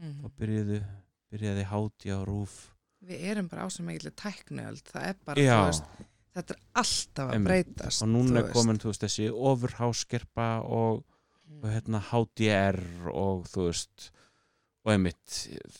Mhm. 0.00 0.24
og 0.24 0.32
byrjuðu 0.40 0.78
byrjaði 1.30 1.64
HD 1.68 2.08
á 2.16 2.20
rúf 2.24 2.70
Við 3.04 3.20
erum 3.32 3.48
bara 3.48 3.64
á 3.64 3.68
sem 3.72 3.86
eiginlega 3.88 4.16
tæknuöld. 4.16 4.82
Það 4.84 5.04
er 5.08 5.14
bara, 5.24 5.40
Já. 5.40 5.56
þú 5.60 5.66
veist, 5.70 5.84
þetta 6.36 6.50
er 6.54 6.58
alltaf 6.74 7.30
að 7.34 7.44
breytast. 7.44 8.02
og 8.02 8.08
núna 8.08 8.38
er 8.42 8.52
komin 8.52 8.78
þú 8.78 8.88
veist, 8.90 9.00
þessi 9.04 9.28
ofurháskerpa 9.32 10.48
og, 10.64 11.04
og 11.62 11.64
hérna 11.70 12.00
HDR 12.10 12.80
og 13.12 13.44
þú 13.48 13.66
veist 13.70 14.10
og 14.84 14.92
einmitt 14.94 15.34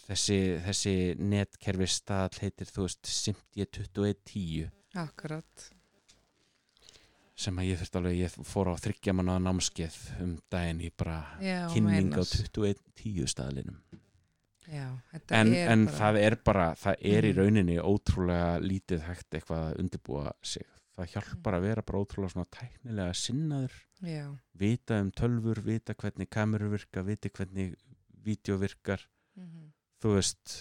þessi, 0.09 0.39
þessi 0.67 0.95
netkerfi 1.19 1.87
stall 1.89 2.35
heitir 2.43 2.69
þú 2.69 2.85
veist 2.87 3.07
SIMD 3.09 3.67
2110 3.73 4.71
Akkurat. 5.01 5.69
sem 7.41 7.57
að 7.63 7.71
ég 7.71 7.79
þurfti 7.81 7.99
alveg, 8.01 8.19
ég 8.21 8.35
fór 8.45 8.69
á 8.69 8.75
þryggja 8.77 9.15
manna 9.17 9.39
námskeið 9.41 9.97
um 10.21 10.35
daginn 10.53 10.83
í 10.85 10.91
bara 10.93 11.23
Já, 11.41 11.63
kynning 11.73 12.13
á 12.13 12.21
meinar. 12.21 12.29
2110 12.29 13.31
staðlinum 13.33 13.79
Já, 14.71 14.85
en, 15.35 15.55
en 15.57 15.87
bara... 15.89 15.97
það 15.97 16.19
er 16.21 16.37
bara, 16.47 16.67
það 16.79 17.01
er 17.15 17.25
í 17.27 17.31
Mhm. 17.33 17.39
rauninni 17.41 17.79
ótrúlega 17.81 18.51
lítið 18.63 19.01
hægt 19.09 19.35
eitthvað 19.35 19.65
að 19.71 19.81
undirbúa 19.83 20.35
sig 20.47 20.67
það 21.01 21.09
hjálpar 21.15 21.57
að 21.57 21.65
vera 21.65 21.83
bara 21.89 22.03
ótrúlega 22.05 22.35
svona 22.35 22.51
tæknilega 22.53 23.15
sinnaður 23.17 23.79
Já, 24.05 24.27
vita 24.61 25.01
um 25.01 25.11
tölfur, 25.11 25.63
vita 25.65 25.95
hvernig 25.97 26.29
kamerur 26.31 26.71
virka, 26.77 27.03
vita 27.03 27.29
hvernig 27.33 27.75
vídeo 28.25 28.59
virkar, 28.61 29.03
mhm. 29.37 29.71
þú 30.03 30.15
veist 30.19 30.57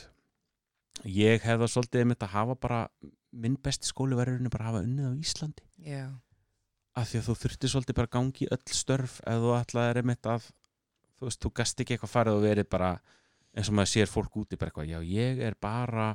ég 1.07 1.43
hefða 1.45 1.68
svolítið 1.72 2.03
einmitt 2.03 2.24
að 2.26 2.34
hafa 2.36 2.55
bara 2.60 2.80
minn 3.32 3.55
besti 3.62 3.88
skóli 3.88 4.18
rauninni 4.18 4.49
bara 4.51 4.66
að 4.68 4.72
hafa 4.74 4.86
unnið 4.88 5.05
á 5.07 5.14
Íslandi 5.22 5.64
já, 5.86 6.07
af 6.99 7.07
því 7.12 7.20
að 7.22 7.28
þú 7.30 7.36
þurfti 7.43 7.70
svolítið 7.72 7.95
bara 7.99 8.10
að 8.10 8.16
gangi 8.18 8.47
öll 8.51 8.74
störf 8.76 9.20
ef 9.24 9.43
þú 9.43 9.53
ætlaðir 9.60 10.01
einmitt 10.01 10.26
að 10.28 10.49
þú 11.20 11.28
veist, 11.30 11.41
þú 11.43 11.51
gast 11.60 11.80
ekki 11.84 11.95
eitthvað 11.95 12.14
farið 12.16 12.39
og 12.39 12.43
verið 12.47 12.70
bara 12.74 12.91
eins 13.55 13.70
og 13.72 13.78
maður 13.80 13.91
sér 13.93 14.12
fólk 14.12 14.36
úti 14.41 14.60
bara 14.60 14.72
eitthvað, 14.72 14.89
já 14.91 14.99
ég 15.07 15.39
er 15.47 15.55
bara 15.62 16.10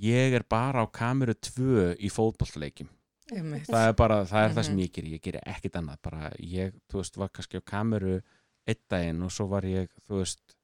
ég 0.00 0.34
er 0.38 0.44
bara 0.48 0.84
á 0.84 0.86
kameru 0.92 1.34
2 1.34 1.94
í 2.00 2.10
fótbollleikjum 2.12 2.88
einmitt. 3.32 3.68
það 3.68 3.88
er 3.90 3.94
bara, 3.98 4.18
það 4.24 4.44
er 4.48 4.56
það 4.56 4.64
sem 4.64 4.74
Mhm. 4.76 4.82
ég 4.86 4.92
gerir 4.96 5.12
ég 5.16 5.22
gerir 5.22 5.42
ekkit 5.46 5.76
annað, 5.76 5.98
bara 6.02 6.30
ég 6.40 6.74
þú 6.88 7.02
veist, 7.02 7.16
var 7.16 7.28
kannski 7.28 7.58
á 7.60 7.62
kameru 7.64 8.22
einn 8.66 8.82
daginn 8.88 9.22
og 9.22 9.30
svo 9.30 9.46
var 9.48 9.62
ég, 9.62 9.88
þú 10.08 10.22
veist 10.22 10.55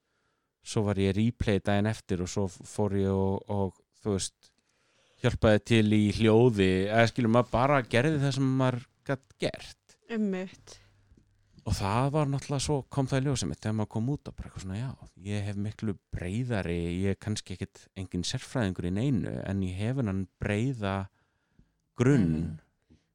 svo 0.63 0.83
var 0.87 1.01
ég 1.03 1.17
replay 1.17 1.59
daginn 1.61 1.91
eftir 1.91 2.23
og 2.23 2.29
svo 2.31 2.47
fór 2.49 2.95
ég 3.01 3.11
og, 3.11 3.43
og 3.51 3.75
þú 4.03 4.15
veist 4.17 4.51
hjálpaði 5.23 5.63
til 5.71 5.87
í 5.95 6.05
hljóði 6.19 6.71
eða 6.91 7.09
skilur 7.11 7.33
maður 7.35 7.51
bara 7.53 7.83
gerði 7.83 8.21
það 8.23 8.33
sem 8.39 8.49
maður 8.61 8.87
gætt 9.07 9.37
gert 9.43 9.97
Ummitt. 10.13 10.77
og 11.67 11.77
það 11.79 12.09
var 12.17 12.27
náttúrulega 12.31 12.65
svo 12.67 12.77
kom 12.93 13.07
það 13.11 13.21
í 13.23 13.27
ljósið 13.29 13.51
mitt 13.53 13.63
þegar 13.63 13.77
maður 13.79 13.93
kom 13.95 14.11
út 14.15 14.29
og 14.31 14.35
bara 14.39 14.49
eitthvað 14.51 14.65
svona 14.67 14.81
já, 14.81 14.91
ég 15.31 15.47
hef 15.47 15.61
miklu 15.67 15.95
breyðari 16.15 16.79
ég 17.05 17.15
er 17.15 17.21
kannski 17.23 17.55
ekkit 17.57 17.85
engin 17.99 18.27
sérfræðingur 18.27 18.89
í 18.91 18.95
neinu 18.99 19.35
en 19.47 19.63
ég 19.67 19.79
hef 19.79 19.99
hennan 20.03 20.25
breyða 20.43 20.97
grunn 21.99 22.29
Mhm. 22.33 22.59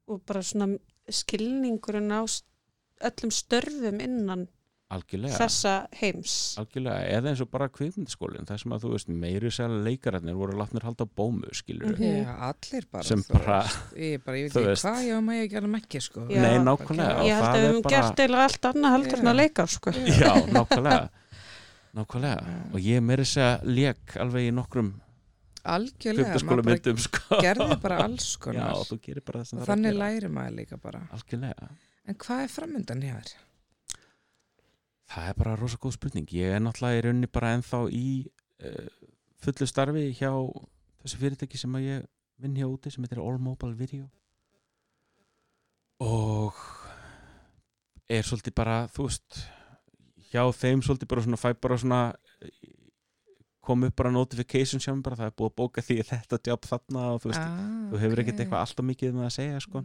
Og 0.08 0.22
bara 0.24 0.40
svona 0.40 0.70
skilningurinn 1.12 2.08
á 2.08 2.24
öllum 2.24 3.30
störfum 3.30 3.98
innan 4.00 4.46
algjörlega 4.90 5.36
þessa 5.36 5.72
heims. 6.00 6.34
algjörlega, 6.58 7.00
eða 7.18 7.28
eins 7.32 7.40
og 7.44 7.50
bara 7.52 7.66
kvikmyndaskólin 7.68 8.46
það 8.48 8.60
sem 8.62 8.72
að 8.72 8.84
þú 8.86 8.92
veist, 8.94 9.08
meiri 9.12 9.50
sæla 9.52 9.82
leikararnir 9.84 10.34
voru 10.38 10.56
látnir 10.56 10.82
halda 10.86 11.04
bómu, 11.04 11.50
skilur 11.52 11.92
Mhm. 11.92 12.24
Já, 12.24 12.36
allir 12.48 12.86
bara. 12.90 13.02
sem 13.04 13.22
þú 13.22 13.32
bara, 13.38 13.58
veist. 13.62 13.96
Ég, 13.96 14.24
bara, 14.24 14.36
ég 14.38 14.48
þú 14.48 14.54
veit 14.54 14.64
ekki 14.64 14.68
veist. 14.70 14.84
hvað, 14.84 15.02
já, 15.08 15.20
maður 15.20 15.42
ég 15.44 15.50
gerðum 15.52 15.76
ekki, 15.76 16.00
sko. 16.00 16.20
Já. 16.28 16.40
nei, 16.40 16.58
nákvæmlega 16.64 17.24
Ég 17.28 17.34
held 17.36 17.48
að 17.48 17.58
við 17.58 17.68
höfum 17.68 17.82
bara- 17.82 17.96
gert 18.00 18.18
eða 18.24 18.44
allt 18.46 18.62
annað 18.72 18.94
heldur 18.96 19.18
en 19.18 19.24
Já. 19.24 19.30
að 19.32 19.36
leika, 19.36 19.66
sko. 19.66 19.90
já, 19.92 20.32
nákvæmlega 20.56 21.08
nákvæmlega, 21.94 22.40
Já. 22.46 22.74
og 22.74 22.80
ég 22.80 23.02
meiri 23.02 23.24
segja 23.24 23.60
lék 23.64 24.16
alveg 24.16 24.48
í 24.48 24.52
nokkrum 24.54 24.94
Algjörlega, 25.68 26.38
maður 26.38 26.62
bara 26.62 26.62
myndum 26.62 26.98
sko. 26.98 27.40
gerði 27.42 27.76
bara 27.82 27.96
alls 28.04 28.28
já, 28.36 28.40
konar. 28.40 28.72
þú 28.88 28.98
gerir 29.04 29.20
bara 29.26 29.40
það 29.42 29.46
sem 29.50 29.58
og 29.58 29.62
er 29.64 29.68
þannig 29.74 29.96
læri 29.98 30.28
maður 30.32 30.54
líka 30.56 30.80
bara. 30.80 31.00
algjörlega 31.12 31.68
En 32.08 32.14
hvað 32.14 32.42
er 32.44 32.48
framöndan 32.48 33.02
hér? 33.04 33.34
Það 35.08 35.28
er 35.30 35.36
bara 35.40 35.56
rosa 35.56 35.78
góð 35.80 35.94
spurning. 35.96 36.26
Ég 36.36 36.52
er 36.52 36.60
náttúrulega 36.60 36.98
í 37.00 37.04
rauninni 37.06 37.30
bara 37.32 37.54
ennþá 37.56 37.78
í 37.96 38.04
uh, 38.64 38.88
fullu 39.40 39.66
starfi 39.70 40.06
hjá 40.18 40.30
þessu 41.02 41.20
fyrirtæki 41.22 41.60
sem 41.60 41.76
ég 41.80 42.04
vinn 42.42 42.56
hjá 42.58 42.66
úti 42.68 42.90
sem 42.92 43.02
heitir 43.06 43.18
All 43.22 43.38
Mobile 43.42 43.74
Video 43.78 44.06
og 46.04 46.54
er 48.08 48.22
svolítið 48.22 48.54
bara, 48.54 48.76
þú 48.94 49.08
veist 49.08 49.38
hjá 50.30 50.44
þeim 50.54 50.82
svolítið 50.86 51.08
bara 51.10 51.24
svona 51.24 51.40
fæ 51.40 51.48
bara 51.58 51.78
svona 51.82 51.98
kom 53.68 53.82
upp 53.88 53.96
bara 53.98 54.12
notification 54.14 54.80
sjá 54.80 54.92
mér 54.94 55.02
bara 55.08 55.18
það 55.18 55.30
er 55.32 55.34
búið 55.40 55.50
að 55.50 55.56
bóka 55.58 55.82
því 55.84 55.96
þetta 56.12 56.38
jobb 56.52 56.68
þarna 56.70 57.02
og 57.16 57.18
þú 57.24 57.32
veist, 57.32 57.42
ah, 57.42 57.58
þú 57.90 58.02
hefur 58.04 58.14
ok. 58.14 58.22
ekkert 58.22 58.42
eitthvað 58.44 58.62
alltaf 58.62 58.86
mikið 58.92 59.16
með 59.18 59.26
að 59.26 59.34
segja 59.40 59.64
sko 59.64 59.82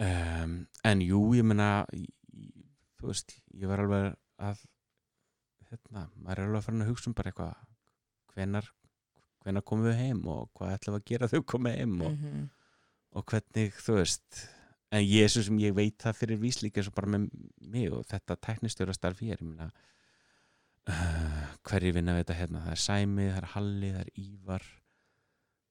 um, 0.00 0.56
en 0.92 1.04
jú, 1.04 1.20
ég 1.36 1.44
meina 1.50 1.68
í- 1.92 2.06
í- 2.06 2.19
þú 3.00 3.10
veist, 3.10 3.34
ég 3.56 3.70
var 3.70 3.82
alveg 3.84 4.12
að 4.40 4.62
hérna, 5.70 6.06
maður 6.16 6.38
er 6.38 6.46
alveg 6.46 6.60
að 6.60 6.66
fara 6.68 6.84
að 6.84 6.92
hugsa 6.92 7.10
um 7.10 7.16
bara 7.18 7.32
eitthvað 7.32 7.66
hvenar, 8.34 8.70
hvenar 9.44 9.66
komum 9.66 9.88
við 9.88 10.00
heim 10.00 10.24
og 10.30 10.48
hvað 10.58 10.74
ætlum 10.76 10.96
við 10.96 11.02
að 11.02 11.12
gera 11.12 11.30
við 11.34 11.44
komum 11.52 11.70
heim 11.74 11.94
og, 11.98 12.16
mhm. 12.16 12.48
og 13.18 13.28
hvernig, 13.32 13.78
þú 13.84 14.00
veist 14.00 14.42
en 14.90 15.06
ég 15.06 15.24
er 15.26 15.32
svo 15.32 15.44
sem 15.46 15.62
ég 15.62 15.76
veit 15.76 15.96
það 16.02 16.18
fyrir 16.18 16.42
víslíka 16.42 16.82
svo 16.82 16.94
bara 16.96 17.14
með 17.14 17.30
mig 17.72 17.94
og 17.94 18.04
þetta 18.10 18.38
teknistöra 18.42 18.96
starf 18.96 19.22
ég 19.22 19.36
er, 19.36 19.44
ég 19.44 19.50
meina 19.52 19.70
uh, 20.90 21.48
hverju 21.68 21.94
vinna 21.94 22.16
við 22.16 22.24
þetta 22.24 22.38
hérna 22.40 22.66
það 22.66 22.76
er 22.76 22.84
Sæmi, 22.84 23.26
það 23.30 23.42
er 23.42 23.50
Halli, 23.54 23.90
það 23.94 24.04
er 24.04 24.14
Ívar 24.24 24.70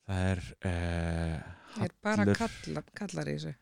það 0.09 0.27
er 0.29 0.43
uh, 0.69 1.55
Það 1.69 1.85
er 1.85 1.95
bara 2.03 2.23
Hallur. 2.23 2.39
kallar, 2.39 2.85
kallar 2.97 3.29
í 3.29 3.35
þessu. 3.37 3.53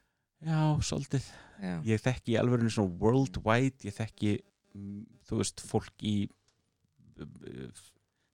Já, 0.45 0.77
svolítið 0.85 1.25
Já. 1.61 1.81
ég 1.87 2.01
þekki 2.03 2.37
alveg 2.39 2.67
svona 2.69 2.97
worldwide 3.01 3.87
ég 3.87 3.95
þekki 3.97 4.33
mm, 4.75 4.99
þú 5.25 5.39
veist 5.41 5.63
fólk 5.65 6.03
í 6.05 6.29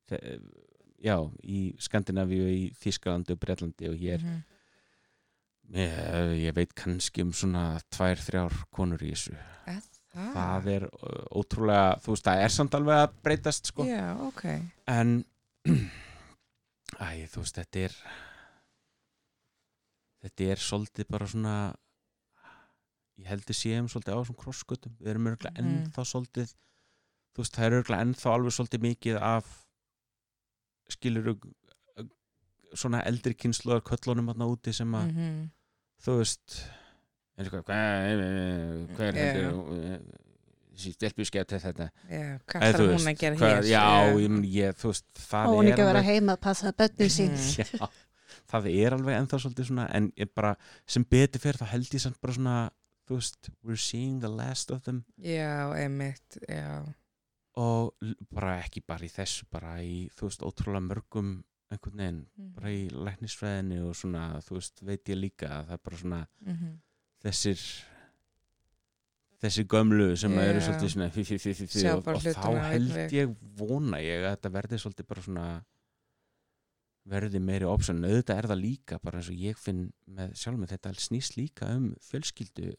þe- 0.09 0.39
já, 1.03 1.15
í 1.43 1.61
Skandinavíu 1.79 2.47
í 2.51 2.63
Þískalandi 2.75 3.31
og 3.35 3.39
Breitlandi 3.39 3.89
og 3.89 3.95
hér 3.99 4.19
Mhm. 4.23 4.43
ég, 5.73 6.43
ég 6.43 6.53
veit 6.55 6.73
kannski 6.75 7.21
um 7.23 7.31
svona 7.31 7.79
tvær, 7.89 8.15
þrjár 8.19 8.53
konur 8.71 8.99
í 8.99 9.11
þessu 9.13 9.37
Er 9.67 9.81
það? 10.13 10.33
það 10.35 10.67
er 10.75 10.87
ótrúlega 11.31 11.99
þú 12.03 12.11
veist, 12.13 12.23
það 12.27 12.43
er 12.43 12.49
samt 12.49 12.75
alveg 12.75 12.99
að 13.07 13.13
breytast 13.23 13.65
sko. 13.71 13.83
Já, 13.87 14.11
ok. 14.27 14.43
en 14.87 15.25
æ, 16.99 17.25
þú 17.31 17.39
veist, 17.41 17.55
þetta 17.55 17.79
er 17.87 17.95
þetta 20.23 20.43
er 20.53 20.61
svolítið 20.61 21.07
bara 21.09 21.27
svona 21.27 21.55
ég 23.23 23.29
heldur 23.31 23.55
séum 23.57 23.87
svolítið 23.91 24.13
á 24.13 24.19
þessum 24.21 24.39
krossgötum 24.43 24.95
við 24.99 25.13
erum 25.13 25.27
örgulega 25.31 25.55
Mhm. 25.63 25.73
ennþá 25.87 26.03
svolítið 26.11 26.53
þú 27.33 27.41
veist, 27.43 27.55
það 27.57 27.65
er 27.69 27.77
örgulega 27.79 28.05
ennþá 28.07 28.33
alveg 28.35 28.55
svolítið 28.57 28.83
mikið 28.87 29.19
af 29.21 29.51
skilur 30.93 31.37
svona 32.73 33.03
eldri 33.07 33.35
kynsluðar 33.37 33.83
köllunum 33.85 34.31
þarna 34.31 34.47
úti 34.49 34.73
sem 34.73 34.91
að 34.97 35.11
Mhm. 35.13 35.49
þú 36.03 36.17
veist 36.19 36.59
er 37.37 37.45
eitthvað, 37.45 37.63
hvað 37.63 38.93
hvað 38.93 39.07
er 39.07 39.13
þetta 39.13 40.01
þessi 40.73 40.93
stelpu 40.97 41.25
skemmt 41.29 41.53
þetta 41.53 41.89
Já, 42.09 42.39
hvað 42.49 42.73
þarf 42.73 42.93
hún 42.97 43.11
að 43.13 43.17
gera 43.19 43.35
hér? 43.35 43.63
já, 43.69 43.83
ég, 44.17 44.45
ég, 44.53 44.73
þú 44.81 44.89
veist 44.89 45.05
það 45.13 45.47
og 45.47 45.53
hún 45.59 45.67
er 45.67 45.71
ekki 45.73 45.83
að 45.85 45.91
vera 45.93 46.01
heima 46.03 46.33
að 46.33 46.41
passa 46.41 46.71
bönnin 46.73 47.13
sín 47.13 47.33
já, 47.61 47.89
það 48.49 48.69
er 48.73 48.91
alveg 48.97 49.17
ennþá 49.21 49.39
svolítið 49.43 49.67
svona 49.69 49.85
en 49.93 50.11
ég 50.17 50.33
bara, 50.33 50.55
sem 50.87 51.03
betur 51.05 51.39
fyrir 51.39 51.61
þá 51.61 51.65
held 51.75 51.93
ég 51.93 52.01
samt 52.01 52.19
bara 52.21 52.33
svona, 52.33 52.55
þú 53.07 53.17
veist 53.19 53.49
we're 53.63 53.79
seeing 53.79 54.19
the 54.23 54.29
last 54.31 54.71
of 54.71 54.83
them 54.83 55.03
Já, 55.17 55.71
einmitt, 55.75 56.37
já. 56.49 56.83
og 57.55 57.93
bara 58.33 58.59
ekki 58.63 58.81
bara 58.87 59.05
í 59.05 59.11
þessu 59.11 59.45
bara 59.51 59.75
í, 59.83 60.09
þú 60.15 60.29
veist, 60.29 60.41
ótrúlega 60.45 60.87
mörgum 60.87 61.33
einhvern 61.73 61.97
veginn, 61.97 62.21
bara 62.55 62.69
í 62.69 62.83
læknisfræðinni 62.89 63.79
og 63.87 63.95
svona, 63.97 64.27
þú 64.45 64.59
veist, 64.59 64.81
veit 64.85 65.09
ég 65.09 65.17
líka 65.19 65.49
að 65.49 65.65
það 65.67 65.73
er 65.73 65.83
bara 65.89 65.97
svona 65.97 66.21
Mhm. 66.45 66.71
þessir 67.23 67.59
þessi 69.43 69.65
gömlu 69.67 70.15
sem 70.17 70.31
Já. 70.31 70.41
eru 70.47 70.59
svolítið 70.63 70.91
svona 70.93 71.09
fí, 71.11 71.23
fí, 71.27 71.67
Sjá 71.67 71.93
og, 71.97 72.07
og 72.07 72.21
þá 72.23 72.49
held 72.71 73.11
ég 73.11 73.33
vona 73.59 73.97
ég 73.99 74.23
að 74.23 74.37
þetta 74.37 74.51
verði 74.55 74.79
svolítið 74.79 75.07
bara 75.09 75.21
svona 75.25 75.47
verði 77.11 77.41
meiri 77.43 77.65
option 77.67 77.99
auðvitað 78.05 78.37
er 78.39 78.47
það 78.53 78.61
líka 78.63 78.99
bara 79.03 79.19
eins 79.19 79.27
og 79.33 79.35
ég 79.43 79.57
finn 79.59 79.81
með 80.07 80.35
sjálf 80.39 80.61
með 80.61 80.71
þetta 80.77 80.93
snýst 81.03 81.35
líka 81.35 81.67
um 81.75 81.89
fjölskyldu 81.99 82.69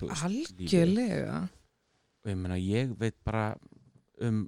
veist. 0.00 0.24
Algjörlega. 0.24 1.48
og 2.24 2.30
ég 2.30 2.36
meina 2.38 2.56
ég 2.58 2.92
veit 2.98 3.16
bara 3.24 3.56
um 4.22 4.44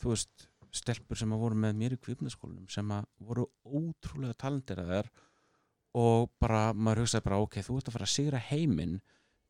þú 0.00 0.12
veist 0.14 0.48
stelpur 0.76 1.16
sem 1.16 1.32
að 1.32 1.40
voru 1.40 1.54
með 1.56 1.74
mér 1.80 1.94
í 1.96 2.00
kvipnaskólanum 2.04 2.68
sem 2.68 2.90
að 2.92 3.06
voru 3.18 3.46
ótrúlega 3.64 4.34
talenteraðar 4.36 5.08
og 5.96 6.30
bara 6.42 6.72
maður 6.74 7.04
hugsaði 7.06 7.24
bara 7.24 7.38
ok, 7.40 7.54
þú 7.64 7.78
ert 7.80 7.88
að 7.88 7.96
fara 7.96 8.04
að 8.08 8.12
sigra 8.12 8.38
heiminn 8.50 8.98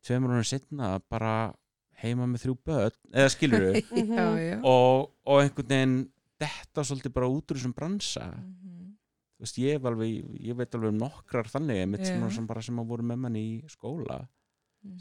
tveimur 0.05 0.31
honum 0.31 0.47
setna 0.47 0.93
bara 1.11 1.53
heima 2.01 2.27
með 2.29 2.45
þrjú 2.45 2.55
börn 2.63 2.97
eða 3.11 3.29
skilur 3.33 3.65
já. 3.81 4.59
og, 4.63 5.11
og 5.27 5.41
einhvern 5.41 5.67
veginn 5.73 5.97
detta 6.39 6.83
svolítið 6.85 7.13
bara 7.17 7.27
út 7.33 7.51
úr 7.51 7.57
þessum 7.59 7.73
bransa 7.75 8.27
Mhm. 8.37 8.93
þú 9.37 9.43
veist, 9.45 9.57
ég, 9.61 9.83
alveg, 9.85 10.39
ég 10.47 10.55
veit 10.57 10.73
alveg 10.77 10.93
um 10.95 10.97
nokkrar 11.01 11.45
þannig 11.51 11.81
einmitt 11.83 12.05
sem, 12.07 12.23
sem, 12.33 12.47
bara 12.49 12.61
sem 12.65 12.79
að 12.81 12.87
voru 12.89 13.03
með 13.05 13.19
manni 13.25 13.41
í 13.43 13.57
skóla 13.69 14.21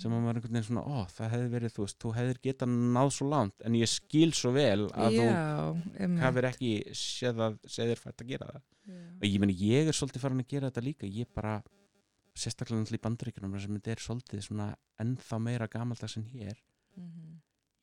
sem 0.01 0.13
að 0.13 0.21
maður 0.25 0.39
einhvern 0.41 0.53
veginn 0.57 0.67
svona, 0.69 0.83
ó, 0.87 0.97
það 1.07 1.31
hefði 1.35 1.51
verið 1.55 1.73
þú 1.77 1.85
veist, 1.87 1.99
þú 2.03 2.13
hefðir 2.17 2.41
getað 2.47 2.69
náð 2.97 3.11
svo 3.17 3.29
langt. 3.31 3.55
En 3.65 3.73
ég 3.79 3.89
skil 3.89 4.33
svo 4.33 4.53
vel 4.53 4.87
að 4.93 5.13
Já, 5.17 5.31
þú 5.97 6.19
hafir 6.23 6.49
ekki 6.51 6.71
séð 6.93 7.43
að 7.47 7.59
þér 7.77 8.03
fært 8.03 8.21
að 8.25 8.31
gera 8.35 8.47
það. 8.53 8.63
Já. 8.87 8.99
og 9.19 9.25
ég 9.27 9.41
meni, 9.43 9.55
ég 9.59 9.89
er 9.91 9.97
svolítið 9.99 10.23
farin 10.23 10.41
að 10.45 10.47
gera 10.53 10.69
þetta 10.71 10.83
líka. 10.87 11.07
Ég 11.11 11.27
bara, 11.35 11.55
sérstaklega 12.37 12.79
náttúrulega 12.83 13.01
í 13.01 13.07
bandaríkjunum 13.07 13.57
sem 13.61 13.75
þetta 13.79 13.91
er 13.97 14.03
svolítið 14.05 14.43
svona 14.47 14.67
ennþá 15.03 15.39
meira 15.43 15.67
gamaldags 15.69 16.17
en 16.17 16.25
hér 16.25 16.57
Mhm. 16.97 17.41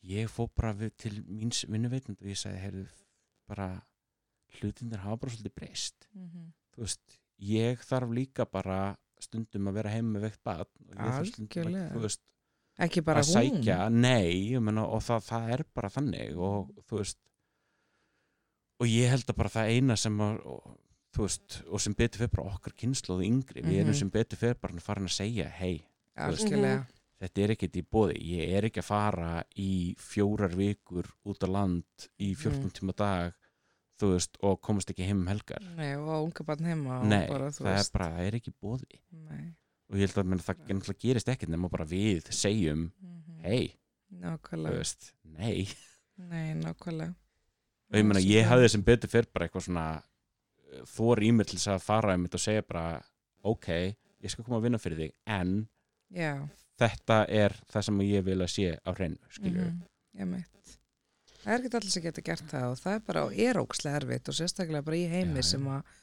ég 0.10 0.28
fó 0.30 0.48
bara 0.56 0.74
við, 0.74 0.92
til 0.98 1.22
míns 1.24 1.66
vinnuveitund 1.70 2.18
og 2.22 2.28
ég 2.28 2.36
sagði, 2.40 2.60
heyrðu, 2.64 2.88
bara 3.48 3.84
hlutinir 4.60 4.98
hafa 5.04 5.18
bara 5.18 5.32
svolítið 5.32 5.56
breyst. 5.56 6.08
Mhm. 6.16 6.54
þú 6.74 6.82
veist, 6.82 7.20
ég 7.40 7.78
þarf 7.86 8.10
líka 8.14 8.46
bara 8.50 8.98
stundum 9.26 9.68
að 9.72 9.74
vera 9.80 9.90
heim 9.96 10.14
með 10.14 10.22
veikt 10.30 10.44
bad 10.44 10.68
veist, 12.04 12.22
Ekki 12.80 13.04
bara 13.06 13.22
hún. 13.22 13.30
sækja, 13.62 13.90
nei 13.94 14.54
ég 14.56 14.62
meina, 14.66 14.86
og 14.90 15.02
það, 15.06 15.28
það 15.28 15.52
er 15.54 15.64
bara 15.78 15.90
þannig 15.94 16.38
og 16.42 16.72
þú 16.90 16.98
veist 17.04 17.20
og 18.82 18.88
ég 18.90 19.12
held 19.14 19.30
að 19.30 19.38
bara 19.38 19.52
það 19.54 19.74
eina 19.76 19.96
sem 20.00 20.18
að, 20.26 20.40
og, 20.50 20.74
þú 21.14 21.28
veist, 21.28 21.60
og 21.70 21.84
sem 21.84 21.94
betur 22.00 22.24
fyrir 22.24 22.32
bara 22.34 22.56
okkar 22.56 22.74
kynnslóðu 22.82 23.28
yngri, 23.28 23.62
við 23.62 23.80
erum 23.84 23.92
Mhm. 23.94 24.00
sem 24.00 24.10
betur 24.10 24.38
fyrir 24.42 24.60
bara 24.60 24.80
farin 24.82 25.06
að 25.06 25.14
segja, 25.20 25.50
hei, 25.50 25.86
Algjörlega. 26.18 26.88
þetta 27.22 27.44
er 27.44 27.54
ekkert 27.56 27.78
í 27.78 27.84
bóði 27.86 28.18
ég 28.34 28.54
er 28.58 28.64
ekki 28.68 28.82
að 28.82 28.90
fara 28.90 29.44
í 29.56 29.96
fjórar 29.96 30.56
vikur 30.58 31.06
út 31.26 31.40
á 31.46 31.48
land 31.48 31.86
í 32.20 32.34
14 32.36 32.66
Mhm. 32.66 32.74
tíma 32.74 32.96
dag 32.96 33.34
þú 34.04 34.12
veist, 34.14 34.38
og 34.44 34.60
komast 34.66 34.92
ekki 34.92 35.06
heim 35.08 35.22
um 35.24 35.28
helgar 35.32 35.64
Nei, 35.78 35.94
og 35.96 36.08
á 36.12 36.18
unga 36.24 36.44
barn 36.48 36.66
heima 36.68 37.00
nei, 37.08 37.26
bara, 37.32 37.50
það 37.56 37.70
veist. 37.70 37.90
er 37.94 37.98
bara, 37.98 38.10
það 38.18 38.28
er 38.30 38.38
ekki 38.40 38.54
bóði 38.62 39.00
Nei. 39.12 39.44
og 39.90 39.96
ég 40.00 40.08
held 40.08 40.20
að 40.24 40.30
menn, 40.34 40.44
það 40.44 40.64
náttúrulega 40.68 41.00
gerist 41.08 41.32
ekkert 41.34 41.54
nema 41.54 41.70
bara 41.72 41.86
við 41.90 42.30
segjum, 42.36 42.92
Mhm. 43.02 43.42
hei, 43.44 43.76
þú 44.14 44.78
veist, 44.78 45.12
nei 45.26 45.68
Nei, 46.18 46.54
nákvæmlega. 46.60 47.16
og 47.90 47.98
ég 47.98 48.06
meina, 48.06 48.20
ég 48.22 48.46
hafði 48.48 48.70
sem 48.70 48.84
betur 48.84 49.10
fyrir 49.10 49.32
bara 49.34 49.48
eitthvað 49.48 49.68
svona 49.68 50.04
þór 50.90 51.22
í 51.24 51.32
mig 51.34 51.48
til 51.48 51.58
þess 51.60 51.68
að 51.76 51.82
fara 51.86 52.14
um 52.18 52.26
þetta 52.28 52.40
og 52.40 52.44
segja 52.48 52.68
bara, 52.68 53.04
ok, 53.44 53.68
ég 54.24 54.30
skal 54.32 54.44
koma 54.46 54.58
að 54.60 54.64
vinna 54.68 54.80
fyrir 54.82 54.98
þig, 54.98 55.14
en 55.28 55.68
Já. 56.14 56.48
þetta 56.80 57.26
er 57.30 57.56
það 57.72 57.84
sem 57.90 58.00
ég 58.08 58.24
vil 58.24 58.40
að 58.40 58.50
sé 58.54 58.78
á 58.82 58.90
hreinu, 58.96 59.18
skilju 59.30 59.68
Ég 60.14 60.28
meitt. 60.30 60.50
Það 61.44 61.54
er 61.54 61.60
ekki 61.60 61.80
allir 61.80 61.94
sem 61.94 62.06
geta 62.06 62.26
gert 62.26 62.46
það 62.52 62.68
og 62.72 62.78
það 62.82 62.98
er 62.98 63.06
bara, 63.08 63.26
og 63.28 63.40
er 63.48 63.62
ókslega 63.62 64.02
erfitt 64.02 64.32
og 64.32 64.38
sérstaklega 64.38 64.88
bara 64.88 65.00
í 65.00 65.08
heimi 65.12 65.44
Já, 65.44 65.50
sem 65.54 65.70
að, 65.70 65.96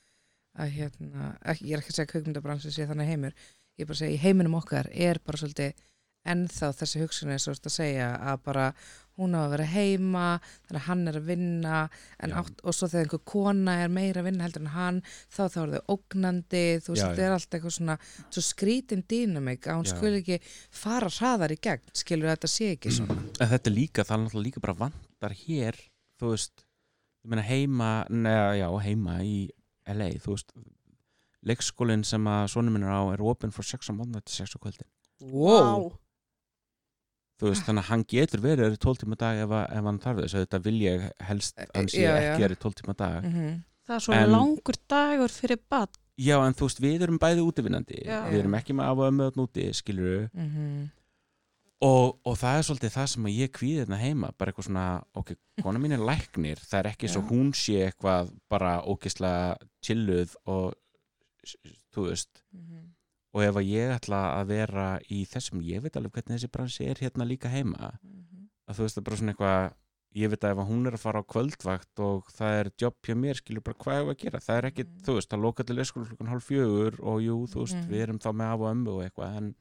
að 0.60 0.74
hérna, 0.78 1.28
ekki, 1.52 1.68
ég 1.70 1.76
er 1.76 1.84
ekki 1.84 1.94
að 1.94 2.00
segja 2.00 2.12
kveikmyndabransi 2.14 2.74
sé 2.74 2.88
þannig 2.90 3.14
heimur, 3.14 3.38
ég 3.80 3.86
er 3.86 3.90
bara 3.90 3.98
að 3.98 4.02
segja 4.04 4.18
í 4.18 4.24
heiminum 4.24 4.58
okkar 4.60 4.90
er 4.92 5.22
bara 5.24 5.40
svolítið 5.40 5.86
ennþá 6.28 6.74
þessi 6.76 7.00
hugsun 7.00 7.32
eins 7.32 7.46
og 7.48 7.54
þú 7.54 7.58
ert 7.58 7.68
að 7.70 7.76
segja 7.78 8.08
að 8.28 8.42
bara 8.44 8.66
hún 9.20 9.36
á 9.36 9.40
að 9.40 9.52
vera 9.54 9.66
heima 9.68 10.26
þannig 10.40 10.78
að 10.80 10.86
hann 10.86 11.02
er 11.10 11.18
að 11.18 11.28
vinna 11.28 11.80
átt, 12.40 12.62
og 12.64 12.76
svo 12.76 12.88
þegar 12.88 13.06
einhver 13.06 13.22
kona 13.32 13.76
er 13.84 13.92
meira 13.92 14.22
að 14.22 14.28
vinna 14.30 14.46
heldur 14.46 14.64
en 14.64 14.72
hann 14.74 15.02
þá 15.08 15.42
þá 15.42 15.58
er 15.62 15.74
þau 15.74 15.94
ógnandi 15.96 16.64
þú 16.84 16.94
veist 16.94 17.04
þetta 17.04 17.26
er 17.26 17.36
allt 17.36 17.58
eitthvað 17.58 17.76
svona 17.76 17.98
svo 18.22 18.44
skrítin 18.44 19.04
dýnamik 19.10 19.68
að 19.68 19.80
hún 19.80 19.90
skul 19.92 20.16
ekki 20.20 20.40
fara 20.82 21.12
hraðar 21.12 21.56
í 21.56 21.60
gegn 21.68 21.94
skilur 22.02 22.32
þetta 22.32 22.52
sé 22.52 22.74
ekki 22.76 22.96
svona. 23.00 23.20
En 23.40 23.52
þetta 23.52 23.72
er 23.72 23.76
líka, 23.76 24.04
það 24.04 24.16
er 24.16 24.26
náttúrulega 24.26 24.48
líka 24.48 24.64
bara 24.64 24.78
vantar 25.20 25.36
hér, 25.36 25.76
þú 26.20 26.30
veist 26.32 26.62
ég 27.24 27.28
meina 27.30 27.42
heima, 27.44 27.88
neða, 28.08 28.52
já, 28.56 28.68
heima 28.84 29.18
í 29.24 29.50
LA, 29.90 30.10
þú 30.22 30.32
veist 30.34 30.52
leikskólinn 31.44 32.04
sem 32.04 32.24
að 32.28 32.46
sonum 32.52 32.72
minn 32.76 32.84
er 32.84 32.92
á 32.96 33.02
er 33.14 33.20
opinn 33.24 33.52
frá 33.52 33.62
6 33.64 33.90
á 33.90 33.92
mótna 33.96 34.20
til 34.24 34.44
6 34.46 34.56
á 34.56 34.58
kvöldin 34.60 34.88
Vá. 35.20 35.92
þú 37.40 37.48
veist, 37.50 37.64
þannig 37.66 37.84
að 37.84 37.88
hann 37.90 38.04
getur 38.08 38.40
verið 38.44 38.76
í 38.76 38.80
12 38.80 39.02
tíma 39.04 39.16
dag 39.20 39.36
ef, 39.44 39.48
að- 39.50 39.70
ef 39.78 39.84
hann 39.88 39.98
þarf 40.00 40.20
þess, 40.24 40.36
þetta 40.40 40.62
vil 40.64 40.78
ég 40.84 41.10
helst 41.28 41.56
að 41.58 41.88
Já, 41.96 42.00
já. 42.00 42.32
ekki 42.34 42.44
er 42.44 42.52
í 42.56 42.60
12 42.60 42.80
tíma 42.82 42.96
dag 42.96 43.24
mm 43.24 43.58
Það 43.90 43.96
er 43.96 44.02
svo 44.04 44.12
En- 44.14 44.30
langur 44.30 44.76
dagur 44.88 45.28
fyrir 45.34 45.58
bad. 45.68 45.88
já, 46.16 46.36
en 46.46 46.54
þú 46.54 46.62
veist, 46.68 46.80
við 46.80 47.02
erum 47.02 47.18
bæði 47.18 47.42
útivinnandi 47.42 48.04
Já. 48.06 48.28
við 48.30 48.38
erum 48.44 48.54
ekki 48.54 48.72
með 48.76 49.00
ömmu 49.08 49.24
þarna 49.30 49.42
úti, 49.48 49.64
skilur 49.74 50.28
-hmm. 50.30 50.90
Og, 51.80 52.18
og 52.28 52.36
það 52.36 52.58
er 52.58 52.66
svolítið 52.68 52.92
það 52.96 53.06
sem 53.14 53.28
ég 53.32 53.52
kvíði 53.56 53.84
þarna 53.84 53.98
heima 54.02 54.30
bara 54.38 54.52
eitthvað 54.52 54.66
svona, 54.68 54.86
ok, 55.16 55.32
kona 55.62 55.78
mín 55.80 55.94
er 55.96 56.04
læknir 56.04 56.60
það 56.60 56.78
er 56.82 56.88
ekki 56.92 57.08
svo 57.08 57.22
Já. 57.22 57.28
hún 57.30 57.52
sé 57.56 57.76
eitthvað 57.88 58.32
bara 58.52 58.74
ógislega 58.84 59.56
chilluð 59.84 60.34
og 60.46 60.74
þú 61.94 62.08
veist 62.10 62.42
Mhm. 62.52 62.86
og 63.34 63.42
ef 63.46 63.54
að 63.54 63.68
ég 63.70 63.92
ætla 63.96 64.20
að 64.40 64.46
vera 64.46 64.98
í 65.10 65.24
þessum, 65.26 65.62
ég 65.62 65.80
veit 65.82 65.96
alveg 65.96 66.12
hvernig 66.12 66.36
þessi 66.38 66.50
bransi 66.50 66.86
er 66.90 66.94
hérna 67.00 67.24
líka 67.26 67.48
heima 67.48 67.98
Mhm. 68.02 68.48
að 68.68 68.74
þú 68.76 68.82
veist 68.84 68.94
það 68.96 69.00
er 69.00 69.08
bara 69.10 69.16
svona 69.16 69.32
eitthvað 69.34 69.72
ég 70.16 70.28
veit 70.30 70.40
að 70.44 70.50
ef 70.50 70.58
að 70.58 70.68
hún 70.68 70.86
er 70.86 70.92
að 70.92 70.98
fara 70.98 71.22
á 71.22 71.30
kvöldvakt 71.32 72.00
og 72.02 72.24
það 72.34 72.60
er 72.60 72.70
jobb 72.76 72.96
hjá 73.06 73.14
mér, 73.14 73.34
skilur 73.38 73.62
bara 73.62 73.78
hvað 73.78 74.00
er 74.02 74.10
að 74.14 74.18
gera 74.18 74.38
það 74.40 74.58
er 74.58 74.70
ekki, 74.70 74.84
Mm. 74.84 75.00
þú 75.06 75.14
veist, 75.14 75.28
það 75.30 75.40
loka 75.42 75.62
til 75.64 75.76
leskóla 75.76 76.08
klukkan 76.10 76.28
hálf 76.28 76.44
fjögur 76.50 77.00
og 77.00 77.20
jú, 77.22 77.46
þú 77.46 77.58
veist, 77.62 77.76
Mm. 77.76 77.88
við 77.88 78.02
erum 78.02 78.18
þá 78.18 78.30
með 78.34 78.52
af 78.52 78.60
og 78.60 78.74
ömmu 78.74 78.88
og 78.90 79.02
eitthvað 79.10 79.36
en, 79.36 79.54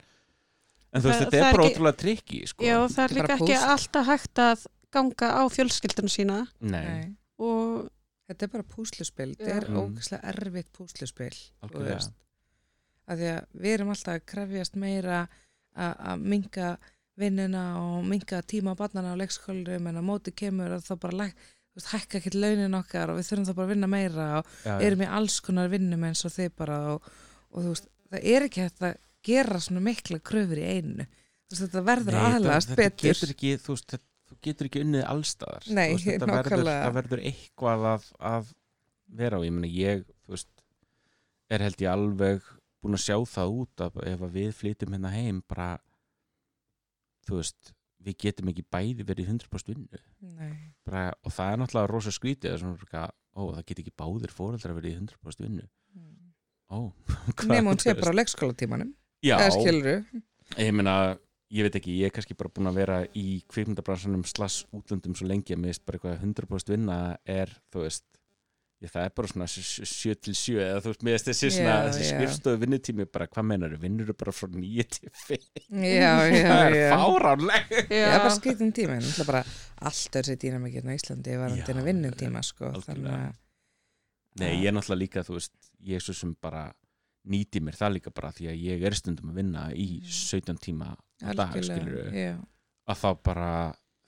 en 0.93 1.01
þú 1.01 1.05
Það- 1.05 1.09
veist, 1.11 1.19
þetta 1.19 1.31
það 1.31 1.45
er 1.45 1.53
bara 1.55 1.63
ekki- 1.63 1.75
ótrúlega 1.75 1.97
trikki, 2.03 2.41
sko. 2.47 2.63
Já, 2.65 2.75
það 2.87 3.03
er 3.03 3.09
Þetta 3.09 3.21
líka 3.21 3.37
ekki 3.37 3.55
alltaf 3.73 4.05
hægt 4.07 4.35
að 4.45 4.65
ganga 4.91 5.27
á 5.37 5.41
fjölskylduna 5.53 6.09
sína. 6.09 6.47
Nei, 6.61 7.15
og 7.39 7.89
Þetta 8.29 8.43
er 8.45 8.49
bara 8.53 8.63
púsluspil, 8.63 9.35
þetta 9.37 9.55
er 9.57 9.63
Mm. 9.69 9.77
ógeðslega 9.81 10.23
erfitt 10.29 10.67
púsluspil 10.71 11.33
þú 11.33 11.65
algjörlega. 11.65 11.95
veist. 11.95 12.11
að 13.09 13.17
því 13.17 13.29
að 13.33 13.45
við 13.57 13.73
erum 13.73 13.89
alltaf 13.89 14.13
að 14.13 14.25
krefjast 14.29 14.75
meira 14.75 15.27
að 15.75 15.95
að 15.97 16.19
minka 16.21 16.77
vinnuna 17.17 17.63
og 17.81 18.03
minka 18.05 18.41
tíma 18.43 18.75
á 18.77 18.77
barnana 18.77 19.15
á 19.15 19.19
leikskólurum 19.19 19.87
en 19.89 19.97
á 19.97 20.03
móti 20.05 20.29
kemur 20.31 20.69
að 20.77 20.85
þá 20.85 20.99
bara 20.99 21.17
læk, 21.17 21.33
þú 21.33 21.75
veist, 21.81 21.89
hækka 21.89 22.19
ekki 22.21 22.35
launin 22.39 22.75
okkar 22.77 23.09
og 23.09 23.17
við 23.17 23.27
þurfum 23.31 23.45
þá 23.49 23.55
bara 23.55 23.65
að 23.67 23.73
vinna 23.73 23.87
meira 23.89 24.27
og 24.37 24.45
já, 24.63 24.79
erum 24.79 25.01
í 25.01 25.09
alls 25.09 25.39
konar 25.41 25.69
vinnum 25.69 26.03
eins 26.05 26.23
og 26.25 26.31
þið 26.31 26.51
bara 26.55 26.77
og, 26.93 27.01
og 27.51 27.63
þú 27.63 27.69
veist, 27.73 27.87
það 28.11 28.23
er 28.23 28.41
ekki 28.47 28.61
hægt 28.61 28.79
að 28.85 28.95
gera 29.29 29.61
svona 29.63 29.83
mikla 29.85 30.19
kröfur 30.29 30.61
í 30.61 30.67
einu 30.75 31.07
þú 31.09 31.55
veist, 31.55 31.63
þetta 31.65 31.83
verður 31.89 32.13
Nei, 32.13 32.19
að 32.19 32.29
þetta- 32.29 32.39
aðlast 32.43 32.71
þetta 32.73 32.83
betur. 32.83 33.09
getur 33.09 33.33
ekki, 33.35 33.51
þú 33.63 33.75
veist, 33.75 33.89
þetta, 33.95 34.05
þú 34.29 34.39
getur 34.47 34.69
ekki 34.69 34.83
unnið 34.85 35.05
allstaðar 35.15 35.67
Nei, 35.79 35.87
veist, 35.93 36.07
þetta 36.09 36.31
verður, 36.35 36.71
verður 36.99 37.25
eitthvað 37.31 37.89
að, 37.95 38.07
að 38.33 38.53
vera 39.19 39.39
á, 39.41 39.45
ég 39.45 39.55
meni 39.57 39.73
ég 39.73 40.05
veist, 40.29 40.51
er 41.49 41.65
held 41.65 41.81
ég 41.81 41.91
alveg 41.91 42.55
búin 42.79 42.95
að 42.95 43.03
sjá 43.03 43.17
það 43.27 43.55
út 43.63 43.83
að 43.83 43.99
ef 44.07 44.23
að 44.23 44.35
við 44.37 44.51
flytjum 44.55 44.95
hérna 44.95 45.11
heim 45.11 45.41
bara 45.49 45.71
þú 47.27 47.39
veist, 47.41 47.73
við 48.05 48.17
getum 48.23 48.51
ekki 48.51 48.65
bæði 48.71 49.05
verið 49.07 49.25
í 49.27 49.33
100% 49.33 49.73
vinnu. 49.73 49.99
Bara, 50.87 51.09
og 51.25 51.33
það 51.35 51.51
er 51.51 51.59
náttúrulega 51.61 51.91
rosa 51.91 52.13
svona, 52.13 53.03
ó, 53.35 53.41
það 53.57 53.65
get 53.69 53.81
ekki 53.83 53.95
báðir 53.99 54.33
fóreldrar 54.33 54.77
verið 54.77 54.93
í 54.93 54.99
100% 55.01 55.45
vinnu. 55.45 55.67
Mm. 55.97 56.31
Ó, 56.69 56.79
nema 57.51 57.73
hún 57.73 57.81
sé 57.81 57.95
bara 57.97 58.13
á 58.15 58.19
leikskólatímanum 58.21 58.93
Já, 59.25 59.35
ég 60.57 60.71
meina 60.73 60.93
ég 61.49 61.65
veit 61.65 61.79
ekki, 61.79 61.95
ég 61.97 62.09
er 62.09 62.13
kannski 62.13 62.37
bara 62.37 62.51
búin 62.53 62.69
að 62.69 62.77
vera 62.83 62.99
í 63.17 63.41
kvikmyndabransanum 63.49 64.21
slass 64.29 64.67
útlöndum 64.75 65.15
svo 65.17 65.27
lengi 65.29 65.55
að 65.55 65.65
veist 65.65 65.83
bara 65.87 65.97
eitthvað 65.97 66.23
100% 66.27 66.73
vinna 66.75 66.97
er, 67.25 67.51
þú 67.73 67.83
veist 67.87 68.05
ég, 68.83 68.91
það 68.93 69.07
er 69.07 69.13
bara 69.17 69.31
svona 69.31 69.47
7 69.49 70.13
til 70.27 70.35
7 70.37 70.59
eða 70.63 70.83
þú 70.85 70.91
veist, 70.93 71.05
mér 71.07 71.15
veist 71.17 71.29
þessi 71.31 71.49
svona 71.55 71.73
Já, 71.73 71.87
þessi 71.87 72.03
já. 72.05 72.11
skrifstofu 72.13 72.61
vinnutími 72.61 73.07
bara, 73.09 73.27
hvað 73.33 73.47
meinar 73.49 73.73
þú, 73.73 73.79
vinnur 73.81 74.11
bara 74.21 74.33
frá 74.37 74.49
9 74.53 74.85
til 74.95 75.11
5 75.25 75.47
já, 75.89 76.13
já, 76.37 76.45
það 76.51 76.63
er 76.67 76.77
já. 76.77 76.89
fáránleg 76.93 77.73
Já, 77.89 78.05
bara 78.13 78.35
skreitin 78.37 78.73
tíma, 78.77 78.99
en 78.99 79.05
náttúrulega 79.07 79.29
bara 79.33 79.43
allt 79.89 80.19
er 80.21 80.29
sér 80.29 80.39
dýna 80.45 80.61
mikið 80.63 80.85
á 80.85 80.93
Íslandi 80.95 81.39
var 81.41 81.57
Já, 81.57 81.63
hann 81.65 81.81
að 81.81 81.89
vinnum 81.89 82.19
tíma 82.21 82.45
sko, 82.45 82.69
algjörlega. 82.69 82.85
þannig 82.93 83.17
að 83.17 83.37
Nei, 84.39 84.51
ég 84.61 84.69
er 84.69 84.77
náttúrulega 84.77 85.01
líka, 85.01 85.25
þú 85.25 85.39
veist, 85.39 85.55
ég 85.89 85.97
er 85.97 86.05
svo 86.05 86.13
sem 86.15 86.37
bara 86.39 86.67
nýti 87.29 87.61
mér 87.63 87.75
það 87.75 87.95
líka 87.97 88.13
bara 88.15 88.31
því 88.35 88.47
að 88.51 88.63
ég 88.63 88.85
er 88.87 88.95
stundum 88.97 89.33
að 89.33 89.41
vinna 89.41 89.65
í 89.75 89.87
17 90.05 90.61
tíma 90.63 90.93
á 90.95 91.31
dag, 91.35 91.57
skilur 91.59 92.13
já, 92.15 92.37
að 92.87 93.01
þá 93.01 93.09
bara 93.23 93.51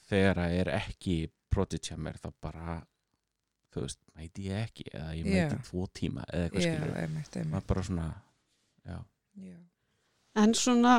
þegar 0.08 0.42
það 0.42 0.56
er 0.62 0.72
ekki 0.78 1.18
project 1.52 1.92
hjá 1.92 1.98
mér 2.00 2.20
þá 2.22 2.30
bara 2.44 2.80
þú 3.72 3.86
veist, 3.86 4.00
mæti 4.18 4.48
ég 4.50 4.66
ekki 4.68 4.88
eða 4.92 5.12
ég 5.16 5.28
mæti 5.28 5.56
Já. 5.56 5.64
tvo 5.68 5.86
tíma 5.96 6.26
eða 6.28 6.48
eitthvað 6.48 6.66
já, 6.66 6.74
skilur 6.74 6.98
einmitt, 7.02 7.38
maður 7.52 7.68
bara 7.72 7.84
svona. 7.88 8.08
En 10.42 10.54
svona 10.56 10.98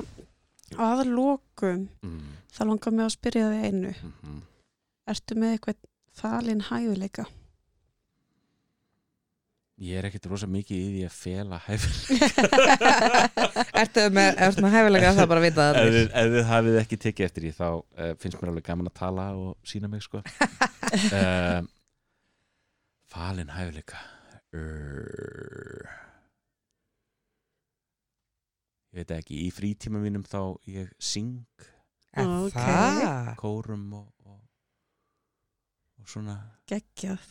að 0.80 1.02
lokum 1.08 1.86
mm, 2.04 2.32
þá 2.52 2.62
langar 2.68 2.96
mig 2.96 3.04
að 3.06 3.14
spyrja 3.16 3.50
þig 3.52 3.68
einu. 3.68 3.92
mm 4.22 4.40
Ertu 5.12 5.34
með 5.34 5.56
eitthvað 5.56 5.78
falin 6.14 6.60
hæfileika? 6.68 7.24
Ég 9.82 9.98
er 9.98 10.06
ekkit 10.06 10.26
rosa 10.30 10.46
mikið 10.46 10.78
í 10.78 10.88
því 10.92 11.02
að 11.08 11.14
fela 11.16 11.58
hæfil 11.64 12.18
Ertu 13.82 14.04
með, 14.14 14.28
ertu 14.46 14.62
með 14.62 14.74
hæfilega 14.76 15.12
það 15.16 15.28
bara 15.32 15.42
að 15.42 15.46
vita 15.48 15.64
ef, 15.66 15.76
það 15.78 15.96
þið- 15.96 16.12
ef 16.22 16.30
þið 16.36 16.46
hafið 16.52 16.78
ekki 16.82 16.98
tekið 17.06 17.26
eftir 17.28 17.46
því 17.46 17.52
þá 17.58 17.64
uh, 17.72 18.12
finnst 18.22 18.38
mér 18.42 18.52
alveg 18.52 18.66
gaman 18.68 18.90
að 18.92 18.96
tala 19.00 19.24
og 19.38 19.50
sína 19.72 19.90
mig 19.90 20.04
sko. 20.06 20.22
Uh, 20.22 21.60
falin 23.12 23.50
hæfileika. 23.56 23.98
Uh, 24.52 25.88
ég 28.92 29.00
veit 29.02 29.14
ekki 29.16 29.38
í 29.46 29.50
frítíma 29.56 30.00
mínum 30.02 30.24
þá 30.28 30.40
ég 30.68 30.90
syng. 31.02 31.34
Er 32.12 32.28
Ok. 32.28 32.52
það? 32.58 33.30
kórum 33.40 33.86
og, 33.96 34.08
og, 34.28 34.40
og 36.02 36.10
svona 36.12 36.34
Geggjað. 36.68 37.22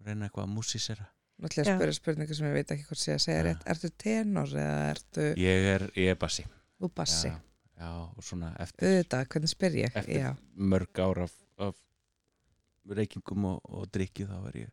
reyna 0.00 0.26
eitthvað 0.30 0.46
að 0.46 0.54
músísera 0.56 1.04
Að 1.40 1.54
spyrja 1.56 1.94
spurningu 1.96 2.34
sem 2.36 2.46
ég 2.50 2.56
veit 2.58 2.72
ekki 2.74 2.84
hvort 2.88 3.00
sé 3.00 3.10
að 3.16 3.22
segja 3.24 3.44
rétt. 3.46 3.62
Ertu 3.72 3.88
tenor 4.02 4.50
eða 4.52 4.80
ertu 4.90 5.22
ég 5.40 5.58
er, 5.74 5.82
ég 5.96 6.08
er 6.14 6.18
bassi. 6.20 6.44
Þú 6.80 6.86
bassi? 6.96 7.30
já, 7.30 7.36
já, 7.80 7.90
og 8.16 8.22
svona 8.26 8.48
eftir, 8.60 8.84
Auðvitað, 8.90 9.22
hvernig 9.34 9.52
spyr 9.54 9.74
ég? 9.80 9.90
eftir 10.02 10.20
Já, 10.20 10.30
mörg 10.74 10.92
ár 11.04 11.18
af, 11.24 11.34
af 11.60 11.74
reykingum 13.00 13.42
og, 13.54 13.58
og 13.68 13.82
drikki 13.94 14.22
þá 14.28 14.36
er 14.50 14.56
ég 14.66 14.70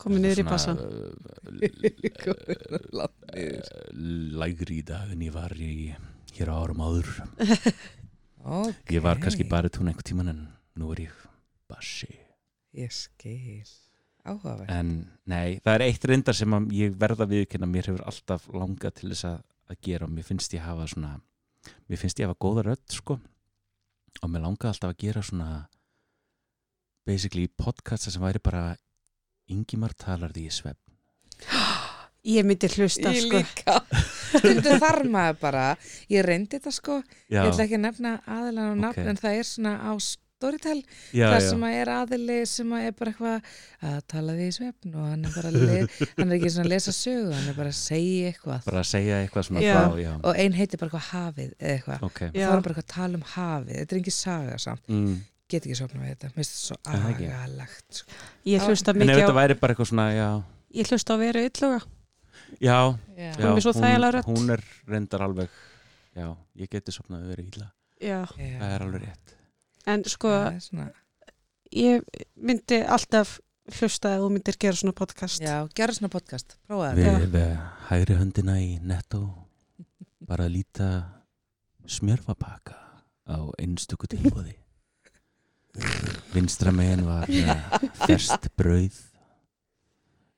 Komið 0.00 0.20
niður 0.24 0.40
í 0.40 0.42
Kominn 0.48 0.78
langt 2.96 3.20
niður. 3.34 3.66
uh, 3.68 3.70
lægri 4.40 4.74
í 4.80 4.84
dag 4.88 5.06
en 5.12 5.20
ég 5.26 5.32
var 5.34 5.52
í, 5.60 5.92
hér 6.38 6.48
á 6.50 6.54
árum 6.56 6.80
áður. 6.86 7.08
Ok. 8.40 8.88
Ég 8.88 9.02
var 9.04 9.18
kannski 9.20 9.44
bara 9.44 9.68
tún 9.68 9.84
einhver 9.90 10.00
tíman 10.08 10.30
en 10.32 10.38
nú 10.80 10.86
er 10.94 11.02
ég 11.04 11.12
bassi. 11.68 12.08
Ég 12.72 12.88
skil 12.88 13.68
Áhugaverð 14.24 14.70
en 14.74 14.92
nei, 15.30 15.58
það 15.64 15.74
er 15.74 15.84
eitt 15.86 16.04
reyndar 16.10 16.36
sem 16.36 16.56
að 16.56 16.70
ég 16.76 16.96
verða 17.00 17.26
viðkynna 17.30 17.68
mér 17.70 17.88
hefur 17.90 18.04
alltaf 18.10 18.46
langað 18.52 18.96
til 19.00 19.10
þess 19.12 19.26
að, 19.30 19.38
að 19.72 19.80
gera 19.86 20.08
og 20.08 20.14
mér 20.14 20.26
finnst 20.28 20.54
ég 20.56 20.64
hafa 20.66 20.86
svona 20.90 21.12
mér 21.88 22.00
finnst 22.00 22.20
ég 22.20 22.28
hafa 22.28 22.40
góða 22.40 22.66
rödd 22.70 22.84
sko. 22.94 23.18
Og 24.20 24.28
mér 24.32 24.44
langaði 24.44 24.72
alltaf 24.74 24.92
að 24.92 25.00
gera 25.04 25.22
svona 25.24 25.50
basically 27.08 27.48
podcasta 27.48 28.12
sem 28.12 28.22
væri 28.22 28.42
bara 28.42 28.64
Ingimar 29.50 29.94
talar 29.98 30.30
því 30.34 30.46
í 30.46 30.54
svefn. 30.54 30.84
Ég 32.36 32.44
myndi 32.44 32.68
hlusta 32.68 33.10
Ég 33.14 33.24
sko. 33.24 33.38
líka. 33.40 33.78
Stundu 34.38 34.74
þar 34.78 34.98
maður 35.10 35.38
bara 35.40 35.62
Ég 36.12 36.22
reyndi 36.26 36.58
þetta 36.58 36.72
sko. 36.76 36.98
Já, 37.32 37.40
Ég 37.40 37.48
ætla 37.54 37.64
ekki 37.64 37.78
að 37.78 37.84
nefna 37.86 38.12
aðilan 38.28 38.74
og 38.74 38.82
nafn 38.84 39.00
Ok. 39.06 39.08
En 39.10 39.20
það 39.22 39.38
er 39.40 39.48
svona 39.48 39.72
á 39.80 39.92
Storytel 39.96 40.29
Það 40.40 40.80
já. 41.20 41.26
sem 41.48 41.64
að 41.68 41.74
er 41.80 41.90
aðili 41.94 42.36
sem 42.48 42.72
að 42.76 42.86
er 42.88 42.94
bara 42.98 43.12
eitthvað 43.12 43.50
að 43.90 43.98
tala 44.12 44.34
því 44.38 44.46
í 44.48 44.54
svefn 44.56 44.94
og 44.96 45.08
hann 45.10 45.24
er 45.28 45.34
bara 45.36 45.50
að 45.50 46.04
hann 46.16 46.30
er 46.30 46.36
ekki 46.38 46.52
svona 46.54 46.66
að 46.66 46.72
lesa 46.74 46.94
sögu 46.96 47.34
hann 47.36 47.48
er 47.52 47.58
bara 47.60 47.72
að 47.74 47.78
segja 47.80 48.30
eitthvað 48.32 48.68
bara 48.70 48.80
að 48.84 48.88
segja 48.90 49.18
eitthvað 49.24 49.50
Já. 49.60 49.74
frá, 49.76 49.98
já. 50.00 50.12
og 50.24 50.40
ein 50.44 50.56
heitir 50.56 50.80
bara 50.80 50.90
eitthvað 50.90 51.08
hafið 51.10 51.52
eða 51.58 51.74
eitthvað 51.74 52.06
ok 52.08 52.20
og 52.30 52.38
Já. 52.40 52.40
þá 52.40 52.48
er 52.48 52.54
hann 52.54 52.64
bara 52.66 52.74
eitthvað 52.74 52.86
að 52.86 52.94
tala 52.96 53.20
um 53.20 53.26
hafið 53.34 53.78
þetta 53.82 53.96
er 53.96 54.00
ekki 54.00 54.14
saga 54.16 54.58
samt, 54.64 54.84
mm. 54.88 55.14
get 55.50 55.66
ekki 55.68 55.78
sopna 55.80 56.02
við 56.04 56.12
þetta 56.14 56.30
mér 56.30 56.36
finnst 56.40 56.54
þetta 56.56 56.66
svo 56.66 56.76
agalegt 56.96 58.00
sko. 58.00 58.20
Ég 58.50 58.66
hlusta 58.68 58.94
en 58.94 58.96
ef 58.96 59.02
mikið 59.04 59.16
á, 59.16 59.20
þetta 59.20 59.38
væri 59.40 59.58
bara 59.60 59.74
eitthvað 59.76 59.90
svona 59.92 60.06
já, 60.16 60.28
ég 60.80 60.92
hlusta 60.94 61.16
á 61.16 61.16
veru 61.20 61.42
ylluga. 61.50 61.80
já, 62.60 62.78
Já. 63.16 63.32
já 63.36 63.44
Hún 63.44 63.56
er 63.58 63.64
svo 63.66 63.74
þægilega 63.76 64.12
rödd. 64.16 64.30
hún 64.30 64.54
er 64.56 64.64
reyndar 64.88 65.22
alveg 65.26 65.50
já, 66.16 66.28
ég 66.58 66.70
geti 66.72 66.94
sopnað 66.96 67.26
að 67.26 67.34
vera 67.34 67.44
illa 67.48 67.68
Já. 68.00 68.20
það 68.32 68.72
er 68.74 68.86
alveg 68.86 69.04
rétt 69.04 69.36
En 69.88 70.04
sko, 70.04 70.28
Það 70.28 70.58
svona, 70.66 70.88
ég 71.72 72.04
myndi 72.36 72.80
alltaf 72.84 73.38
hlusta 73.78 74.16
ef 74.16 74.24
þú 74.24 74.30
myndir 74.34 74.58
gera 74.60 74.76
svona 74.76 74.92
podcast. 74.96 75.40
já, 75.40 75.68
gera 75.74 75.94
svona 75.94 76.10
podcast 76.12 76.56
prófa 76.66 76.92
þetta. 76.96 77.28
Við, 77.36 77.52
hægri 77.88 78.18
höndina 78.18 78.58
í 78.60 78.72
netto 78.82 79.22
bara 80.20 80.46
að 80.48 80.56
líta 80.58 80.88
smjörfapaka 81.90 82.76
á 83.30 83.38
einstöku 83.58 84.06
tilbúði 84.10 84.56
vinstra 86.34 86.72
megin 86.74 87.04
var 87.06 87.30
uh, 87.30 87.86
ferst 88.06 88.48
brauð 88.58 88.96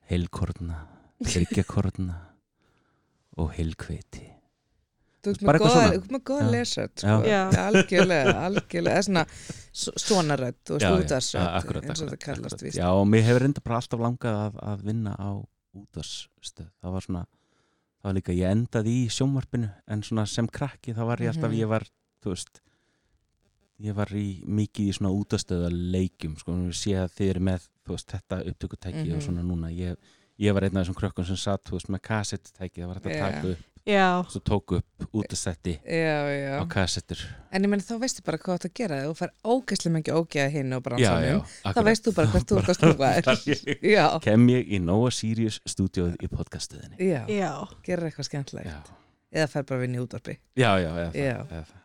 heilkorna 0.09 0.83
þryggjakorna 1.25 2.17
og 3.41 3.53
heilkveiti 3.57 4.27
Þú 5.23 5.31
með 5.31 5.53
eitthvað 5.53 6.23
góða, 6.27 6.43
Já. 6.43 6.49
lesrödd 6.53 6.95
sko. 6.99 7.17
Já. 7.29 7.41
algjörlega, 7.63 8.33
algjörlega 8.47 8.93
það 8.93 8.97
er 8.97 9.05
svona 9.07 9.23
svona 9.73 10.35
veist, 10.37 10.67
já, 10.83 10.89
útvarsrödd 10.99 11.47
akkurat, 11.59 11.83
eins 11.87 12.01
og 12.03 12.09
það 12.11 12.19
kallast 12.25 12.63
víst 12.65 12.77
Já, 12.77 12.87
og 12.91 13.07
mér 13.07 13.23
hefur 13.23 13.41
reynda 13.45 13.61
bara 13.63 13.79
alltaf 13.79 13.99
langað 14.03 14.35
að, 14.41 14.59
að 14.73 14.83
vinna 14.89 15.13
á 15.15 15.29
útvarsstöð 15.73 16.67
það 16.83 16.91
var 16.97 17.01
svona, 17.07 17.23
það 18.01 18.09
var 18.09 18.17
líka 18.19 18.35
ég 18.37 18.51
endaði 18.51 18.93
í 18.99 19.07
sjónvarpinu, 19.15 19.69
en 19.87 20.03
svona 20.03 20.25
sem 20.27 20.47
krakki 20.47 20.93
þá 20.93 21.03
var 21.07 21.17
ég 21.23 21.31
alltaf, 21.33 21.49
Mhm. 21.49 21.59
ég 21.63 21.67
var 21.71 21.87
þú 22.23 22.29
veist 22.35 22.61
ég 23.83 23.93
var 23.97 24.07
í 24.15 24.43
mikið 24.45 24.89
í 24.91 24.93
svona 24.95 25.11
útastöða 25.15 25.69
leikjum 25.71 26.35
sko, 26.39 26.51
við 26.51 26.75
sé 26.77 26.93
að 26.99 27.15
þið 27.17 27.29
eru 27.33 27.39
með 27.49 27.65
þú 27.87 27.95
veist, 27.95 28.11
þetta 28.13 28.41
upptökutæki 28.51 29.07
Mhm. 29.07 29.15
og 29.17 29.21
svona 29.23 29.43
núna 29.43 29.71
ég, 29.73 29.95
ég 30.39 30.53
var 30.53 30.63
einn 30.63 30.77
af 30.77 30.85
þessum 30.87 30.95
krökkum 30.99 31.25
sem 31.25 31.35
satt 31.35 31.63
þú 31.65 31.71
veist, 31.79 31.89
með 31.89 32.01
kassettutæki, 32.01 32.81
það 32.83 32.87
var 32.87 32.95
hægt 33.01 33.05
að 33.07 33.57
Já. 33.83 34.23
svo 34.31 34.39
tóku 34.39 34.77
upp 34.79 35.07
já, 36.39 36.53
á 36.55 36.63
kassettur 36.71 37.19
en 37.51 37.65
ég 37.65 37.71
meni 37.73 37.83
þá 37.83 37.97
veistu 37.99 38.23
bara 38.23 38.37
hvað 38.39 38.53
þú 38.53 38.55
átt 38.55 38.67
að 38.69 38.73
gera 38.79 38.99
þú 39.09 39.15
fær 39.19 39.33
ógeðslega 39.43 39.95
mikið 39.97 40.19
ógeða 40.21 40.53
hinn 40.53 40.71
og 40.77 40.83
bransanum 40.85 41.41
þá 41.43 41.67
akkurat. 41.67 41.87
veist 41.89 42.05
þú 42.07 42.13
bara 42.15 42.31
hvert 42.31 42.47
þú 42.53 42.59
ert 42.61 42.71
að 42.71 42.79
Já, 43.95 44.05
kem 44.23 44.47
ég 44.53 44.71
í 44.71 44.79
Nóa 44.79 45.11
Sirius 45.11 45.59
stúdíóið 45.67 46.15
í 46.23 46.29
Já. 47.03 47.51
gera 47.83 48.07
eitthvað 48.07 48.29
skemmtilegt 48.29 48.71
já, 48.71 48.79
eða 49.35 49.51
fær 49.51 49.67
bara 49.73 49.83
Já. 51.19 51.37
eða 51.43 51.65
það. 51.67 51.77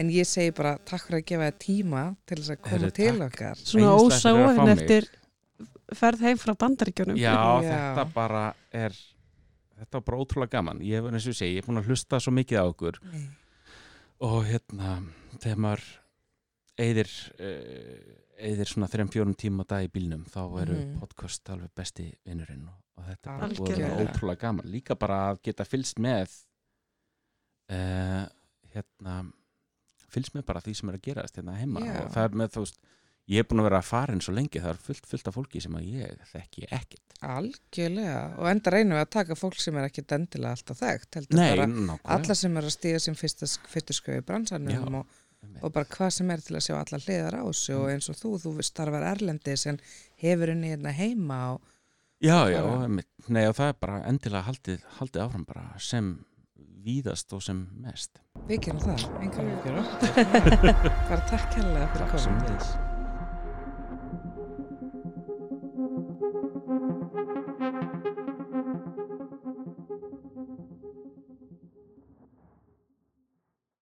en 0.00 0.10
ég 0.16 0.30
segi 0.32 0.56
bara 0.56 0.74
takk 0.88 1.04
fyrir 1.04 1.20
að 1.20 1.28
gefa 1.34 1.50
þér 1.50 1.60
tíma 1.68 2.06
til 2.24 2.40
þess 2.40 2.54
að 2.56 2.60
koma 2.64 2.72
Heyrðu, 2.78 2.92
til 2.96 3.12
takk. 3.12 3.26
okkar 3.28 3.60
Svona 3.60 3.92
Æðislegt 3.92 4.24
fyrir 4.24 4.40
að 4.40 4.56
fá 4.56 4.64
ósáin 4.64 4.72
mig. 4.72 4.78
eftir 4.80 5.10
ferð 6.00 6.20
heim 6.24 6.38
frá 6.38 6.52
bandaríkjunum. 6.54 7.16
Já, 7.20 7.34
Já. 7.34 7.70
þetta 7.76 8.04
bara 8.14 8.44
er 8.72 8.94
þetta 9.80 9.98
var 9.98 10.04
bara 10.10 10.20
ótrúlega 10.24 10.54
gaman 10.58 10.80
ég, 10.84 11.04
eins 11.10 11.26
og 11.26 11.32
ég 11.32 11.38
segi, 11.40 11.56
ég 11.56 11.62
er 11.64 11.68
búin 11.70 11.80
að 11.82 11.88
hlusta 11.90 12.20
svo 12.20 12.32
mikið 12.36 12.60
á 12.60 12.64
okkur 12.70 13.00
Nei. 13.10 13.24
og 14.28 14.38
hérna 14.48 14.94
þegar 15.40 15.62
maður 15.66 15.86
eyðir 16.80 17.10
uh, 17.40 18.18
eyðir 18.40 18.70
svona 18.70 18.88
þrejum 18.88 19.10
fjórum 19.12 19.34
tíma 19.36 19.66
á 19.68 19.70
dag 19.74 19.84
í 19.88 19.90
bílnum 19.92 20.22
þá 20.32 20.38
eru 20.62 20.76
Mhm. 20.80 20.94
podcast 21.02 21.50
alveg 21.52 21.72
besti 21.76 22.06
vinnurinn 22.24 22.68
og, 22.70 22.78
þetta 23.04 23.34
er 23.34 23.40
bara 23.40 23.58
búið 23.58 23.82
að 23.84 24.00
ótrúlega 24.06 24.40
gaman 24.46 24.70
líka 24.72 24.96
bara 24.96 25.18
að 25.32 25.42
geta 25.48 25.64
fylgst 25.68 25.98
með 26.00 26.32
uh, 27.72 28.24
hérna 28.74 29.18
fylgst 30.10 30.34
með 30.34 30.46
bara 30.48 30.62
því 30.64 30.74
sem 30.78 30.90
er 30.90 30.98
að 30.98 31.04
gerast 31.06 31.36
hérna 31.38 31.58
heima 31.60 31.84
Já. 31.86 31.92
og 32.04 32.10
það 32.14 32.24
er 32.28 32.38
með 32.42 32.54
þú 32.56 32.64
veist 32.64 32.80
ég 33.30 33.42
er 33.44 33.46
búin 33.50 33.62
að 33.62 33.68
vera 33.70 33.78
að 33.82 33.88
fara 33.90 34.16
eins 34.16 34.28
og 34.30 34.34
lengi 34.36 34.58
það 34.62 34.72
er 34.74 34.80
fullt, 34.88 35.06
fullt 35.06 35.28
af 35.30 35.36
fólki 35.36 35.62
sem 35.62 35.76
að 35.78 35.86
ég 35.92 36.24
þekki 36.32 36.66
ekkert 36.74 37.09
algjörlega 37.22 38.20
og 38.38 38.46
enda 38.50 38.70
reynum 38.74 38.96
við 38.96 39.04
að 39.04 39.10
taka 39.16 39.36
fólk 39.38 39.58
sem 39.60 39.76
er 39.80 39.88
ekki 39.88 40.04
dendilega 40.08 40.52
alltaf 40.56 40.78
þekkt 40.80 41.18
heldur 41.18 41.36
Nei, 41.40 41.48
bara 41.56 41.98
alla 42.16 42.34
sem 42.38 42.56
er 42.56 42.68
að 42.68 42.74
stíða 42.76 43.00
sem 43.04 43.14
fyrsta, 43.18 43.46
fyrstu 43.68 43.96
skauði 43.96 44.22
bransanum 44.28 44.70
Já. 44.72 44.80
og, 45.00 45.18
og 45.62 45.72
bara 45.74 45.84
hvað 45.96 46.10
sem 46.16 46.30
er 46.30 46.40
til 46.44 46.56
að 46.56 46.64
sjá 46.68 46.74
alla 46.80 46.98
hliðar 47.04 47.38
á 47.40 47.44
þessu 47.48 47.74
Mm. 47.76 47.82
og 47.82 47.90
eins 47.94 48.08
og 48.12 48.16
þú, 48.16 48.32
þú 48.44 48.62
starfar 48.64 49.06
erlendis 49.12 49.66
en 49.66 49.80
hefur 50.22 50.52
unni 50.54 50.72
hérna 50.74 50.92
heima 50.96 51.38
og, 51.54 51.60
já, 52.22 52.38
já, 52.52 52.62
Bara- 52.62 52.82
einmitt. 52.88 53.08
nei 53.28 53.46
og 53.48 53.54
það 53.56 53.68
er 53.68 53.78
bara 53.80 54.02
endilega 54.08 54.42
haldið, 54.48 54.80
haldið 54.98 55.22
áfram 55.26 55.46
bara 55.46 55.66
sem 55.78 56.12
víðast 56.84 57.32
og 57.36 57.42
sem 57.42 57.66
mest 57.76 58.20
Við 58.48 58.60
gerum 58.64 58.80
það, 58.80 59.04
engar 59.20 59.44
Mm. 59.44 59.50
áhyggjur. 59.50 61.08
Bara 61.10 61.26
takk 61.28 61.52
hérlega 61.58 61.90
fyrir 61.92 62.06
Takk 62.06 62.24
komin. 62.24 62.88